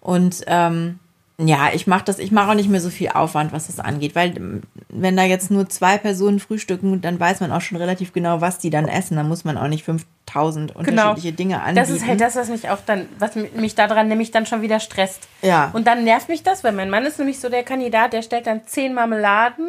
Und 0.00 0.42
ähm, 0.46 0.98
ja, 1.38 1.70
ich 1.72 1.88
mache 1.88 2.04
das, 2.04 2.20
ich 2.20 2.30
mache 2.30 2.50
auch 2.50 2.54
nicht 2.54 2.68
mehr 2.68 2.80
so 2.80 2.90
viel 2.90 3.08
Aufwand, 3.08 3.52
was 3.52 3.66
das 3.66 3.80
angeht, 3.80 4.14
weil 4.14 4.36
ähm, 4.36 4.62
wenn 4.88 5.16
da 5.16 5.24
jetzt 5.24 5.50
nur 5.50 5.68
zwei 5.68 5.98
Personen 5.98 6.38
frühstücken, 6.38 7.00
dann 7.00 7.18
weiß 7.18 7.40
man 7.40 7.50
auch 7.50 7.60
schon 7.60 7.76
relativ 7.76 8.12
genau, 8.12 8.40
was 8.40 8.58
die 8.58 8.70
dann 8.70 8.86
essen. 8.86 9.16
Dann 9.16 9.26
muss 9.26 9.44
man 9.44 9.58
auch 9.58 9.66
nicht 9.66 9.84
5000 9.84 10.76
unterschiedliche 10.76 11.28
genau. 11.28 11.36
Dinge 11.36 11.60
anbieten. 11.60 11.76
Das 11.76 11.90
ist 11.90 12.06
halt 12.06 12.20
das, 12.20 12.36
was 12.36 12.48
mich 12.50 12.70
auch 12.70 12.78
dann, 12.86 13.08
was 13.18 13.32
mich 13.34 13.74
daran 13.74 14.06
nämlich 14.06 14.30
dann 14.30 14.46
schon 14.46 14.62
wieder 14.62 14.78
stresst. 14.78 15.26
Ja. 15.42 15.70
Und 15.72 15.88
dann 15.88 16.04
nervt 16.04 16.28
mich 16.28 16.44
das, 16.44 16.62
weil 16.62 16.72
mein 16.72 16.88
Mann 16.88 17.04
ist 17.04 17.18
nämlich 17.18 17.40
so 17.40 17.48
der 17.48 17.64
Kandidat, 17.64 18.12
der 18.12 18.22
stellt 18.22 18.46
dann 18.46 18.64
zehn 18.66 18.94
Marmeladen 18.94 19.68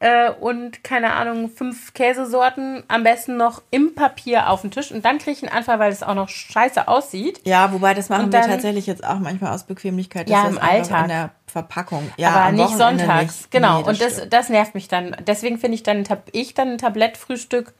äh, 0.00 0.30
und 0.30 0.84
keine 0.84 1.12
Ahnung, 1.14 1.50
fünf 1.50 1.92
Käsesorten 1.92 2.84
am 2.88 3.02
besten 3.02 3.36
noch 3.36 3.62
im 3.70 3.94
Papier 3.94 4.48
auf 4.48 4.60
den 4.60 4.70
Tisch 4.70 4.92
und 4.92 5.04
dann 5.04 5.18
kriege 5.18 5.32
ich 5.32 5.42
einen 5.42 5.52
Anfall, 5.52 5.78
weil 5.78 5.90
es 5.90 6.02
auch 6.02 6.14
noch 6.14 6.28
scheiße 6.28 6.86
aussieht. 6.86 7.40
Ja, 7.44 7.72
wobei 7.72 7.94
das 7.94 8.08
machen 8.08 8.30
dann, 8.30 8.44
wir 8.44 8.50
tatsächlich 8.50 8.86
jetzt 8.86 9.04
auch 9.04 9.18
manchmal 9.18 9.52
aus 9.52 9.64
Bequemlichkeit. 9.64 10.28
Ja, 10.30 10.46
im 10.46 10.58
Alltag. 10.58 11.02
In 11.02 11.08
der 11.08 11.30
Verpackung. 11.46 12.10
Ja, 12.16 12.30
aber 12.30 12.52
nicht 12.52 12.78
Wochenende 12.78 13.04
sonntags. 13.04 13.38
Nicht. 13.38 13.50
Genau. 13.50 13.80
Nee, 13.80 13.88
und 13.88 14.00
das, 14.00 14.28
das 14.28 14.48
nervt 14.48 14.74
mich 14.74 14.86
dann. 14.86 15.16
Deswegen 15.26 15.58
finde 15.58 15.74
ich 15.74 15.82
dann, 15.82 16.04
ich 16.32 16.54
dann 16.54 16.72
ein 16.72 16.78
Tablettfrühstück 16.78 17.72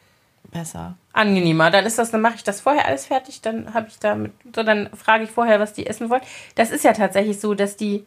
besser. 0.50 0.94
Angenehmer. 1.12 1.70
Dann 1.70 1.84
ist 1.84 1.98
das, 1.98 2.10
dann 2.10 2.20
mache 2.20 2.36
ich 2.36 2.44
das 2.44 2.60
vorher 2.60 2.86
alles 2.86 3.06
fertig, 3.06 3.42
dann 3.42 3.74
habe 3.74 3.88
ich 3.88 3.98
damit, 3.98 4.32
so 4.54 4.62
dann 4.62 4.88
frage 4.96 5.24
ich 5.24 5.30
vorher, 5.30 5.60
was 5.60 5.72
die 5.72 5.86
essen 5.86 6.10
wollen. 6.10 6.22
Das 6.54 6.70
ist 6.70 6.84
ja 6.84 6.92
tatsächlich 6.92 7.40
so, 7.40 7.54
dass 7.54 7.76
die 7.76 8.04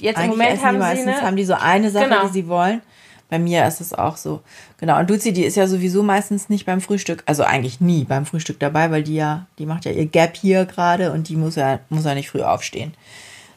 jetzt 0.00 0.16
Eigentlich 0.16 0.32
im 0.32 0.38
Moment 0.38 0.64
haben 0.64 0.78
sie 0.78 1.02
eine, 1.02 1.22
haben 1.22 1.36
die 1.36 1.44
so 1.44 1.54
eine 1.54 1.90
Sache, 1.90 2.08
genau. 2.08 2.26
die 2.26 2.32
sie 2.32 2.48
wollen. 2.48 2.82
Bei 3.30 3.38
mir 3.38 3.64
ist 3.66 3.80
es 3.80 3.94
auch 3.94 4.16
so. 4.16 4.40
Genau. 4.78 4.98
Und 4.98 5.08
Luzi, 5.08 5.32
die 5.32 5.44
ist 5.44 5.56
ja 5.56 5.68
sowieso 5.68 6.02
meistens 6.02 6.48
nicht 6.48 6.66
beim 6.66 6.80
Frühstück, 6.80 7.22
also 7.26 7.44
eigentlich 7.44 7.80
nie 7.80 8.04
beim 8.04 8.26
Frühstück 8.26 8.58
dabei, 8.58 8.90
weil 8.90 9.04
die 9.04 9.14
ja, 9.14 9.46
die 9.58 9.66
macht 9.66 9.84
ja 9.84 9.92
ihr 9.92 10.06
Gap 10.06 10.36
hier 10.36 10.66
gerade 10.66 11.12
und 11.12 11.28
die 11.28 11.36
muss 11.36 11.54
ja, 11.54 11.78
muss 11.88 12.04
ja 12.04 12.14
nicht 12.14 12.28
früh 12.28 12.42
aufstehen. 12.42 12.92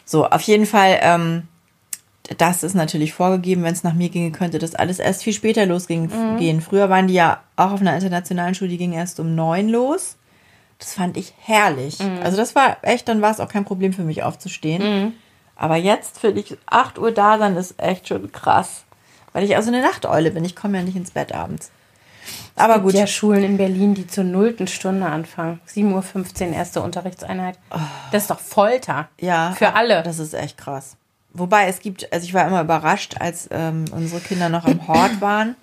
So, 0.06 0.28
auf 0.28 0.42
jeden 0.42 0.68
Fall, 0.68 1.00
ähm, 1.02 1.48
das 2.38 2.64
ist 2.64 2.76
natürlich 2.76 3.14
vorgegeben, 3.14 3.64
wenn 3.64 3.74
es 3.74 3.84
nach 3.84 3.94
mir 3.96 4.10
ginge, 4.10 4.32
könnte 4.32 4.60
das 4.60 4.76
alles 4.76 5.00
erst 5.00 5.24
viel 5.24 5.34
später 5.34 5.66
losgehen. 5.66 6.10
Mhm. 6.38 6.62
Früher 6.62 6.90
waren 6.90 7.08
die 7.08 7.16
ja 7.16 7.42
auch 7.56 7.72
auf 7.72 7.82
einer 7.82 7.96
internationalen 7.96 8.56
Schule, 8.56 8.70
die 8.70 8.78
ging 8.78 8.94
erst 8.94 9.20
um 9.20 9.36
neun 9.36 9.70
los. 9.70 10.18
Das 10.78 10.94
fand 10.94 11.18
ich 11.18 11.34
herrlich. 11.40 12.00
Mhm. 12.00 12.20
Also 12.24 12.38
das 12.38 12.56
war 12.56 12.78
echt, 12.82 13.08
dann 13.08 13.22
war 13.22 13.32
es 13.32 13.40
auch 13.40 13.50
kein 13.50 13.66
Problem 13.66 13.94
für 13.94 14.04
mich 14.04 14.24
aufzustehen. 14.24 14.84
Mhm. 14.84 15.14
Aber 15.56 15.76
jetzt 15.78 16.20
finde 16.20 16.42
ich 16.42 16.58
8 16.66 17.00
Uhr 17.00 17.12
da 17.12 17.38
sein 17.38 17.56
ist 17.56 17.80
echt 17.82 18.08
schon 18.08 18.32
krass. 18.32 18.84
Weil 19.34 19.44
ich 19.44 19.56
also 19.56 19.70
eine 19.70 19.82
Nachteule 19.82 20.32
bin. 20.32 20.46
Ich 20.46 20.56
komme 20.56 20.78
ja 20.78 20.84
nicht 20.84 20.96
ins 20.96 21.12
Bett 21.12 21.34
abends. 21.34 21.72
Aber 22.56 22.76
es 22.76 22.82
gibt 22.82 22.92
gut. 22.92 23.00
ja 23.00 23.08
Schulen 23.08 23.44
in 23.44 23.58
Berlin, 23.58 23.96
die 23.96 24.08
zur 24.08 24.24
nullten 24.24 24.68
Stunde 24.68 25.08
anfangen. 25.08 25.60
7.15 25.68 26.50
Uhr 26.50 26.54
erste 26.54 26.82
Unterrichtseinheit. 26.82 27.58
Oh. 27.72 27.80
Das 28.12 28.24
ist 28.24 28.30
doch 28.30 28.40
Folter. 28.40 29.10
Ja. 29.20 29.54
Für 29.58 29.74
alle. 29.74 30.04
Das 30.04 30.20
ist 30.20 30.34
echt 30.34 30.58
krass. 30.58 30.96
Wobei 31.34 31.68
es 31.68 31.80
gibt, 31.80 32.12
also 32.14 32.26
ich 32.26 32.34
war 32.34 32.48
immer 32.48 32.62
überrascht, 32.62 33.16
als 33.20 33.50
ähm, 33.52 33.86
unsere 33.92 34.22
Kinder 34.22 34.50
noch 34.50 34.66
am 34.66 34.88
Hort 34.88 35.20
waren, 35.20 35.56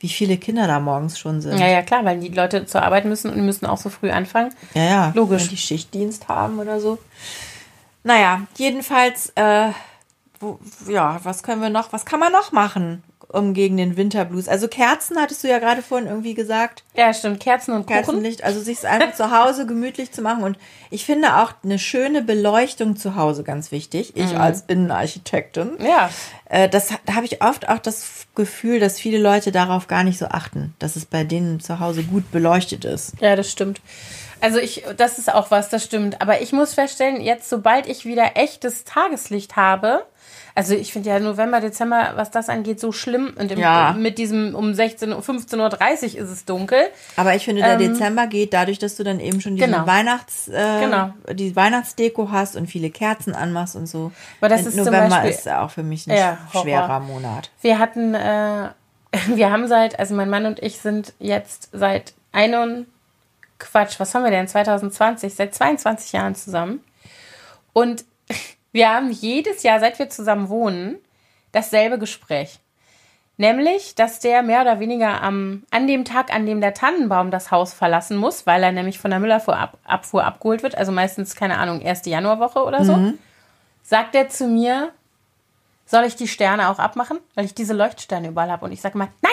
wie 0.00 0.08
viele 0.08 0.36
Kinder 0.36 0.66
da 0.66 0.80
morgens 0.80 1.16
schon 1.16 1.40
sind. 1.40 1.58
Ja, 1.58 1.68
ja, 1.68 1.82
klar, 1.82 2.04
weil 2.04 2.18
die 2.18 2.28
Leute 2.28 2.66
zur 2.66 2.82
Arbeit 2.82 3.04
müssen 3.04 3.30
und 3.30 3.46
müssen 3.46 3.66
auch 3.66 3.78
so 3.78 3.88
früh 3.88 4.10
anfangen. 4.10 4.52
Ja, 4.74 4.82
ja. 4.82 5.12
Logisch. 5.14 5.42
Wenn 5.42 5.50
die 5.50 5.56
Schichtdienst 5.56 6.26
haben 6.26 6.58
oder 6.58 6.80
so. 6.80 6.98
Naja, 8.02 8.42
jedenfalls, 8.56 9.30
äh, 9.36 9.68
wo, 10.40 10.58
ja, 10.88 11.20
was 11.22 11.44
können 11.44 11.62
wir 11.62 11.70
noch, 11.70 11.92
was 11.92 12.04
kann 12.04 12.18
man 12.18 12.32
noch 12.32 12.50
machen? 12.50 13.04
Um 13.32 13.54
gegen 13.54 13.76
den 13.76 13.96
Winterblues. 13.96 14.48
Also 14.48 14.68
Kerzen 14.68 15.18
hattest 15.18 15.42
du 15.42 15.48
ja 15.48 15.58
gerade 15.58 15.82
vorhin 15.82 16.08
irgendwie 16.08 16.34
gesagt. 16.34 16.84
Ja, 16.94 17.12
stimmt. 17.14 17.40
Kerzen 17.40 17.72
und 17.72 17.86
Kuchen. 17.86 17.96
Kerzenlicht. 17.96 18.44
Also 18.44 18.60
sich 18.60 18.86
einfach 18.86 19.14
zu 19.14 19.30
Hause 19.30 19.66
gemütlich 19.66 20.12
zu 20.12 20.22
machen. 20.22 20.44
Und 20.44 20.58
ich 20.90 21.04
finde 21.04 21.36
auch 21.38 21.52
eine 21.64 21.78
schöne 21.78 22.22
Beleuchtung 22.22 22.96
zu 22.96 23.16
Hause 23.16 23.42
ganz 23.42 23.72
wichtig. 23.72 24.12
Ich 24.16 24.32
mhm. 24.32 24.40
als 24.40 24.64
Innenarchitektin. 24.68 25.78
Ja. 25.80 26.10
Äh, 26.48 26.68
das, 26.68 26.90
da 27.06 27.14
habe 27.14 27.26
ich 27.26 27.42
oft 27.42 27.68
auch 27.68 27.78
das 27.78 28.26
Gefühl, 28.34 28.80
dass 28.80 28.98
viele 29.00 29.18
Leute 29.18 29.52
darauf 29.52 29.88
gar 29.88 30.04
nicht 30.04 30.18
so 30.18 30.26
achten, 30.26 30.74
dass 30.78 30.96
es 30.96 31.06
bei 31.06 31.24
denen 31.24 31.60
zu 31.60 31.80
Hause 31.80 32.02
gut 32.02 32.30
beleuchtet 32.30 32.84
ist. 32.84 33.14
Ja, 33.20 33.36
das 33.36 33.50
stimmt. 33.50 33.80
Also 34.42 34.58
ich, 34.58 34.82
das 34.96 35.18
ist 35.18 35.32
auch 35.32 35.52
was, 35.52 35.68
das 35.68 35.84
stimmt. 35.84 36.20
Aber 36.20 36.42
ich 36.42 36.52
muss 36.52 36.74
feststellen, 36.74 37.20
jetzt 37.20 37.48
sobald 37.48 37.86
ich 37.86 38.04
wieder 38.04 38.32
echtes 38.34 38.82
Tageslicht 38.82 39.54
habe, 39.54 40.04
Also 40.54 40.74
ich 40.74 40.92
finde 40.92 41.08
ja 41.10 41.18
November, 41.18 41.60
Dezember, 41.60 42.12
was 42.16 42.30
das 42.30 42.48
angeht, 42.48 42.78
so 42.78 42.92
schlimm. 42.92 43.32
Und 43.38 43.50
im, 43.52 43.58
Ja. 43.58 43.94
mit 43.98 44.18
diesem 44.18 44.54
um 44.54 44.74
16, 44.74 45.12
Uhr- 45.12 45.20
15.30 45.22 46.14
Uhr 46.16 46.20
ist 46.24 46.30
es 46.30 46.44
dunkel. 46.44 46.80
Aber 47.16 47.34
ich 47.34 47.44
finde, 47.44 47.62
der 47.62 47.78
Dezember 47.78 48.26
geht 48.26 48.52
dadurch, 48.52 48.78
dass 48.78 48.96
du 48.96 49.04
dann 49.04 49.18
eben 49.20 49.40
schon 49.40 49.54
diese 49.56 49.66
Ähm, 49.66 49.72
Genau. 49.72 49.86
Weihnachts, 49.86 50.48
äh, 50.48 50.80
Genau. 50.80 51.14
die 51.32 51.56
Weihnachtsdeko 51.56 52.30
hast 52.30 52.56
und 52.56 52.66
viele 52.66 52.90
Kerzen 52.90 53.34
anmachst 53.34 53.76
und 53.76 53.86
so. 53.86 54.12
Aber 54.40 54.48
das 54.50 54.60
Und 54.62 54.68
ist 54.68 54.76
November 54.76 55.08
Beispiel- 55.08 55.30
ist 55.30 55.48
auch 55.48 55.70
für 55.70 55.82
mich 55.82 56.06
ein 56.06 56.16
Ja, 56.16 56.38
schwerer 56.52 57.00
Monat. 57.00 57.50
Wir 57.62 57.78
hatten, 57.78 58.14
äh, 58.14 58.68
wir 59.28 59.50
haben 59.50 59.68
seit, 59.68 59.98
also 59.98 60.14
mein 60.14 60.28
Mann 60.30 60.44
und 60.46 60.62
ich 60.62 60.78
sind 60.78 61.14
jetzt 61.18 61.70
seit 61.72 62.12
ein 62.32 62.86
Quatsch, 63.58 64.00
was 64.00 64.14
haben 64.14 64.24
wir 64.24 64.30
denn, 64.30 64.48
2020, 64.48 65.34
seit 65.34 65.54
22 65.54 66.12
Jahren 66.12 66.34
zusammen. 66.34 66.80
Und 67.72 68.04
wir 68.72 68.88
haben 68.88 69.10
jedes 69.10 69.62
Jahr, 69.62 69.80
seit 69.80 69.98
wir 69.98 70.10
zusammen 70.10 70.48
wohnen, 70.48 70.96
dasselbe 71.52 71.98
Gespräch. 71.98 72.58
Nämlich, 73.38 73.94
dass 73.94 74.20
der 74.20 74.42
mehr 74.42 74.62
oder 74.62 74.78
weniger 74.78 75.22
am, 75.22 75.64
an 75.70 75.86
dem 75.86 76.04
Tag, 76.04 76.32
an 76.34 76.46
dem 76.46 76.60
der 76.60 76.74
Tannenbaum 76.74 77.30
das 77.30 77.50
Haus 77.50 77.72
verlassen 77.72 78.16
muss, 78.16 78.46
weil 78.46 78.62
er 78.62 78.72
nämlich 78.72 78.98
von 78.98 79.10
der 79.10 79.20
Müllabfuhr 79.20 79.56
ab, 79.56 79.78
Abfuhr 79.84 80.24
abgeholt 80.24 80.62
wird, 80.62 80.76
also 80.76 80.92
meistens, 80.92 81.34
keine 81.34 81.58
Ahnung, 81.58 81.80
erste 81.80 82.10
Januarwoche 82.10 82.62
oder 82.62 82.84
so, 82.84 82.94
sagt 83.82 84.14
er 84.14 84.28
zu 84.28 84.46
mir, 84.46 84.92
soll 85.86 86.04
ich 86.04 86.16
die 86.16 86.28
Sterne 86.28 86.68
auch 86.68 86.78
abmachen? 86.78 87.18
Weil 87.34 87.44
ich 87.44 87.54
diese 87.54 87.74
Leuchtsterne 87.74 88.28
überall 88.28 88.50
habe. 88.50 88.64
Und 88.64 88.72
ich 88.72 88.80
sage 88.80 88.96
mal, 88.96 89.08
nein! 89.22 89.32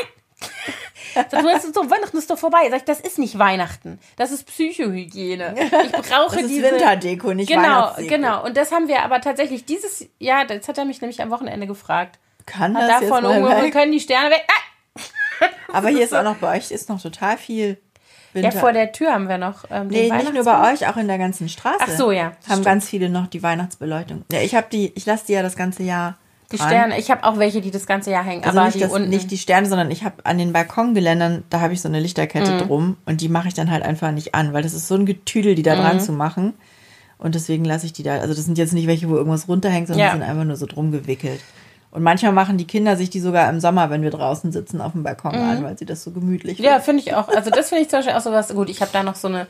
Sag, 1.13 1.30
du 1.30 1.38
hast 1.49 1.74
so, 1.74 1.89
Weihnachten 1.89 2.17
ist 2.17 2.30
doch 2.30 2.38
vorbei. 2.38 2.67
Sag 2.70 2.78
ich, 2.80 2.84
das 2.86 2.99
ist 2.99 3.17
nicht 3.20 3.38
Weihnachten. 3.39 3.99
Das 4.17 4.32
ist 4.32 4.45
Psychohygiene. 4.47 5.55
Ich 5.86 5.91
brauche 5.91 6.36
Das 6.36 6.43
ist 6.43 6.49
diese. 6.49 6.72
Winterdeko, 6.72 7.34
nicht 7.34 7.47
Genau, 7.49 7.61
Weihnachtsdeko. 7.61 8.09
genau. 8.09 8.45
Und 8.45 8.57
das 8.57 8.72
haben 8.72 8.88
wir 8.88 9.03
aber 9.03 9.22
tatsächlich 9.22 9.65
dieses 9.65 10.05
Jahr, 10.20 10.45
das 10.45 10.67
hat 10.67 10.78
er 10.78 10.86
mich 10.86 11.01
nämlich 11.01 11.22
am 11.22 11.30
Wochenende 11.32 11.67
gefragt. 11.67 12.20
Kann 12.45 12.76
Hat 12.76 12.84
das 12.89 13.01
jetzt 13.01 13.09
davon 13.11 13.24
mal 13.24 13.36
irgendwo, 13.38 13.61
weg? 13.63 13.74
können 13.74 13.91
die 13.91 13.99
Sterne 13.99 14.30
weg? 14.32 14.45
Ah! 14.47 15.45
Aber 15.74 15.89
hier 15.89 16.03
ist 16.03 16.13
auch 16.15 16.24
noch 16.24 16.36
bei 16.38 16.57
euch 16.57 16.72
ist 16.72 16.89
noch 16.89 17.01
total 17.01 17.38
viel 17.38 17.78
Ja, 18.34 18.43
Winter. 18.43 18.59
vor 18.59 18.74
der 18.74 18.91
Tür 18.91 19.13
haben 19.13 19.30
wir 19.30 19.38
noch 19.38 19.65
ähm, 19.72 19.88
Nee, 19.88 20.09
nicht 20.11 20.34
nur 20.34 20.43
bei 20.43 20.74
euch, 20.74 20.88
auch 20.88 20.97
in 20.97 21.07
der 21.07 21.17
ganzen 21.20 21.47
Straße. 21.49 21.78
Ach 21.80 21.89
so, 21.89 22.11
ja, 22.11 22.24
Haben 22.26 22.36
stimmt. 22.45 22.65
ganz 22.65 22.89
viele 22.89 23.09
noch 23.09 23.28
die 23.28 23.41
Weihnachtsbeleuchtung. 23.43 24.26
Ja, 24.32 24.41
ich 24.41 24.55
habe 24.55 24.67
die, 24.72 24.91
ich 24.95 25.05
lasse 25.05 25.28
die 25.28 25.34
ja 25.34 25.41
das 25.43 25.55
ganze 25.55 25.84
Jahr. 25.84 26.17
Die 26.52 26.58
dran. 26.58 26.68
Sterne. 26.68 27.00
Ich 27.00 27.12
habe 27.12 27.24
auch 27.24 27.38
welche, 27.38 27.62
die 27.62 27.70
das 27.72 27.86
ganze 27.86 28.10
Jahr 28.12 28.24
hängen. 28.24 28.43
Also 28.43 28.58
aber 28.58 28.66
nicht, 28.68 28.76
die 28.76 28.80
das, 28.82 28.91
unten. 28.91 29.10
nicht 29.10 29.30
die 29.30 29.38
Sterne, 29.38 29.68
sondern 29.68 29.91
ich 29.91 30.04
habe 30.04 30.26
an 30.26 30.38
den 30.39 30.52
Balkongeländern, 30.52 31.43
da 31.50 31.62
habe 31.62 31.74
ich 31.74 31.82
so 31.82 31.88
eine 31.88 32.00
Lichterkette 32.00 32.54
Mhm. 32.54 32.58
drum 32.60 32.97
und 33.06 33.22
die 33.22 33.30
mache 33.30 33.47
ich 33.47 33.54
dann 33.54 33.70
halt 33.70 33.84
einfach 33.84 34.12
nicht 34.12 34.34
an, 34.36 34.52
weil 34.54 34.64
das 34.64 34.74
ist 34.74 34.88
so 34.88 34.95
ein 34.95 35.06
Getüdel, 35.06 35.54
die 35.56 35.62
da 35.64 35.76
Mhm. 35.76 35.80
dran 35.82 36.00
zu 36.00 36.12
machen. 36.12 36.54
Und 37.20 37.36
deswegen 37.36 37.66
lasse 37.66 37.86
ich 37.86 37.93
die 37.93 38.02
da. 38.04 38.14
Also 38.20 38.34
das 38.34 38.45
sind 38.45 38.58
jetzt 38.58 38.74
nicht 38.74 38.88
welche, 38.88 39.10
wo 39.10 39.16
irgendwas 39.16 39.47
runterhängt, 39.47 39.88
sondern 39.88 40.06
Ja. 40.08 40.14
die 40.14 40.20
sind 40.20 40.30
einfach 40.30 40.45
nur 40.45 40.56
so 40.56 40.66
drum 40.66 40.91
gewickelt. 40.91 41.41
Und 41.91 42.02
manchmal 42.04 42.32
machen 42.32 42.58
die 42.58 42.66
Kinder 42.68 42.95
sich 42.95 43.10
die 43.10 43.20
sogar 43.20 43.50
im 43.50 43.60
Sommer, 43.60 43.89
wenn 43.89 44.02
wir 44.04 44.12
draußen 44.12 44.52
sitzen, 44.52 44.80
auf 44.80 44.91
dem 44.93 45.04
Balkon 45.04 45.34
an, 45.36 45.64
weil 45.64 45.78
sie 45.78 45.86
das 45.86 46.04
so 46.04 46.12
gemütlich 46.12 46.60
Mhm. 46.60 46.66
Ja, 46.66 46.80
finde 46.80 47.02
ich 47.04 47.14
auch. 47.14 47.28
Also 47.30 47.50
das 47.50 47.70
finde 47.70 47.84
ich 47.84 47.89
zum 47.89 48.00
Beispiel 48.00 48.16
auch 48.16 48.22
so 48.22 48.32
was. 48.32 48.50
Gut, 48.54 48.70
ich 48.70 48.82
habe 48.82 48.91
da 48.93 49.04
noch 49.04 49.16
so 49.16 49.28
eine 49.28 49.47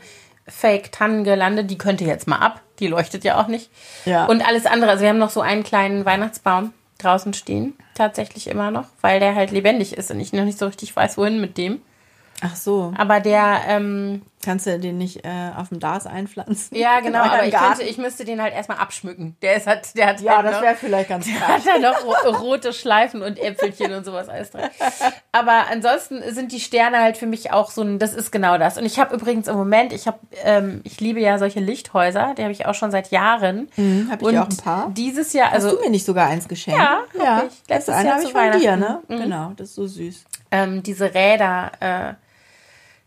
Fake-Tannengelande, 0.48 1.64
die 1.64 1.78
könnte 1.78 2.04
jetzt 2.04 2.26
mal 2.26 2.38
ab. 2.38 2.60
Die 2.78 2.86
leuchtet 2.86 3.24
ja 3.24 3.40
auch 3.40 3.46
nicht. 3.48 3.70
Ja. 4.04 4.26
Und 4.26 4.46
alles 4.46 4.66
andere. 4.66 4.90
Also 4.90 5.02
wir 5.02 5.08
haben 5.10 5.18
noch 5.18 5.30
so 5.30 5.40
einen 5.40 5.62
kleinen 5.62 6.04
Weihnachtsbaum 6.04 6.72
draußen 7.02 7.34
stehen. 7.34 7.74
Tatsächlich 7.94 8.46
immer 8.46 8.70
noch, 8.70 8.86
weil 9.00 9.20
der 9.20 9.34
halt 9.34 9.50
lebendig 9.50 9.96
ist 9.96 10.10
und 10.10 10.20
ich 10.20 10.32
noch 10.32 10.44
nicht 10.44 10.58
so 10.58 10.66
richtig 10.66 10.94
weiß, 10.94 11.18
wohin 11.18 11.40
mit 11.40 11.58
dem. 11.58 11.80
Ach 12.42 12.56
so. 12.56 12.92
Aber 12.96 13.20
der, 13.20 13.60
ähm, 13.68 14.22
Kannst 14.42 14.66
du 14.66 14.78
den 14.78 14.96
nicht 14.96 15.26
äh, 15.26 15.50
auf 15.54 15.68
dem 15.68 15.80
Das 15.80 16.06
einpflanzen? 16.06 16.74
ja 16.74 17.00
genau, 17.04 17.18
aber 17.18 17.44
ich, 17.44 17.52
könnte, 17.54 17.82
ich 17.82 17.98
müsste 17.98 18.24
den 18.24 18.40
halt 18.40 18.54
erstmal 18.54 18.78
abschmücken. 18.78 19.36
Der 19.42 19.56
ist 19.56 19.66
halt, 19.66 19.94
der 19.98 20.06
hat 20.06 20.20
Ja, 20.22 20.38
halt 20.38 20.46
das 20.46 20.62
wäre 20.62 20.74
vielleicht 20.76 21.10
ganz 21.10 21.26
hat 21.28 21.62
krass. 21.62 21.66
er 21.66 21.78
noch 21.78 22.02
ro 22.04 22.30
rote 22.38 22.72
Schleifen 22.72 23.20
und 23.20 23.38
Äpfelchen 23.38 23.92
und 23.92 24.04
sowas 24.06 24.30
alles 24.30 24.50
drin. 24.50 24.62
Aber 25.32 25.66
ansonsten 25.70 26.22
sind 26.32 26.52
die 26.52 26.60
Sterne 26.60 27.00
halt 27.00 27.18
für 27.18 27.26
mich 27.26 27.52
auch 27.52 27.70
so 27.70 27.82
ein, 27.82 27.98
das 27.98 28.14
ist 28.14 28.30
genau 28.32 28.56
das. 28.56 28.78
Und 28.78 28.86
ich 28.86 28.98
habe 28.98 29.14
übrigens 29.14 29.46
im 29.46 29.56
Moment, 29.56 29.92
ich 29.92 30.06
habe, 30.06 30.18
ähm, 30.44 30.80
ich 30.84 30.98
liebe 31.00 31.20
ja 31.20 31.38
solche 31.38 31.60
Lichthäuser, 31.60 32.34
die 32.38 32.42
habe 32.42 32.52
ich 32.52 32.64
auch 32.64 32.74
schon 32.74 32.90
seit 32.90 33.10
Jahren. 33.10 33.68
Hab 34.10 34.22
ich 34.22 34.26
und 34.28 34.38
auch 34.38 34.48
ein 34.48 34.56
paar. 34.56 34.90
dieses 34.96 35.34
Jahr, 35.34 35.48
Hast 35.50 35.64
also 35.64 35.76
du 35.76 35.82
mir 35.82 35.90
nicht 35.90 36.06
sogar 36.06 36.28
eins 36.28 36.48
geschenkt? 36.48 36.80
Ja, 36.80 37.00
hab 37.18 37.22
ja. 37.22 37.42
ich. 37.46 37.58
Das 37.66 37.86
Letztes 37.86 37.94
eine 37.94 38.08
Jahr 38.08 38.16
habe 38.16 38.24
ich 38.26 38.32
von 38.32 38.58
dir, 38.60 38.76
ne? 38.78 39.02
Mhm. 39.08 39.18
Genau, 39.20 39.52
das 39.56 39.68
ist 39.68 39.74
so 39.74 39.86
süß. 39.86 40.24
ähm, 40.50 40.82
diese 40.82 41.12
Räder, 41.12 41.72
äh, 41.80 42.14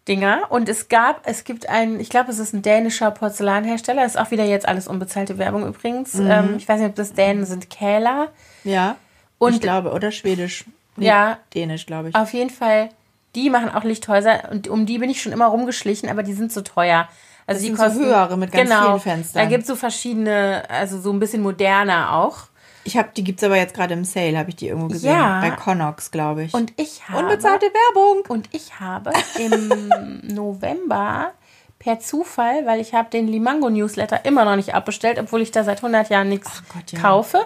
Dinger. 0.07 0.43
Und 0.49 0.67
es 0.69 0.89
gab, 0.89 1.21
es 1.25 1.43
gibt 1.45 1.69
einen, 1.69 1.99
ich 1.99 2.09
glaube, 2.09 2.29
es 2.31 2.39
ist 2.39 2.53
ein 2.53 2.61
dänischer 2.61 3.11
Porzellanhersteller. 3.11 4.05
Ist 4.05 4.17
auch 4.19 4.31
wieder 4.31 4.43
jetzt 4.45 4.67
alles 4.67 4.87
unbezahlte 4.87 5.37
Werbung 5.37 5.65
übrigens. 5.65 6.15
Mhm. 6.15 6.29
Ähm, 6.31 6.53
ich 6.57 6.67
weiß 6.67 6.79
nicht, 6.79 6.89
ob 6.89 6.95
das 6.95 7.13
Dänen 7.13 7.45
sind, 7.45 7.69
Kähler. 7.69 8.29
Ja. 8.63 8.95
Und- 9.37 9.53
ich 9.55 9.61
glaube, 9.61 9.91
oder 9.91 10.11
Schwedisch. 10.11 10.65
Nee, 10.95 11.07
Ja. 11.07 11.37
Dänisch, 11.53 11.85
glaube 11.85 12.09
ich. 12.09 12.15
Auf 12.15 12.33
jeden 12.33 12.49
Fall, 12.49 12.89
die 13.35 13.49
machen 13.49 13.69
auch 13.69 13.83
Lichthäuser 13.83 14.49
und 14.51 14.67
um 14.67 14.85
die 14.85 14.99
bin 14.99 15.09
ich 15.09 15.21
schon 15.21 15.31
immer 15.31 15.47
rumgeschlichen, 15.47 16.09
aber 16.09 16.21
die 16.23 16.33
sind 16.33 16.51
so 16.51 16.61
teuer. 16.61 17.07
Also 17.47 17.57
Das 17.57 17.59
die 17.61 17.65
sind 17.67 17.77
so 17.77 17.83
kosten 17.83 18.05
höhere 18.05 18.37
mit 18.37 18.51
ganz 18.51 18.69
genau, 18.69 18.85
vielen 18.85 18.99
Fenstern. 18.99 19.43
Da 19.43 19.49
gibt 19.49 19.63
es 19.63 19.67
so 19.67 19.75
verschiedene, 19.75 20.63
also 20.69 20.99
so 20.99 21.11
ein 21.11 21.19
bisschen 21.19 21.41
moderner 21.41 22.13
auch. 22.13 22.37
Ich 22.85 22.97
habe, 22.97 23.09
die 23.15 23.23
gibt's 23.23 23.43
aber 23.43 23.55
jetzt 23.55 23.73
gerade 23.73 23.93
im 23.93 24.03
Sale, 24.03 24.37
habe 24.37 24.49
ich 24.49 24.55
die 24.57 24.67
irgendwo 24.67 24.87
gesehen. 24.87 25.11
Ja. 25.11 25.39
Bei 25.41 25.51
Connox, 25.51 26.11
glaube 26.11 26.43
ich. 26.43 26.53
Und 26.53 26.73
ich 26.77 27.07
habe 27.07 27.19
Unbezahlte 27.19 27.67
Werbung. 27.67 28.23
und 28.27 28.49
ich 28.51 28.79
habe 28.79 29.11
im 29.39 29.89
November 30.33 31.31
per 31.79 31.99
Zufall, 31.99 32.65
weil 32.65 32.79
ich 32.79 32.93
habe 32.93 33.09
den 33.09 33.27
Limango 33.27 33.69
Newsletter 33.69 34.25
immer 34.25 34.45
noch 34.45 34.55
nicht 34.55 34.73
abbestellt, 34.73 35.19
obwohl 35.19 35.41
ich 35.41 35.51
da 35.51 35.63
seit 35.63 35.77
100 35.77 36.09
Jahren 36.09 36.29
nichts 36.29 36.63
Gott, 36.73 36.91
ja. 36.91 36.99
kaufe, 36.99 37.45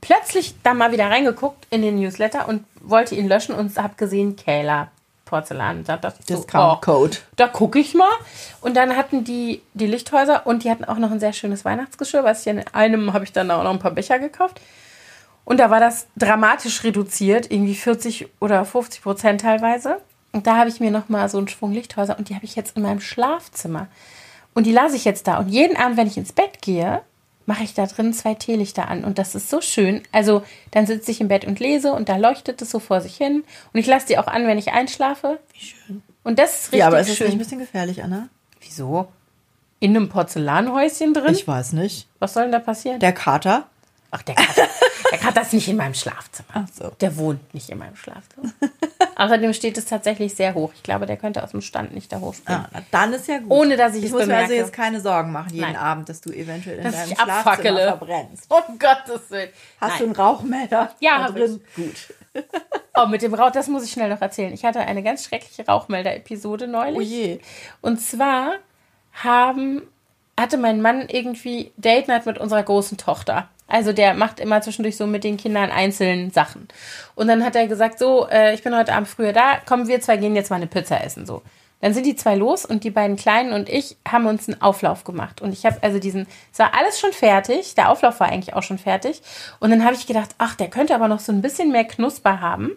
plötzlich 0.00 0.54
da 0.62 0.74
mal 0.74 0.92
wieder 0.92 1.10
reingeguckt 1.10 1.66
in 1.70 1.82
den 1.82 1.98
Newsletter 1.98 2.48
und 2.48 2.64
wollte 2.80 3.14
ihn 3.14 3.28
löschen 3.28 3.54
und 3.54 3.76
habe 3.76 3.94
gesehen 3.96 4.36
Kähler 4.36 4.90
Porzellan. 5.28 5.84
Da 5.84 5.96
dachte 5.96 6.18
ich 6.20 6.26
so, 6.26 6.44
oh, 6.54 6.76
da 7.36 7.48
gucke 7.48 7.78
ich 7.78 7.94
mal. 7.94 8.10
Und 8.60 8.76
dann 8.76 8.96
hatten 8.96 9.24
die 9.24 9.62
die 9.74 9.86
Lichthäuser 9.86 10.46
und 10.46 10.64
die 10.64 10.70
hatten 10.70 10.84
auch 10.84 10.98
noch 10.98 11.10
ein 11.10 11.20
sehr 11.20 11.32
schönes 11.32 11.64
Weihnachtsgeschirr, 11.64 12.24
was 12.24 12.40
ich 12.40 12.48
in 12.48 12.66
einem 12.68 13.12
habe 13.12 13.24
ich 13.24 13.32
dann 13.32 13.50
auch 13.50 13.62
noch 13.62 13.70
ein 13.70 13.78
paar 13.78 13.92
Becher 13.92 14.18
gekauft. 14.18 14.60
Und 15.44 15.60
da 15.60 15.70
war 15.70 15.80
das 15.80 16.08
dramatisch 16.16 16.84
reduziert, 16.84 17.50
irgendwie 17.50 17.74
40 17.74 18.28
oder 18.40 18.64
50 18.64 19.02
Prozent 19.02 19.40
teilweise. 19.40 19.98
Und 20.32 20.46
da 20.46 20.56
habe 20.56 20.68
ich 20.68 20.80
mir 20.80 20.90
noch 20.90 21.08
mal 21.08 21.28
so 21.28 21.38
einen 21.38 21.48
Schwung 21.48 21.72
Lichthäuser 21.72 22.18
und 22.18 22.28
die 22.28 22.34
habe 22.34 22.44
ich 22.44 22.54
jetzt 22.54 22.76
in 22.76 22.82
meinem 22.82 23.00
Schlafzimmer. 23.00 23.88
Und 24.54 24.64
die 24.64 24.72
lasse 24.72 24.96
ich 24.96 25.04
jetzt 25.04 25.26
da. 25.26 25.38
Und 25.38 25.48
jeden 25.48 25.76
Abend, 25.76 25.96
wenn 25.96 26.06
ich 26.06 26.16
ins 26.16 26.32
Bett 26.32 26.60
gehe, 26.60 27.00
mache 27.48 27.64
ich 27.64 27.72
da 27.72 27.86
drin 27.86 28.12
zwei 28.12 28.34
Teelichter 28.34 28.88
an. 28.88 29.04
Und 29.04 29.18
das 29.18 29.34
ist 29.34 29.48
so 29.48 29.62
schön. 29.62 30.02
Also 30.12 30.42
dann 30.70 30.86
sitze 30.86 31.10
ich 31.10 31.22
im 31.22 31.28
Bett 31.28 31.46
und 31.46 31.58
lese 31.60 31.92
und 31.92 32.10
da 32.10 32.16
leuchtet 32.18 32.60
es 32.60 32.70
so 32.70 32.78
vor 32.78 33.00
sich 33.00 33.16
hin. 33.16 33.42
Und 33.72 33.80
ich 33.80 33.86
lasse 33.86 34.06
die 34.06 34.18
auch 34.18 34.26
an, 34.26 34.46
wenn 34.46 34.58
ich 34.58 34.70
einschlafe. 34.72 35.40
Wie 35.54 35.64
schön. 35.64 36.02
Und 36.24 36.38
das 36.38 36.54
ist 36.54 36.64
richtig 36.66 36.80
Ja, 36.80 36.86
aber 36.88 37.00
ist 37.00 37.08
das 37.08 37.16
schön. 37.16 37.28
nicht 37.28 37.36
ein 37.36 37.38
bisschen 37.38 37.58
gefährlich, 37.58 38.04
Anna? 38.04 38.28
Wieso? 38.60 39.08
In 39.80 39.96
einem 39.96 40.10
Porzellanhäuschen 40.10 41.14
drin? 41.14 41.32
Ich 41.32 41.48
weiß 41.48 41.72
nicht. 41.72 42.06
Was 42.18 42.34
soll 42.34 42.42
denn 42.44 42.52
da 42.52 42.58
passieren? 42.58 43.00
Der 43.00 43.12
Kater? 43.12 43.66
Ach, 44.10 44.20
der 44.22 44.34
Kater, 44.34 44.68
der 45.10 45.18
Kater 45.18 45.40
ist 45.40 45.54
nicht 45.54 45.68
in 45.68 45.76
meinem 45.76 45.94
Schlafzimmer. 45.94 46.48
Ach 46.52 46.66
so. 46.74 46.90
Der 47.00 47.16
wohnt 47.16 47.54
nicht 47.54 47.70
in 47.70 47.78
meinem 47.78 47.96
Schlafzimmer. 47.96 48.52
Außerdem 49.18 49.52
steht 49.52 49.76
es 49.76 49.84
tatsächlich 49.84 50.34
sehr 50.34 50.54
hoch. 50.54 50.70
Ich 50.76 50.82
glaube, 50.84 51.04
der 51.04 51.16
könnte 51.16 51.42
aus 51.42 51.50
dem 51.50 51.60
Stand 51.60 51.92
nicht 51.92 52.12
da 52.12 52.20
hochspringen. 52.20 52.66
Ah, 52.72 52.80
dann 52.92 53.12
ist 53.12 53.26
ja 53.26 53.38
gut. 53.38 53.50
Ohne, 53.50 53.76
dass 53.76 53.92
ich 53.94 53.98
ich 53.98 54.04
es 54.06 54.12
muss 54.12 54.26
mir 54.26 54.34
also 54.36 54.46
bemerke. 54.48 54.54
jetzt 54.66 54.72
keine 54.72 55.00
Sorgen 55.00 55.32
machen 55.32 55.50
jeden 55.52 55.62
Nein. 55.72 55.76
Abend, 55.76 56.08
dass 56.08 56.20
du 56.20 56.30
eventuell 56.30 56.78
in 56.78 56.84
Dass 56.84 56.94
deinem 56.94 57.10
ich 57.10 57.14
Schlafzimmer 57.18 57.38
abfackele. 57.38 57.82
verbrennst. 57.88 58.46
Um 58.68 58.78
Gottes 58.78 59.30
Willen. 59.30 59.48
Hast 59.80 59.90
Nein. 59.90 59.98
du 59.98 60.04
einen 60.04 60.14
Rauchmelder? 60.14 60.94
Ja, 61.00 61.18
da 61.18 61.24
hab 61.24 61.34
drin? 61.34 61.60
Gut. 61.74 62.14
Oh, 62.94 63.06
mit 63.06 63.22
dem 63.22 63.34
Rauch, 63.34 63.50
das 63.50 63.66
muss 63.66 63.84
ich 63.84 63.90
schnell 63.90 64.08
noch 64.08 64.20
erzählen. 64.20 64.52
Ich 64.54 64.64
hatte 64.64 64.78
eine 64.80 65.02
ganz 65.02 65.24
schreckliche 65.24 65.66
Rauchmelder-Episode 65.66 66.68
neulich. 66.68 66.96
Oh 66.96 67.00
je. 67.00 67.40
Und 67.80 68.00
zwar 68.00 68.52
haben, 69.14 69.82
hatte 70.38 70.56
mein 70.58 70.80
Mann 70.80 71.08
irgendwie 71.08 71.72
Date 71.76 72.06
Night 72.06 72.24
mit 72.26 72.38
unserer 72.38 72.62
großen 72.62 72.96
Tochter. 72.98 73.48
Also 73.68 73.92
der 73.92 74.14
macht 74.14 74.40
immer 74.40 74.60
zwischendurch 74.62 74.96
so 74.96 75.06
mit 75.06 75.24
den 75.24 75.36
Kindern 75.36 75.70
einzeln 75.70 76.30
Sachen. 76.30 76.68
Und 77.14 77.28
dann 77.28 77.44
hat 77.44 77.54
er 77.54 77.68
gesagt, 77.68 77.98
so, 77.98 78.26
äh, 78.28 78.54
ich 78.54 78.62
bin 78.62 78.74
heute 78.74 78.94
Abend 78.94 79.08
früher 79.08 79.32
da, 79.32 79.58
kommen 79.64 79.86
wir 79.86 80.00
zwei 80.00 80.16
gehen 80.16 80.34
jetzt 80.34 80.50
mal 80.50 80.56
eine 80.56 80.66
Pizza 80.66 81.04
essen. 81.04 81.26
So. 81.26 81.42
Dann 81.80 81.94
sind 81.94 82.06
die 82.06 82.16
zwei 82.16 82.34
los 82.34 82.64
und 82.64 82.82
die 82.82 82.90
beiden 82.90 83.16
Kleinen 83.16 83.52
und 83.52 83.68
ich 83.68 83.96
haben 84.08 84.26
uns 84.26 84.48
einen 84.48 84.60
Auflauf 84.60 85.04
gemacht. 85.04 85.40
Und 85.40 85.52
ich 85.52 85.64
habe 85.64 85.76
also 85.82 85.98
diesen, 86.00 86.26
es 86.52 86.58
war 86.58 86.74
alles 86.74 86.98
schon 86.98 87.12
fertig, 87.12 87.74
der 87.74 87.90
Auflauf 87.90 88.18
war 88.18 88.28
eigentlich 88.28 88.54
auch 88.54 88.64
schon 88.64 88.78
fertig. 88.78 89.22
Und 89.60 89.70
dann 89.70 89.84
habe 89.84 89.94
ich 89.94 90.06
gedacht, 90.06 90.34
ach, 90.38 90.56
der 90.56 90.68
könnte 90.68 90.94
aber 90.94 91.06
noch 91.06 91.20
so 91.20 91.30
ein 91.30 91.42
bisschen 91.42 91.70
mehr 91.70 91.84
Knusper 91.84 92.40
haben. 92.40 92.72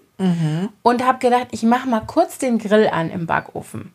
Und 0.83 1.05
habe 1.05 1.19
gedacht, 1.19 1.47
ich 1.51 1.63
mache 1.63 1.89
mal 1.89 2.01
kurz 2.01 2.37
den 2.37 2.59
Grill 2.59 2.89
an 2.89 3.09
im 3.09 3.25
Backofen 3.25 3.91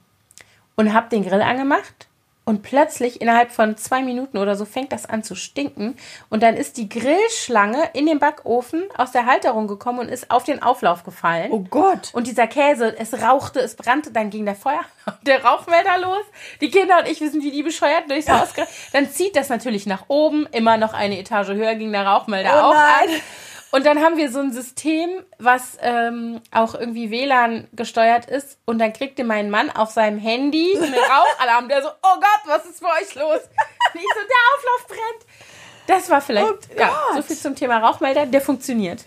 und 0.76 0.92
habe 0.92 1.08
den 1.08 1.24
Grill 1.24 1.42
angemacht 1.42 2.08
und 2.48 2.62
plötzlich 2.62 3.20
innerhalb 3.20 3.50
von 3.50 3.76
zwei 3.76 4.02
Minuten 4.02 4.38
oder 4.38 4.54
so 4.54 4.64
fängt 4.64 4.92
das 4.92 5.04
an 5.04 5.24
zu 5.24 5.34
stinken 5.34 5.96
und 6.30 6.44
dann 6.44 6.54
ist 6.56 6.76
die 6.76 6.88
Grillschlange 6.88 7.90
in 7.92 8.06
den 8.06 8.20
Backofen 8.20 8.84
aus 8.96 9.10
der 9.10 9.26
Halterung 9.26 9.66
gekommen 9.66 9.98
und 9.98 10.08
ist 10.08 10.30
auf 10.30 10.44
den 10.44 10.62
Auflauf 10.62 11.02
gefallen. 11.02 11.50
Oh 11.50 11.64
Gott. 11.68 12.10
Und 12.12 12.28
dieser 12.28 12.46
Käse, 12.46 12.96
es 12.98 13.20
rauchte, 13.20 13.58
es 13.58 13.74
brannte, 13.74 14.12
dann 14.12 14.30
ging 14.30 14.44
der 14.44 14.54
Feuer, 14.54 14.84
der 15.26 15.44
Rauchmelder 15.44 15.98
los. 15.98 16.24
Die 16.60 16.70
Kinder 16.70 17.00
und 17.00 17.08
ich, 17.08 17.20
wir 17.20 17.30
sind 17.30 17.42
wie 17.42 17.50
die 17.50 17.64
bescheuert 17.64 18.08
durchs 18.08 18.28
Haus. 18.28 18.50
Dann 18.92 19.10
zieht 19.10 19.34
das 19.34 19.48
natürlich 19.48 19.86
nach 19.86 20.04
oben, 20.08 20.46
immer 20.52 20.76
noch 20.76 20.94
eine 20.94 21.18
Etage 21.18 21.48
höher 21.48 21.74
ging 21.74 21.90
der 21.90 22.06
Rauchmelder 22.06 22.50
Oh 22.54 22.66
auch 22.68 22.74
nein. 22.74 23.08
an. 23.08 23.20
Und 23.76 23.84
dann 23.84 23.98
haben 24.00 24.16
wir 24.16 24.32
so 24.32 24.38
ein 24.40 24.52
System, 24.52 25.10
was 25.38 25.76
ähm, 25.82 26.40
auch 26.50 26.74
irgendwie 26.74 27.10
WLAN 27.10 27.68
gesteuert 27.74 28.24
ist. 28.24 28.56
Und 28.64 28.78
dann 28.78 28.94
kriegte 28.94 29.22
mein 29.22 29.50
Mann 29.50 29.68
auf 29.68 29.90
seinem 29.90 30.18
Handy 30.18 30.74
einen 30.74 30.94
Rauchalarm. 30.94 31.68
Der 31.68 31.82
so, 31.82 31.88
oh 31.88 32.14
Gott, 32.14 32.40
was 32.46 32.64
ist 32.64 32.78
für 32.78 32.86
euch 32.86 33.14
los? 33.14 33.42
Und 33.92 34.00
ich 34.00 34.08
so, 34.14 34.20
der 34.26 34.42
Auflauf 34.56 34.86
brennt. 34.88 35.26
Das 35.88 36.08
war 36.08 36.22
vielleicht, 36.22 36.46
Oh 36.46 36.80
ja, 36.80 36.90
so 37.16 37.20
viel 37.20 37.36
zum 37.36 37.54
Thema 37.54 37.76
Rauchmelder. 37.80 38.24
Der 38.24 38.40
funktioniert. 38.40 39.04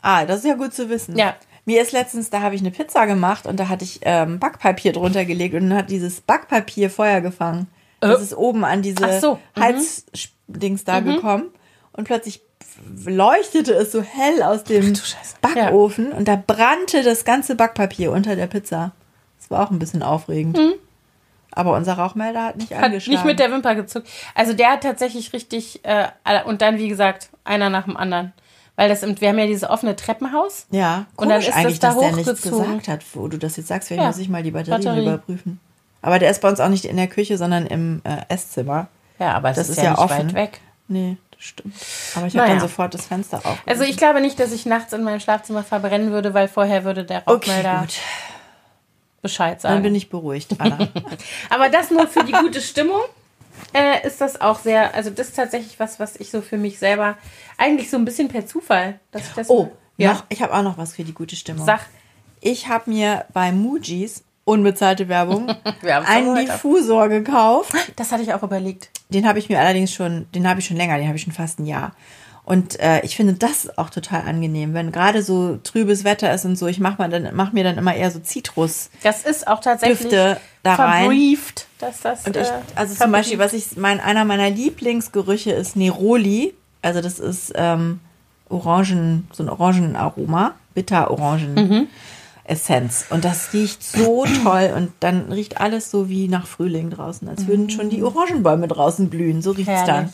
Ah, 0.00 0.24
das 0.24 0.38
ist 0.38 0.46
ja 0.46 0.54
gut 0.54 0.74
zu 0.74 0.88
wissen. 0.88 1.18
Ja. 1.18 1.34
Mir 1.64 1.82
ist 1.82 1.90
letztens, 1.90 2.30
da 2.30 2.40
habe 2.40 2.54
ich 2.54 2.60
eine 2.60 2.70
Pizza 2.70 3.04
gemacht 3.06 3.46
und 3.46 3.58
da 3.58 3.68
hatte 3.68 3.82
ich 3.82 3.98
ähm, 4.02 4.38
Backpapier 4.38 4.92
drunter 4.92 5.24
gelegt 5.24 5.56
und 5.56 5.70
dann 5.70 5.78
hat 5.78 5.90
dieses 5.90 6.20
Backpapier 6.20 6.88
Feuer 6.88 7.20
gefangen. 7.20 7.66
Das 7.98 8.20
Äh. 8.20 8.22
ist 8.22 8.36
oben 8.36 8.64
an 8.64 8.80
diese 8.80 9.20
so, 9.20 9.40
mhm. 9.56 9.60
Heizdings 9.60 10.84
da 10.84 11.00
gekommen 11.00 11.50
und 11.92 12.04
plötzlich 12.04 12.42
leuchtete 13.06 13.72
es 13.74 13.92
so 13.92 14.02
hell 14.02 14.42
aus 14.42 14.64
dem. 14.64 14.94
Backofen 15.40 16.12
und 16.12 16.26
da 16.28 16.36
brannte 16.36 17.02
das 17.02 17.24
ganze 17.24 17.54
Backpapier 17.54 18.12
unter 18.12 18.36
der 18.36 18.46
Pizza. 18.46 18.92
Das 19.40 19.50
war 19.50 19.64
auch 19.66 19.70
ein 19.70 19.78
bisschen 19.78 20.02
aufregend. 20.02 20.58
Aber 21.52 21.74
unser 21.76 21.94
Rauchmelder 21.94 22.44
hat 22.44 22.56
nicht 22.56 22.70
Mhm. 22.70 22.76
Hat 22.76 22.84
angeschlagen. 22.84 23.16
nicht 23.16 23.24
mit 23.26 23.38
der 23.40 23.50
Wimper 23.50 23.74
gezuckt. 23.74 24.08
Also 24.34 24.52
der 24.52 24.70
hat 24.72 24.82
tatsächlich 24.82 25.32
richtig, 25.32 25.80
äh, 25.84 26.06
und 26.44 26.62
dann, 26.62 26.78
wie 26.78 26.88
gesagt, 26.88 27.30
einer 27.44 27.70
nach 27.70 27.84
dem 27.84 27.96
anderen. 27.96 28.32
Weil 28.76 28.88
das, 28.88 29.02
im- 29.02 29.20
wir 29.20 29.30
haben 29.30 29.38
ja 29.38 29.46
dieses 29.46 29.64
offene 29.68 29.96
Treppenhaus. 29.96 30.66
Ja, 30.70 31.06
Und 31.16 31.28
dann 31.30 31.40
komisch 31.40 31.48
ist 31.48 31.48
das 31.48 31.56
eigentlich, 31.56 31.78
da 31.80 31.88
dass 31.88 31.98
der 31.98 32.12
nichts 32.12 32.30
hochgezogen. 32.30 32.64
gesagt 32.64 32.88
hat, 32.88 33.04
wo 33.14 33.26
du 33.26 33.36
das 33.38 33.56
jetzt 33.56 33.66
sagst. 33.68 33.88
Vielleicht 33.88 34.02
Ja, 34.02 34.08
muss 34.08 34.18
ich 34.18 34.28
mal 34.28 34.42
die 34.44 34.52
Batterien 34.52 34.82
Batterie. 34.84 35.02
überprüfen. 35.06 35.58
Aber 36.00 36.20
der 36.20 36.30
ist 36.30 36.40
bei 36.42 36.48
uns 36.48 36.60
auch 36.60 36.68
nicht 36.68 36.84
in 36.84 36.96
der 36.96 37.08
Küche, 37.08 37.38
sondern 37.38 37.66
im 37.66 38.02
äh, 38.04 38.18
Esszimmer. 38.32 38.86
Ja, 39.18 39.32
aber 39.32 39.50
es 39.50 39.56
Das 39.56 39.68
ist, 39.68 39.78
ist 39.78 39.78
ja, 39.78 39.84
ja 39.84 39.90
nicht 39.92 39.98
offen. 40.00 40.28
weit 40.28 40.34
weg. 40.34 40.60
Nee, 40.86 41.16
das 41.27 41.27
stimmt. 41.38 41.74
Aber 42.14 42.26
ich 42.26 42.34
habe 42.34 42.44
Naja. 42.46 42.58
dann 42.58 42.60
sofort 42.60 42.94
das 42.94 43.06
Fenster 43.06 43.38
auf. 43.44 43.58
Also 43.66 43.84
ich 43.84 43.96
glaube 43.96 44.20
nicht, 44.20 44.38
dass 44.40 44.52
ich 44.52 44.66
nachts 44.66 44.92
in 44.92 45.02
meinem 45.04 45.20
Schlafzimmer 45.20 45.62
verbrennen 45.64 46.10
würde, 46.10 46.34
weil 46.34 46.48
vorher 46.48 46.84
würde 46.84 47.04
der 47.04 47.22
okay, 47.26 47.50
Rauchmelder 47.50 47.80
gut. 47.80 47.94
Bescheid 49.22 49.54
Dann 49.64 49.72
sagen. 49.72 49.82
bin 49.82 49.94
ich 49.94 50.10
beruhigt, 50.10 50.54
Anna. 50.60 50.78
Aber 51.50 51.68
das 51.70 51.90
nur 51.90 52.06
für 52.06 52.22
die 52.24 52.32
gute 52.32 52.60
Stimmung 52.60 53.00
äh, 53.72 54.06
ist 54.06 54.20
das 54.20 54.40
auch 54.40 54.58
sehr, 54.60 54.94
also 54.94 55.10
das 55.10 55.28
ist 55.28 55.36
tatsächlich 55.36 55.80
was, 55.80 55.98
was 55.98 56.14
ich 56.16 56.30
so 56.30 56.40
für 56.40 56.56
mich 56.56 56.78
selber 56.78 57.16
eigentlich 57.56 57.90
so 57.90 57.96
ein 57.96 58.04
bisschen 58.04 58.28
per 58.28 58.46
Zufall, 58.46 59.00
dass 59.10 59.22
ich 59.28 59.34
das 59.34 59.50
Oh, 59.50 59.72
ja, 59.96 60.12
noch, 60.14 60.24
ich 60.28 60.40
habe 60.42 60.54
auch 60.54 60.62
noch 60.62 60.78
was 60.78 60.94
für 60.94 61.02
die 61.02 61.12
gute 61.14 61.34
Stimmung. 61.34 61.66
sag, 61.66 61.80
Ich 62.40 62.68
habe 62.68 62.88
mir 62.90 63.24
bei 63.32 63.50
Mujis, 63.50 64.22
unbezahlte 64.48 65.08
Werbung, 65.08 65.48
einen. 65.82 66.34
Diffusor 66.34 67.08
gekauft. 67.08 67.72
das 67.96 68.10
hatte 68.10 68.22
ich 68.22 68.32
auch 68.32 68.42
überlegt. 68.42 68.90
Den 69.10 69.26
habe 69.28 69.38
ich 69.38 69.48
mir 69.48 69.60
allerdings 69.60 69.92
schon, 69.92 70.26
den 70.34 70.48
habe 70.48 70.60
ich 70.60 70.66
schon 70.66 70.76
länger, 70.76 70.96
den 70.96 71.06
habe 71.06 71.16
ich 71.16 71.22
schon 71.22 71.32
fast 71.32 71.60
ein 71.60 71.66
Jahr. 71.66 71.92
Und 72.44 72.80
äh, 72.80 73.00
ich 73.04 73.14
finde 73.14 73.34
das 73.34 73.76
auch 73.76 73.90
total 73.90 74.22
angenehm, 74.22 74.72
wenn 74.72 74.90
gerade 74.90 75.22
so 75.22 75.58
trübes 75.62 76.04
Wetter 76.04 76.32
ist 76.32 76.46
und 76.46 76.56
so. 76.56 76.66
Ich 76.66 76.80
mache 76.80 77.06
dann, 77.10 77.28
mach 77.34 77.52
mir 77.52 77.62
dann 77.62 77.76
immer 77.76 77.94
eher 77.94 78.10
so 78.10 78.20
Zitrus. 78.20 78.88
Das 79.02 79.24
ist 79.24 79.46
auch 79.46 79.60
tatsächlich 79.60 79.98
Düfte 79.98 80.40
da 80.62 80.76
rein. 80.76 81.04
verbrieft, 81.04 81.66
dass 81.78 82.00
das 82.00 82.26
Und 82.26 82.36
ich, 82.36 82.48
äh, 82.48 82.52
also 82.74 82.94
zum 82.94 83.12
Beispiel, 83.12 83.38
was 83.38 83.52
ich, 83.52 83.76
mein, 83.76 84.00
einer 84.00 84.24
meiner 84.24 84.48
Lieblingsgerüche 84.48 85.52
ist 85.52 85.76
Neroli. 85.76 86.54
Also 86.80 87.02
das 87.02 87.18
ist 87.18 87.52
ähm, 87.54 88.00
Orangen, 88.48 89.28
so 89.30 89.42
ein 89.42 89.50
Orangenaroma, 89.50 90.54
bitter-Orangen. 90.72 91.54
Mhm. 91.54 91.86
Essenz. 92.48 93.06
Und 93.10 93.24
das 93.24 93.52
riecht 93.52 93.82
so 93.82 94.24
toll 94.44 94.72
und 94.76 94.92
dann 95.00 95.30
riecht 95.32 95.60
alles 95.60 95.90
so 95.90 96.08
wie 96.08 96.28
nach 96.28 96.46
Frühling 96.46 96.90
draußen, 96.90 97.28
als 97.28 97.46
würden 97.46 97.70
schon 97.70 97.90
die 97.90 98.02
Orangenbäume 98.02 98.68
draußen 98.68 99.10
blühen. 99.10 99.42
So 99.42 99.52
Mhm. 99.52 99.64
Herrlich. 99.64 99.86
dann. 99.86 100.12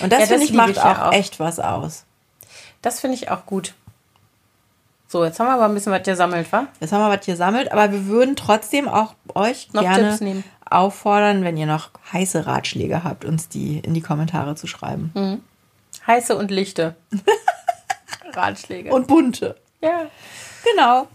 Und 0.00 0.12
das, 0.12 0.20
Ja, 0.20 0.26
das 0.26 0.28
finde 0.28 0.44
ich 0.46 0.52
macht 0.52 0.70
ich 0.70 0.76
ja 0.76 0.92
auch, 0.92 1.08
auch. 1.08 1.12
echt 1.12 1.40
was 1.40 1.60
aus. 1.60 2.04
Das 2.82 3.00
finde 3.00 3.16
ich 3.16 3.30
auch 3.30 3.46
gut. 3.46 3.74
So, 5.08 5.24
jetzt 5.24 5.38
haben 5.38 5.46
wir 5.46 5.54
aber 5.54 5.66
ein 5.66 5.74
bisschen 5.74 5.92
was 5.92 6.02
gesammelt, 6.02 6.50
wa? 6.52 6.66
Jetzt 6.80 6.92
haben 6.92 7.00
wir 7.08 7.16
was 7.16 7.24
hier 7.24 7.36
sammelt, 7.36 7.70
aber 7.70 7.92
wir 7.92 8.06
würden 8.06 8.34
trotzdem 8.34 8.88
auch 8.88 9.14
euch 9.34 9.72
Noch 9.72 9.82
gerne 9.82 10.42
auffordern, 10.68 11.44
wenn 11.44 11.56
ihr 11.56 11.66
noch 11.66 11.90
heiße 12.12 12.46
Ratschläge 12.46 13.04
habt, 13.04 13.24
uns 13.24 13.48
die 13.48 13.78
in 13.78 13.94
die 13.94 14.00
Kommentare 14.00 14.56
zu 14.56 14.66
schreiben. 14.66 15.12
Mhm. 15.14 15.40
Heiße 16.06 16.36
und 16.36 16.50
lichte 16.50 16.96
Ratschläge. 18.32 18.90
Und 18.92 19.06
bunte. 19.06 19.56
ja. 19.80 20.06
Genau. 20.72 21.06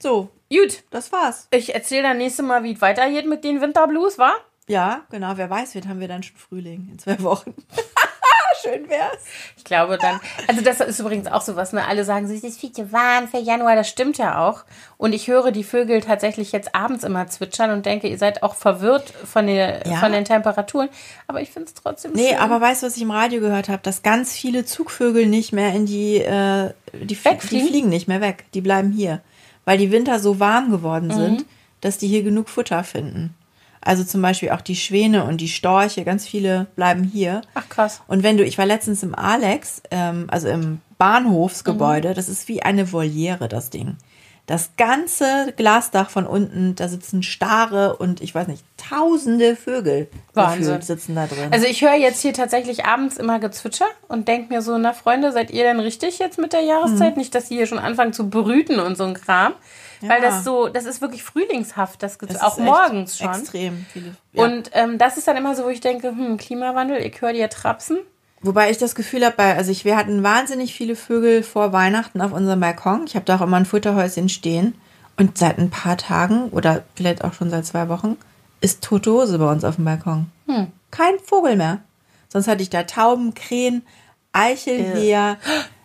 So, 0.00 0.28
Gut, 0.50 0.82
das 0.90 1.12
war's. 1.12 1.46
ich 1.50 1.74
erzähle 1.74 2.04
dann 2.04 2.18
nächste 2.18 2.42
Mal, 2.42 2.62
wie 2.64 2.72
es 2.72 2.80
weitergeht 2.80 3.26
mit 3.26 3.44
den 3.44 3.60
Winterblues, 3.60 4.16
wa? 4.18 4.32
Ja, 4.66 5.02
genau. 5.10 5.32
Wer 5.36 5.50
weiß, 5.50 5.74
wird 5.74 5.88
haben 5.88 6.00
wir 6.00 6.08
dann 6.08 6.22
schon 6.22 6.36
Frühling 6.36 6.88
in 6.92 6.98
zwei 6.98 7.20
Wochen. 7.22 7.54
Schön 8.62 8.88
wär's. 8.88 9.22
Ich 9.56 9.62
glaube 9.64 9.98
dann, 9.98 10.18
also 10.48 10.62
das 10.62 10.80
ist 10.80 10.98
übrigens 10.98 11.28
auch 11.28 11.42
sowas, 11.42 11.72
ne? 11.72 11.86
Alle 11.86 12.04
sagen, 12.04 12.24
es 12.28 12.42
ist 12.42 12.58
viel 12.58 12.72
zu 12.72 12.90
warm 12.92 13.28
für 13.28 13.38
Januar, 13.38 13.76
das 13.76 13.88
stimmt 13.88 14.18
ja 14.18 14.44
auch. 14.48 14.64
Und 14.96 15.12
ich 15.12 15.28
höre 15.28 15.52
die 15.52 15.62
Vögel 15.62 16.00
tatsächlich 16.00 16.50
jetzt 16.50 16.74
abends 16.74 17.04
immer 17.04 17.28
zwitschern 17.28 17.70
und 17.70 17.86
denke, 17.86 18.08
ihr 18.08 18.18
seid 18.18 18.42
auch 18.42 18.56
verwirrt 18.56 19.10
von, 19.10 19.46
der, 19.46 19.86
Ja. 19.86 19.98
von 19.98 20.10
den 20.12 20.24
Temperaturen. 20.24 20.88
Aber 21.28 21.40
ich 21.40 21.50
finde 21.50 21.68
es 21.68 21.74
trotzdem 21.74 22.12
Nee, 22.14 22.30
schön. 22.30 22.38
aber 22.38 22.60
weißt 22.60 22.82
du, 22.82 22.86
was 22.86 22.96
ich 22.96 23.02
im 23.02 23.12
Radio 23.12 23.40
gehört 23.40 23.68
habe? 23.68 23.82
Dass 23.82 24.02
ganz 24.02 24.32
viele 24.32 24.64
Zugvögel 24.64 25.26
nicht 25.26 25.52
mehr 25.52 25.72
in 25.72 25.86
die, 25.86 26.16
äh, 26.16 26.72
die, 26.94 27.06
die 27.06 27.14
fliegen 27.14 27.88
nicht 27.90 28.08
mehr 28.08 28.20
weg. 28.20 28.46
Die 28.54 28.60
bleiben 28.60 28.90
hier. 28.90 29.20
Weil 29.68 29.76
die 29.76 29.92
Winter 29.92 30.18
so 30.18 30.40
warm 30.40 30.70
geworden 30.70 31.10
sind, 31.10 31.44
dass 31.82 31.98
die 31.98 32.08
hier 32.08 32.22
genug 32.22 32.48
Futter 32.48 32.84
finden. 32.84 33.34
Also 33.82 34.02
zum 34.02 34.22
Beispiel 34.22 34.48
auch 34.48 34.62
die 34.62 34.76
Schwäne 34.76 35.24
und 35.24 35.42
die 35.42 35.48
Storche, 35.48 36.04
ganz 36.04 36.26
viele 36.26 36.68
bleiben 36.74 37.04
hier. 37.04 37.42
Ach 37.52 37.68
krass. 37.68 38.00
Und 38.08 38.22
wenn 38.22 38.38
du, 38.38 38.44
ich 38.44 38.56
war 38.56 38.64
letztens 38.64 39.02
im 39.02 39.14
Alex, 39.14 39.82
ähm, 39.90 40.24
also 40.28 40.48
im 40.48 40.80
Bahnhofsgebäude, 40.96 42.14
das 42.14 42.30
ist 42.30 42.48
wie 42.48 42.62
eine 42.62 42.90
Voliere, 42.90 43.46
das 43.46 43.68
Ding. 43.68 43.98
Das 44.48 44.70
ganze 44.78 45.52
Glasdach 45.56 46.08
von 46.08 46.26
unten, 46.26 46.74
da 46.74 46.88
sitzen 46.88 47.22
Stare 47.22 47.96
und 47.96 48.22
ich 48.22 48.34
weiß 48.34 48.48
nicht, 48.48 48.64
tausende 48.78 49.54
Vögel 49.56 50.08
Wahnsinn. 50.32 50.80
sitzen 50.80 51.14
da 51.14 51.26
drin. 51.26 51.48
Also 51.52 51.66
ich 51.66 51.82
höre 51.82 51.94
jetzt 51.96 52.22
hier 52.22 52.32
tatsächlich 52.32 52.86
abends 52.86 53.18
immer 53.18 53.38
Gezwitscher 53.40 53.84
und 54.08 54.26
denke 54.26 54.52
mir 54.52 54.62
so, 54.62 54.76
na 54.78 54.94
Freunde, 54.94 55.32
seid 55.32 55.50
ihr 55.50 55.64
denn 55.64 55.78
richtig 55.80 56.18
jetzt 56.18 56.38
mit 56.38 56.54
der 56.54 56.62
Jahreszeit? 56.62 57.12
Mhm. 57.14 57.18
Nicht, 57.20 57.34
dass 57.34 57.48
die 57.48 57.56
hier 57.56 57.66
schon 57.66 57.78
anfangen 57.78 58.14
zu 58.14 58.30
brüten 58.30 58.80
und 58.80 58.96
so 58.96 59.04
ein 59.04 59.14
Kram. 59.14 59.52
Weil 60.00 60.22
Ja. 60.22 60.30
das 60.30 60.44
so, 60.44 60.68
das 60.68 60.86
ist 60.86 61.00
wirklich 61.02 61.22
frühlingshaft, 61.24 62.02
das 62.02 62.18
Gezw- 62.18 62.30
Es 62.36 62.40
auch 62.40 62.56
morgens 62.56 63.18
schon. 63.18 63.28
Extrem 63.30 63.84
viele. 63.92 64.14
Ja. 64.32 64.44
Und 64.44 64.70
ähm, 64.72 64.96
das 64.96 65.18
ist 65.18 65.28
dann 65.28 65.36
immer 65.36 65.56
so, 65.56 65.64
wo 65.64 65.68
ich 65.68 65.80
denke, 65.80 66.08
hm, 66.08 66.38
Klimawandel, 66.38 66.98
ich 67.04 67.20
höre 67.20 67.32
dir 67.34 67.50
trapsen. 67.50 67.98
Wobei 68.40 68.70
ich 68.70 68.78
das 68.78 68.94
Gefühl 68.94 69.24
habe, 69.24 69.34
bei- 69.36 69.56
also 69.56 69.70
ich, 69.72 69.84
wir 69.84 69.96
hatten 69.96 70.22
wahnsinnig 70.22 70.74
viele 70.74 70.94
Vögel 70.96 71.42
vor 71.42 71.72
Weihnachten 71.72 72.20
auf 72.20 72.32
unserem 72.32 72.60
Balkon. 72.60 73.04
Ich 73.06 73.14
habe 73.16 73.24
da 73.24 73.36
auch 73.36 73.40
immer 73.40 73.56
ein 73.56 73.66
Futterhäuschen 73.66 74.28
stehen. 74.28 74.74
Und 75.16 75.36
seit 75.36 75.58
ein 75.58 75.70
paar 75.70 75.96
Tagen 75.96 76.48
oder 76.50 76.84
vielleicht 76.94 77.24
auch 77.24 77.32
schon 77.32 77.50
seit 77.50 77.66
zwei 77.66 77.88
Wochen 77.88 78.16
ist 78.60 78.84
tote 78.84 79.10
Hose 79.12 79.38
bei 79.38 79.50
uns 79.50 79.64
auf 79.64 79.74
dem 79.74 79.84
Balkon. 79.84 80.26
Hm. 80.46 80.68
Kein 80.92 81.14
Vogel 81.24 81.56
mehr. 81.56 81.78
Sonst 82.28 82.46
hatte 82.46 82.62
ich 82.62 82.70
da 82.70 82.84
Tauben, 82.84 83.34
Krähen, 83.34 83.82
Eichelheer, 84.32 85.36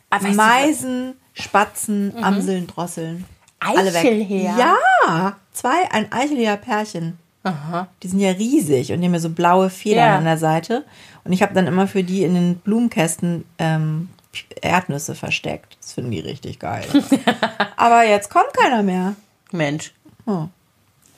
Ah, 0.10 0.16
weißt 0.22 0.26
du 0.26 0.36
Meisen, 0.36 1.14
Spatzen, 1.34 2.14
Amseln, 2.22 2.68
Drosseln. 2.68 3.26
Alle 3.60 3.86
weg. 3.94 4.06
Eichelheer? 4.06 4.56
Ja, 4.58 5.38
zwei, 5.54 5.90
ein 5.92 6.12
Eichelheer-Pärchen. 6.12 7.18
Aha. 7.44 7.88
Die 8.04 8.08
sind 8.08 8.20
ja 8.20 8.32
riesig 8.32 8.92
und 8.92 9.02
die 9.02 9.08
haben 9.08 9.14
ja 9.14 9.20
so 9.20 9.30
blaue 9.30 9.70
Federn 9.70 10.06
Ja. 10.06 10.18
an 10.18 10.24
der 10.26 10.38
Seite. 10.38 10.86
Und 11.26 11.32
ich 11.34 11.42
habe 11.42 11.54
dann 11.54 11.68
immer 11.68 11.88
für 11.88 12.04
die 12.04 12.24
in 12.24 12.34
den 12.34 12.56
Blumenkästen 12.58 13.46
ähm, 13.58 14.10
Erdnüsse 14.62 15.16
versteckt. 15.16 15.78
Das 15.80 15.94
finden 15.94 16.12
die 16.12 16.20
richtig 16.20 16.60
geil. 16.60 16.86
Aber 17.78 18.04
jetzt 18.04 18.30
kommt 18.30 18.54
keiner 18.54 18.84
mehr. 18.84 19.16
Mensch. 19.52 19.94
Oh. 20.26 20.48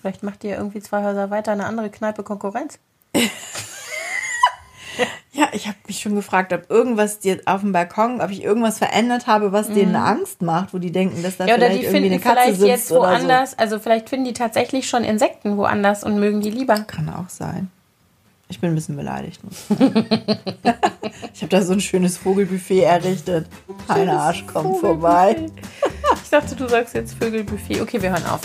Vielleicht 0.02 0.22
macht 0.22 0.44
ihr 0.44 0.58
irgendwie 0.58 0.82
zwei 0.82 1.04
Häuser 1.04 1.30
weiter 1.32 1.54
eine 1.54 1.66
andere 1.66 1.90
Kneipe 1.90 2.24
Konkurrenz. 2.24 2.80
Ja, 5.36 5.50
ich 5.52 5.68
habe 5.68 5.76
mich 5.88 6.00
schon 6.00 6.16
gefragt, 6.16 6.54
ob 6.54 6.70
irgendwas 6.70 7.20
dir 7.20 7.42
auf 7.46 7.60
dem 7.60 7.74
Balkon, 7.74 8.22
ob 8.22 8.32
ich 8.32 8.42
irgendwas 8.42 8.78
verändert 8.78 9.28
habe, 9.28 9.52
was 9.52 9.68
denen 9.68 9.94
Angst 9.98 10.42
macht, 10.42 10.74
wo 10.74 10.78
die 10.78 10.94
denken, 10.94 11.22
dass 11.24 11.36
da 11.36 11.44
Mhm. 11.44 11.50
Ja, 11.50 11.56
oder 11.56 11.66
vielleicht 11.66 11.82
die 11.82 11.86
irgendwie 11.88 12.10
finden 12.10 12.14
eine 12.14 12.22
Katze 12.22 12.36
vielleicht 12.36 12.60
sitzt 12.60 12.68
jetzt 12.70 12.92
woanders, 12.92 13.60
also 13.60 13.80
vielleicht 13.80 14.08
finden 14.08 14.26
die 14.26 14.34
tatsächlich 14.34 14.88
schon 14.88 15.04
Insekten 15.04 15.58
woanders 15.58 16.06
und 16.06 16.20
mögen 16.22 16.40
die 16.40 16.52
lieber. 16.52 16.78
so. 16.78 16.84
Kann 16.84 17.10
auch 17.10 17.28
sein. 17.28 17.70
Ich 18.48 18.60
bin 18.60 18.72
ein 18.72 18.76
bisschen 18.76 18.96
beleidigt. 18.96 19.42
ich 21.34 21.42
habe 21.42 21.50
da 21.50 21.62
so 21.64 21.74
ein 21.74 21.82
schönes 21.82 22.18
Vogelbuffet 22.18 22.84
errichtet. 22.84 23.48
Ein 23.88 24.10
Arsch 24.10 24.46
kommt 24.46 24.78
vorbei. 24.80 25.48
Ich 26.24 26.30
dachte, 26.30 26.56
du 26.56 26.68
sagst 26.68 26.94
jetzt 26.94 27.16
Vögelbuffet. 27.16 27.82
Okay, 27.82 28.02
wir 28.02 28.12
hören 28.12 28.26
auf. 28.26 28.42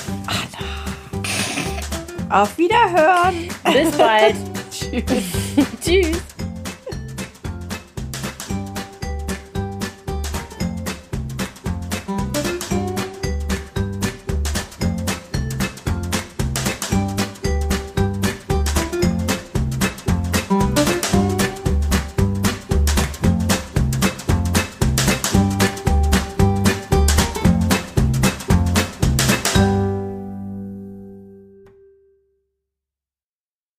Auf 2.31 2.57
Wiederhören. 2.57 3.49
Bis 3.65 3.91
bald. 3.97 4.37
Tschüss. 4.71 5.03
Tschüss. 5.85 6.40